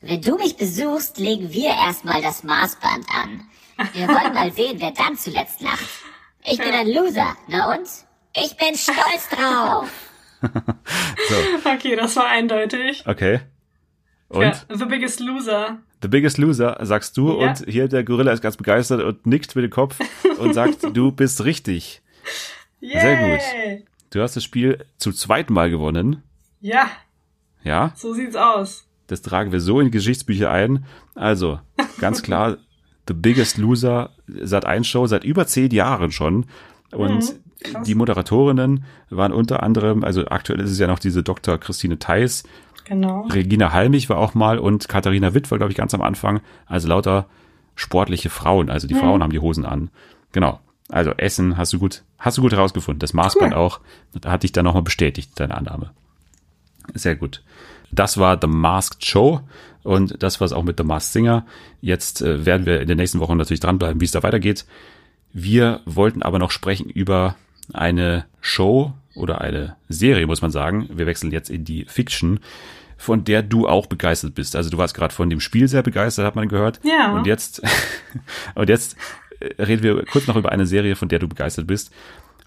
Wenn 0.00 0.22
du 0.22 0.36
mich 0.36 0.56
besuchst, 0.56 1.18
legen 1.18 1.52
wir 1.52 1.70
erstmal 1.70 2.22
das 2.22 2.42
Maßband 2.42 3.04
an. 3.14 3.42
Wir 3.92 4.08
wollen 4.08 4.34
mal 4.34 4.52
sehen, 4.52 4.76
wer 4.80 4.92
dann 4.92 5.16
zuletzt 5.16 5.60
lacht. 5.60 5.84
Ich 6.44 6.58
bin 6.58 6.70
ein 6.72 6.88
Loser, 6.88 7.36
na 7.48 7.74
und? 7.76 7.86
Ich 8.34 8.56
bin 8.56 8.74
stolz 8.76 9.28
drauf. 9.30 9.90
So, 11.28 11.68
Okay, 11.70 11.96
das 11.96 12.16
war 12.16 12.26
eindeutig. 12.28 13.04
okay. 13.06 13.40
Und 14.28 14.42
Ja, 14.42 14.54
The 14.70 14.86
Biggest 14.86 15.20
Loser. 15.20 15.78
The 16.00 16.08
Biggest 16.08 16.38
Loser 16.38 16.78
sagst 16.80 17.14
du 17.18 17.38
Ja. 17.38 17.50
und 17.50 17.64
hier 17.68 17.88
der 17.88 18.04
Gorilla 18.04 18.32
ist 18.32 18.40
ganz 18.40 18.56
begeistert 18.56 19.02
und 19.02 19.26
nickt 19.26 19.54
mit 19.54 19.64
dem 19.64 19.70
Kopf 19.70 19.98
und 20.38 20.54
sagt, 20.54 20.78
du 20.96 21.12
bist 21.12 21.44
richtig. 21.44 22.00
Yay. 22.80 23.00
Sehr 23.00 23.16
gut. 23.78 23.86
Du 24.10 24.22
hast 24.22 24.34
das 24.34 24.44
Spiel 24.44 24.82
zum 24.96 25.12
zweiten 25.14 25.52
Mal 25.52 25.68
gewonnen. 25.68 26.22
Ja, 26.62 26.90
Ja, 27.62 27.92
so 27.94 28.14
sieht's 28.14 28.36
aus. 28.36 28.86
Das 29.10 29.22
tragen 29.22 29.52
wir 29.52 29.60
so 29.60 29.80
in 29.80 29.86
die 29.86 29.90
Geschichtsbücher 29.90 30.50
ein. 30.50 30.84
Also, 31.14 31.58
ganz 31.98 32.22
klar, 32.24 32.58
The 33.08 33.14
Biggest 33.14 33.58
Loser 33.58 34.10
seit 34.26 34.64
ein 34.64 34.84
Show 34.84 35.06
seit 35.06 35.24
über 35.24 35.46
zehn 35.46 35.70
Jahren 35.70 36.12
schon. 36.12 36.46
Und 36.92 37.10
Mhm, 37.10 37.72
krass. 37.72 37.86
die 37.86 37.94
Moderatorinnen 37.94 38.84
waren 39.10 39.32
unter 39.32 39.62
anderem, 39.62 40.04
also 40.04 40.26
aktuell 40.26 40.60
ist 40.60 40.70
es 40.70 40.78
ja 40.78 40.86
noch 40.86 40.98
diese 40.98 41.22
Dr. 41.22 41.58
Christine 41.58 41.98
Theis, 41.98 42.44
Genau. 42.84 43.22
Regina 43.28 43.72
Halmich 43.72 44.08
war 44.08 44.18
auch 44.18 44.34
mal 44.34 44.58
und 44.58 44.88
Katharina 44.88 45.32
Witt 45.32 45.48
war, 45.52 45.58
glaube 45.58 45.70
ich, 45.70 45.76
ganz 45.76 45.94
am 45.94 46.02
Anfang. 46.02 46.40
Also 46.66 46.88
lauter 46.88 47.26
sportliche 47.76 48.30
Frauen. 48.30 48.68
Also 48.68 48.88
die 48.88 48.94
Frauen 48.94 49.22
haben 49.22 49.30
die 49.30 49.38
Hosen 49.38 49.64
an. 49.64 49.90
Genau. 50.32 50.58
Also 50.88 51.12
Essen 51.12 51.56
hast 51.56 51.72
du 51.72 51.78
gut, 51.78 52.02
hast 52.18 52.38
du 52.38 52.42
gut 52.42 52.50
herausgefunden. 52.52 52.98
Das 52.98 53.12
Maßband 53.14 53.54
auch. 53.54 53.78
Da 54.20 54.32
hat 54.32 54.42
dich 54.42 54.50
dann 54.50 54.64
nochmal 54.64 54.82
bestätigt, 54.82 55.30
deine 55.38 55.56
Annahme. 55.56 55.90
Sehr 56.94 57.14
gut. 57.14 57.44
Das 57.92 58.18
war 58.18 58.38
The 58.40 58.46
Masked 58.46 59.04
Show 59.04 59.40
und 59.82 60.22
das 60.22 60.40
war 60.40 60.46
es 60.46 60.52
auch 60.52 60.62
mit 60.62 60.78
The 60.78 60.84
Masked 60.84 61.12
Singer. 61.12 61.46
Jetzt 61.80 62.22
äh, 62.22 62.44
werden 62.44 62.66
wir 62.66 62.80
in 62.80 62.88
den 62.88 62.98
nächsten 62.98 63.20
Wochen 63.20 63.36
natürlich 63.36 63.60
dranbleiben, 63.60 64.00
wie 64.00 64.04
es 64.04 64.12
da 64.12 64.22
weitergeht. 64.22 64.66
Wir 65.32 65.80
wollten 65.84 66.22
aber 66.22 66.38
noch 66.38 66.50
sprechen 66.50 66.88
über 66.90 67.36
eine 67.72 68.26
Show 68.40 68.92
oder 69.14 69.40
eine 69.40 69.76
Serie, 69.88 70.26
muss 70.26 70.42
man 70.42 70.50
sagen. 70.50 70.88
Wir 70.92 71.06
wechseln 71.06 71.32
jetzt 71.32 71.50
in 71.50 71.64
die 71.64 71.84
Fiction, 71.84 72.40
von 72.96 73.24
der 73.24 73.42
du 73.42 73.68
auch 73.68 73.86
begeistert 73.86 74.34
bist. 74.34 74.56
Also 74.56 74.70
du 74.70 74.78
warst 74.78 74.94
gerade 74.94 75.14
von 75.14 75.30
dem 75.30 75.40
Spiel 75.40 75.68
sehr 75.68 75.82
begeistert, 75.82 76.26
hat 76.26 76.36
man 76.36 76.48
gehört. 76.48 76.80
Ja. 76.82 77.12
Und 77.12 77.26
jetzt, 77.26 77.62
und 78.54 78.68
jetzt 78.68 78.96
äh, 79.40 79.62
reden 79.62 79.82
wir 79.82 80.04
kurz 80.04 80.26
noch 80.26 80.36
über 80.36 80.52
eine 80.52 80.66
Serie, 80.66 80.96
von 80.96 81.08
der 81.08 81.18
du 81.18 81.28
begeistert 81.28 81.66
bist, 81.66 81.92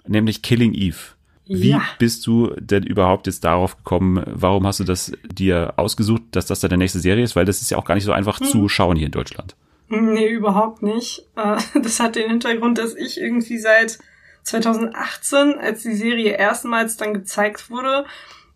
nämlich 0.05 0.41
Killing 0.41 0.73
Eve. 0.73 0.97
Wie 1.45 1.71
Ja. 1.71 1.81
bist 1.99 2.25
du 2.25 2.53
denn 2.57 2.83
überhaupt 2.83 3.27
jetzt 3.27 3.43
darauf 3.43 3.75
gekommen? 3.77 4.23
Warum 4.27 4.65
hast 4.65 4.79
du 4.79 4.83
das 4.85 5.11
dir 5.25 5.73
ausgesucht, 5.77 6.21
dass 6.31 6.45
das 6.45 6.61
deine 6.61 6.77
nächste 6.77 6.99
Serie 6.99 7.23
ist? 7.23 7.35
Weil 7.35 7.45
das 7.45 7.61
ist 7.61 7.69
ja 7.71 7.77
auch 7.77 7.85
gar 7.85 7.95
nicht 7.95 8.05
so 8.05 8.11
einfach 8.13 8.39
Hm. 8.39 8.47
zu 8.47 8.69
schauen 8.69 8.95
hier 8.95 9.07
in 9.07 9.11
Deutschland. 9.11 9.55
Nee, 9.89 10.27
überhaupt 10.29 10.81
nicht. 10.83 11.25
Äh, 11.35 11.57
Das 11.81 11.99
hat 11.99 12.15
den 12.15 12.29
Hintergrund, 12.29 12.77
dass 12.77 12.95
ich 12.95 13.19
irgendwie 13.19 13.57
seit 13.57 13.99
2018, 14.43 15.55
als 15.59 15.83
die 15.83 15.93
Serie 15.93 16.33
erstmals 16.37 16.97
dann 16.97 17.13
gezeigt 17.13 17.69
wurde, 17.69 18.05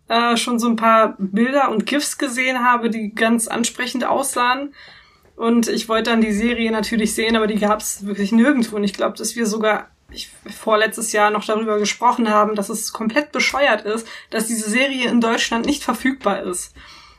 äh, 0.08 0.36
schon 0.36 0.58
so 0.58 0.68
ein 0.68 0.76
paar 0.76 1.16
Bilder 1.18 1.70
und 1.70 1.86
GIFs 1.86 2.18
gesehen 2.18 2.64
habe, 2.64 2.90
die 2.90 3.14
ganz 3.14 3.48
ansprechend 3.48 4.04
aussahen. 4.04 4.72
Und 5.36 5.68
ich 5.68 5.88
wollte 5.88 6.10
dann 6.10 6.20
die 6.20 6.32
Serie 6.32 6.72
natürlich 6.72 7.14
sehen, 7.14 7.36
aber 7.36 7.46
die 7.46 7.58
gab 7.58 7.80
es 7.80 8.04
wirklich 8.06 8.32
nirgendwo. 8.32 8.76
Und 8.76 8.84
ich 8.84 8.94
glaube, 8.94 9.16
dass 9.16 9.36
wir 9.36 9.46
sogar 9.46 9.88
ich, 10.10 10.30
vorletztes 10.56 11.12
Jahr 11.12 11.30
noch 11.30 11.44
darüber 11.44 11.78
gesprochen 11.78 12.30
haben, 12.30 12.54
dass 12.54 12.68
es 12.68 12.92
komplett 12.92 13.32
bescheuert 13.32 13.82
ist, 13.82 14.06
dass 14.30 14.46
diese 14.46 14.68
Serie 14.70 15.08
in 15.08 15.20
Deutschland 15.20 15.66
nicht 15.66 15.82
verfügbar 15.82 16.42
ist. 16.42 16.74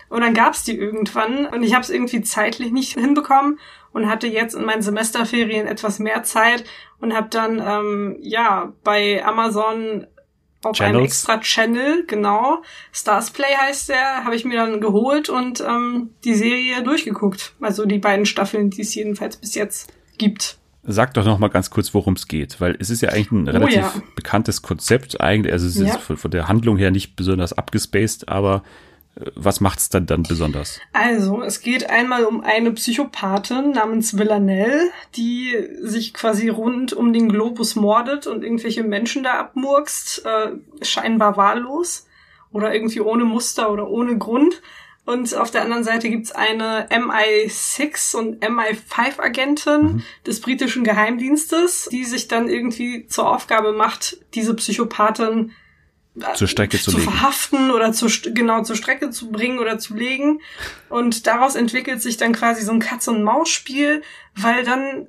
Und 0.10 0.22
dann 0.22 0.34
gab's 0.34 0.64
die 0.64 0.76
irgendwann 0.76 1.46
und 1.46 1.62
ich 1.64 1.74
habe 1.74 1.84
es 1.84 1.92
irgendwie 1.92 2.22
zeitlich 2.22 2.72
nicht 2.72 2.94
hinbekommen 2.94 3.60
und 3.92 4.10
hatte 4.10 4.28
jetzt 4.28 4.56
in 4.56 4.66
meinen 4.66 4.82
Semesterferien 4.82 5.68
etwas 5.68 6.00
mehr 6.00 6.24
Zeit 6.24 6.64
und 7.00 7.14
habe 7.14 7.30
dann 7.30 7.60
ähm, 7.60 8.18
ja 8.22 8.74
bei 8.84 9.24
Amazon 9.24 10.08
auf 10.64 10.82
einem 10.82 10.94
Channels. 10.94 11.12
extra 11.12 11.40
Channel, 11.40 12.06
genau, 12.06 12.64
Stars 12.92 13.32
Play 13.32 13.56
heißt 13.56 13.90
der, 13.90 14.26
habe 14.26 14.36
ich 14.36 14.46
mir 14.46 14.58
dann 14.58 14.82
geholt 14.82 15.30
und 15.30 15.62
ähm, 15.62 16.10
die 16.24 16.34
Serie 16.34 16.84
durchgeguckt. 16.84 17.54
Also 17.62 17.86
die 17.86 18.00
beiden 18.00 18.26
Staffeln, 18.26 18.70
die 18.70 18.82
es 18.82 18.94
jedenfalls 18.96 19.38
bis 19.38 19.56
jetzt 19.56 19.94
gibt. 20.18 20.59
Sag 20.92 21.14
doch 21.14 21.24
noch 21.24 21.38
mal 21.38 21.50
ganz 21.50 21.70
kurz, 21.70 21.94
worum 21.94 22.16
es 22.16 22.28
geht, 22.28 22.60
weil 22.60 22.76
es 22.80 22.90
ist 22.90 23.02
ja 23.02 23.10
eigentlich 23.10 23.32
ein 23.32 23.48
relativ 23.48 23.78
Oh 23.78 23.98
ja. 23.98 24.04
bekanntes 24.16 24.64
Konzept 24.64 25.22
eigentlich. 25.22 25.54
Also 25.54 25.68
es 25.68 25.76
ist 25.76 25.88
Ja. 25.88 25.98
von, 26.00 26.18
von 26.18 26.32
der 26.32 26.48
Handlung 26.48 26.78
her 26.78 26.90
nicht 26.90 27.16
besonders 27.16 27.54
abgespaced, 27.54 28.28
aber 28.28 28.64
äh, 29.16 29.26
was 29.36 29.62
macht's 29.62 29.90
dann 29.90 30.08
dann 30.08 30.24
besonders? 30.24 30.80
Also, 30.94 31.44
es 31.44 31.62
geht 31.62 31.90
einmal 31.92 32.26
um 32.26 32.42
eine 32.42 32.72
Psychopathin 32.72 33.72
namens 33.72 34.18
Villanelle, 34.18 34.90
die 35.16 35.54
sich 35.84 36.14
quasi 36.14 36.50
rund 36.50 36.94
um 36.94 37.14
den 37.14 37.30
Globus 37.30 37.76
mordet 37.76 38.26
und 38.26 38.44
irgendwelche 38.44 38.84
Menschen 38.84 39.22
da 39.24 39.40
abmurkst, 39.40 40.26
äh, 40.26 40.84
scheinbar 40.84 41.38
wahllos 41.38 42.08
oder 42.52 42.74
irgendwie 42.74 43.02
ohne 43.02 43.26
Muster 43.26 43.72
oder 43.72 43.88
ohne 43.90 44.18
Grund. 44.18 44.62
Und 45.10 45.34
auf 45.34 45.50
der 45.50 45.64
anderen 45.64 45.84
Seite 45.84 46.08
gibt's 46.08 46.32
eine 46.32 46.88
MI6 46.92 48.16
und 48.16 48.46
MI5-Agentin 48.46 50.04
des 50.28 50.40
britischen 50.40 50.84
Geheimdienstes, 50.84 51.90
die 51.92 52.06
sich 52.06 52.28
dann 52.28 52.48
irgendwie 52.48 53.08
zur 53.08 53.28
Aufgabe 53.28 53.74
macht, 53.74 54.18
diese 54.36 54.54
Psychopathin 54.54 55.52
Zur 56.36 56.48
Strecke 56.48 56.78
zu 56.78 56.92
zu 56.92 57.00
verhaften 57.00 57.72
oder 57.72 57.92
zu, 57.92 58.06
genau 58.36 58.62
zur 58.62 58.76
Strecke 58.76 59.10
zu 59.10 59.32
bringen 59.32 59.58
oder 59.58 59.80
zu 59.80 59.96
legen. 59.96 60.42
Und 60.90 61.26
daraus 61.26 61.56
entwickelt 61.56 62.04
sich 62.04 62.18
dann 62.18 62.32
quasi 62.32 62.62
so 62.62 62.72
ein 62.72 62.80
Katz-und-Maus-Spiel, 62.80 64.04
weil 64.36 64.64
dann 64.64 65.08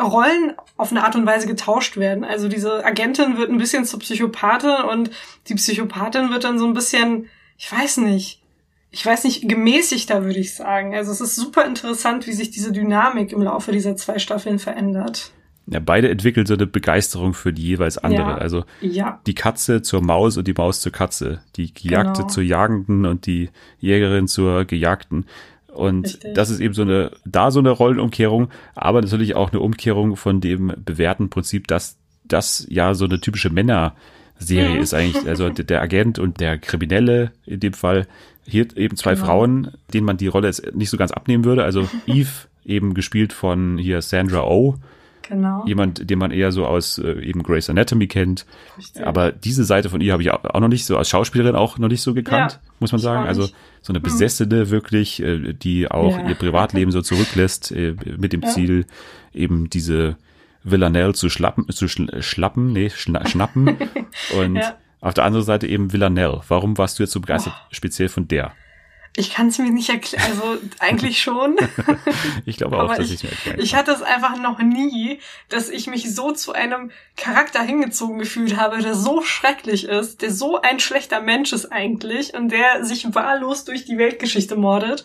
Rollen 0.00 0.54
auf 0.78 0.92
eine 0.92 1.04
Art 1.04 1.14
und 1.14 1.26
Weise 1.26 1.46
getauscht 1.46 1.98
werden. 1.98 2.24
Also 2.24 2.48
diese 2.48 2.82
Agentin 2.86 3.36
wird 3.36 3.50
ein 3.50 3.58
bisschen 3.58 3.84
zur 3.84 3.98
Psychopathin 3.98 4.82
und 4.90 5.10
die 5.48 5.56
Psychopathin 5.56 6.30
wird 6.30 6.44
dann 6.44 6.58
so 6.58 6.66
ein 6.66 6.72
bisschen, 6.72 7.28
ich 7.58 7.70
weiß 7.70 7.98
nicht, 7.98 8.40
ich 8.96 9.04
weiß 9.04 9.24
nicht, 9.24 9.46
gemäßigter 9.46 10.24
würde 10.24 10.38
ich 10.38 10.54
sagen. 10.54 10.94
Also 10.94 11.12
es 11.12 11.20
ist 11.20 11.36
super 11.36 11.66
interessant, 11.66 12.26
wie 12.26 12.32
sich 12.32 12.50
diese 12.50 12.72
Dynamik 12.72 13.30
im 13.30 13.42
Laufe 13.42 13.70
dieser 13.70 13.94
zwei 13.94 14.18
Staffeln 14.18 14.58
verändert. 14.58 15.32
Ja, 15.66 15.80
beide 15.80 16.08
entwickeln 16.08 16.46
so 16.46 16.54
eine 16.54 16.66
Begeisterung 16.66 17.34
für 17.34 17.52
die 17.52 17.60
jeweils 17.62 17.98
andere. 17.98 18.30
Ja. 18.30 18.38
Also 18.38 18.64
Ja, 18.80 19.20
die 19.26 19.34
Katze 19.34 19.82
zur 19.82 20.00
Maus 20.00 20.38
und 20.38 20.48
die 20.48 20.54
Maus 20.54 20.80
zur 20.80 20.92
Katze. 20.92 21.42
Die 21.56 21.74
Gejagte 21.74 22.22
Genau. 22.22 22.28
zur 22.28 22.42
Jagenden 22.42 23.04
und 23.04 23.26
die 23.26 23.50
Jägerin 23.80 24.28
zur 24.28 24.64
Gejagten. 24.64 25.26
Und 25.74 26.06
Richtig. 26.06 26.32
das 26.32 26.48
ist 26.48 26.60
eben 26.60 26.72
so 26.72 26.80
eine, 26.80 27.10
da 27.26 27.50
so 27.50 27.58
eine 27.58 27.72
Rollenumkehrung, 27.72 28.48
aber 28.74 29.02
natürlich 29.02 29.36
auch 29.36 29.52
eine 29.52 29.60
Umkehrung 29.60 30.16
von 30.16 30.40
dem 30.40 30.72
bewährten 30.74 31.28
Prinzip, 31.28 31.68
dass 31.68 31.98
das 32.24 32.66
ja 32.70 32.94
so 32.94 33.04
eine 33.04 33.20
typische 33.20 33.50
Männerserie 33.50 33.92
Mhm. 34.40 34.80
ist 34.82 34.94
eigentlich. 34.94 35.26
Also 35.26 35.48
der 35.48 35.80
Agent 35.82 36.18
und 36.18 36.40
der 36.40 36.58
Kriminelle 36.58 37.32
in 37.46 37.60
dem 37.60 37.72
Fall. 37.72 38.06
Hier 38.48 38.66
eben 38.76 38.96
zwei 38.96 39.14
Genau. 39.14 39.26
Frauen, 39.26 39.70
denen 39.92 40.06
man 40.06 40.18
die 40.18 40.28
Rolle 40.28 40.46
jetzt 40.46 40.74
nicht 40.74 40.90
so 40.90 40.96
ganz 40.96 41.10
abnehmen 41.10 41.44
würde. 41.44 41.64
Also 41.64 41.88
Eve, 42.06 42.28
eben 42.64 42.94
gespielt 42.94 43.32
von 43.32 43.76
hier 43.78 44.02
Sandra 44.02 44.44
Oh, 44.44 44.76
genau. 45.28 45.64
jemand, 45.66 46.08
den 46.08 46.18
man 46.20 46.30
eher 46.30 46.52
so 46.52 46.64
aus 46.64 46.98
äh, 46.98 47.20
eben 47.24 47.42
Grey's 47.42 47.68
Anatomy 47.70 48.06
kennt. 48.06 48.46
Richtig. 48.78 49.04
Aber 49.04 49.32
diese 49.32 49.64
Seite 49.64 49.88
von 49.88 50.00
ihr 50.00 50.12
habe 50.12 50.22
ich 50.22 50.30
auch 50.30 50.60
noch 50.60 50.68
nicht 50.68 50.84
so 50.84 50.96
als 50.96 51.08
Schauspielerin 51.08 51.56
auch 51.56 51.78
noch 51.78 51.88
nicht 51.88 52.02
so 52.02 52.14
gekannt, 52.14 52.52
Ja, 52.62 52.70
muss 52.78 52.92
man 52.92 53.00
sagen. 53.00 53.26
Also 53.26 53.48
so 53.82 53.92
eine 53.92 54.00
Besessene 54.00 54.70
wirklich, 54.70 55.20
äh, 55.22 55.52
die 55.52 55.90
auch 55.90 56.16
Ja. 56.16 56.28
ihr 56.28 56.34
Privatleben 56.36 56.92
so 56.92 57.02
zurücklässt 57.02 57.72
äh, 57.72 57.96
mit 58.16 58.32
dem 58.32 58.42
Ja. 58.42 58.48
Ziel, 58.50 58.86
eben 59.34 59.68
diese 59.70 60.16
Villanelle 60.70 61.14
zu 61.14 61.28
schlappen, 61.30 61.68
zu 61.70 61.88
schl 61.88 62.22
schlappen, 62.22 62.72
nee, 62.72 62.90
schna 62.90 63.26
schnappen. 63.26 63.76
Und 64.38 64.56
Ja. 64.56 64.76
auf 65.00 65.14
der 65.14 65.24
anderen 65.24 65.44
Seite 65.46 65.66
eben 65.66 65.92
Villanelle. 65.92 66.40
Warum 66.48 66.76
warst 66.76 66.98
du 66.98 67.02
jetzt 67.04 67.12
so 67.12 67.20
begeistert, 67.20 67.54
speziell 67.70 68.08
von 68.08 68.26
der? 68.28 68.52
Ich 69.18 69.32
kann 69.32 69.48
es 69.48 69.58
mir 69.58 69.70
nicht 69.70 69.88
erklären. 69.88 70.22
Also 70.28 70.58
eigentlich 70.78 71.20
schon. 71.20 71.56
Ich 72.44 72.58
glaube 72.58 72.76
auch, 72.76 72.84
Aber 72.84 72.96
dass 72.96 73.06
ich, 73.06 73.14
ich 73.14 73.22
mir 73.24 73.30
erklären 73.30 73.60
ich 73.60 73.70
kann. 73.70 73.80
hatte 73.80 73.92
es 73.92 74.02
einfach 74.02 74.36
noch 74.38 74.58
nie, 74.58 75.20
dass 75.48 75.68
ich 75.68 75.86
mich 75.86 76.14
so 76.14 76.32
zu 76.32 76.52
einem 76.52 76.90
Charakter 77.16 77.62
hingezogen 77.62 78.18
gefühlt 78.18 78.56
habe, 78.56 78.78
der 78.78 78.94
so 78.94 79.22
schrecklich 79.22 79.84
ist, 79.88 80.22
der 80.22 80.30
so 80.30 80.60
ein 80.60 80.78
schlechter 80.78 81.20
Mensch 81.20 81.52
ist 81.52 81.72
eigentlich 81.72 82.34
und 82.34 82.50
der 82.50 82.84
sich 82.84 83.14
wahllos 83.14 83.64
durch 83.64 83.84
die 83.84 83.98
Weltgeschichte 83.98 84.56
mordet. 84.56 85.02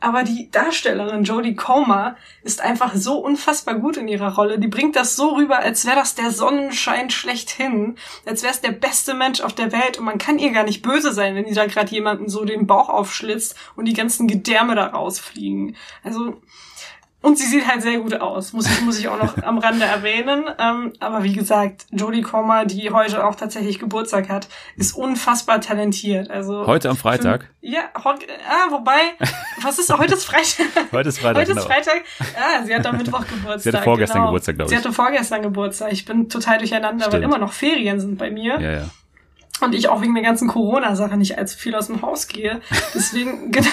Aber 0.00 0.24
die 0.24 0.50
Darstellerin 0.50 1.22
Jodie 1.22 1.54
Comer 1.54 2.16
ist 2.42 2.60
einfach 2.60 2.92
so 2.96 3.18
unfassbar 3.18 3.76
gut 3.76 3.96
in 3.96 4.08
ihrer 4.08 4.34
Rolle. 4.34 4.58
Die 4.58 4.66
bringt 4.66 4.96
das 4.96 5.14
so 5.14 5.36
rüber, 5.36 5.58
als 5.60 5.86
wäre 5.86 5.94
das 5.96 6.16
der 6.16 6.32
Sonnenschein 6.32 7.08
schlechthin, 7.10 7.96
als 8.26 8.42
wäre 8.42 8.52
es 8.52 8.60
der 8.60 8.72
beste 8.72 9.14
Mensch 9.14 9.40
auf 9.40 9.52
der 9.54 9.70
Welt 9.70 9.98
und 9.98 10.04
man 10.04 10.18
kann 10.18 10.40
ihr 10.40 10.50
gar 10.50 10.64
nicht 10.64 10.82
böse 10.82 11.12
sein, 11.12 11.36
wenn 11.36 11.44
die 11.44 11.54
da 11.54 11.66
gerade 11.66 11.92
jemanden 11.92 12.28
so 12.28 12.44
den 12.44 12.66
Bauch 12.66 12.88
aufschlitzt 12.88 13.51
und 13.76 13.84
die 13.86 13.94
ganzen 13.94 14.28
Gedärme 14.28 14.74
da 14.74 14.86
rausfliegen. 14.86 15.76
Also 16.04 16.40
und 17.24 17.38
sie 17.38 17.46
sieht 17.46 17.68
halt 17.68 17.82
sehr 17.82 18.00
gut 18.00 18.14
aus, 18.20 18.52
muss 18.52 18.66
ich, 18.68 18.80
muss 18.80 18.98
ich 18.98 19.06
auch 19.06 19.16
noch 19.22 19.36
am 19.44 19.58
Rande 19.58 19.84
erwähnen. 19.84 20.42
Ähm, 20.58 20.92
aber 20.98 21.22
wie 21.22 21.32
gesagt, 21.32 21.86
Jodie 21.92 22.22
Comer, 22.22 22.64
die 22.64 22.90
heute 22.90 23.24
auch 23.24 23.36
tatsächlich 23.36 23.78
Geburtstag 23.78 24.28
hat, 24.28 24.48
ist 24.76 24.96
unfassbar 24.96 25.60
talentiert. 25.60 26.30
Also 26.32 26.66
Heute 26.66 26.90
am 26.90 26.96
Freitag? 26.96 27.48
Ja, 27.60 27.82
ho- 27.96 28.08
ah, 28.10 28.70
wobei, 28.72 28.98
was 29.62 29.78
ist 29.78 29.96
heute 29.96 30.14
ist 30.14 30.24
Freitag? 30.24 30.66
Heute 30.92 31.10
ist 31.10 31.20
Freitag, 31.20 31.36
Heute 31.42 31.50
genau. 31.54 31.60
ist 31.60 31.66
Freitag. 31.68 32.02
Ah, 32.36 32.64
sie 32.64 32.74
hat 32.74 32.84
am 32.88 32.96
Mittwoch 32.96 33.20
Geburtstag. 33.28 33.60
Sie 33.60 33.68
hatte 33.68 33.84
vorgestern 33.84 34.16
genau. 34.16 34.26
Geburtstag, 34.26 34.56
glaub 34.56 34.68
Sie 34.68 34.74
ich. 34.74 34.80
hatte 34.80 34.92
vorgestern 34.92 35.42
Geburtstag. 35.42 35.92
Ich 35.92 36.04
bin 36.04 36.28
total 36.28 36.58
durcheinander, 36.58 37.04
weil 37.04 37.12
Stimmt. 37.12 37.24
immer 37.26 37.38
noch 37.38 37.52
Ferien 37.52 38.00
sind 38.00 38.18
bei 38.18 38.32
mir. 38.32 38.60
Ja, 38.60 38.70
ja. 38.72 38.90
Und 39.60 39.74
ich 39.76 39.88
auch 39.88 40.00
wegen 40.02 40.14
der 40.14 40.24
ganzen 40.24 40.48
Corona-Sache 40.48 41.16
nicht 41.16 41.38
allzu 41.38 41.56
viel 41.56 41.74
aus 41.76 41.86
dem 41.86 42.02
Haus 42.02 42.26
gehe. 42.26 42.60
Deswegen, 42.94 43.50
gen- 43.52 43.64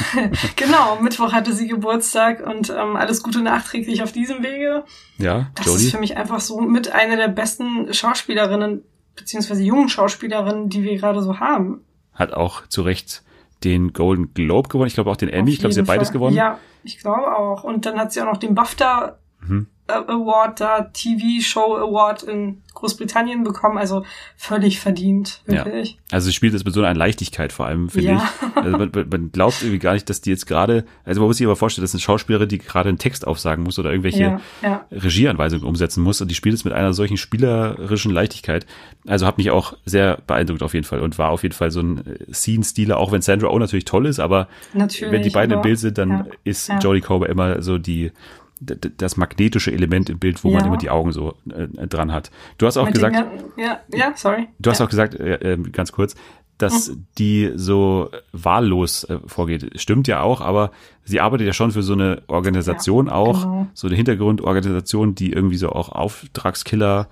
genau, 0.55 0.97
Mittwoch 1.01 1.31
hatte 1.33 1.53
sie 1.53 1.67
Geburtstag 1.67 2.45
und 2.45 2.69
ähm, 2.69 2.95
alles 2.95 3.23
Gute 3.23 3.41
nachträglich 3.41 4.03
auf 4.03 4.11
diesem 4.11 4.43
Wege. 4.43 4.83
Ja, 5.17 5.47
Das 5.55 5.65
ist 5.67 5.73
Jodie. 5.73 5.91
für 5.91 5.99
mich 5.99 6.17
einfach 6.17 6.41
so 6.41 6.59
mit 6.61 6.91
einer 6.91 7.15
der 7.15 7.29
besten 7.29 7.91
Schauspielerinnen, 7.91 8.83
beziehungsweise 9.15 9.63
jungen 9.63 9.89
Schauspielerinnen, 9.89 10.69
die 10.69 10.83
wir 10.83 10.95
gerade 10.97 11.23
so 11.23 11.39
haben. 11.39 11.81
Hat 12.13 12.33
auch 12.33 12.67
zu 12.67 12.83
Recht 12.83 13.23
den 13.63 13.91
Golden 13.93 14.33
Globe 14.35 14.69
gewonnen. 14.69 14.87
Ich 14.87 14.93
glaube 14.93 15.09
auch 15.09 15.17
den 15.17 15.29
Emmy. 15.29 15.51
Ich 15.51 15.59
glaube, 15.59 15.73
sie 15.73 15.79
hat 15.79 15.87
beides 15.87 16.09
Fall. 16.09 16.13
gewonnen. 16.13 16.35
Ja, 16.35 16.59
ich 16.83 16.99
glaube 16.99 17.35
auch. 17.35 17.63
Und 17.63 17.85
dann 17.87 17.97
hat 17.97 18.13
sie 18.13 18.21
auch 18.21 18.25
noch 18.25 18.37
den 18.37 18.53
BAFTA 18.53 19.17
Mhm. 19.41 19.67
Äh, 19.89 20.11
Award, 20.11 20.59
da 20.61 20.81
TV 20.83 21.41
Show 21.41 21.75
Award 21.75 22.23
in 22.23 22.61
Großbritannien 22.73 23.43
bekommen. 23.43 23.77
Also 23.77 24.05
völlig 24.37 24.79
verdient, 24.79 25.41
wirklich. 25.45 25.97
Also 26.11 26.27
sie 26.27 26.33
spielt 26.33 26.53
es 26.53 26.63
mit 26.63 26.73
so 26.73 26.81
einer 26.81 26.97
Leichtigkeit 26.97 27.51
vor 27.51 27.65
allem, 27.65 27.89
finde 27.89 28.07
Ja. 28.11 28.29
ich. 28.55 28.55
Also 28.57 28.77
man, 28.77 28.91
man- 29.09 29.31
glaubt 29.31 29.61
irgendwie 29.61 29.79
gar 29.79 29.93
nicht, 29.93 30.09
dass 30.09 30.21
die 30.21 30.29
jetzt 30.29 30.45
gerade, 30.47 30.85
also 31.05 31.19
man 31.21 31.27
muss 31.27 31.37
sich 31.37 31.45
aber 31.45 31.55
vorstellen, 31.55 31.83
das 31.83 31.91
ist 31.91 31.95
eine 31.95 32.01
Schauspielerin, 32.01 32.47
die 32.47 32.57
gerade 32.57 32.89
einen 32.89 32.97
Text 32.97 33.27
aufsagen 33.27 33.63
muss 33.63 33.77
oder 33.79 33.89
irgendwelche 33.91 34.21
Ja, 34.23 34.41
ja. 34.61 34.85
Regieanweisungen 34.91 35.65
umsetzen 35.65 36.01
muss 36.03 36.21
und 36.21 36.29
die 36.29 36.35
spielt 36.35 36.55
es 36.55 36.63
mit 36.63 36.73
einer 36.73 36.93
solchen 36.93 37.17
spielerischen 37.17 38.11
Leichtigkeit. 38.11 38.65
Also 39.07 39.25
hat 39.25 39.37
mich 39.37 39.51
auch 39.51 39.73
sehr 39.85 40.19
beeindruckt 40.27 40.63
auf 40.63 40.73
jeden 40.73 40.85
Fall 40.85 40.99
und 41.01 41.17
war 41.17 41.29
auf 41.29 41.43
jeden 41.43 41.55
Fall 41.55 41.71
so 41.71 41.81
ein 41.81 42.05
äh, 42.05 42.33
Scene-Stealer, 42.33 42.97
auch 42.97 43.11
wenn 43.11 43.21
Sandra 43.21 43.49
Oh 43.49 43.59
natürlich 43.59 43.85
toll 43.85 44.05
ist, 44.05 44.19
aber 44.19 44.47
Natürlich. 44.73 45.11
wenn 45.13 45.21
die 45.23 45.29
beiden 45.29 45.51
im 45.51 45.59
aber- 45.59 45.67
Bild 45.67 45.79
sind, 45.79 45.97
dann 45.97 46.09
ja, 46.09 46.25
ist 46.43 46.69
ja. 46.69 46.79
Jodie 46.79 47.01
Comer 47.01 47.27
immer 47.27 47.61
so 47.61 47.77
die 47.77 48.11
das 48.59 49.17
magnetische 49.17 49.71
Element 49.71 50.09
im 50.09 50.19
Bild, 50.19 50.43
wo 50.43 50.49
man 50.51 50.61
Ja. 50.61 50.67
immer 50.67 50.77
die 50.77 50.89
Augen 50.89 51.11
so 51.11 51.35
äh, 51.49 51.87
dran 51.87 52.11
hat. 52.11 52.29
Du 52.57 52.65
hast 52.65 52.77
auch 52.77 52.85
Mit 52.85 52.93
gesagt, 52.95 53.15
ja, 53.57 53.79
ja, 53.93 54.11
sorry. 54.15 54.47
Du 54.59 54.69
hast 54.69 54.79
ja. 54.79 54.85
auch 54.85 54.89
gesagt, 54.89 55.15
äh, 55.15 55.53
äh, 55.53 55.57
ganz 55.71 55.91
kurz, 55.91 56.15
dass 56.57 56.91
die 57.17 57.51
so 57.55 58.09
wahllos 58.33 59.05
äh, 59.05 59.19
vorgeht. 59.27 59.79
Stimmt 59.79 60.09
ja 60.09 60.21
auch, 60.21 60.41
aber 60.41 60.71
sie 61.05 61.21
arbeitet 61.21 61.47
ja 61.47 61.53
schon 61.53 61.71
für 61.71 61.83
so 61.83 61.93
eine 61.93 62.21
Organisation 62.27 63.07
Ja, 63.07 63.13
auch, 63.13 63.41
genau. 63.43 63.67
so 63.73 63.87
eine 63.87 63.95
Hintergrundorganisation, 63.95 65.15
die 65.15 65.31
irgendwie 65.31 65.55
so 65.57 65.69
auch 65.69 65.89
Auftragskiller 65.89 67.07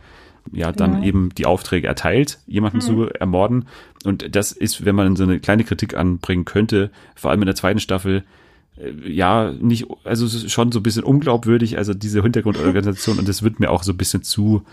ja 0.52 0.72
dann 0.72 0.96
Genau. 0.96 1.06
eben 1.06 1.30
die 1.36 1.46
Aufträge 1.46 1.88
erteilt, 1.88 2.40
jemanden 2.46 2.80
zu 2.82 3.08
ermorden. 3.10 3.68
Und 4.06 4.36
das 4.36 4.52
ist, 4.54 4.86
wenn 4.86 4.96
man 4.96 5.16
so 5.16 5.24
eine 5.24 5.40
kleine 5.40 5.64
Kritik 5.66 5.96
anbringen 5.96 6.46
könnte, 6.46 6.90
vor 7.16 7.32
allem 7.32 7.42
in 7.42 7.48
der 7.48 7.56
zweiten 7.56 7.80
Staffel, 7.80 8.24
ja, 9.06 9.52
nicht, 9.60 9.86
also 10.04 10.26
es 10.26 10.36
ist 10.36 10.52
schon 10.52 10.72
so 10.72 10.80
ein 10.80 10.84
bisschen 10.84 11.04
unglaubwürdig, 11.04 11.78
also 11.78 11.94
diese 11.94 12.22
Hintergrundorganisation 12.22 13.18
und 13.18 13.28
das 13.28 13.42
wird 13.44 13.60
mir 13.60 13.72
auch 13.72 13.84
so 13.84 13.94
ein 13.94 13.98
bisschen 13.98 14.24
zu 14.24 14.64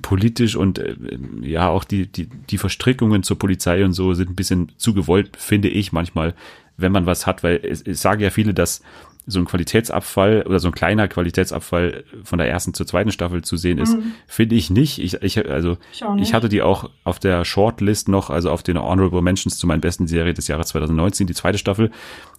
politisch 0.00 0.56
und 0.56 0.78
äh, 0.78 0.96
ja, 1.42 1.68
auch 1.68 1.84
die, 1.84 2.06
die, 2.06 2.26
die 2.26 2.58
Verstrickungen 2.58 3.22
zur 3.22 3.38
Polizei 3.38 3.84
und 3.84 3.92
so 3.92 4.14
sind 4.14 4.30
ein 4.30 4.36
bisschen 4.36 4.72
zu 4.76 4.94
gewollt, 4.94 5.36
finde 5.36 5.68
ich 5.68 5.92
manchmal, 5.92 6.34
wenn 6.76 6.92
man 6.92 7.04
was 7.04 7.26
hat, 7.26 7.42
weil 7.42 7.60
es, 7.62 7.82
es 7.82 8.00
sagen 8.00 8.22
ja 8.22 8.30
viele, 8.30 8.54
dass 8.54 8.82
so 9.26 9.38
ein 9.38 9.44
Qualitätsabfall 9.44 10.42
oder 10.46 10.58
so 10.58 10.68
ein 10.68 10.74
kleiner 10.74 11.06
Qualitätsabfall 11.08 12.04
von 12.24 12.38
der 12.38 12.48
ersten 12.48 12.74
zur 12.74 12.86
zweiten 12.86 13.12
Staffel 13.12 13.42
zu 13.42 13.56
sehen 13.56 13.78
ist, 13.78 13.96
finde 14.26 14.56
ich 14.56 14.70
nicht. 14.70 14.98
Ich, 14.98 15.14
ich, 15.22 15.48
also, 15.48 15.78
Ich 15.92 16.02
ich 16.18 16.34
hatte 16.34 16.48
die 16.48 16.62
auch 16.62 16.90
auf 17.04 17.18
der 17.18 17.44
Shortlist 17.44 18.08
noch, 18.08 18.30
also 18.30 18.50
auf 18.50 18.62
den 18.62 18.78
Honorable 18.78 19.22
Mentions 19.22 19.58
zu 19.58 19.66
meinen 19.66 19.80
besten 19.80 20.06
Serie 20.06 20.34
des 20.34 20.48
Jahres 20.48 20.68
2019, 20.68 21.26
die 21.26 21.34
zweite 21.34 21.58
Staffel. 21.58 21.90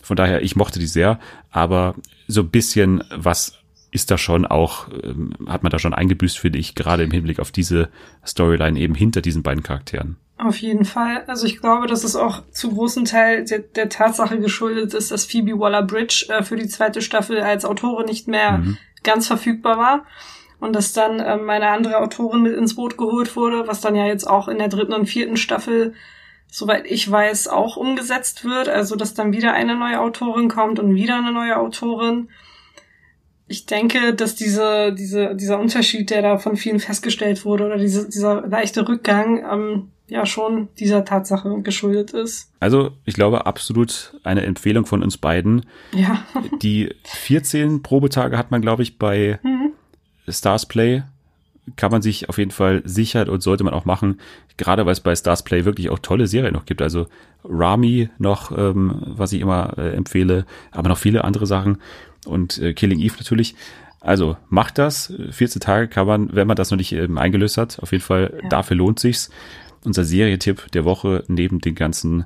Von 0.02 0.18
daher, 0.18 0.42
ich 0.42 0.56
mochte 0.56 0.80
die 0.80 0.88
sehr, 0.88 1.20
aber 1.52 1.96
so 2.28 2.42
ein 2.42 2.50
bisschen 2.50 3.04
was 3.16 3.60
ist 3.92 4.10
da 4.10 4.18
schon 4.18 4.46
auch, 4.46 4.88
ähm, 5.04 5.34
hat 5.48 5.62
man 5.62 5.70
da 5.70 5.78
schon 5.78 5.94
eingebüßt, 5.94 6.40
finde 6.40 6.58
ich, 6.58 6.74
gerade 6.74 7.04
im 7.04 7.12
Hinblick 7.12 7.40
auf 7.40 7.52
diese 7.52 7.90
Storyline 8.26 8.80
eben 8.80 8.96
hinter 8.96 9.22
diesen 9.22 9.44
beiden 9.44 9.62
Charakteren. 9.62 10.18
Auf 10.38 10.58
jeden 10.58 10.84
Fall. 10.84 11.24
Also 11.28 11.46
ich 11.46 11.60
glaube, 11.62 11.88
dass 11.88 12.04
es 12.04 12.16
auch 12.16 12.42
zu 12.52 12.72
großen 12.72 13.06
Teil 13.06 13.46
der, 13.46 13.60
der 13.60 13.88
Tatsache 13.90 14.40
geschuldet 14.40 14.94
ist, 14.94 15.12
dass 15.12 15.26
Phoebe 15.26 15.60
Waller-Bridge 15.60 16.26
äh, 16.30 16.44
für 16.44 16.56
die 16.56 16.68
zweite 16.68 17.02
Staffel 17.02 17.40
als 17.40 17.66
Autorin 17.66 18.08
nicht 18.08 18.28
mehr 18.28 18.58
Mhm. 18.58 18.78
ganz 19.04 19.28
verfügbar 19.28 19.78
war. 19.78 20.06
Und 20.60 20.74
dass 20.76 20.94
dann 20.94 21.20
ähm, 21.20 21.50
eine 21.50 21.70
andere 21.70 21.98
Autorin 22.00 22.42
mit 22.42 22.56
ins 22.56 22.76
Boot 22.76 22.98
geholt 22.98 23.36
wurde, 23.36 23.68
was 23.68 23.82
dann 23.82 23.96
ja 23.96 24.06
jetzt 24.06 24.28
auch 24.28 24.48
in 24.48 24.58
der 24.58 24.70
dritten 24.70 24.94
und 24.94 25.06
vierten 25.08 25.38
Staffel, 25.38 25.94
soweit 26.50 26.86
ich 26.86 27.10
weiß, 27.10 27.48
auch 27.50 27.78
umgesetzt 27.78 28.44
wird. 28.46 28.70
Also 28.70 28.96
dass 28.96 29.14
dann 29.14 29.34
wieder 29.34 29.54
eine 29.54 29.76
neue 29.76 30.00
Autorin 30.00 30.50
kommt 30.50 30.80
und 30.80 30.96
wieder 30.96 31.18
eine 31.18 31.32
neue 31.32 31.58
Autorin. 31.58 32.30
Ich 33.48 33.66
denke, 33.66 34.14
dass 34.14 34.36
diese, 34.36 34.94
diese, 34.94 35.36
dieser 35.36 35.60
Unterschied, 35.60 36.10
der 36.10 36.22
da 36.22 36.38
von 36.38 36.56
vielen 36.56 36.80
festgestellt 36.80 37.46
wurde, 37.46 37.66
oder 37.66 37.78
diese, 37.78 38.08
dieser 38.10 38.48
leichte 38.48 38.88
Rückgang, 38.88 39.44
ähm, 39.52 39.90
ja 40.08 40.26
schon 40.26 40.68
dieser 40.80 41.06
Tatsache 41.06 41.62
geschuldet 41.62 42.12
ist. 42.12 42.52
Also, 42.60 42.92
ich 43.06 43.16
glaube, 43.16 43.46
absolut 43.46 44.14
eine 44.24 44.44
Empfehlung 44.44 44.86
von 44.86 45.02
uns 45.02 45.18
beiden. 45.18 45.66
Ja. 45.94 46.24
Die 46.62 46.94
14 47.06 47.82
Probetage 47.82 48.38
hat 48.38 48.52
man, 48.52 48.62
glaube 48.62 48.84
ich, 48.84 49.00
bei 49.00 49.40
Mhm. 49.44 49.72
Stars 50.28 50.66
Play. 50.66 51.04
Kann 51.78 51.92
man 51.92 52.02
sich 52.02 52.28
auf 52.28 52.38
jeden 52.38 52.52
Fall 52.52 52.82
sichern 52.84 53.30
und 53.30 53.42
sollte 53.42 53.64
man 53.64 53.74
auch 53.74 53.86
machen. 53.86 54.20
Gerade 54.58 54.86
weil 54.86 54.92
es 54.92 55.00
bei 55.00 55.16
Stars 55.16 55.44
Play 55.44 55.64
wirklich 55.64 55.90
auch 55.90 56.00
tolle 56.00 56.28
Serien 56.28 56.54
noch 56.54 56.66
gibt. 56.66 56.82
Also 56.82 57.08
Rami 57.46 58.10
noch, 58.18 58.56
ähm, 58.58 59.02
was 59.08 59.32
ich 59.32 59.40
immer 59.40 59.78
äh, 59.78 59.96
empfehle, 59.96 60.46
aber 60.72 60.90
noch 60.90 60.98
viele 60.98 61.24
andere 61.24 61.48
Sachen. 61.48 61.78
Und 62.26 62.58
äh, 62.60 62.74
Killing 62.74 63.00
Eve 63.00 63.16
natürlich. 63.18 63.56
Also 64.00 64.36
macht 64.50 64.78
das. 64.78 65.14
14 65.32 65.62
Tage 65.62 65.88
kann 65.88 66.08
man, 66.08 66.36
wenn 66.36 66.48
man 66.48 66.56
das 66.58 66.72
noch 66.72 66.78
nicht 66.78 66.92
ähm, 66.92 67.18
eingelöst 67.18 67.58
hat, 67.58 67.80
auf 67.82 67.92
jeden 67.92 68.04
Fall, 68.04 68.40
Ja. 68.44 68.50
dafür 68.50 68.76
lohnt 68.78 69.00
sich's. 69.00 69.30
Unser 69.86 70.04
Serietipp 70.06 70.72
der 70.72 70.86
Woche 70.86 71.24
neben 71.28 71.60
den 71.60 71.76
ganzen 71.76 72.26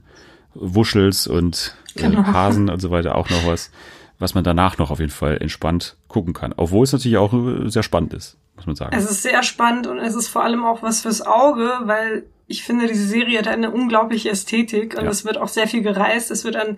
Wuschels 0.53 1.27
und 1.27 1.75
äh, 1.95 2.01
Genau. 2.01 2.23
Hasen 2.25 2.69
und 2.69 2.79
so 2.81 2.91
weiter 2.91 3.15
auch 3.15 3.29
noch 3.29 3.45
was, 3.47 3.71
was 4.19 4.33
man 4.35 4.43
danach 4.43 4.77
noch 4.77 4.91
auf 4.91 4.99
jeden 4.99 5.11
Fall 5.11 5.37
entspannt 5.41 5.97
gucken 6.07 6.33
kann. 6.33 6.53
Obwohl 6.57 6.83
es 6.83 6.93
natürlich 6.93 7.17
auch 7.17 7.33
äh, 7.33 7.69
sehr 7.69 7.83
spannend 7.83 8.13
ist, 8.13 8.37
muss 8.55 8.65
man 8.65 8.75
sagen. 8.75 8.95
Es 8.95 9.09
ist 9.09 9.21
sehr 9.23 9.43
spannend 9.43 9.87
und 9.87 9.99
es 9.99 10.15
ist 10.15 10.27
vor 10.27 10.43
allem 10.43 10.63
auch 10.65 10.81
was 10.83 11.01
fürs 11.01 11.21
Auge, 11.21 11.71
weil 11.85 12.23
ich 12.47 12.63
finde, 12.63 12.87
diese 12.87 13.05
Serie 13.07 13.39
hat 13.39 13.47
eine 13.47 13.71
unglaubliche 13.71 14.29
Ästhetik 14.29 14.97
und 14.97 15.03
Ja. 15.05 15.09
es 15.11 15.25
wird 15.25 15.37
auch 15.37 15.47
sehr 15.49 15.67
viel 15.67 15.81
gereist. 15.83 16.31
Es 16.31 16.43
wird 16.45 16.55
an 16.55 16.77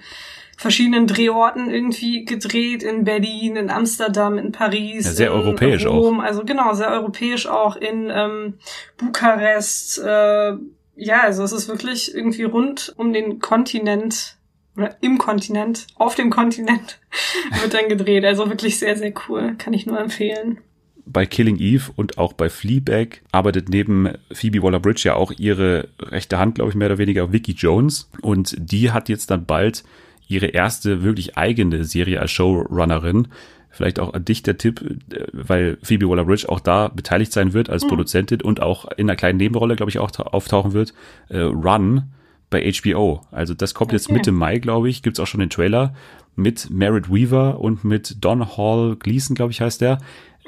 verschiedenen 0.58 1.08
Drehorten 1.08 1.70
irgendwie 1.70 2.26
gedreht, 2.26 2.84
in 2.84 3.06
Berlin, 3.06 3.56
in 3.56 3.70
Amsterdam, 3.70 4.38
in 4.38 4.52
Paris. 4.52 5.06
Ja, 5.06 5.12
sehr 5.12 5.32
in 5.32 5.38
europäisch 5.38 5.86
Rom. 5.86 6.20
Also 6.20 6.44
genau, 6.44 6.74
sehr 6.74 6.90
europäisch 6.92 7.48
auch 7.48 7.76
in 7.78 8.10
ähm, 8.14 8.56
Bukarest. 8.98 10.00
Äh, 10.00 10.54
ja, 10.96 11.22
also 11.22 11.44
es 11.44 11.54
ist 11.54 11.70
wirklich 11.70 12.14
irgendwie 12.14 12.44
rund 12.44 12.94
um 12.98 13.14
den 13.14 13.40
Kontinent 13.40 14.36
oder 14.76 14.98
im 15.02 15.18
Kontinent, 15.18 15.88
auf 15.96 16.16
dem 16.16 16.30
Kontinent 16.30 17.00
wird 17.62 17.74
dann 17.74 17.88
gedreht. 17.88 18.26
Also 18.26 18.50
wirklich 18.50 18.80
sehr, 18.80 18.98
sehr 18.98 19.14
cool. 19.28 19.56
Kann 19.58 19.74
ich 19.74 19.86
nur 19.86 20.00
empfehlen. 20.00 20.60
Bei 21.06 21.26
Killing 21.26 21.58
Eve 21.58 21.92
und 21.96 22.18
auch 22.18 22.34
bei 22.34 22.50
Fleabag 22.50 23.22
arbeitet 23.32 23.70
neben 23.70 24.10
Phoebe 24.32 24.62
Waller-Bridge 24.62 25.04
ja 25.06 25.16
auch 25.16 25.32
ihre 25.32 25.88
rechte 26.00 26.38
Hand, 26.40 26.56
glaube 26.56 26.70
ich, 26.72 26.76
mehr 26.76 26.88
oder 26.88 26.98
weniger 26.98 27.32
Vicky 27.32 27.54
Jones. 27.54 28.10
Und 28.22 28.56
die 28.60 28.92
hat 28.92 29.10
jetzt 29.10 29.32
dann 29.32 29.46
bald 29.46 29.84
ihre 30.28 30.48
erste 30.48 31.02
wirklich 31.04 31.38
eigene 31.38 31.84
Serie 31.84 32.20
als 32.22 32.32
Showrunnerin. 32.32 33.28
Vielleicht 33.72 34.00
auch 34.00 34.14
an 34.14 34.26
dich 34.26 34.44
der 34.44 34.58
Tipp, 34.58 34.82
äh, 35.12 35.26
weil 35.32 35.78
Phoebe 35.84 36.10
Waller-Bridge 36.10 36.48
auch 36.50 36.60
da 36.60 36.88
beteiligt 36.90 37.32
sein 37.32 37.54
wird 37.54 37.70
als 37.70 37.88
Produzentin 37.88 38.42
und 38.42 38.62
auch 38.62 38.86
in 38.98 39.10
einer 39.10 39.16
kleinen 39.16 39.38
Nebenrolle, 39.38 39.76
glaube 39.76 39.90
ich, 39.90 40.00
auch 40.00 40.12
ta- 40.12 40.24
auftauchen 40.24 40.74
wird. 40.74 40.94
Äh, 41.30 41.40
Run 41.40 42.04
bei 42.50 42.62
HBO. 42.72 43.22
Also 43.32 43.54
das 43.54 43.74
kommt 43.76 43.92
jetzt 43.92 44.08
Okay. 44.08 44.14
Mitte 44.16 44.32
Mai, 44.32 44.58
glaube 44.58 44.90
ich. 44.90 45.04
Gibt's 45.04 45.20
auch 45.20 45.28
schon 45.28 45.40
den 45.40 45.52
Trailer 45.52 45.94
mit 46.36 46.70
Merritt 46.72 47.12
Weaver 47.12 47.60
und 47.60 47.84
mit 47.84 48.18
Don 48.24 48.58
Hall 48.58 48.96
Gleason, 48.98 49.36
glaube 49.36 49.52
ich, 49.52 49.62
heißt 49.62 49.82
der. 49.82 50.00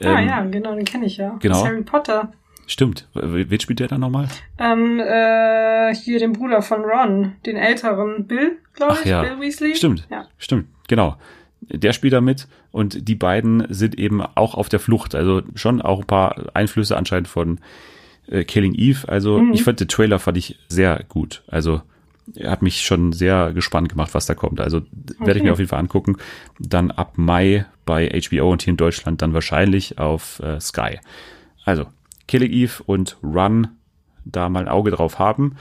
Ah 0.03 0.19
Ähm, 0.19 0.27
ja, 0.27 0.43
genau, 0.45 0.75
den 0.75 0.85
kenne 0.85 1.05
ich 1.05 1.17
ja. 1.17 1.37
genau. 1.39 1.53
Das 1.55 1.63
ist 1.63 1.65
Harry 1.67 1.81
Potter. 1.83 2.31
Stimmt. 2.67 3.07
Wen 3.13 3.59
spielt 3.59 3.79
der 3.79 3.87
dann 3.87 3.99
nochmal? 4.01 4.27
Ähm, 4.57 4.99
äh, 4.99 5.93
hier 5.93 6.19
den 6.19 6.31
Bruder 6.33 6.61
von 6.61 6.81
Ron, 6.83 7.33
den 7.45 7.57
älteren 7.57 8.27
Bill, 8.27 8.57
glaube 8.73 8.97
ich, 9.03 9.09
ja. 9.09 9.23
Bill 9.23 9.39
Weasley. 9.41 9.75
Stimmt. 9.75 10.07
Ja. 10.09 10.25
Stimmt, 10.37 10.67
genau. 10.87 11.17
Der 11.61 11.91
spielt 11.93 12.13
da 12.13 12.21
mit 12.21 12.47
und 12.71 13.07
die 13.09 13.15
beiden 13.15 13.65
sind 13.69 13.97
eben 13.99 14.21
auch 14.21 14.55
auf 14.55 14.69
der 14.69 14.79
Flucht. 14.79 15.15
Also 15.15 15.41
schon 15.55 15.81
auch 15.81 15.99
ein 16.01 16.07
paar 16.07 16.35
Einflüsse 16.53 16.95
anscheinend 16.97 17.27
von 17.27 17.59
äh, 18.27 18.43
Killing 18.45 18.73
Eve. 18.75 19.07
Also 19.09 19.39
Mhm. 19.39 19.53
ich 19.53 19.63
fand 19.63 19.79
den 19.79 19.87
Trailer 19.87 20.19
fand 20.19 20.37
ich 20.37 20.57
sehr 20.69 21.03
gut. 21.09 21.43
Also 21.47 21.81
hat 22.43 22.61
mich 22.61 22.81
schon 22.81 23.13
sehr 23.13 23.53
gespannt 23.53 23.89
gemacht, 23.89 24.13
was 24.13 24.25
da 24.25 24.35
kommt. 24.35 24.59
Also 24.59 24.79
d- 24.81 24.87
werde 25.19 25.31
ich 25.31 25.37
Okay. 25.37 25.43
mir 25.43 25.53
auf 25.53 25.59
jeden 25.59 25.69
Fall 25.69 25.79
angucken. 25.79 26.17
Dann 26.59 26.91
ab 26.91 27.13
Mai 27.17 27.65
bei 27.85 28.07
HBO 28.09 28.51
und 28.51 28.61
hier 28.63 28.71
in 28.71 28.77
Deutschland 28.77 29.21
dann 29.21 29.33
wahrscheinlich 29.33 29.97
auf 29.99 30.39
äh, 30.39 30.59
Sky. 30.59 30.99
Also 31.65 31.85
Killing 32.27 32.51
Eve 32.51 32.83
und 32.85 33.17
Run 33.23 33.67
da 34.25 34.49
mal 34.49 34.61
ein 34.61 34.67
Auge 34.69 34.91
drauf 34.91 35.19
haben. 35.19 35.55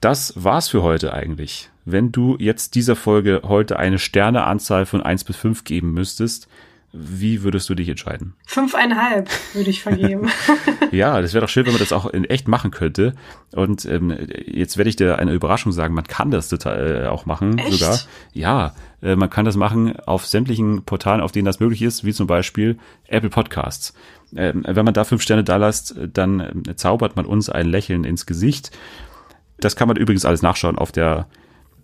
Das 0.00 0.32
war's 0.42 0.68
für 0.68 0.82
heute 0.82 1.12
eigentlich. 1.12 1.70
Wenn 1.86 2.12
du 2.12 2.36
jetzt 2.38 2.74
dieser 2.74 2.96
Folge 2.96 3.42
heute 3.44 3.78
eine 3.78 3.98
Sterneanzahl 3.98 4.86
von 4.86 5.02
1 5.02 5.24
bis 5.24 5.36
5 5.36 5.64
geben 5.64 5.92
müsstest, 5.92 6.48
Wie 6.96 7.42
würdest 7.42 7.68
du 7.68 7.74
dich 7.74 7.88
entscheiden? 7.88 8.34
Fünfeinhalb 8.46 9.28
würde 9.52 9.68
ich 9.68 9.82
vergeben. 9.82 10.30
Ja, 10.92 11.20
das 11.20 11.34
wäre 11.34 11.44
doch 11.44 11.48
schön, 11.48 11.66
wenn 11.66 11.72
man 11.72 11.80
das 11.80 11.92
auch 11.92 12.06
in 12.06 12.24
echt 12.24 12.46
machen 12.46 12.70
könnte. 12.70 13.14
Und 13.52 13.84
ähm, 13.84 14.16
jetzt 14.46 14.76
werde 14.76 14.88
ich 14.88 14.94
dir 14.94 15.18
eine 15.18 15.32
Überraschung 15.32 15.72
sagen, 15.72 15.92
man 15.92 16.04
kann 16.04 16.30
das 16.30 16.48
total 16.48 17.04
äh, 17.04 17.08
auch 17.08 17.26
machen 17.26 17.58
Echt? 17.58 17.72
sogar. 17.72 17.98
Ja, 18.32 18.74
äh, 19.02 19.16
man 19.16 19.28
kann 19.28 19.44
das 19.44 19.56
machen 19.56 19.98
auf 20.06 20.24
sämtlichen 20.24 20.84
Portalen, 20.84 21.20
auf 21.20 21.32
denen 21.32 21.46
das 21.46 21.58
möglich 21.58 21.82
ist, 21.82 22.04
wie 22.04 22.12
zum 22.12 22.28
Beispiel 22.28 22.78
Apple 23.08 23.30
Podcasts. 23.30 23.92
Ähm, 24.36 24.62
wenn 24.64 24.84
man 24.84 24.94
da 24.94 25.02
fünf 25.02 25.22
Sterne 25.22 25.42
da 25.42 25.56
lässt, 25.56 25.96
dann 26.12 26.64
äh, 26.68 26.76
zaubert 26.76 27.16
man 27.16 27.26
uns 27.26 27.50
ein 27.50 27.66
Lächeln 27.66 28.04
ins 28.04 28.24
Gesicht. 28.24 28.70
Das 29.58 29.74
kann 29.74 29.88
man 29.88 29.96
übrigens 29.96 30.24
alles 30.24 30.42
nachschauen 30.42 30.78
auf 30.78 30.92
der 30.92 31.26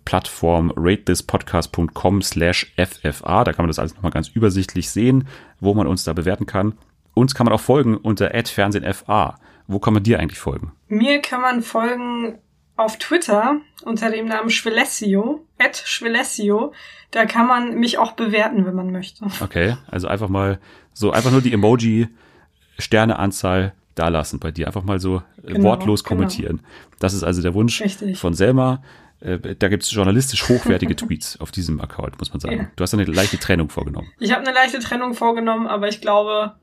Plattform 0.05 0.71
ratethispodcast.com 0.75 2.21
slash 2.21 2.73
FFA. 2.77 3.43
Da 3.43 3.53
kann 3.53 3.63
man 3.63 3.69
das 3.69 3.79
alles 3.79 3.95
nochmal 3.95 4.11
ganz 4.11 4.27
übersichtlich 4.29 4.89
sehen, 4.89 5.27
wo 5.59 5.73
man 5.73 5.87
uns 5.87 6.03
da 6.03 6.13
bewerten 6.13 6.45
kann. 6.45 6.73
Uns 7.13 7.35
kann 7.35 7.45
man 7.45 7.53
auch 7.53 7.59
folgen 7.61 7.97
unter 7.97 8.31
@fernsehenfa. 8.45 9.35
Wo 9.67 9.79
kann 9.79 9.93
man 9.93 10.03
dir 10.03 10.19
eigentlich 10.19 10.39
folgen? 10.39 10.71
Mir 10.87 11.21
kann 11.21 11.41
man 11.41 11.61
folgen 11.61 12.37
auf 12.77 12.97
Twitter 12.97 13.57
unter 13.83 14.09
dem 14.09 14.27
Namen 14.27 14.49
Schwelessio, 14.49 15.45
at 15.59 15.77
Schwelessio. 15.85 16.73
Da 17.11 17.25
kann 17.25 17.47
man 17.47 17.75
mich 17.79 17.97
auch 17.97 18.13
bewerten, 18.13 18.65
wenn 18.65 18.75
man 18.75 18.91
möchte. 18.91 19.25
Okay, 19.41 19.75
also 19.87 20.07
einfach 20.07 20.29
mal 20.29 20.59
so, 20.93 21.11
einfach 21.11 21.31
nur 21.31 21.41
die 21.41 21.53
Emoji-Sterneanzahl 21.53 23.73
da 23.95 24.07
lassen 24.07 24.39
bei 24.39 24.51
dir. 24.51 24.67
Einfach 24.67 24.83
mal 24.83 24.99
so 24.99 25.21
Genau, 25.43 25.63
wortlos 25.63 26.03
genau. 26.03 26.17
kommentieren. 26.17 26.61
Das 26.99 27.13
ist 27.13 27.23
also 27.23 27.41
der 27.41 27.53
Wunsch 27.53 27.81
Richtig. 27.81 28.17
von 28.17 28.33
Selma. 28.33 28.81
Äh, 29.21 29.55
Da 29.55 29.67
gibt 29.69 29.83
es 29.83 29.91
journalistisch 29.91 30.49
hochwertige 30.49 30.95
Tweets 30.97 31.39
auf 31.39 31.51
diesem 31.51 31.79
Account, 31.81 32.19
muss 32.19 32.31
man 32.33 32.39
sagen. 32.39 32.57
Ja. 32.57 32.67
Du 32.75 32.81
hast 32.83 32.93
eine 32.93 33.05
leichte 33.05 33.37
Trennung 33.39 33.69
vorgenommen. 33.69 34.11
Ich 34.19 34.31
habe 34.31 34.45
eine 34.45 34.53
leichte 34.53 34.79
Trennung 34.79 35.13
vorgenommen, 35.13 35.67
aber 35.67 35.87
ich 35.87 36.01
glaube, 36.01 36.53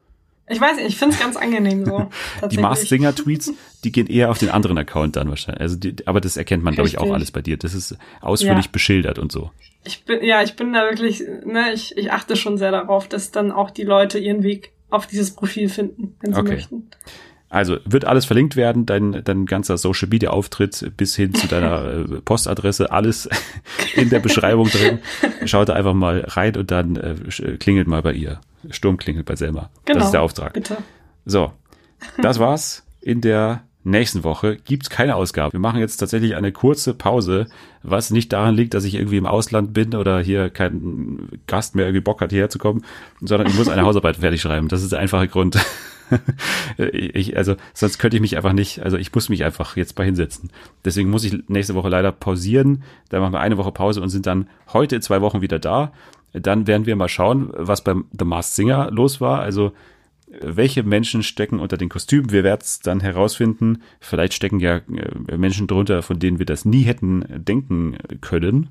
ich 0.51 0.61
weiß 0.61 0.77
nicht, 0.77 0.87
ich 0.89 0.97
finde 0.97 1.15
es 1.15 1.21
ganz 1.21 1.37
angenehm 1.37 1.85
so. 1.85 2.09
Die. 2.51 2.59
Mars 2.59 2.83
Singer 2.83 3.15
Tweets, 3.15 3.53
die 3.85 3.93
gehen 3.93 4.07
eher 4.07 4.31
auf 4.31 4.39
den 4.39 4.49
anderen 4.51 4.79
Account 4.79 5.17
dann 5.17 5.29
wahrscheinlich. 5.29 5.61
Also 5.61 5.77
die, 5.77 5.95
aber 6.07 6.21
das 6.21 6.37
erkennt 6.37 6.65
man, 6.65 6.75
glaube 6.75 6.89
ich, 6.89 6.99
auch 6.99 7.13
alles 7.13 7.31
bei 7.31 7.43
dir. 7.43 7.57
Das 7.57 7.75
ist 7.75 7.97
ausführlich 8.21 8.67
Ja. 8.67 8.71
beschildert 8.73 9.19
und 9.19 9.31
so. 9.31 9.51
Ich 9.85 10.05
bin, 10.05 10.25
ja, 10.25 10.43
ich 10.43 10.57
bin 10.57 10.73
da 10.73 10.83
wirklich, 10.83 11.23
ne, 11.45 11.73
ich, 11.73 11.97
ich 11.97 12.11
achte 12.13 12.35
schon 12.37 12.59
sehr 12.59 12.73
darauf, 12.73 13.09
dass 13.09 13.31
dann 13.31 13.53
auch 13.53 13.71
die 13.71 13.85
Leute 13.85 14.19
ihren 14.19 14.43
Weg 14.43 14.73
auf 14.91 15.07
dieses 15.07 15.31
Profil 15.33 15.69
finden, 15.69 16.17
wenn 16.21 16.33
sie 16.33 16.41
Okay. 16.41 16.55
möchten. 16.55 16.91
Also 17.51 17.79
wird 17.87 18.05
alles 18.05 18.27
verlinkt 18.27 18.57
werden, 18.57 18.85
dein, 18.85 19.23
dein 19.25 19.47
ganzer 19.47 19.79
Social 19.79 20.09
Media 20.09 20.31
Auftritt 20.31 20.93
bis 20.99 21.17
hin 21.17 21.33
zu 21.35 21.47
deiner 21.47 21.85
äh, 21.93 22.05
Postadresse, 22.21 22.91
alles 22.93 23.29
in 23.95 24.11
der 24.11 24.21
Beschreibung 24.21 24.69
drin. 24.69 24.99
Schaut 25.47 25.71
da 25.71 25.73
einfach 25.73 25.95
mal 25.95 26.21
rein 26.29 26.57
und 26.57 26.71
dann 26.71 26.97
äh, 26.97 27.15
sch- 27.29 27.57
klingelt 27.59 27.89
mal 27.89 28.03
bei 28.03 28.13
ihr. 28.13 28.41
Sturm 28.71 28.99
klingelt 28.99 29.25
bei 29.25 29.37
Selma. 29.37 29.71
Genau. 29.87 29.99
Das 30.01 30.09
ist 30.09 30.13
der 30.13 30.23
Auftrag. 30.23 30.53
Bitte. 30.53 30.77
So, 31.25 31.53
das 32.21 32.39
war's. 32.41 32.85
In 33.01 33.23
der 33.23 33.63
nächsten 33.85 34.25
Woche 34.25 34.57
gibt's 34.57 34.91
keine 34.91 35.15
Ausgabe. 35.17 35.55
Wir 35.55 35.61
machen 35.61 35.81
jetzt 35.81 35.97
tatsächlich 35.97 36.37
eine 36.37 36.53
kurze 36.53 36.93
Pause, 36.93 37.47
was 37.83 38.11
nicht 38.11 38.31
daran 38.35 38.55
liegt, 38.57 38.75
dass 38.75 38.85
ich 38.85 38.95
irgendwie 38.97 39.17
im 39.17 39.25
Ausland 39.25 39.73
bin 39.73 39.95
oder 39.95 40.21
hier 40.21 40.51
kein 40.51 41.29
Gast 41.47 41.75
mehr 41.75 41.87
irgendwie 41.87 42.03
Bock 42.03 42.21
hat, 42.21 42.31
hierher 42.31 42.51
zu 42.51 42.59
kommen, 42.59 42.85
sondern 43.23 43.47
ich 43.47 43.55
muss 43.55 43.69
eine 43.69 43.83
Hausarbeit 43.83 44.17
fertig 44.17 44.43
schreiben. 44.43 44.69
Das 44.69 44.83
ist 44.83 44.93
der 44.93 44.99
einfache 44.99 45.29
Grund. 45.29 45.59
ich, 46.93 47.37
also, 47.37 47.57
sonst 47.75 47.99
könnte 47.99 48.17
ich 48.17 48.21
mich 48.21 48.37
einfach 48.37 48.53
nicht, 48.53 48.81
also 48.81 48.97
ich 48.97 49.15
muss 49.15 49.29
mich 49.29 49.45
einfach 49.45 49.77
jetzt 49.77 49.97
mal 49.99 50.05
hinsetzen. 50.05 50.51
Deswegen 50.85 51.11
muss 51.11 51.25
ich 51.25 51.49
nächste 51.49 51.75
Woche 51.75 51.89
leider 51.89 52.13
pausieren. 52.13 52.83
Dann 53.09 53.21
machen 53.21 53.33
wir 53.33 53.41
eine 53.41 53.59
Woche 53.59 53.73
Pause 53.73 54.03
und 54.03 54.09
sind 54.09 54.27
dann 54.27 54.49
heute 54.73 54.97
in 54.97 55.03
zwei 55.03 55.21
Wochen 55.21 55.41
wieder 55.41 55.59
da. 55.59 55.93
Dann 56.33 56.67
werden 56.67 56.87
wir 56.87 56.97
mal 56.97 57.09
schauen, 57.09 57.51
was 57.55 57.83
beim 57.83 58.07
The 58.17 58.25
Masked 58.25 58.55
Singer 58.55 58.91
los 58.91 59.21
war. 59.21 59.41
Also, 59.41 59.73
welche 60.41 60.83
Menschen 60.83 61.23
stecken 61.23 61.59
unter 61.59 61.77
den 61.77 61.89
Kostümen. 61.89 62.31
Wir 62.31 62.45
werden 62.45 62.61
es 62.63 62.81
dann 62.81 63.01
herausfinden. 63.01 63.83
Vielleicht 64.01 64.35
stecken 64.35 64.61
ja 64.61 64.77
äh, 64.77 65.37
Menschen 65.37 65.67
drunter, 65.67 66.03
von 66.03 66.19
denen 66.19 66.39
wir 66.39 66.47
das 66.47 66.65
nie 66.65 66.83
hätten 66.83 67.25
denken 67.29 67.97
können, 68.21 68.69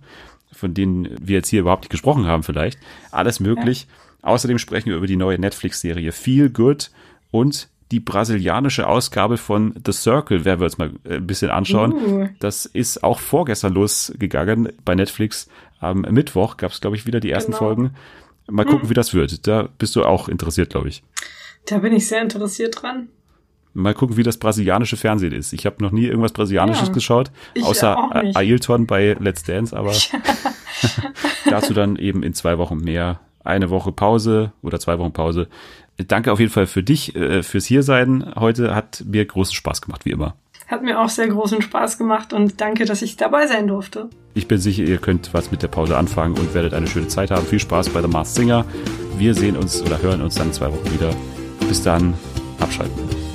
von 0.52 0.74
denen 0.74 1.10
wir 1.20 1.38
jetzt 1.38 1.50
hier 1.50 1.62
überhaupt 1.62 1.84
nicht 1.84 1.92
gesprochen 1.92 2.26
haben 2.26 2.44
vielleicht. 2.44 2.80
Alles 3.12 3.40
möglich. 3.40 3.88
Außerdem 4.22 4.58
sprechen 4.58 4.90
wir 4.90 4.98
über 4.98 5.08
die 5.08 5.16
neue 5.16 5.40
Netflix-Serie 5.40 6.12
Feel 6.12 6.50
Good 6.50 6.92
und 7.32 7.70
die 7.92 8.00
brasilianische 8.02 8.88
Ausgabe 8.88 9.38
von 9.38 9.74
The 9.86 9.94
Circle 9.94 10.44
werden 10.44 10.60
wir 10.60 10.66
uns 10.66 10.78
mal 10.78 10.92
äh, 11.06 11.16
ein 11.16 11.28
bisschen 11.28 11.50
anschauen. 11.50 11.94
Uh. 11.94 12.28
Das 12.40 12.66
ist 12.66 13.04
auch 13.04 13.20
vorgestern 13.20 13.74
losgegangen 13.74 14.74
bei 14.84 14.94
Netflix. 14.96 15.48
Am 15.80 16.02
Mittwoch 16.02 16.58
gab 16.58 16.72
es, 16.72 16.82
glaube 16.82 16.96
ich, 16.96 17.06
wieder 17.06 17.20
die 17.20 17.32
ersten 17.32 17.52
Genau. 17.52 17.60
Folgen. 17.60 17.92
Mal 18.50 18.66
gucken, 18.66 18.90
wie 18.90 18.94
das 18.94 19.14
wird. 19.14 19.48
Da 19.48 19.70
bist 19.78 19.96
du 19.96 20.04
auch 20.04 20.28
interessiert, 20.28 20.70
glaube 20.72 20.90
ich. 20.90 21.04
Da 21.66 21.80
bin 21.80 21.94
ich 21.94 22.08
sehr 22.08 22.22
interessiert 22.22 22.82
dran. 22.82 23.10
Mal 23.74 23.94
gucken, 23.94 24.18
wie 24.18 24.24
das 24.24 24.38
brasilianische 24.38 24.98
Fernsehen 24.98 25.34
ist. 25.34 25.54
Ich 25.54 25.66
habe 25.66 25.84
noch 25.84 25.92
nie 25.92 26.06
irgendwas 26.06 26.32
Brasilianisches 26.32 26.88
Ja, 26.88 26.94
geschaut, 26.94 27.32
außer 27.62 28.36
Ailton 28.36 28.88
bei 28.88 29.16
Let's 29.20 29.44
Dance, 29.44 29.78
aber 29.78 29.94
dazu 31.50 31.74
dann 31.74 31.96
eben 31.96 32.24
in 32.24 32.34
zwei 32.34 32.58
Wochen 32.58 32.78
mehr. 32.78 33.20
Eine 33.44 33.70
Woche 33.70 33.92
Pause 33.92 34.52
oder 34.62 34.80
zwei 34.80 34.98
Wochen 34.98 35.14
Pause. 35.14 35.48
Danke 35.98 36.32
auf 36.32 36.40
jeden 36.40 36.52
Fall 36.52 36.68
für 36.68 36.84
dich, 36.84 37.16
äh, 37.16 37.42
fürs 37.42 37.66
Hiersein. 37.66 38.34
Heute 38.36 38.76
hat 38.76 39.04
mir 39.06 39.26
großen 39.26 39.56
Spaß 39.56 39.82
gemacht, 39.82 40.06
wie 40.06 40.12
immer. 40.12 40.36
Hat 40.68 40.84
mir 40.84 41.00
auch 41.00 41.10
sehr 41.10 41.28
großen 41.28 41.62
Spaß 41.62 41.98
gemacht 41.98 42.34
und 42.34 42.60
danke, 42.60 42.86
dass 42.86 43.02
ich 43.02 43.16
dabei 43.16 43.48
sein 43.48 43.68
durfte. 43.68 44.10
Ich 44.34 44.48
bin 44.48 44.60
sicher, 44.60 44.84
ihr 44.84 44.98
könnt 44.98 45.34
was 45.34 45.50
mit 45.50 45.64
der 45.64 45.70
Pause 45.70 45.98
anfangen 45.98 46.38
und 46.38 46.54
werdet 46.54 46.74
eine 46.74 46.88
schöne 46.88 47.08
Zeit 47.08 47.32
haben. 47.32 47.46
Viel 47.46 47.60
Spaß 47.60 47.90
bei 47.90 48.02
The 48.02 48.08
Masked 48.08 48.36
Singer. 48.36 48.66
Wir 49.18 49.34
sehen 49.34 49.56
uns 49.56 49.82
oder 49.82 50.02
hören 50.02 50.22
uns 50.22 50.36
dann 50.36 50.52
zwei 50.54 50.68
Wochen 50.68 50.94
wieder. 50.94 51.16
Bis 51.68 51.82
dann, 51.82 52.14
abschalten. 52.60 53.27